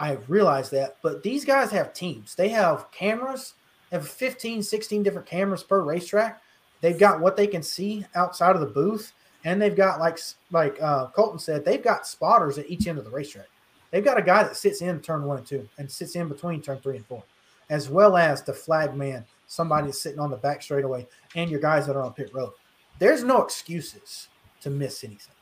I 0.01 0.17
realize 0.27 0.71
that, 0.71 0.97
but 1.03 1.21
these 1.21 1.45
guys 1.45 1.69
have 1.69 1.93
teams. 1.93 2.33
They 2.33 2.49
have 2.49 2.89
cameras, 2.91 3.53
have 3.91 4.07
15, 4.07 4.63
16 4.63 5.03
different 5.03 5.27
cameras 5.27 5.61
per 5.61 5.83
racetrack. 5.83 6.41
they've 6.81 6.97
got 6.97 7.21
what 7.21 7.37
they 7.37 7.45
can 7.45 7.61
see 7.61 8.03
outside 8.15 8.55
of 8.55 8.61
the 8.61 8.65
booth, 8.67 9.13
and 9.45 9.61
they've 9.61 9.75
got 9.75 9.99
like 9.99 10.17
like 10.49 10.81
uh, 10.81 11.05
Colton 11.09 11.37
said, 11.37 11.63
they've 11.63 11.83
got 11.83 12.07
spotters 12.07 12.57
at 12.57 12.67
each 12.67 12.87
end 12.87 12.97
of 12.97 13.05
the 13.05 13.11
racetrack. 13.11 13.45
They've 13.91 14.03
got 14.03 14.17
a 14.17 14.23
guy 14.23 14.41
that 14.41 14.57
sits 14.57 14.81
in 14.81 15.01
turn 15.01 15.23
one 15.23 15.37
and 15.37 15.45
two 15.45 15.69
and 15.77 15.91
sits 15.91 16.15
in 16.15 16.27
between 16.27 16.63
turn 16.63 16.79
three 16.79 16.95
and 16.95 17.05
four, 17.05 17.23
as 17.69 17.87
well 17.87 18.17
as 18.17 18.41
the 18.41 18.53
flag 18.53 18.95
man, 18.95 19.23
somebody 19.45 19.85
that's 19.85 20.01
sitting 20.01 20.19
on 20.19 20.31
the 20.31 20.37
back 20.37 20.63
straightaway, 20.63 21.07
and 21.35 21.51
your 21.51 21.59
guys 21.59 21.85
that 21.85 21.95
are 21.95 22.01
on 22.01 22.13
pit 22.13 22.31
road. 22.33 22.53
There's 22.97 23.23
no 23.23 23.43
excuses 23.43 24.29
to 24.61 24.71
miss 24.71 25.03
anything. 25.03 25.35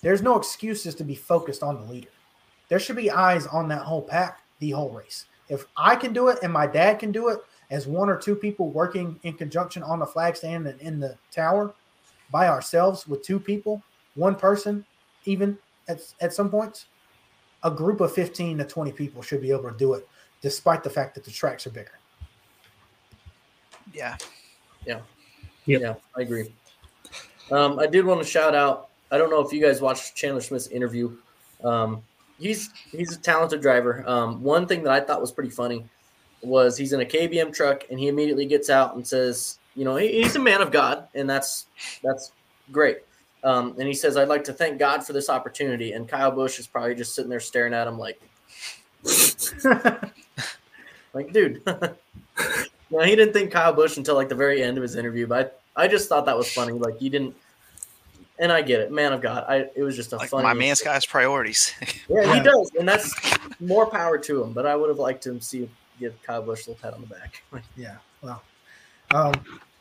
There's 0.00 0.22
no 0.22 0.38
excuses 0.38 0.94
to 0.94 1.04
be 1.04 1.14
focused 1.14 1.62
on 1.62 1.76
the 1.76 1.92
leader. 1.92 2.08
There 2.68 2.78
should 2.78 2.96
be 2.96 3.10
eyes 3.10 3.46
on 3.46 3.68
that 3.68 3.82
whole 3.82 4.02
pack 4.02 4.40
the 4.58 4.70
whole 4.70 4.90
race. 4.90 5.26
If 5.48 5.66
I 5.76 5.96
can 5.96 6.12
do 6.12 6.28
it 6.28 6.38
and 6.42 6.52
my 6.52 6.66
dad 6.66 6.98
can 6.98 7.12
do 7.12 7.28
it 7.28 7.40
as 7.70 7.86
one 7.86 8.08
or 8.08 8.16
two 8.16 8.34
people 8.34 8.70
working 8.70 9.18
in 9.22 9.34
conjunction 9.34 9.82
on 9.82 9.98
the 9.98 10.06
flag 10.06 10.36
stand 10.36 10.66
and 10.66 10.80
in 10.80 11.00
the 11.00 11.16
tower 11.30 11.74
by 12.30 12.48
ourselves 12.48 13.06
with 13.06 13.22
two 13.22 13.38
people, 13.38 13.82
one 14.14 14.34
person, 14.34 14.84
even 15.24 15.56
at, 15.88 16.00
at 16.20 16.32
some 16.32 16.50
points, 16.50 16.86
a 17.62 17.70
group 17.70 18.00
of 18.00 18.12
15 18.12 18.58
to 18.58 18.64
20 18.64 18.92
people 18.92 19.22
should 19.22 19.40
be 19.40 19.50
able 19.50 19.70
to 19.70 19.76
do 19.76 19.94
it 19.94 20.06
despite 20.40 20.82
the 20.82 20.90
fact 20.90 21.14
that 21.14 21.24
the 21.24 21.30
tracks 21.30 21.66
are 21.66 21.70
bigger. 21.70 21.98
Yeah. 23.92 24.16
Yeah. 24.86 25.00
Yep. 25.66 25.80
Yeah, 25.80 25.94
I 26.16 26.20
agree. 26.22 26.52
Um, 27.50 27.78
I 27.78 27.86
did 27.86 28.04
want 28.04 28.20
to 28.22 28.26
shout 28.26 28.54
out. 28.54 28.88
I 29.10 29.18
don't 29.18 29.30
know 29.30 29.40
if 29.40 29.52
you 29.52 29.60
guys 29.60 29.80
watched 29.80 30.14
Chandler 30.14 30.40
Smith's 30.40 30.68
interview. 30.68 31.16
Um, 31.64 32.02
he's 32.38 32.70
he's 32.90 33.14
a 33.14 33.18
talented 33.18 33.60
driver. 33.60 34.04
Um, 34.06 34.42
one 34.42 34.66
thing 34.66 34.82
that 34.84 34.92
I 34.92 35.00
thought 35.00 35.20
was 35.20 35.32
pretty 35.32 35.50
funny 35.50 35.84
was 36.42 36.76
he's 36.76 36.92
in 36.92 37.00
a 37.00 37.04
KBM 37.04 37.52
truck 37.52 37.84
and 37.90 37.98
he 37.98 38.08
immediately 38.08 38.46
gets 38.46 38.70
out 38.70 38.94
and 38.94 39.06
says, 39.06 39.58
you 39.74 39.84
know, 39.84 39.96
he, 39.96 40.22
he's 40.22 40.36
a 40.36 40.40
man 40.40 40.60
of 40.60 40.70
God, 40.70 41.08
and 41.14 41.28
that's 41.28 41.66
that's 42.02 42.32
great. 42.72 42.98
Um, 43.44 43.74
and 43.78 43.86
he 43.86 43.94
says, 43.94 44.16
I'd 44.16 44.28
like 44.28 44.44
to 44.44 44.52
thank 44.52 44.78
God 44.78 45.06
for 45.06 45.12
this 45.12 45.30
opportunity. 45.30 45.92
And 45.92 46.08
Kyle 46.08 46.30
Busch 46.30 46.58
is 46.58 46.66
probably 46.66 46.94
just 46.94 47.14
sitting 47.14 47.30
there 47.30 47.40
staring 47.40 47.72
at 47.72 47.86
him 47.86 47.96
like, 47.98 48.20
like, 51.14 51.32
dude. 51.32 51.62
no, 52.90 53.00
he 53.00 53.14
didn't 53.14 53.32
think 53.32 53.52
Kyle 53.52 53.72
Busch 53.72 53.96
until 53.96 54.16
like 54.16 54.28
the 54.28 54.34
very 54.34 54.62
end 54.62 54.76
of 54.76 54.82
his 54.82 54.96
interview, 54.96 55.26
but 55.26 55.62
I, 55.76 55.84
I 55.84 55.88
just 55.88 56.08
thought 56.08 56.26
that 56.26 56.36
was 56.36 56.52
funny. 56.52 56.72
Like, 56.72 57.00
you 57.00 57.10
didn't, 57.10 57.36
and 58.40 58.52
I 58.52 58.62
get 58.62 58.80
it, 58.80 58.90
man 58.92 59.12
of 59.12 59.20
God. 59.20 59.44
I 59.48 59.66
it 59.74 59.82
was 59.82 59.96
just 59.96 60.12
a 60.12 60.16
Like 60.16 60.30
funny. 60.30 60.42
my 60.44 60.54
man's 60.54 60.80
got 60.80 60.94
his 60.94 61.06
priorities. 61.06 61.72
Yeah, 62.08 62.34
he 62.34 62.40
does, 62.40 62.70
and 62.78 62.88
that's 62.88 63.14
more 63.60 63.86
power 63.86 64.16
to 64.18 64.42
him. 64.42 64.52
But 64.52 64.66
I 64.66 64.74
would 64.76 64.88
have 64.88 64.98
liked 64.98 65.22
to 65.24 65.38
see 65.40 65.68
give 66.00 66.14
Kyle 66.22 66.40
Busch 66.42 66.66
a 66.66 66.70
little 66.70 66.82
pat 66.82 66.94
on 66.94 67.00
the 67.02 67.06
back. 67.06 67.42
yeah. 67.76 67.96
Well, 68.22 68.42
um, 69.10 69.34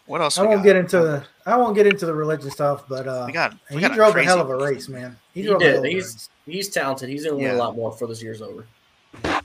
what 0.08 0.22
else? 0.22 0.38
I 0.38 0.44
won't 0.44 0.58
got? 0.58 0.64
get 0.64 0.76
into 0.76 1.00
the 1.00 1.26
I 1.46 1.56
won't 1.58 1.76
get 1.76 1.88
into 1.88 2.06
the 2.06 2.14
religion 2.14 2.50
stuff, 2.52 2.84
but 2.90 3.08
uh, 3.08 3.24
We 3.28 3.34
got. 3.34 3.54
We 3.70 3.78
he 3.78 3.82
got 3.82 3.94
drove 3.94 4.10
a 4.10 4.14
crazy- 4.14 4.28
hell 4.28 4.40
of 4.42 4.50
a 4.50 4.56
race, 4.58 4.88
man. 4.90 5.18
He, 5.34 5.42
He 5.42 5.48
drove 5.48 5.60
did. 5.62 5.84
a 5.84 5.88
He's- 5.88 6.04
race. 6.14 6.30
He's 6.46 6.70
talented. 6.70 7.10
He's 7.10 7.24
gonna 7.26 7.36
win 7.36 7.46
Yeah. 7.46 7.56
a 7.56 7.58
lot 7.58 7.76
more 7.76 7.92
before 7.92 8.08
this 8.08 8.22
year's 8.24 8.42
over. 8.42 8.66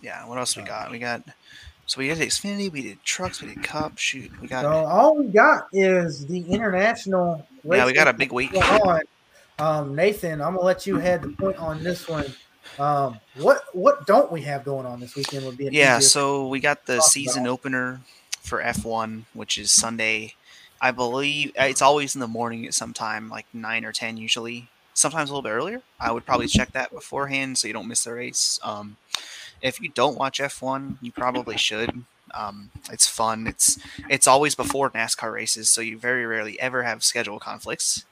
Yeah. 0.02 0.26
What 0.26 0.38
else 0.38 0.56
we 0.56 0.62
got? 0.62 0.90
We 0.90 0.98
got. 1.00 1.22
So 1.92 1.98
we 1.98 2.08
did 2.08 2.20
Xfinity. 2.20 2.72
We 2.72 2.80
did 2.80 3.04
trucks. 3.04 3.42
We 3.42 3.48
did 3.48 3.62
Cup. 3.62 3.98
Shoot. 3.98 4.30
We 4.40 4.48
got. 4.48 4.62
So 4.62 4.70
all 4.70 5.14
we 5.14 5.26
got 5.26 5.66
is 5.74 6.24
the 6.26 6.40
international. 6.40 7.46
yeah, 7.64 7.84
we 7.84 7.92
got 7.92 8.08
a 8.08 8.14
big 8.14 8.32
week. 8.32 8.52
going 8.52 8.64
on. 8.64 9.00
Um, 9.58 9.94
Nathan, 9.94 10.40
I'm 10.40 10.54
gonna 10.54 10.64
let 10.64 10.86
you 10.86 10.96
head 10.96 11.20
the 11.20 11.28
point 11.32 11.58
on 11.58 11.84
this 11.84 12.08
one. 12.08 12.32
Um, 12.78 13.20
what 13.36 13.64
what 13.74 14.06
don't 14.06 14.32
we 14.32 14.40
have 14.40 14.64
going 14.64 14.86
on 14.86 15.00
this 15.00 15.14
weekend? 15.16 15.44
Would 15.44 15.58
be 15.58 15.68
Yeah, 15.70 15.98
so 15.98 16.48
we 16.48 16.60
got 16.60 16.86
the 16.86 17.02
season 17.02 17.42
about. 17.42 17.52
opener 17.52 18.00
for 18.40 18.62
F1, 18.62 19.24
which 19.34 19.58
is 19.58 19.70
Sunday. 19.70 20.32
I 20.80 20.92
believe 20.92 21.52
uh, 21.60 21.64
it's 21.64 21.82
always 21.82 22.14
in 22.14 22.22
the 22.22 22.26
morning 22.26 22.66
at 22.66 22.72
some 22.72 22.94
time, 22.94 23.28
like 23.28 23.44
9 23.52 23.84
or 23.84 23.92
10 23.92 24.16
usually. 24.16 24.70
Sometimes 24.94 25.28
a 25.28 25.34
little 25.34 25.42
bit 25.42 25.50
earlier. 25.50 25.82
I 26.00 26.10
would 26.10 26.24
probably 26.24 26.46
check 26.46 26.72
that 26.72 26.90
beforehand 26.90 27.58
so 27.58 27.68
you 27.68 27.74
don't 27.74 27.86
miss 27.86 28.04
the 28.04 28.14
race. 28.14 28.58
Um, 28.62 28.96
if 29.62 29.80
you 29.80 29.88
don't 29.88 30.18
watch 30.18 30.40
F1, 30.40 30.96
you 31.00 31.12
probably 31.12 31.56
should. 31.56 32.04
Um, 32.34 32.70
it's 32.90 33.06
fun. 33.06 33.46
It's 33.46 33.78
it's 34.08 34.26
always 34.26 34.54
before 34.54 34.90
NASCAR 34.90 35.32
races, 35.32 35.70
so 35.70 35.80
you 35.80 35.98
very 35.98 36.26
rarely 36.26 36.60
ever 36.60 36.82
have 36.82 37.04
schedule 37.04 37.38
conflicts, 37.38 38.04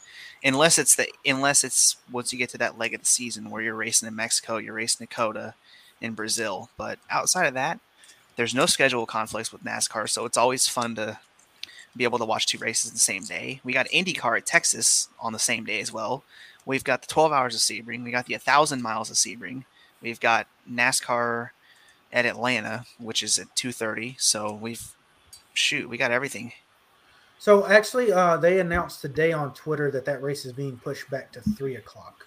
unless 0.44 0.78
it's 0.78 0.94
the 0.94 1.09
unless 1.27 1.64
it's 1.64 1.97
once 2.10 2.32
you 2.32 2.39
get 2.39 2.51
to 2.51 2.59
that 2.59 2.78
leg 2.78 2.94
of 2.94 3.01
the 3.01 3.06
season 3.06 3.51
where 3.51 3.62
you're 3.62 3.74
racing 3.74 4.09
in 4.09 4.14
Mexico, 4.14 4.59
you're 4.59 4.74
racing 4.74 5.05
in 5.05 5.09
Dakota, 5.09 5.55
in 6.01 6.12
Brazil. 6.12 6.70
But 6.77 6.98
outside 7.10 7.47
of 7.47 7.55
that, 7.55 7.81
there's 8.36 8.55
no 8.55 8.66
schedule 8.66 9.06
conflicts 9.06 9.52
with 9.52 9.64
NASCAR, 9.64 10.09
so 10.09 10.27
it's 10.27 10.39
always 10.39 10.68
fun 10.68 10.94
to 10.97 11.18
be 11.97 12.05
able 12.05 12.18
to 12.18 12.24
watch 12.24 12.47
two 12.47 12.59
races 12.59 12.90
in 12.90 12.94
the 12.94 13.01
same 13.01 13.24
day. 13.24 13.60
We 13.64 13.72
got 13.72 13.89
IndyCar 13.89 14.36
at 14.36 14.47
Texas 14.47 15.09
on 15.18 15.32
the 15.32 15.39
same 15.39 15.64
day 15.64 15.81
as 15.81 15.93
well. 15.93 16.22
We've 16.64 16.85
got 16.85 17.02
the 17.02 17.09
12 17.09 17.32
hours 17.32 17.55
of 17.55 17.60
Sebring. 17.62 18.05
We 18.05 18.10
got 18.10 18.27
the 18.27 18.35
1,000 18.35 18.82
miles 18.82 19.10
of 19.10 19.16
Sebring. 19.16 19.64
We've 20.02 20.20
got 20.20 20.47
NASCAR 20.70 21.51
at 22.12 22.27
Atlanta, 22.27 22.86
which 22.98 23.22
is 23.22 23.39
at 23.39 23.55
2:30. 23.56 24.16
So 24.18 24.52
we've 24.52 24.97
shoot, 25.55 25.89
we 25.89 25.97
got 25.97 26.10
everything. 26.10 26.52
So 27.39 27.66
actually, 27.66 28.12
uh, 28.12 28.36
they 28.36 28.60
announced 28.60 29.01
today 29.01 29.32
on 29.32 29.55
Twitter 29.55 29.90
that 29.93 30.05
that 30.05 30.22
race 30.22 30.44
is 30.44 30.52
being 30.52 30.77
pushed 30.78 31.09
back 31.10 31.32
to 31.32 31.40
three 31.40 31.77
o'clock, 31.77 32.27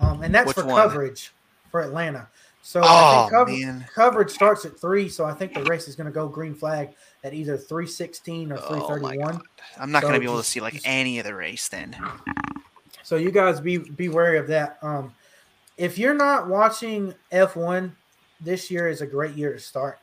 um, 0.00 0.22
and 0.22 0.34
that's 0.34 0.48
Which 0.48 0.56
for 0.56 0.66
one? 0.66 0.76
coverage 0.80 1.32
for 1.70 1.80
Atlanta. 1.80 2.28
So 2.64 2.80
I 2.82 2.84
Oh 2.86 3.22
think 3.28 3.32
cover- 3.32 3.86
coverage 3.94 4.30
starts 4.30 4.64
at 4.64 4.78
three. 4.78 5.08
So 5.08 5.24
I 5.24 5.32
think 5.34 5.54
the 5.54 5.64
race 5.64 5.88
is 5.88 5.96
going 5.96 6.06
to 6.06 6.12
go 6.12 6.28
green 6.28 6.54
flag 6.54 6.90
at 7.24 7.34
either 7.34 7.56
three 7.56 7.86
sixteen 7.86 8.52
or 8.52 8.56
three 8.56 8.78
oh 8.80 8.88
thirty 8.88 9.02
my 9.02 9.16
one. 9.16 9.40
I'm 9.78 9.90
not 9.90 10.02
So 10.02 10.08
gonna 10.08 10.20
be 10.20 10.26
able 10.26 10.38
to 10.38 10.44
see 10.44 10.60
like 10.60 10.80
any 10.84 11.18
of 11.18 11.24
the 11.24 11.34
race 11.34 11.68
then. 11.68 11.96
So 13.02 13.16
you 13.16 13.30
guys 13.32 13.60
be 13.60 13.78
be 13.78 14.08
wary 14.08 14.38
of 14.38 14.46
that. 14.48 14.78
Um, 14.82 15.12
if 15.82 15.98
you're 15.98 16.14
not 16.14 16.46
watching 16.46 17.12
F1, 17.32 17.90
this 18.40 18.70
year 18.70 18.88
is 18.88 19.00
a 19.00 19.06
great 19.06 19.34
year 19.34 19.52
to 19.52 19.58
start. 19.58 19.98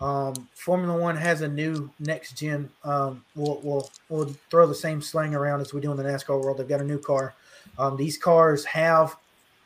Um, 0.00 0.48
Formula 0.54 0.98
One 0.98 1.14
has 1.14 1.42
a 1.42 1.48
new 1.48 1.90
next 2.00 2.38
gen. 2.38 2.70
Um, 2.84 3.22
we'll, 3.34 3.60
we'll 3.62 3.90
we'll 4.08 4.34
throw 4.50 4.66
the 4.66 4.74
same 4.74 5.02
slang 5.02 5.34
around 5.34 5.60
as 5.60 5.74
we 5.74 5.82
do 5.82 5.90
in 5.90 5.98
the 5.98 6.02
NASCAR 6.02 6.42
world. 6.42 6.56
They've 6.56 6.66
got 6.66 6.80
a 6.80 6.84
new 6.84 6.98
car. 6.98 7.34
Um, 7.78 7.98
these 7.98 8.16
cars 8.16 8.64
have 8.64 9.14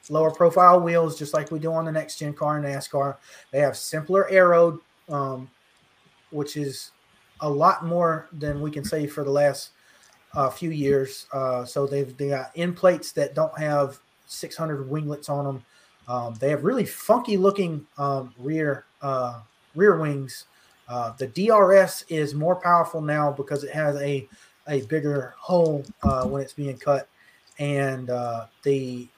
lower 0.09 0.33
profile 0.33 0.81
wheels, 0.81 1.17
just 1.17 1.33
like 1.33 1.53
we 1.53 1.61
do 1.61 1.73
on 1.73 1.85
the 1.85 1.93
next 1.93 2.19
gen 2.19 2.35
car 2.35 2.59
in 2.59 2.65
NASCAR. 2.65 3.17
They 3.53 3.61
have 3.61 3.77
simpler 3.77 4.29
aero, 4.29 4.81
um, 5.09 5.49
which 6.31 6.57
is 6.57 6.91
a 7.43 7.49
lot 7.49 7.85
more 7.85 8.27
than 8.33 8.61
we 8.61 8.73
can 8.73 8.85
say 8.85 9.07
for 9.07 9.23
the 9.23 9.31
last 9.31 9.71
a 10.35 10.51
few 10.51 10.71
years. 10.71 11.29
Uh, 11.33 11.65
so 11.65 11.87
they've 11.87 12.17
they 12.17 12.31
got 12.31 12.51
end 12.57 12.77
plates 12.77 13.13
that 13.13 13.37
don't 13.37 13.57
have 13.57 14.01
600 14.35 14.89
winglets 14.89 15.29
on 15.29 15.45
them. 15.45 15.65
Um, 16.07 16.35
they 16.39 16.51
have 16.51 16.65
really 16.65 16.85
funky 16.85 17.37
looking 17.37 17.87
um, 17.99 18.35
rear 18.39 18.85
uh, 19.03 19.41
rear 19.75 19.99
wings. 19.99 20.45
Uh, 20.89 21.13
the 21.19 21.27
DRS 21.29 22.05
is 22.09 22.35
more 22.35 22.57
powerful 22.57 23.01
now 23.01 23.33
because 23.33 23.65
it 23.65 23.73
has 23.73 23.97
a 23.97 24.29
a 24.69 24.83
bigger 24.83 25.35
hole 25.39 25.85
uh, 26.03 26.25
when 26.27 26.43
it's 26.43 26.53
being 26.53 26.77
cut, 26.77 27.09
and 27.59 28.11
uh, 28.11 28.47
the 28.63 29.09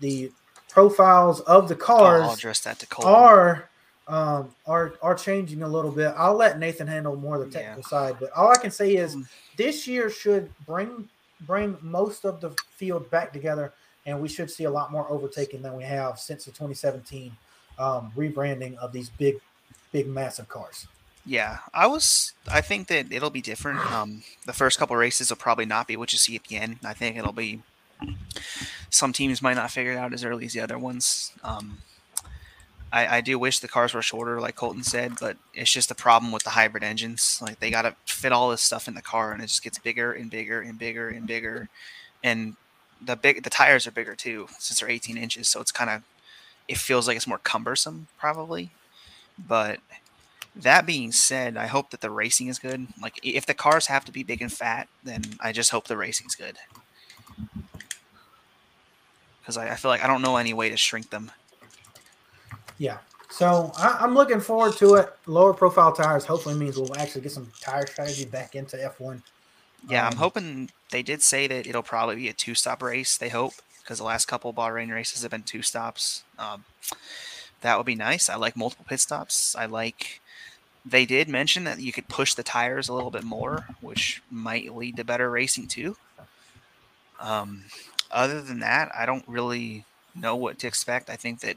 the 0.00 0.30
profiles 0.68 1.40
of 1.40 1.68
the 1.68 1.76
cars 1.76 2.22
I'll 2.22 2.32
address 2.34 2.60
that 2.60 2.78
to 2.80 2.86
Cole. 2.86 3.06
are 3.06 3.70
um, 4.08 4.54
are 4.66 4.94
are 5.02 5.14
changing 5.14 5.62
a 5.62 5.68
little 5.68 5.90
bit. 5.90 6.12
I'll 6.16 6.36
let 6.36 6.58
Nathan 6.58 6.86
handle 6.86 7.16
more 7.16 7.36
of 7.36 7.40
the 7.42 7.58
Yeah. 7.58 7.74
technical 7.74 7.82
side, 7.84 8.16
but 8.20 8.30
all 8.32 8.50
I 8.50 8.58
can 8.58 8.70
say 8.70 8.96
is 8.96 9.14
Mm. 9.14 9.26
this 9.56 9.86
year 9.86 10.10
should 10.10 10.52
bring 10.66 11.08
bring 11.42 11.76
most 11.82 12.24
of 12.24 12.40
the 12.40 12.50
field 12.76 13.10
back 13.10 13.32
together, 13.32 13.72
and 14.06 14.20
we 14.20 14.28
should 14.28 14.50
see 14.50 14.64
a 14.64 14.70
lot 14.70 14.92
more 14.92 15.10
overtaking 15.10 15.60
than 15.60 15.76
we 15.76 15.84
have 15.84 16.18
since 16.18 16.44
the 16.44 16.52
2017 16.52 17.36
um, 17.78 18.12
rebranding 18.16 18.76
of 18.76 18.92
these 18.92 19.10
big, 19.10 19.36
big, 19.92 20.06
massive 20.06 20.48
cars. 20.48 20.86
Yeah, 21.26 21.58
I 21.74 21.88
was. 21.88 22.32
I 22.48 22.60
think 22.60 22.86
that 22.86 23.12
it'll 23.12 23.30
be 23.30 23.42
different. 23.42 23.80
Um, 23.90 24.22
the 24.46 24.52
first 24.52 24.78
couple 24.78 24.94
races 24.94 25.30
will 25.30 25.36
probably 25.36 25.66
not 25.66 25.88
be 25.88 25.96
what 25.96 26.12
you 26.12 26.18
see 26.18 26.36
at 26.36 26.44
the 26.44 26.56
end. 26.56 26.78
I 26.84 26.94
think 26.94 27.16
it'll 27.16 27.32
be. 27.32 27.62
Some 28.90 29.12
teams 29.12 29.42
might 29.42 29.54
not 29.54 29.72
figure 29.72 29.92
it 29.92 29.96
out 29.96 30.14
as 30.14 30.24
early 30.24 30.46
as 30.46 30.52
the 30.52 30.60
other 30.60 30.78
ones. 30.78 31.32
Um, 31.42 31.78
I, 32.92 33.16
I 33.16 33.20
do 33.20 33.38
wish 33.38 33.58
the 33.58 33.66
cars 33.66 33.92
were 33.92 34.02
shorter, 34.02 34.40
like 34.40 34.54
Colton 34.54 34.84
said, 34.84 35.14
but 35.20 35.36
it's 35.52 35.72
just 35.72 35.90
a 35.90 35.94
problem 35.94 36.30
with 36.30 36.44
the 36.44 36.50
hybrid 36.50 36.84
engines. 36.84 37.40
Like 37.42 37.58
they 37.58 37.70
got 37.70 37.82
to 37.82 37.96
fit 38.04 38.32
all 38.32 38.50
this 38.50 38.62
stuff 38.62 38.86
in 38.86 38.94
the 38.94 39.02
car, 39.02 39.32
and 39.32 39.42
it 39.42 39.48
just 39.48 39.64
gets 39.64 39.78
bigger 39.78 40.12
and 40.12 40.30
bigger 40.30 40.60
and 40.60 40.78
bigger 40.78 41.08
and 41.08 41.26
bigger. 41.26 41.68
And 42.22 42.54
the 43.00 43.16
big 43.16 43.42
the 43.42 43.50
tires 43.50 43.86
are 43.86 43.90
bigger 43.90 44.14
too, 44.14 44.48
since 44.58 44.80
they're 44.80 44.88
18 44.88 45.16
inches. 45.16 45.48
So 45.48 45.60
it's 45.60 45.72
kind 45.72 45.90
of 45.90 46.02
it 46.68 46.78
feels 46.78 47.06
like 47.06 47.16
it's 47.16 47.26
more 47.26 47.38
cumbersome, 47.38 48.08
probably. 48.18 48.70
But 49.38 49.80
that 50.54 50.86
being 50.86 51.12
said, 51.12 51.56
I 51.56 51.66
hope 51.66 51.90
that 51.90 52.00
the 52.00 52.10
racing 52.10 52.48
is 52.48 52.58
good. 52.58 52.86
Like 53.00 53.20
if 53.22 53.46
the 53.46 53.54
cars 53.54 53.86
have 53.86 54.04
to 54.06 54.12
be 54.12 54.22
big 54.22 54.40
and 54.40 54.52
fat, 54.52 54.88
then 55.04 55.22
I 55.40 55.52
just 55.52 55.70
hope 55.70 55.86
the 55.86 55.96
racing's 55.96 56.34
good. 56.34 56.56
Because 59.40 59.56
I, 59.56 59.70
I 59.70 59.74
feel 59.76 59.90
like 59.90 60.02
I 60.02 60.06
don't 60.06 60.22
know 60.22 60.36
any 60.36 60.54
way 60.54 60.70
to 60.70 60.76
shrink 60.76 61.10
them. 61.10 61.30
Yeah. 62.78 62.98
So 63.30 63.72
I, 63.76 63.98
I'm 64.00 64.14
looking 64.14 64.40
forward 64.40 64.76
to 64.78 64.94
it. 64.94 65.14
Lower 65.26 65.52
profile 65.52 65.92
tires 65.92 66.24
hopefully 66.24 66.54
means 66.54 66.78
we'll 66.78 66.96
actually 66.96 67.20
get 67.20 67.32
some 67.32 67.50
tire 67.60 67.86
strategy 67.86 68.24
back 68.24 68.54
into 68.54 68.76
F1. 68.76 69.20
Yeah, 69.88 70.06
I'm 70.06 70.12
Um, 70.14 70.18
hoping 70.18 70.70
they 70.90 71.02
did 71.02 71.22
say 71.22 71.46
that 71.46 71.66
it'll 71.66 71.82
probably 71.82 72.16
be 72.16 72.28
a 72.28 72.32
two 72.32 72.54
stop 72.54 72.82
race. 72.82 73.16
They 73.16 73.28
hope 73.28 73.54
because 73.82 73.98
the 73.98 74.04
last 74.04 74.26
couple 74.26 74.50
of 74.50 74.56
Bahrain 74.56 74.92
races 74.92 75.22
have 75.22 75.30
been 75.30 75.42
two 75.44 75.62
stops. 75.62 76.24
Um, 76.38 76.64
that 77.60 77.76
would 77.76 77.86
be 77.86 77.94
nice. 77.94 78.28
I 78.28 78.36
like 78.36 78.56
multiple 78.56 78.86
pit 78.88 79.00
stops. 79.00 79.54
I 79.56 79.66
like. 79.66 80.20
They 80.84 81.04
did 81.06 81.28
mention 81.28 81.64
that 81.64 81.80
you 81.80 81.92
could 81.92 82.08
push 82.08 82.34
the 82.34 82.42
tires 82.44 82.88
a 82.88 82.94
little 82.94 83.10
bit 83.10 83.24
more, 83.24 83.68
which 83.80 84.22
might 84.30 84.74
lead 84.74 84.96
to 84.98 85.04
better 85.04 85.30
racing 85.30 85.68
too. 85.68 85.96
Um, 87.18 87.64
other 88.10 88.40
than 88.40 88.60
that, 88.60 88.90
I 88.94 89.06
don't 89.06 89.26
really 89.26 89.84
know 90.14 90.36
what 90.36 90.58
to 90.60 90.66
expect. 90.66 91.10
I 91.10 91.16
think 91.16 91.40
that 91.40 91.56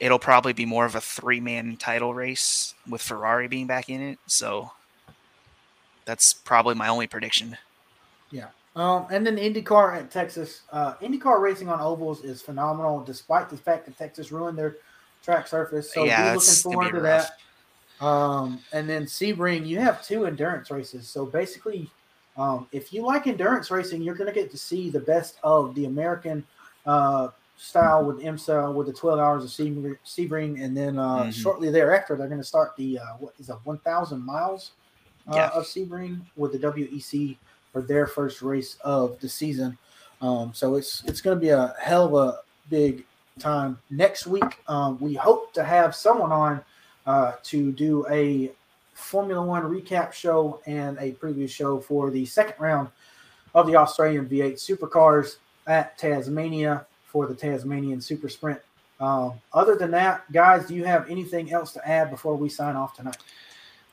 it'll 0.00 0.18
probably 0.18 0.52
be 0.52 0.66
more 0.66 0.84
of 0.86 0.94
a 0.94 1.00
three 1.00 1.40
man 1.40 1.76
title 1.76 2.14
race 2.14 2.74
with 2.88 3.02
Ferrari 3.02 3.48
being 3.48 3.66
back 3.66 3.88
in 3.88 4.00
it. 4.00 4.18
So 4.26 4.72
that's 6.06 6.32
probably 6.32 6.74
my 6.74 6.88
only 6.88 7.06
prediction. 7.06 7.56
Yeah. 8.30 8.48
Um, 8.74 9.06
and 9.10 9.26
then 9.26 9.36
IndyCar 9.36 9.96
at 9.96 10.10
Texas. 10.10 10.62
Uh, 10.70 10.94
IndyCar 10.96 11.40
racing 11.40 11.68
on 11.68 11.80
ovals 11.80 12.24
is 12.24 12.42
phenomenal, 12.42 13.02
despite 13.02 13.48
the 13.50 13.56
fact 13.56 13.86
that 13.86 13.96
Texas 13.98 14.32
ruined 14.32 14.58
their 14.58 14.76
track 15.22 15.46
surface. 15.46 15.92
So 15.92 16.06
Yeah, 16.06 16.32
be 16.32 16.38
looking 16.38 16.54
forward 16.54 16.92
to 16.92 17.00
rough. 17.00 17.30
that. 18.00 18.04
Um, 18.04 18.60
and 18.72 18.88
then 18.88 19.04
Sebring, 19.04 19.66
you 19.66 19.80
have 19.80 20.04
two 20.04 20.26
endurance 20.26 20.70
races. 20.70 21.08
So 21.08 21.24
basically, 21.26 21.90
um, 22.36 22.68
if 22.72 22.92
you 22.92 23.02
like 23.02 23.26
endurance 23.26 23.70
racing, 23.70 24.02
you're 24.02 24.14
going 24.14 24.28
to 24.32 24.34
get 24.38 24.50
to 24.50 24.58
see 24.58 24.90
the 24.90 25.00
best 25.00 25.38
of 25.42 25.74
the 25.74 25.86
American 25.86 26.46
uh, 26.84 27.28
style 27.56 28.04
with 28.04 28.18
IMSA 28.18 28.74
with 28.74 28.86
the 28.86 28.92
12 28.92 29.18
hours 29.18 29.44
of 29.44 29.50
Sebring, 29.50 30.62
and 30.62 30.76
then 30.76 30.98
uh, 30.98 31.24
Mhm. 31.24 31.32
shortly 31.32 31.70
thereafter, 31.70 32.14
they're 32.14 32.28
going 32.28 32.40
to 32.40 32.46
start 32.46 32.76
the 32.76 32.98
uh, 32.98 33.14
what 33.18 33.32
is 33.38 33.48
it, 33.48 33.56
1,000 33.64 34.20
miles 34.20 34.72
Yeah. 35.32 35.48
of 35.48 35.64
Sebring 35.64 36.20
with 36.36 36.52
the 36.52 36.58
WEC 36.58 37.36
for 37.72 37.82
their 37.82 38.06
first 38.06 38.42
race 38.42 38.76
of 38.84 39.18
the 39.20 39.28
season. 39.28 39.76
Um, 40.22 40.52
so 40.54 40.76
it's 40.76 41.02
it's 41.06 41.20
going 41.20 41.36
to 41.36 41.40
be 41.40 41.50
a 41.50 41.74
hell 41.80 42.06
of 42.06 42.14
a 42.14 42.38
big 42.70 43.04
time 43.38 43.78
next 43.90 44.26
week. 44.26 44.60
Um, 44.68 44.98
we 44.98 45.14
hope 45.14 45.52
to 45.54 45.64
have 45.64 45.94
someone 45.94 46.32
on 46.32 46.62
uh, 47.06 47.32
to 47.44 47.72
do 47.72 48.06
a 48.10 48.50
Formula 48.94 49.44
One 49.44 49.62
recap 49.64 50.12
show 50.12 50.60
and 50.66 50.96
a 50.98 51.12
preview 51.12 51.48
show 51.48 51.80
for 51.80 52.10
the 52.10 52.24
second 52.24 52.54
round 52.58 52.88
of 53.54 53.66
the 53.66 53.76
Australian 53.76 54.26
V8 54.26 54.54
Supercars 54.54 55.36
at 55.66 55.98
Tasmania 55.98 56.86
for 57.04 57.26
the 57.26 57.34
Tasmanian 57.34 58.00
Super 58.00 58.28
Sprint. 58.28 58.60
Um, 58.98 59.34
other 59.52 59.76
than 59.76 59.90
that, 59.90 60.30
guys, 60.32 60.66
do 60.66 60.74
you 60.74 60.84
have 60.84 61.10
anything 61.10 61.52
else 61.52 61.72
to 61.72 61.88
add 61.88 62.10
before 62.10 62.36
we 62.36 62.48
sign 62.48 62.76
off 62.76 62.96
tonight? 62.96 63.18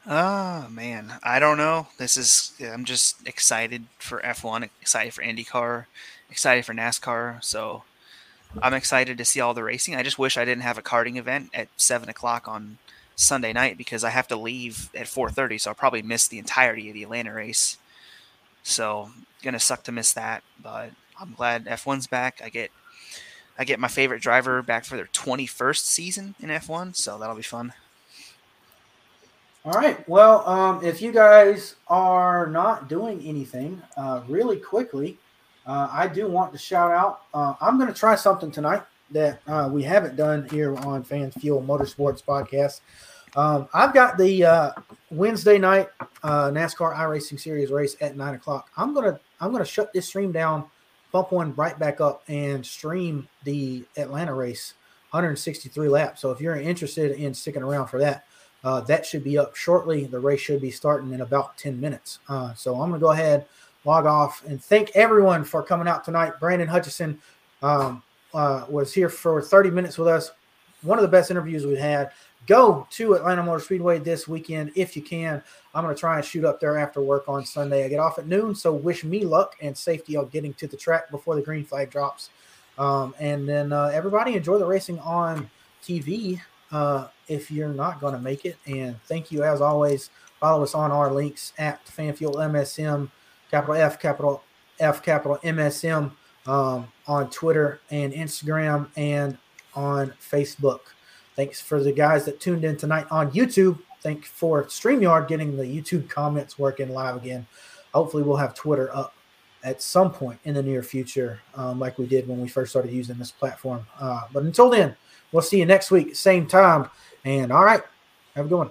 Oh 0.06 0.68
man, 0.70 1.14
I 1.24 1.40
don't 1.40 1.58
know. 1.58 1.88
This 1.98 2.18
is 2.18 2.54
I'm 2.62 2.84
just 2.84 3.26
excited 3.26 3.86
for 4.00 4.20
F1, 4.22 4.70
excited 4.82 5.14
for 5.14 5.24
IndyCar, 5.24 5.86
excited 6.30 6.66
for 6.66 6.74
NASCAR. 6.74 7.42
So 7.44 7.84
I'm 8.62 8.74
excited 8.74 9.18
to 9.18 9.26
see 9.26 9.40
all 9.40 9.54
the 9.54 9.64
racing. 9.64 9.96
I 9.96 10.04
just 10.04 10.20
wish 10.20 10.38
I 10.38 10.46
didn't 10.46 10.64
have 10.64 10.78
a 10.78 10.82
karting 10.82 11.16
event 11.18 11.52
at 11.54 11.70
seven 11.78 12.10
o'clock 12.10 12.48
on 12.48 12.80
Sunday 13.16 13.54
night 13.54 13.78
because 13.78 14.04
I 14.04 14.10
have 14.10 14.28
to 14.28 14.36
leave 14.36 14.90
at 14.94 15.08
4:30, 15.08 15.58
so 15.58 15.72
I'll 15.72 15.76
probably 15.76 16.02
miss 16.02 16.28
the 16.28 16.40
entirety 16.40 16.90
of 16.90 16.96
the 16.96 17.04
Atlanta 17.04 17.34
race. 17.34 17.78
So 18.64 19.12
gonna 19.42 19.60
suck 19.60 19.84
to 19.84 19.94
miss 19.94 20.12
that, 20.14 20.44
but 20.62 20.92
I'm 21.20 21.34
glad 21.34 21.66
F1's 21.66 22.08
back. 22.08 22.42
I 22.44 22.50
get 22.50 22.72
I 23.58 23.64
get 23.64 23.80
my 23.80 23.88
favorite 23.88 24.22
driver 24.22 24.62
back 24.62 24.84
for 24.84 24.98
their 24.98 25.06
21st 25.08 25.86
season 25.86 26.36
in 26.42 26.50
F1, 26.50 26.96
so 26.96 27.18
that'll 27.18 27.36
be 27.36 27.44
fun. 27.44 27.74
All 29.66 29.72
right. 29.72 30.06
Well, 30.10 30.46
um, 30.46 30.84
if 30.84 31.02
you 31.02 31.14
guys 31.14 31.76
are 31.88 32.48
not 32.48 32.90
doing 32.90 33.22
anything, 33.24 33.82
uh, 33.96 34.20
really 34.28 34.58
quickly, 34.58 35.18
uh, 35.66 35.88
I 35.90 36.10
do 36.10 36.28
want 36.28 36.52
to 36.52 36.58
shout 36.58 36.92
out. 36.92 37.22
Uh, 37.34 37.54
I'm 37.62 37.78
going 37.78 37.88
to 37.88 37.98
try 37.98 38.16
something 38.16 38.52
tonight 38.52 38.84
that 39.12 39.40
uh, 39.48 39.70
we 39.72 39.82
haven't 39.82 40.18
done 40.18 40.50
here 40.50 40.76
on 40.80 41.02
Fan 41.06 41.32
Fuel 41.32 41.62
Motorsports 41.62 42.22
Podcast. 42.22 42.82
Um, 43.38 43.70
I've 43.74 43.94
got 43.94 44.18
the 44.18 44.44
uh, 44.44 44.72
Wednesday 45.12 45.58
night 45.58 45.88
uh, 46.24 46.50
NASCAR 46.50 46.94
iRacing 46.98 47.40
Series 47.40 47.72
race 47.72 47.96
at 48.02 48.18
nine 48.18 48.34
o'clock. 48.36 48.70
I'm 48.76 48.94
gonna 48.94 49.18
I'm 49.40 49.54
gonna 49.54 49.64
shut 49.64 49.94
this 49.94 50.08
stream 50.08 50.34
down, 50.34 50.66
bump 51.14 51.32
one 51.32 51.56
right 51.56 51.80
back 51.80 52.02
up, 52.02 52.24
and 52.28 52.66
stream 52.66 53.30
the 53.46 53.86
Atlanta 53.96 54.34
race, 54.34 54.74
163 55.12 55.88
laps. 55.88 56.20
So 56.20 56.32
if 56.32 56.42
you're 56.42 56.58
interested 56.58 57.12
in 57.12 57.34
sticking 57.34 57.64
around 57.64 57.88
for 57.88 58.00
that, 58.00 58.26
uh, 58.64 58.82
that 58.82 59.06
should 59.06 59.24
be 59.24 59.38
up 59.38 59.56
shortly. 59.56 60.06
The 60.06 60.20
race 60.20 60.40
should 60.40 60.62
be 60.62 60.72
starting 60.72 61.14
in 61.14 61.22
about 61.22 61.58
10 61.58 61.80
minutes. 61.80 62.20
Uh, 62.30 62.54
so 62.54 62.74
I'm 62.74 62.90
going 62.90 63.00
to 63.00 63.04
go 63.04 63.12
ahead, 63.12 63.46
log 63.86 64.06
off, 64.06 64.44
and 64.46 64.64
thank 64.64 64.92
everyone 64.96 65.44
for 65.44 65.62
coming 65.62 65.88
out 65.88 66.04
tonight. 66.04 66.40
Brandon 66.40 66.68
Hutchison 66.68 67.20
um, 67.62 68.02
uh, 68.34 68.66
was 68.70 68.94
here 68.94 69.10
for 69.10 69.42
30 69.42 69.72
minutes 69.72 69.98
with 69.98 70.08
us. 70.08 70.32
One 70.82 70.98
of 70.98 71.02
the 71.02 71.10
best 71.10 71.32
interviews 71.32 71.66
we've 71.66 71.78
had. 71.78 72.12
Go 72.46 72.86
to 72.92 73.14
Atlanta 73.14 73.42
Motor 73.42 73.64
Speedway 73.64 74.00
this 74.00 74.28
weekend 74.28 74.72
if 74.76 74.98
you 74.98 75.02
can. 75.02 75.42
I'm 75.74 75.84
going 75.84 75.96
to 75.96 76.00
try 76.00 76.18
and 76.18 76.26
shoot 76.26 76.44
up 76.44 76.60
there 76.60 76.78
after 76.78 77.02
work 77.02 77.30
on 77.30 77.46
Sunday. 77.46 77.86
I 77.86 77.88
get 77.88 78.00
off 78.00 78.20
at 78.20 78.28
noon, 78.28 78.54
so 78.54 78.74
wish 78.74 79.06
me 79.06 79.24
luck 79.24 79.56
and 79.62 79.78
safety 79.78 80.18
on 80.18 80.28
getting 80.28 80.54
to 80.56 80.68
the 80.68 80.76
track 80.76 81.10
before 81.10 81.36
the 81.36 81.42
green 81.42 81.64
flag 81.64 81.90
drops. 81.90 82.32
Um, 82.78 83.16
and 83.20 83.48
then 83.48 83.72
uh, 83.72 83.92
everybody 83.94 84.36
enjoy 84.36 84.58
the 84.58 84.66
racing 84.66 85.00
on 85.00 85.50
TV 85.82 86.42
uh, 86.74 87.08
if 87.28 87.52
you're 87.52 87.70
not 87.70 88.02
going 88.02 88.14
to 88.14 88.20
make 88.20 88.44
it. 88.44 88.58
And 88.66 89.02
thank 89.04 89.32
you 89.32 89.44
as 89.44 89.62
always. 89.62 90.10
Follow 90.40 90.64
us 90.64 90.76
on 90.76 90.92
our 90.92 91.14
links 91.14 91.54
at 91.58 91.86
FanFuel 91.86 92.36
MSM, 92.36 93.10
capital 93.50 93.76
F, 93.76 94.00
capital 94.00 94.44
F, 94.80 95.02
capital 95.02 95.38
MSM 95.44 96.12
um, 96.48 96.92
on 97.08 97.30
Twitter 97.30 97.80
and 97.92 98.12
Instagram 98.12 98.90
and 98.98 99.38
on 99.76 100.14
Facebook. 100.20 100.80
Thanks 101.36 101.62
for 101.62 101.82
the 101.82 101.92
guys 101.92 102.26
that 102.26 102.40
tuned 102.40 102.66
in 102.66 102.76
tonight 102.76 103.08
on 103.10 103.32
YouTube. 103.32 103.80
Thank 104.02 104.26
for 104.26 104.66
StreamYard 104.66 105.28
getting 105.28 105.56
the 105.56 105.64
YouTube 105.64 106.10
comments 106.10 106.60
working 106.60 106.90
live 106.90 107.16
again. 107.16 107.48
Hopefully, 107.94 108.24
we'll 108.24 108.38
have 108.38 108.54
Twitter 108.54 108.94
up 108.94 109.16
at 109.64 109.82
some 109.82 110.12
point 110.12 110.40
in 110.44 110.56
the 110.56 110.62
near 110.62 110.84
future, 110.84 111.40
um, 111.56 111.80
like 111.80 111.98
we 111.98 112.06
did 112.06 112.28
when 112.28 112.42
we 112.42 112.50
first 112.50 112.72
started 112.72 112.92
using 112.92 113.18
this 113.18 113.32
platform. 113.32 113.86
Uh, 114.00 114.22
but 114.34 114.44
until 114.44 114.70
then, 114.70 114.96
we'll 115.34 115.42
see 115.42 115.60
you 115.60 115.66
next 115.66 115.92
week, 115.92 116.16
same 116.16 116.48
time. 116.48 116.90
And 117.26 117.52
all 117.52 117.66
right, 117.66 117.82
have 118.36 118.46
a 118.46 118.50
good 118.50 118.58
one. 118.58 118.70